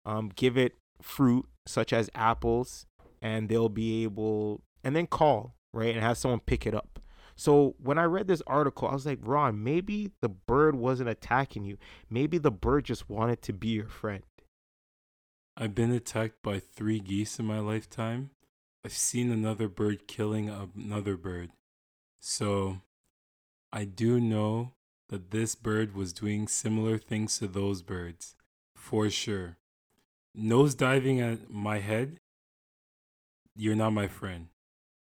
um, 0.06 0.32
give 0.36 0.58
it 0.58 0.74
fruit 1.02 1.46
such 1.66 1.92
as 1.94 2.10
apples, 2.16 2.86
and 3.22 3.50
they'll 3.50 3.70
be 3.70 4.04
able, 4.04 4.62
and 4.84 4.96
then 4.96 5.08
call, 5.08 5.56
right? 5.74 5.94
And 5.94 6.04
have 6.04 6.18
someone 6.18 6.40
pick 6.40 6.66
it 6.66 6.74
up. 6.74 6.97
So 7.38 7.76
when 7.82 8.00
I 8.00 8.04
read 8.04 8.28
this 8.28 8.42
article, 8.48 8.88
I 8.88 8.94
was 8.94 9.06
like, 9.06 9.20
Ron, 9.22 9.64
maybe 9.64 10.12
the 10.22 10.30
bird 10.30 10.76
wasn't 10.76 11.10
attacking 11.10 11.64
you. 11.64 11.78
Maybe 12.10 12.40
the 12.40 12.52
bird 12.52 12.86
just 12.86 13.10
wanted 13.10 13.44
to 13.44 13.54
be 13.54 13.70
your 13.70 13.88
friend. 13.88 14.24
I've 15.56 15.76
been 15.76 15.92
attacked 15.92 16.42
by 16.42 16.60
three 16.60 17.00
geese 17.00 17.38
in 17.40 17.46
my 17.46 17.60
lifetime. 17.60 18.32
I've 18.84 18.94
seen 18.94 19.32
another 19.32 19.68
bird 19.68 20.08
killing 20.08 20.50
another 20.50 21.16
bird. 21.16 21.52
So 22.20 22.82
I 23.72 23.86
do 23.86 24.20
know 24.20 24.74
that 25.10 25.30
this 25.30 25.54
bird 25.54 25.96
was 25.96 26.14
doing 26.14 26.48
similar 26.48 26.98
things 26.98 27.38
to 27.38 27.48
those 27.48 27.84
birds, 27.84 28.36
for 28.76 29.10
sure. 29.12 29.58
Nose 30.34 30.74
diving 30.74 31.20
at 31.22 31.52
my 31.52 31.80
head, 31.80 32.20
you're 33.56 33.76
not 33.76 33.94
my 33.94 34.08
friend. 34.08 34.48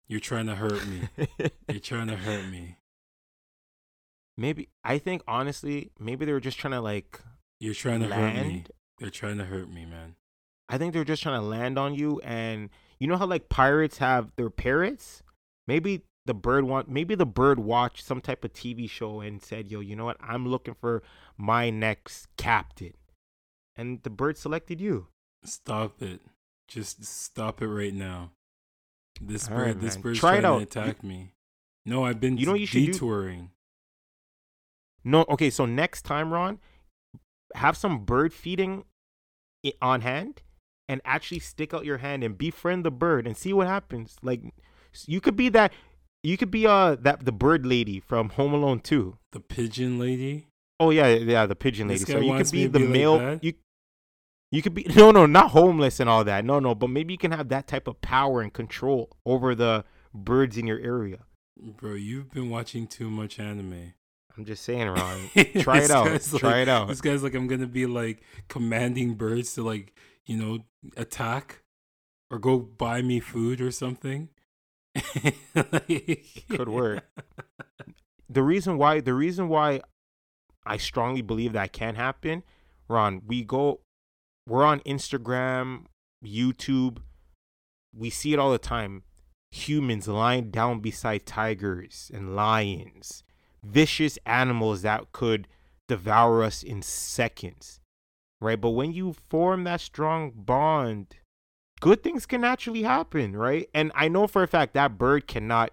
You're 0.07 0.19
trying 0.19 0.47
to 0.47 0.55
hurt 0.55 0.87
me. 0.87 1.09
you're 1.67 1.79
trying 1.79 2.07
to 2.07 2.15
hurt 2.15 2.49
me. 2.49 2.77
Maybe 4.37 4.69
I 4.83 4.97
think 4.97 5.23
honestly, 5.27 5.91
maybe 5.97 6.25
they 6.25 6.33
were 6.33 6.41
just 6.41 6.59
trying 6.59 6.73
to 6.73 6.81
like 6.81 7.21
You're 7.61 7.73
trying 7.73 8.01
to 8.01 8.13
hurt 8.13 8.35
me. 8.35 8.65
They're 8.99 9.09
trying 9.09 9.37
to 9.37 9.45
hurt 9.45 9.71
me, 9.71 9.85
man. 9.85 10.15
I 10.67 10.77
think 10.77 10.93
they're 10.93 11.05
just 11.05 11.23
trying 11.23 11.39
to 11.39 11.45
land 11.45 11.79
on 11.79 11.95
you 11.95 12.19
and 12.21 12.69
you 12.99 13.07
know 13.07 13.17
how 13.17 13.27
like 13.27 13.47
pirates 13.49 13.99
have 13.99 14.31
their 14.35 14.49
parrots? 14.49 15.23
Maybe 15.67 16.03
the 16.25 16.33
bird 16.33 16.65
want 16.65 16.89
maybe 16.89 17.15
the 17.15 17.25
bird 17.25 17.59
watched 17.59 18.05
some 18.05 18.19
type 18.19 18.43
of 18.43 18.51
TV 18.51 18.89
show 18.89 19.21
and 19.21 19.41
said, 19.41 19.71
"Yo, 19.71 19.79
you 19.79 19.95
know 19.95 20.05
what? 20.05 20.17
I'm 20.19 20.47
looking 20.47 20.73
for 20.73 21.03
my 21.37 21.69
next 21.69 22.27
captain." 22.35 22.93
And 23.75 24.01
the 24.03 24.09
bird 24.09 24.37
selected 24.37 24.81
you. 24.81 25.07
Stop 25.43 26.01
it. 26.01 26.21
Just 26.67 27.05
stop 27.05 27.61
it 27.61 27.67
right 27.67 27.93
now. 27.93 28.31
This 29.21 29.47
bird 29.47 29.57
right, 29.57 29.79
this 29.79 29.97
bird's 29.97 30.19
Try 30.19 30.39
trying 30.39 30.59
to 30.59 30.63
attack 30.63 31.03
me. 31.03 31.33
No, 31.85 32.03
I've 32.03 32.19
been 32.19 32.37
you 32.37 32.45
know 32.45 32.53
you 32.53 32.65
should 32.65 32.85
detouring. 32.85 33.39
Do? 33.43 33.49
No, 35.11 35.25
okay, 35.29 35.49
so 35.49 35.65
next 35.65 36.01
time, 36.01 36.33
Ron, 36.33 36.59
have 37.53 37.77
some 37.77 38.05
bird 38.05 38.33
feeding 38.33 38.85
on 39.81 40.01
hand 40.01 40.41
and 40.89 41.01
actually 41.05 41.39
stick 41.39 41.73
out 41.73 41.85
your 41.85 41.97
hand 41.99 42.23
and 42.23 42.37
befriend 42.37 42.85
the 42.85 42.91
bird 42.91 43.27
and 43.27 43.37
see 43.37 43.53
what 43.53 43.67
happens. 43.67 44.17
Like 44.21 44.41
you 45.05 45.21
could 45.21 45.35
be 45.35 45.49
that 45.49 45.73
you 46.23 46.37
could 46.37 46.51
be 46.51 46.65
uh 46.67 46.95
that 47.01 47.25
the 47.25 47.31
bird 47.31 47.65
lady 47.65 47.99
from 47.99 48.29
Home 48.29 48.53
Alone 48.53 48.79
2. 48.79 49.17
The 49.31 49.39
pigeon 49.39 49.99
lady? 49.99 50.47
Oh 50.79 50.89
yeah, 50.89 51.07
yeah, 51.07 51.45
the 51.45 51.55
pigeon 51.55 51.87
lady. 51.87 52.03
So 52.03 52.19
you 52.19 52.35
could 52.35 52.51
be 52.51 52.67
the 52.67 52.79
be 52.79 52.87
male 52.87 53.17
like 53.17 53.43
you 53.43 53.53
you 54.55 54.61
could 54.61 54.73
be 54.73 54.85
no 54.95 55.11
no 55.11 55.25
not 55.25 55.51
homeless 55.51 55.99
and 55.99 56.09
all 56.09 56.23
that. 56.23 56.45
No, 56.45 56.59
no, 56.59 56.75
but 56.75 56.89
maybe 56.89 57.13
you 57.13 57.17
can 57.17 57.31
have 57.31 57.49
that 57.49 57.67
type 57.67 57.87
of 57.87 58.01
power 58.01 58.41
and 58.41 58.53
control 58.53 59.09
over 59.25 59.55
the 59.55 59.83
birds 60.13 60.57
in 60.57 60.67
your 60.67 60.79
area. 60.79 61.19
Bro, 61.57 61.93
you've 61.93 62.31
been 62.31 62.49
watching 62.49 62.87
too 62.87 63.09
much 63.09 63.39
anime. 63.39 63.93
I'm 64.37 64.43
just 64.43 64.63
saying, 64.63 64.89
Ron. 64.89 65.29
Try 65.59 65.79
it 65.79 65.91
out. 65.91 66.21
Try 66.21 66.49
like, 66.49 66.61
it 66.63 66.67
out. 66.67 66.89
This 66.89 66.99
guy's 66.99 67.23
like, 67.23 67.35
I'm 67.35 67.47
gonna 67.47 67.67
be 67.67 67.85
like 67.85 68.21
commanding 68.49 69.13
birds 69.13 69.53
to 69.55 69.63
like 69.63 69.93
you 70.25 70.37
know, 70.37 70.59
attack 70.97 71.61
or 72.29 72.39
go 72.39 72.59
buy 72.59 73.01
me 73.01 73.19
food 73.19 73.61
or 73.61 73.71
something. 73.71 74.29
Could 76.49 76.69
work. 76.69 77.03
The 78.29 78.43
reason 78.43 78.77
why 78.77 79.01
the 79.01 79.13
reason 79.13 79.49
why 79.49 79.81
I 80.65 80.77
strongly 80.77 81.21
believe 81.21 81.53
that 81.53 81.73
can 81.73 81.95
happen, 81.95 82.43
Ron, 82.87 83.21
we 83.25 83.43
go 83.43 83.81
we're 84.47 84.63
on 84.63 84.79
Instagram, 84.81 85.85
YouTube, 86.23 86.97
we 87.95 88.09
see 88.09 88.33
it 88.33 88.39
all 88.39 88.51
the 88.51 88.57
time. 88.57 89.03
Humans 89.51 90.07
lying 90.07 90.51
down 90.51 90.79
beside 90.79 91.25
tigers 91.25 92.11
and 92.13 92.35
lions, 92.35 93.23
vicious 93.63 94.19
animals 94.25 94.81
that 94.81 95.11
could 95.11 95.47
devour 95.87 96.43
us 96.43 96.61
in 96.61 96.81
seconds 96.81 97.79
right? 98.41 98.59
But 98.59 98.71
when 98.71 98.93
you 98.93 99.13
form 99.13 99.63
that 99.65 99.81
strong 99.81 100.31
bond, 100.35 101.15
good 101.81 102.03
things 102.03 102.25
can 102.25 102.43
actually 102.43 102.83
happen, 102.83 103.35
right? 103.35 103.67
And 103.73 103.91
I 103.95 104.07
know 104.07 104.27
for 104.27 104.43
a 104.43 104.47
fact 104.47 104.73
that 104.73 104.97
bird 104.97 105.27
cannot 105.27 105.71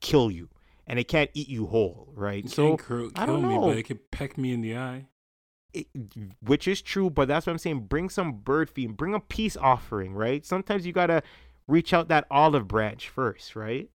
kill 0.00 0.30
you 0.30 0.48
and 0.86 0.98
it 0.98 1.08
can't 1.08 1.30
eat 1.34 1.48
you 1.48 1.66
whole, 1.66 2.12
right? 2.14 2.44
It 2.44 2.50
so 2.50 2.76
kill 2.76 3.10
I 3.16 3.26
don't 3.26 3.42
know. 3.42 3.48
me, 3.48 3.68
but 3.68 3.78
it 3.78 3.84
can 3.84 4.00
peck 4.10 4.38
me 4.38 4.52
in 4.52 4.60
the 4.60 4.76
eye. 4.76 5.06
It, 5.74 5.86
which 6.40 6.66
is 6.66 6.80
true, 6.80 7.10
but 7.10 7.28
that's 7.28 7.46
what 7.46 7.52
I'm 7.52 7.58
saying. 7.58 7.80
Bring 7.86 8.08
some 8.08 8.32
bird 8.32 8.70
feed, 8.70 8.96
bring 8.96 9.14
a 9.14 9.20
peace 9.20 9.56
offering, 9.56 10.14
right? 10.14 10.44
Sometimes 10.44 10.86
you 10.86 10.92
gotta 10.92 11.22
reach 11.66 11.92
out 11.92 12.08
that 12.08 12.26
olive 12.30 12.66
branch 12.66 13.08
first, 13.08 13.54
right? 13.54 13.90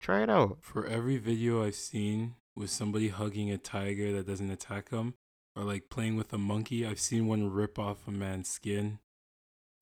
Try 0.00 0.22
it 0.22 0.30
out. 0.30 0.58
For 0.60 0.86
every 0.86 1.16
video 1.16 1.64
I've 1.64 1.76
seen 1.76 2.34
with 2.56 2.70
somebody 2.70 3.08
hugging 3.08 3.50
a 3.50 3.58
tiger 3.58 4.12
that 4.12 4.26
doesn't 4.26 4.50
attack 4.50 4.90
them, 4.90 5.14
or 5.56 5.64
like 5.64 5.88
playing 5.88 6.16
with 6.16 6.32
a 6.32 6.38
monkey. 6.38 6.86
I've 6.86 7.00
seen 7.00 7.26
one 7.26 7.50
rip 7.50 7.78
off 7.78 8.06
a 8.08 8.10
man's 8.10 8.48
skin. 8.48 8.98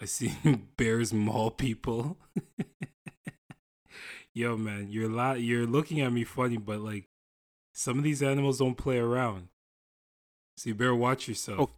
I've 0.00 0.10
seen 0.10 0.68
bears 0.76 1.12
maul 1.12 1.50
people. 1.50 2.18
Yo, 4.34 4.56
man, 4.56 4.88
you're 4.90 5.08
la- 5.08 5.32
you're 5.32 5.66
looking 5.66 6.00
at 6.00 6.12
me 6.12 6.24
funny, 6.24 6.56
but 6.56 6.80
like 6.80 7.08
some 7.72 7.98
of 7.98 8.04
these 8.04 8.22
animals 8.22 8.58
don't 8.58 8.76
play 8.76 8.98
around. 8.98 9.48
So 10.56 10.68
you 10.70 10.74
better 10.74 10.94
watch 10.94 11.28
yourself. 11.28 11.70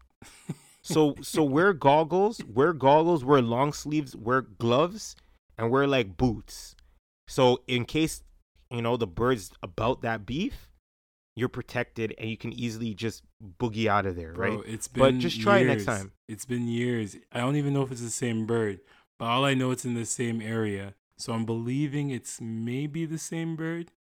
So 0.83 1.15
so 1.23 1.43
wear 1.43 1.73
goggles, 1.73 2.43
wear 2.45 2.75
goggles, 2.75 3.25
wear 3.25 3.41
long 3.41 3.73
sleeves, 3.73 4.15
wear 4.15 4.43
gloves, 4.43 5.17
and 5.57 5.71
wear 5.71 5.87
like 5.87 6.19
boots. 6.19 6.77
So 7.27 7.63
in 7.67 7.87
case 7.87 8.23
you 8.71 8.83
know 8.83 8.99
the 8.99 9.07
bird's 9.07 9.51
about 9.63 10.03
that 10.03 10.27
beef, 10.27 10.69
you're 11.37 11.49
protected 11.49 12.15
and 12.19 12.29
you 12.29 12.37
can 12.37 12.53
easily 12.53 12.93
just 12.93 13.23
boogie 13.59 13.87
out 13.87 14.05
of 14.05 14.15
there, 14.17 14.35
Bro, 14.35 14.57
right? 14.57 14.65
It's 14.67 14.89
been 14.89 15.01
but 15.03 15.19
just 15.19 15.41
try 15.41 15.61
years. 15.61 15.71
it 15.71 15.75
next 15.75 15.85
time. 15.87 16.13
It's 16.29 16.45
been 16.45 16.69
years. 16.69 17.17
I 17.33 17.39
don't 17.39 17.57
even 17.57 17.73
know 17.73 17.83
if 17.83 17.91
it's 17.91 18.03
the 18.03 18.11
same 18.11 18.45
bird, 18.45 18.81
but 19.19 19.25
all 19.25 19.45
I 19.45 19.55
know 19.55 19.71
it's 19.71 19.87
in 19.87 19.95
the 19.95 20.05
same 20.05 20.43
area. 20.43 20.95
So 21.17 21.33
I'm 21.33 21.47
believing 21.47 22.11
it's 22.11 22.41
maybe 22.43 23.07
the 23.07 23.19
same 23.19 23.57
bird. 23.57 23.93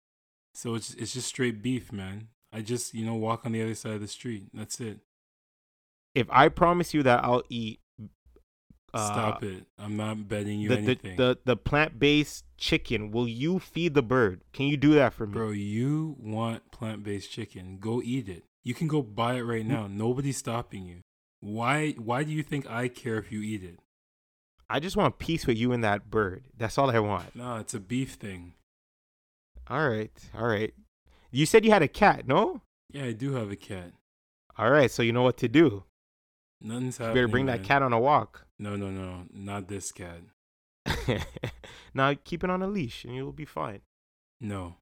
So 0.53 0.75
it's 0.75 0.93
it's 0.95 1.13
just 1.13 1.27
straight 1.27 1.61
beef, 1.61 1.93
man. 1.93 2.27
I 2.53 2.61
just 2.61 2.93
you 2.93 3.05
know 3.05 3.15
walk 3.15 3.45
on 3.45 3.51
the 3.51 3.61
other 3.61 3.75
side 3.75 3.93
of 3.93 4.01
the 4.01 4.07
street. 4.07 4.47
That's 4.53 4.79
it. 4.79 4.99
If 6.15 6.27
I 6.29 6.49
promise 6.49 6.93
you 6.93 7.01
that 7.03 7.23
I'll 7.23 7.43
eat 7.49 7.79
Stop 8.95 9.41
uh, 9.41 9.47
it! 9.47 9.65
I'm 9.79 9.97
not 9.97 10.27
betting 10.27 10.59
you 10.59 10.69
the, 10.69 10.77
anything. 10.77 11.15
The 11.15 11.23
the, 11.23 11.39
the 11.45 11.57
plant 11.57 11.97
based 11.97 12.45
chicken. 12.57 13.09
Will 13.09 13.27
you 13.27 13.57
feed 13.57 13.95
the 13.95 14.03
bird? 14.03 14.41
Can 14.53 14.67
you 14.67 14.77
do 14.77 14.93
that 14.93 15.13
for 15.13 15.25
me, 15.25 15.33
bro? 15.33 15.49
You 15.49 16.15
want 16.19 16.69
plant 16.71 17.03
based 17.03 17.31
chicken? 17.31 17.79
Go 17.79 18.03
eat 18.03 18.29
it. 18.29 18.43
You 18.63 18.75
can 18.75 18.87
go 18.87 19.01
buy 19.01 19.35
it 19.35 19.41
right 19.41 19.65
now. 19.65 19.87
Nobody's 19.87 20.37
stopping 20.37 20.85
you. 20.85 20.99
Why? 21.39 21.93
Why 21.93 22.23
do 22.23 22.31
you 22.31 22.43
think 22.43 22.69
I 22.69 22.87
care 22.87 23.17
if 23.17 23.31
you 23.31 23.41
eat 23.41 23.63
it? 23.63 23.79
I 24.69 24.79
just 24.79 24.95
want 24.95 25.17
peace 25.17 25.47
with 25.47 25.57
you 25.57 25.71
and 25.71 25.83
that 25.83 26.11
bird. 26.11 26.43
That's 26.55 26.77
all 26.77 26.91
I 26.91 26.99
want. 26.99 27.35
No, 27.35 27.55
it's 27.55 27.73
a 27.73 27.79
beef 27.79 28.13
thing. 28.13 28.53
All 29.67 29.89
right, 29.89 30.11
all 30.37 30.45
right. 30.45 30.73
You 31.33 31.47
said 31.47 31.65
you 31.65 31.71
had 31.71 31.81
a 31.81 31.87
cat, 31.87 32.27
no? 32.27 32.61
Yeah, 32.91 33.05
I 33.05 33.11
do 33.11 33.33
have 33.33 33.49
a 33.49 33.55
cat. 33.55 33.91
All 34.55 34.69
right, 34.69 34.91
so 34.91 35.01
you 35.01 35.11
know 35.11 35.23
what 35.23 35.37
to 35.37 35.47
do. 35.47 35.83
Nothing's 36.61 36.97
happening. 36.97 37.15
You 37.15 37.21
better 37.23 37.27
bring 37.31 37.45
man. 37.47 37.57
that 37.57 37.67
cat 37.67 37.81
on 37.81 37.91
a 37.91 37.99
walk. 37.99 38.45
No, 38.59 38.75
no, 38.75 38.91
no, 38.91 39.23
not 39.33 39.67
this 39.67 39.91
cat. 39.91 40.19
now 41.95 42.13
keep 42.23 42.43
it 42.43 42.51
on 42.51 42.61
a 42.61 42.67
leash 42.67 43.03
and 43.03 43.15
you'll 43.15 43.31
be 43.31 43.45
fine. 43.45 43.81
No. 44.39 44.75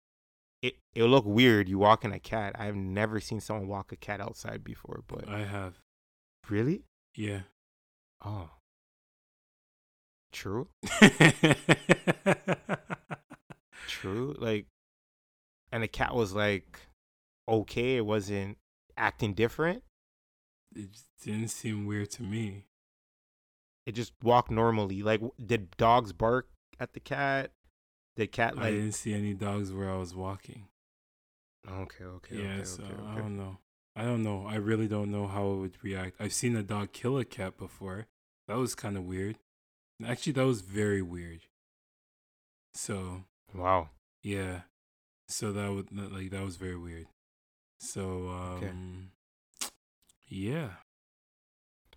It 0.61 0.75
it'll 0.93 1.09
look 1.09 1.25
weird 1.25 1.69
you 1.69 1.79
walking 1.79 2.11
a 2.11 2.19
cat. 2.19 2.53
I've 2.59 2.75
never 2.75 3.21
seen 3.21 3.39
someone 3.39 3.69
walk 3.69 3.93
a 3.93 3.95
cat 3.95 4.19
outside 4.19 4.61
before, 4.61 5.03
but 5.07 5.29
I 5.29 5.45
have. 5.45 5.79
Really? 6.49 6.83
Yeah. 7.15 7.43
Oh. 8.25 8.49
True. 10.33 10.67
True. 13.87 14.35
Like 14.37 14.65
and 15.71 15.83
the 15.83 15.87
cat 15.87 16.13
was 16.13 16.33
like 16.33 16.79
okay, 17.47 17.97
it 17.97 18.05
wasn't 18.05 18.57
acting 18.97 19.33
different. 19.33 19.83
It 20.75 20.89
didn't 21.23 21.49
seem 21.49 21.85
weird 21.85 22.11
to 22.11 22.23
me. 22.23 22.65
It 23.85 23.93
just 23.93 24.13
walked 24.23 24.51
normally. 24.51 25.01
Like, 25.03 25.21
did 25.43 25.75
dogs 25.77 26.13
bark 26.13 26.47
at 26.79 26.93
the 26.93 26.99
cat? 26.99 27.51
Did 28.15 28.31
cat 28.31 28.55
like? 28.55 28.65
I 28.65 28.71
didn't 28.71 28.93
see 28.93 29.13
any 29.13 29.33
dogs 29.33 29.73
where 29.73 29.89
I 29.89 29.97
was 29.97 30.15
walking. 30.15 30.67
Okay, 31.69 32.03
okay. 32.03 32.35
Yeah, 32.37 32.55
okay, 32.55 32.63
so 32.63 32.83
okay, 32.83 32.93
okay. 32.93 33.03
I 33.09 33.15
don't 33.17 33.37
know. 33.37 33.57
I 33.95 34.03
don't 34.03 34.23
know. 34.23 34.45
I 34.47 34.55
really 34.55 34.87
don't 34.87 35.11
know 35.11 35.27
how 35.27 35.51
it 35.51 35.55
would 35.57 35.77
react. 35.83 36.15
I've 36.19 36.33
seen 36.33 36.55
a 36.55 36.63
dog 36.63 36.93
kill 36.93 37.17
a 37.17 37.25
cat 37.25 37.57
before. 37.57 38.07
That 38.47 38.57
was 38.57 38.75
kind 38.75 38.95
of 38.95 39.03
weird. 39.03 39.37
Actually, 40.05 40.33
that 40.33 40.45
was 40.45 40.61
very 40.61 41.01
weird. 41.01 41.41
So. 42.73 43.25
Wow. 43.53 43.89
Yeah. 44.23 44.61
So 45.31 45.51
that 45.53 45.71
would 45.71 45.87
like 46.11 46.29
that 46.31 46.43
was 46.43 46.57
very 46.57 46.77
weird. 46.77 47.07
So 47.79 48.27
um 48.29 48.57
Okay. 48.57 48.71
yeah. 50.27 50.69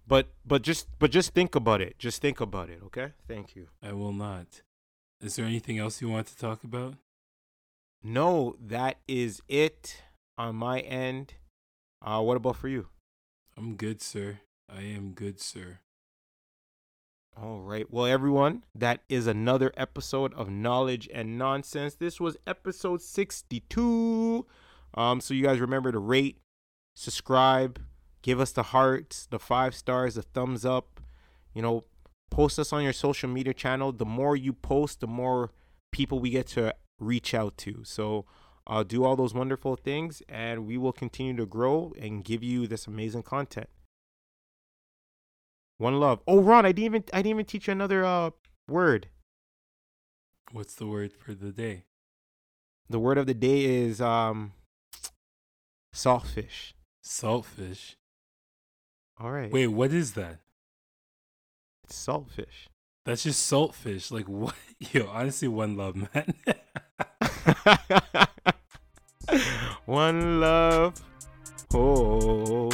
But 0.07 0.29
but 0.45 0.63
just 0.63 0.87
but 0.99 1.11
just 1.11 1.33
think 1.35 1.55
about 1.55 1.81
it. 1.81 1.99
Just 1.99 2.21
think 2.23 2.41
about 2.41 2.69
it, 2.71 2.81
okay? 2.87 3.13
Thank 3.27 3.57
you. 3.57 3.69
I 3.83 3.93
will 3.93 4.13
not. 4.13 4.63
Is 5.21 5.37
there 5.37 5.47
anything 5.47 5.79
else 5.79 6.01
you 6.01 6.09
want 6.09 6.27
to 6.29 6.37
talk 6.37 6.63
about? 6.65 6.95
No, 8.03 8.57
that 8.61 8.99
is 9.09 9.41
it 9.49 10.03
on 10.37 10.57
my 10.57 10.81
end. 10.81 11.35
Uh 12.03 12.21
what 12.23 12.37
about 12.37 12.57
for 12.57 12.69
you? 12.69 12.89
I'm 13.57 13.77
good, 13.77 14.03
sir. 14.03 14.41
I 14.69 14.83
am 14.83 15.13
good, 15.13 15.41
sir. 15.41 15.79
All 17.37 17.59
right. 17.59 17.85
Well, 17.91 18.07
everyone, 18.07 18.63
that 18.77 19.01
is 19.09 19.27
another 19.27 19.73
episode 19.77 20.33
of 20.35 20.49
Knowledge 20.49 21.09
and 21.13 21.37
Nonsense. 21.37 21.97
This 21.97 22.21
was 22.21 22.37
episode 22.47 23.03
62. 23.03 24.47
Um, 24.95 25.21
so 25.21 25.35
you 25.35 25.43
guys 25.43 25.59
remember 25.59 25.91
to 25.91 25.99
rate, 25.99 26.39
subscribe, 26.95 27.81
give 28.23 28.39
us 28.39 28.53
the 28.53 28.63
hearts, 28.63 29.27
the 29.29 29.41
five 29.41 29.75
stars, 29.75 30.15
the 30.15 30.23
thumbs 30.23 30.65
up. 30.65 31.01
You 31.55 31.63
know, 31.63 31.85
post 32.31 32.61
us 32.61 32.73
on 32.73 32.85
your 32.85 32.93
social 32.93 33.29
media 33.29 33.53
channel. 33.53 33.91
The 33.91 34.05
more 34.05 34.37
you 34.37 34.53
post, 34.53 35.01
the 35.01 35.09
more 35.09 35.51
people 35.91 36.21
we 36.21 36.31
get 36.31 36.47
to 36.49 36.73
reach 37.01 37.35
out 37.35 37.57
to. 37.59 37.83
So 37.83 38.27
uh, 38.69 38.85
do 38.85 39.03
all 39.03 39.17
those 39.17 39.35
wonderful 39.35 39.75
things, 39.75 40.23
and 40.29 40.67
we 40.69 40.79
will 40.79 40.93
continue 40.93 41.35
to 41.37 41.47
grow 41.47 41.93
and 42.01 42.25
give 42.25 42.45
you 42.45 42.69
this 42.69 42.87
amazing 42.87 43.25
content. 43.25 43.69
One 45.79 45.99
love. 45.99 46.21
Oh, 46.27 46.41
Ron, 46.41 46.65
I 46.67 46.73
didn't 46.73 46.85
even 46.85 47.05
I 47.13 47.19
didn't 47.19 47.31
even 47.31 47.45
teach 47.45 47.67
you 47.67 47.73
another 47.73 48.05
uh 48.05 48.31
word. 48.69 49.09
What's 50.53 50.75
the 50.75 50.87
word 50.87 51.13
for 51.13 51.35
the 51.35 51.51
day? 51.51 51.85
The 52.89 52.99
word 52.99 53.19
of 53.19 53.27
the 53.27 53.35
day 53.35 53.65
is 53.65 54.01
um 54.01 54.53
saltfish. 55.95 56.75
Saltfish. 57.05 57.97
All 59.19 59.31
right. 59.31 59.51
Wait, 59.53 59.67
what 59.69 59.93
is 59.93 60.13
that? 60.13 60.41
It's 61.85 62.07
saltfish. 62.07 62.69
That's 63.05 63.25
just 63.25 63.51
saltfish. 63.51 64.11
Like 64.11 64.29
what? 64.29 64.55
Yo, 64.79 65.09
honestly, 65.09 65.49
one 65.49 65.77
love, 65.77 65.97
man. 65.97 66.35
One 69.87 70.41
love. 70.41 70.95
Oh. 71.75 72.71